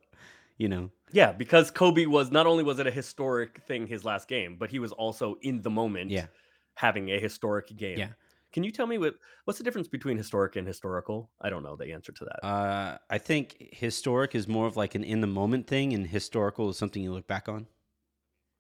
you 0.57 0.68
know, 0.69 0.91
Yeah, 1.11 1.31
because 1.31 1.72
Kobe 1.72 2.05
was 2.05 2.31
not 2.31 2.47
only 2.47 2.64
was 2.64 2.80
it 2.80 2.88
a 2.88 2.91
historic 2.91 3.61
thing 3.68 3.88
his 3.88 4.03
last 4.03 4.27
game, 4.27 4.57
but 4.57 4.69
he 4.69 4.80
was 4.80 4.91
also 4.91 5.35
in 5.41 5.61
the 5.61 5.69
moment 5.69 6.11
yeah, 6.11 6.27
having 6.76 7.11
a 7.11 7.19
historic 7.19 7.76
game. 7.76 7.99
Yeah. 7.99 8.07
Can 8.51 8.64
you 8.64 8.72
tell 8.72 8.85
me 8.85 8.97
what 8.97 9.15
what's 9.45 9.57
the 9.57 9.64
difference 9.64 9.88
between 9.88 10.18
historic 10.18 10.55
and 10.55 10.68
historical? 10.68 11.31
I 11.41 11.49
don't 11.49 11.64
know 11.64 11.76
the 11.76 11.91
answer 11.91 12.11
to 12.11 12.26
that. 12.26 12.45
uh, 12.45 12.97
I 13.10 13.18
think 13.18 13.55
historic 13.72 14.35
is 14.35 14.47
more 14.47 14.68
of 14.68 14.77
like 14.77 14.95
an 14.95 15.03
in 15.03 15.22
the 15.22 15.27
moment 15.27 15.68
thing, 15.68 15.93
and 15.93 16.07
historical 16.07 16.69
is 16.69 16.77
something 16.77 17.01
you 17.01 17.11
look 17.11 17.27
back 17.27 17.49
on. 17.49 17.68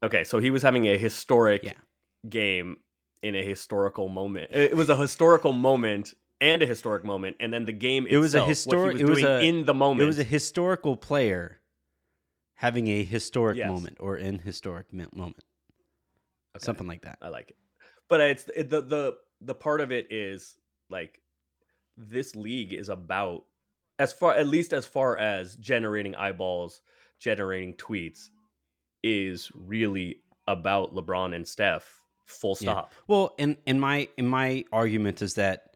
Okay, 0.03 0.23
so 0.23 0.39
he 0.39 0.51
was 0.51 0.61
having 0.61 0.87
a 0.87 0.97
historic 0.97 1.63
Yeah. 1.63 1.73
game 2.29 2.77
in 3.21 3.35
a 3.35 3.43
historical 3.43 4.09
moment. 4.09 4.51
It 4.51 4.75
was 4.75 4.89
a 4.89 4.95
historical 4.95 5.53
moment 5.53 6.13
and 6.41 6.61
a 6.61 6.65
historic 6.65 7.03
moment, 7.05 7.37
and 7.39 7.53
then 7.53 7.65
the 7.65 7.71
game 7.71 8.05
It 8.09 8.17
was 8.17 8.35
a 8.35 8.43
historic- 8.43 8.99
it 8.99 9.05
was 9.05 9.23
a- 9.23 9.41
in 9.43 9.65
the 9.65 9.73
moment. 9.73 10.01
It 10.03 10.05
was 10.05 10.19
a 10.19 10.23
historical 10.23 10.97
player 10.97 11.61
having 12.55 12.87
a 12.87 13.03
historic 13.03 13.57
Yes. 13.57 13.69
moment 13.69 13.97
or 13.99 14.15
an 14.17 14.39
historic 14.39 14.91
moment, 14.93 15.43
Okay. 16.55 16.65
something 16.65 16.87
like 16.87 17.01
that. 17.03 17.17
I 17.21 17.29
like 17.29 17.51
it. 17.51 17.57
But 18.09 18.21
it's 18.21 18.49
it, 18.55 18.69
the 18.69 18.81
the 18.81 19.17
the 19.41 19.55
part 19.55 19.81
of 19.81 19.91
it 19.91 20.11
is 20.11 20.57
like 20.89 21.21
this 21.97 22.35
league 22.35 22.73
is 22.73 22.89
about 22.89 23.45
as 23.99 24.11
far 24.13 24.33
at 24.33 24.47
least 24.47 24.73
as 24.73 24.85
far 24.85 25.17
as 25.17 25.55
generating 25.57 26.15
eyeballs, 26.15 26.81
generating 27.19 27.75
tweets 27.75 28.29
is 29.03 29.51
really 29.53 30.17
about 30.47 30.95
LeBron 30.95 31.35
and 31.35 31.47
Steph. 31.47 32.01
Full 32.25 32.57
Yeah. 32.61 32.71
stop. 32.71 32.93
Well, 33.07 33.35
and 33.37 33.57
and 33.67 33.79
my 33.79 34.07
and 34.17 34.29
my 34.29 34.63
argument 34.71 35.21
is 35.21 35.35
that 35.35 35.75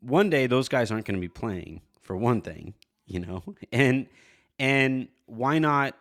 one 0.00 0.28
day 0.28 0.46
those 0.46 0.68
guys 0.68 0.90
aren't 0.90 1.06
going 1.06 1.14
to 1.14 1.20
be 1.20 1.28
playing 1.28 1.82
for 2.00 2.16
one 2.16 2.42
thing, 2.42 2.74
you 3.06 3.20
know, 3.20 3.42
and 3.72 4.06
and 4.58 5.08
why 5.26 5.58
not 5.58 5.96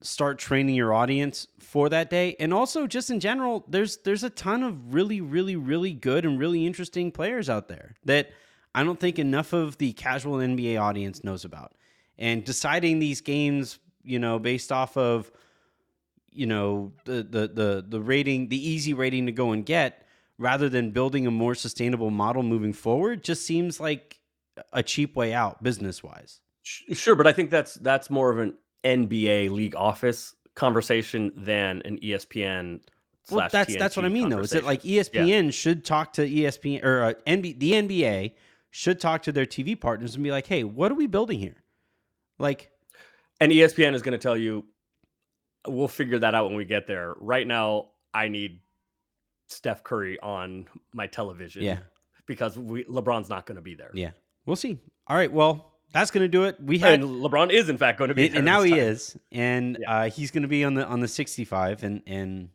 start 0.00 0.38
training 0.38 0.74
your 0.74 0.92
audience 0.92 1.48
for 1.58 1.88
that 1.88 2.10
day? 2.10 2.36
And 2.38 2.54
also, 2.54 2.86
just 2.86 3.10
in 3.10 3.20
general, 3.20 3.64
there's 3.68 3.98
there's 3.98 4.22
a 4.22 4.30
ton 4.30 4.62
of 4.62 4.94
really, 4.94 5.20
really, 5.20 5.56
really 5.56 5.92
good 5.92 6.24
and 6.24 6.38
really 6.38 6.66
interesting 6.66 7.10
players 7.10 7.50
out 7.50 7.68
there 7.68 7.94
that 8.04 8.30
I 8.74 8.84
don't 8.84 9.00
think 9.00 9.18
enough 9.18 9.52
of 9.52 9.78
the 9.78 9.92
casual 9.92 10.38
NBA 10.38 10.80
audience 10.80 11.24
knows 11.24 11.44
about. 11.44 11.72
And 12.16 12.44
deciding 12.44 13.00
these 13.00 13.20
games, 13.20 13.80
you 14.04 14.18
know, 14.20 14.38
based 14.38 14.70
off 14.70 14.96
of 14.96 15.32
you 16.34 16.46
know 16.46 16.92
the 17.04 17.22
the 17.22 17.48
the 17.48 17.84
the 17.88 18.00
rating 18.00 18.48
the 18.48 18.68
easy 18.68 18.92
rating 18.92 19.26
to 19.26 19.32
go 19.32 19.52
and 19.52 19.64
get 19.64 20.06
rather 20.38 20.68
than 20.68 20.90
building 20.90 21.26
a 21.26 21.30
more 21.30 21.54
sustainable 21.54 22.10
model 22.10 22.42
moving 22.42 22.72
forward 22.72 23.22
just 23.24 23.46
seems 23.46 23.78
like 23.80 24.20
a 24.72 24.82
cheap 24.82 25.16
way 25.16 25.32
out 25.32 25.62
business 25.62 26.02
wise 26.02 26.40
Sure, 26.92 27.14
but 27.14 27.26
I 27.26 27.32
think 27.32 27.50
that's 27.50 27.74
that's 27.74 28.08
more 28.08 28.30
of 28.30 28.38
an 28.38 28.54
NBA 28.84 29.50
league 29.50 29.76
office 29.76 30.34
conversation 30.54 31.30
than 31.36 31.82
an 31.84 31.98
ESPN. 31.98 32.80
well 33.30 33.40
slash 33.40 33.52
that's 33.52 33.76
that's 33.76 33.96
what 33.96 34.04
i 34.06 34.08
mean 34.08 34.28
though 34.28 34.38
is 34.38 34.54
it 34.54 34.64
like 34.64 34.82
espn 34.82 35.52
should 35.52 35.84
talk 35.84 36.12
to 36.12 36.28
espn 36.28 36.82
or 36.84 37.02
uh, 37.04 37.12
NB, 37.26 37.58
the 37.58 37.72
nba 37.72 38.32
should 38.70 39.00
talk 39.00 39.22
to 39.22 39.32
their 39.32 39.46
tv 39.46 39.78
partners 39.78 40.14
and 40.14 40.24
be 40.24 40.30
like 40.30 40.46
hey 40.46 40.64
what 40.64 40.90
are 40.90 40.94
we 40.94 41.06
building 41.06 41.38
here? 41.38 41.56
Like 42.38 42.70
And 43.40 43.52
ESPN 43.52 43.94
is 43.94 44.02
going 44.02 44.12
to 44.12 44.18
tell 44.18 44.36
you, 44.36 44.64
we'll 45.66 45.88
figure 45.88 46.18
that 46.18 46.34
out 46.34 46.46
when 46.48 46.56
we 46.56 46.64
get 46.64 46.86
there. 46.86 47.14
Right 47.18 47.46
now, 47.46 47.88
I 48.12 48.28
need 48.28 48.60
Steph 49.48 49.82
Curry 49.84 50.18
on 50.20 50.66
my 50.92 51.06
television. 51.06 51.62
Yeah. 51.62 51.78
Because 52.26 52.58
we 52.58 52.84
LeBron's 52.84 53.28
not 53.28 53.44
going 53.46 53.56
to 53.56 53.62
be 53.62 53.74
there. 53.74 53.90
yeah 53.92 54.10
we'll 54.46 54.56
see 54.56 54.78
all 55.06 55.16
right 55.16 55.30
well 55.32 55.72
that's 55.92 56.10
gonna 56.10 56.28
do 56.28 56.44
it 56.44 56.56
we 56.62 56.78
had 56.78 56.94
And 57.00 57.04
LeBron 57.22 57.50
is 57.50 57.68
in 57.70 57.76
fact 57.78 57.98
going 57.98 58.08
to 58.08 58.14
be 58.14 58.24
and, 58.26 58.32
there. 58.34 58.38
and 58.40 58.46
now 58.46 58.60
this 58.60 58.64
he 58.70 58.70
time. 58.72 58.78
is 58.80 59.16
and 59.32 59.78
Yeah. 59.80 59.98
uh, 60.00 60.10
he's 60.10 60.30
going 60.30 60.42
to 60.42 60.48
be 60.48 60.64
on 60.64 60.72
the 60.74 60.86
on 60.86 61.00
the 61.00 61.08
65 61.08 61.82
and 61.82 62.02
and 62.06 62.48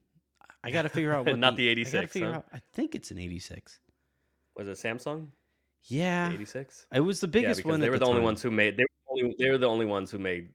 i 0.63 0.69
gotta 0.71 0.89
figure 0.89 1.13
out 1.13 1.25
what 1.27 1.37
Not 1.37 1.55
the 1.55 1.69
I 1.69 1.73
gotta 1.73 1.81
86, 1.81 2.13
figure 2.13 2.31
huh? 2.31 2.37
out- 2.37 2.45
i 2.53 2.59
think 2.73 2.95
it's 2.95 3.11
an 3.11 3.17
86 3.19 3.79
Was 4.55 4.67
it 4.67 4.77
Samsung? 4.77 5.27
Yeah, 5.85 6.31
86. 6.31 6.85
it 6.93 6.99
was 6.99 7.19
the 7.21 7.27
biggest 7.27 7.57
because 7.59 7.69
one. 7.71 7.79
they 7.79 7.85
at 7.87 7.91
were 7.91 7.99
the, 7.99 8.05
only 8.05 8.17
time. 8.17 8.23
ones 8.25 8.41
who 8.41 8.51
made. 8.51 8.75
They 8.77 8.83
were, 8.83 9.11
only, 9.23 9.35
they 9.39 9.49
were 9.49 9.57
the 9.57 9.69
only 9.69 9.85
ones 9.85 10.11
who 10.11 10.17
made 10.19 10.49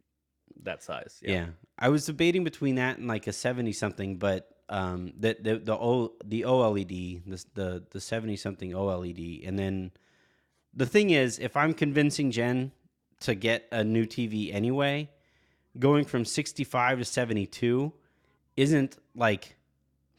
that 0.65 0.83
size. 0.83 1.19
Yeah. 1.23 1.47
I 1.79 1.89
was 1.89 2.07
debating 2.07 2.45
between 2.45 2.77
that 2.77 2.99
and 2.99 3.09
like 3.09 3.27
a 3.27 3.33
seventy 3.33 3.73
something, 3.73 4.17
but 4.17 4.49
um, 4.69 5.13
the 5.19 5.37
the 5.41 5.59
the 5.59 5.75
O 5.75 6.13
the 6.25 6.43
OLED, 6.43 7.23
the 7.27 7.45
the 7.55 7.85
the 7.91 8.01
seventy 8.01 8.37
something 8.37 8.73
OLED, 8.73 9.47
and 9.47 9.59
then 9.59 9.91
the 10.75 10.87
thing 10.87 11.11
is, 11.11 11.39
if 11.39 11.57
I'm 11.57 11.75
convincing 11.75 12.31
Jen 12.31 12.73
to 13.21 13.35
get 13.35 13.67
a 13.73 13.85
new 13.85 14.07
TV 14.07 14.55
anyway, 14.55 15.11
going 15.79 16.05
from 16.05 16.25
sixty 16.25 16.65
five 16.65 16.99
to 16.99 17.05
seventy 17.05 17.47
two 17.47 17.93
isn't 18.57 18.97
like 19.15 19.57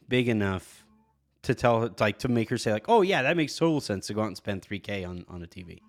big 0.08 0.28
enough 0.28 0.84
to 1.42 1.54
tell 1.54 1.80
her 1.80 1.90
like 1.98 2.18
to 2.18 2.28
make 2.28 2.50
her 2.50 2.58
say 2.58 2.72
like, 2.72 2.88
oh 2.88 3.02
yeah, 3.02 3.22
that 3.22 3.36
makes 3.36 3.56
total 3.56 3.80
sense 3.80 4.08
to 4.08 4.14
go 4.14 4.22
out 4.22 4.26
and 4.26 4.36
spend 4.36 4.62
three 4.62 4.78
K 4.78 5.04
on 5.04 5.24
on 5.28 5.42
a 5.42 5.46
TV. 5.46 5.80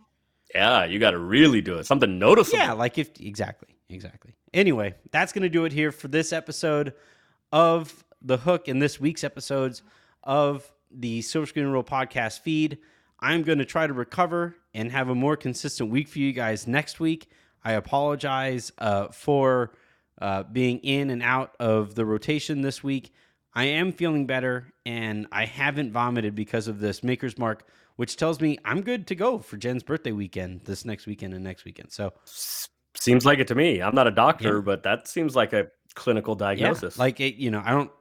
Yeah, 0.56 0.86
you 0.86 0.98
got 0.98 1.12
to 1.12 1.20
really 1.20 1.62
do 1.62 1.76
it. 1.76 1.86
Something 1.86 2.20
noticeable. 2.20 2.60
Yeah, 2.60 2.72
like 2.72 2.98
if 2.98 3.10
exactly, 3.20 3.76
exactly. 3.90 4.37
Anyway, 4.54 4.96
that's 5.12 5.34
going 5.34 5.44
to 5.44 5.50
do 5.50 5.66
it 5.66 5.74
here 5.74 5.92
for 5.92 6.08
this 6.08 6.32
episode 6.32 6.94
of 7.52 8.06
The 8.22 8.38
Hook 8.38 8.68
and 8.68 8.82
this 8.82 9.00
week's 9.00 9.24
episodes 9.24 9.84
of 10.24 10.72
the 10.92 11.22
Silver 11.22 11.48
Screen 11.48 11.68
Roll 11.68 11.84
podcast 11.84 12.40
feed. 12.40 12.78
I'm 13.20 13.44
going 13.44 13.58
to 13.58 13.66
try 13.66 13.88
to 13.88 13.94
recover 13.94 14.56
and 14.74 14.92
have 14.92 15.10
a 15.10 15.16
more 15.16 15.36
consistent 15.36 15.90
week 15.90 16.08
for 16.08 16.20
you 16.20 16.34
guys 16.34 16.68
next 16.68 17.00
week. 17.00 17.30
I 17.64 17.74
apologize 17.74 18.72
uh, 18.78 19.08
for 19.08 19.74
uh, 20.22 20.44
being 20.44 20.80
in 20.80 21.10
and 21.10 21.22
out 21.22 21.56
of 21.60 21.96
the 21.96 22.06
rotation 22.06 22.62
this 22.62 22.84
week. 22.84 23.12
I 23.54 23.66
am 23.66 23.92
feeling 23.92 24.28
better 24.28 24.72
and 24.86 25.28
I 25.32 25.46
haven't 25.46 25.92
vomited 25.92 26.36
because 26.36 26.68
of 26.68 26.80
this 26.80 27.04
Maker's 27.04 27.38
Mark, 27.38 27.68
which 27.96 28.16
tells 28.16 28.40
me 28.40 28.58
I'm 28.64 28.82
good 28.82 29.08
to 29.08 29.16
go 29.16 29.40
for 29.40 29.58
Jen's 29.58 29.84
birthday 29.84 30.12
weekend 30.12 30.62
this 30.66 30.86
next 30.86 31.08
weekend 31.08 31.34
and 31.34 31.44
next 31.44 31.66
weekend. 31.66 31.92
So, 31.92 32.14
Seems 33.00 33.26
like 33.26 33.40
it 33.40 33.48
to 33.48 33.56
me. 33.56 33.82
I'm 33.82 33.96
not 33.96 34.08
a 34.08 34.12
doctor, 34.12 34.56
Yeah. 34.56 34.62
but 34.62 34.84
that 34.84 35.08
seems 35.08 35.36
like 35.36 35.54
a 35.54 35.68
clinical 35.96 36.36
diagnosis. 36.36 36.98
Yeah, 36.98 37.04
like 37.04 37.20
it, 37.20 37.36
you 37.36 37.52
know, 37.52 37.62
I 37.66 37.72
don't, 37.72 37.92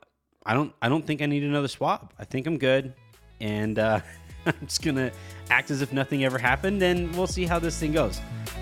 I 0.44 0.54
don't, 0.54 0.72
I 0.82 0.88
don't 0.88 1.06
think 1.06 1.22
I 1.22 1.26
need 1.26 1.42
another 1.44 1.68
swab. 1.68 2.12
I 2.18 2.24
think 2.24 2.46
I'm 2.46 2.58
good, 2.58 2.94
and 3.40 3.78
uh, 3.78 4.00
I'm 4.46 4.54
just 4.66 4.82
gonna 4.82 5.10
act 5.50 5.70
as 5.70 5.82
if 5.82 5.92
nothing 5.92 6.24
ever 6.24 6.38
happened, 6.38 6.82
and 6.82 7.14
we'll 7.14 7.26
see 7.26 7.44
how 7.46 7.58
this 7.58 7.78
thing 7.78 7.92
goes. 7.92 8.20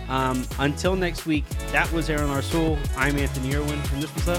Um, 0.08 0.44
until 0.58 0.96
next 0.96 1.24
week, 1.24 1.48
that 1.72 1.90
was 1.92 2.10
Aaron 2.10 2.28
Arsul. 2.28 2.78
I'm 2.96 3.16
Anthony 3.16 3.54
Irwin, 3.54 3.80
and 3.92 4.02
this 4.02 4.14
was 4.14 4.24
the 4.26 4.38